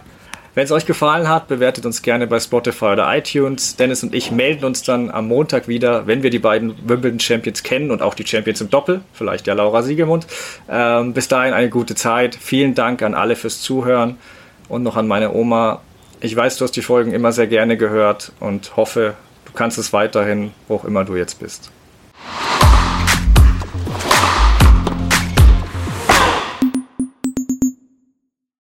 wenn 0.53 0.65
es 0.65 0.71
euch 0.71 0.85
gefallen 0.85 1.29
hat, 1.29 1.47
bewertet 1.47 1.85
uns 1.85 2.01
gerne 2.01 2.27
bei 2.27 2.39
Spotify 2.39 2.85
oder 2.85 3.15
iTunes. 3.15 3.77
Dennis 3.77 4.03
und 4.03 4.13
ich 4.13 4.31
melden 4.31 4.65
uns 4.65 4.83
dann 4.83 5.09
am 5.09 5.27
Montag 5.27 5.67
wieder, 5.67 6.07
wenn 6.07 6.23
wir 6.23 6.29
die 6.29 6.39
beiden 6.39 6.75
Wimbledon 6.87 7.19
Champions 7.19 7.63
kennen 7.63 7.89
und 7.89 8.01
auch 8.01 8.13
die 8.13 8.27
Champions 8.27 8.59
im 8.59 8.69
Doppel, 8.69 9.01
vielleicht 9.13 9.47
ja 9.47 9.53
Laura 9.53 9.81
Siegemund. 9.81 10.27
Ähm, 10.69 11.13
bis 11.13 11.29
dahin 11.29 11.53
eine 11.53 11.69
gute 11.69 11.95
Zeit. 11.95 12.35
Vielen 12.35 12.75
Dank 12.75 13.01
an 13.01 13.13
alle 13.13 13.37
fürs 13.37 13.61
Zuhören 13.61 14.17
und 14.67 14.83
noch 14.83 14.97
an 14.97 15.07
meine 15.07 15.33
Oma. 15.33 15.81
Ich 16.19 16.35
weiß, 16.35 16.57
du 16.57 16.65
hast 16.65 16.75
die 16.75 16.81
Folgen 16.81 17.13
immer 17.13 17.31
sehr 17.31 17.47
gerne 17.47 17.77
gehört 17.77 18.33
und 18.41 18.75
hoffe, 18.75 19.13
du 19.45 19.53
kannst 19.53 19.77
es 19.77 19.93
weiterhin, 19.93 20.51
wo 20.67 20.75
auch 20.75 20.85
immer 20.85 21.05
du 21.05 21.15
jetzt 21.15 21.39
bist. 21.39 21.71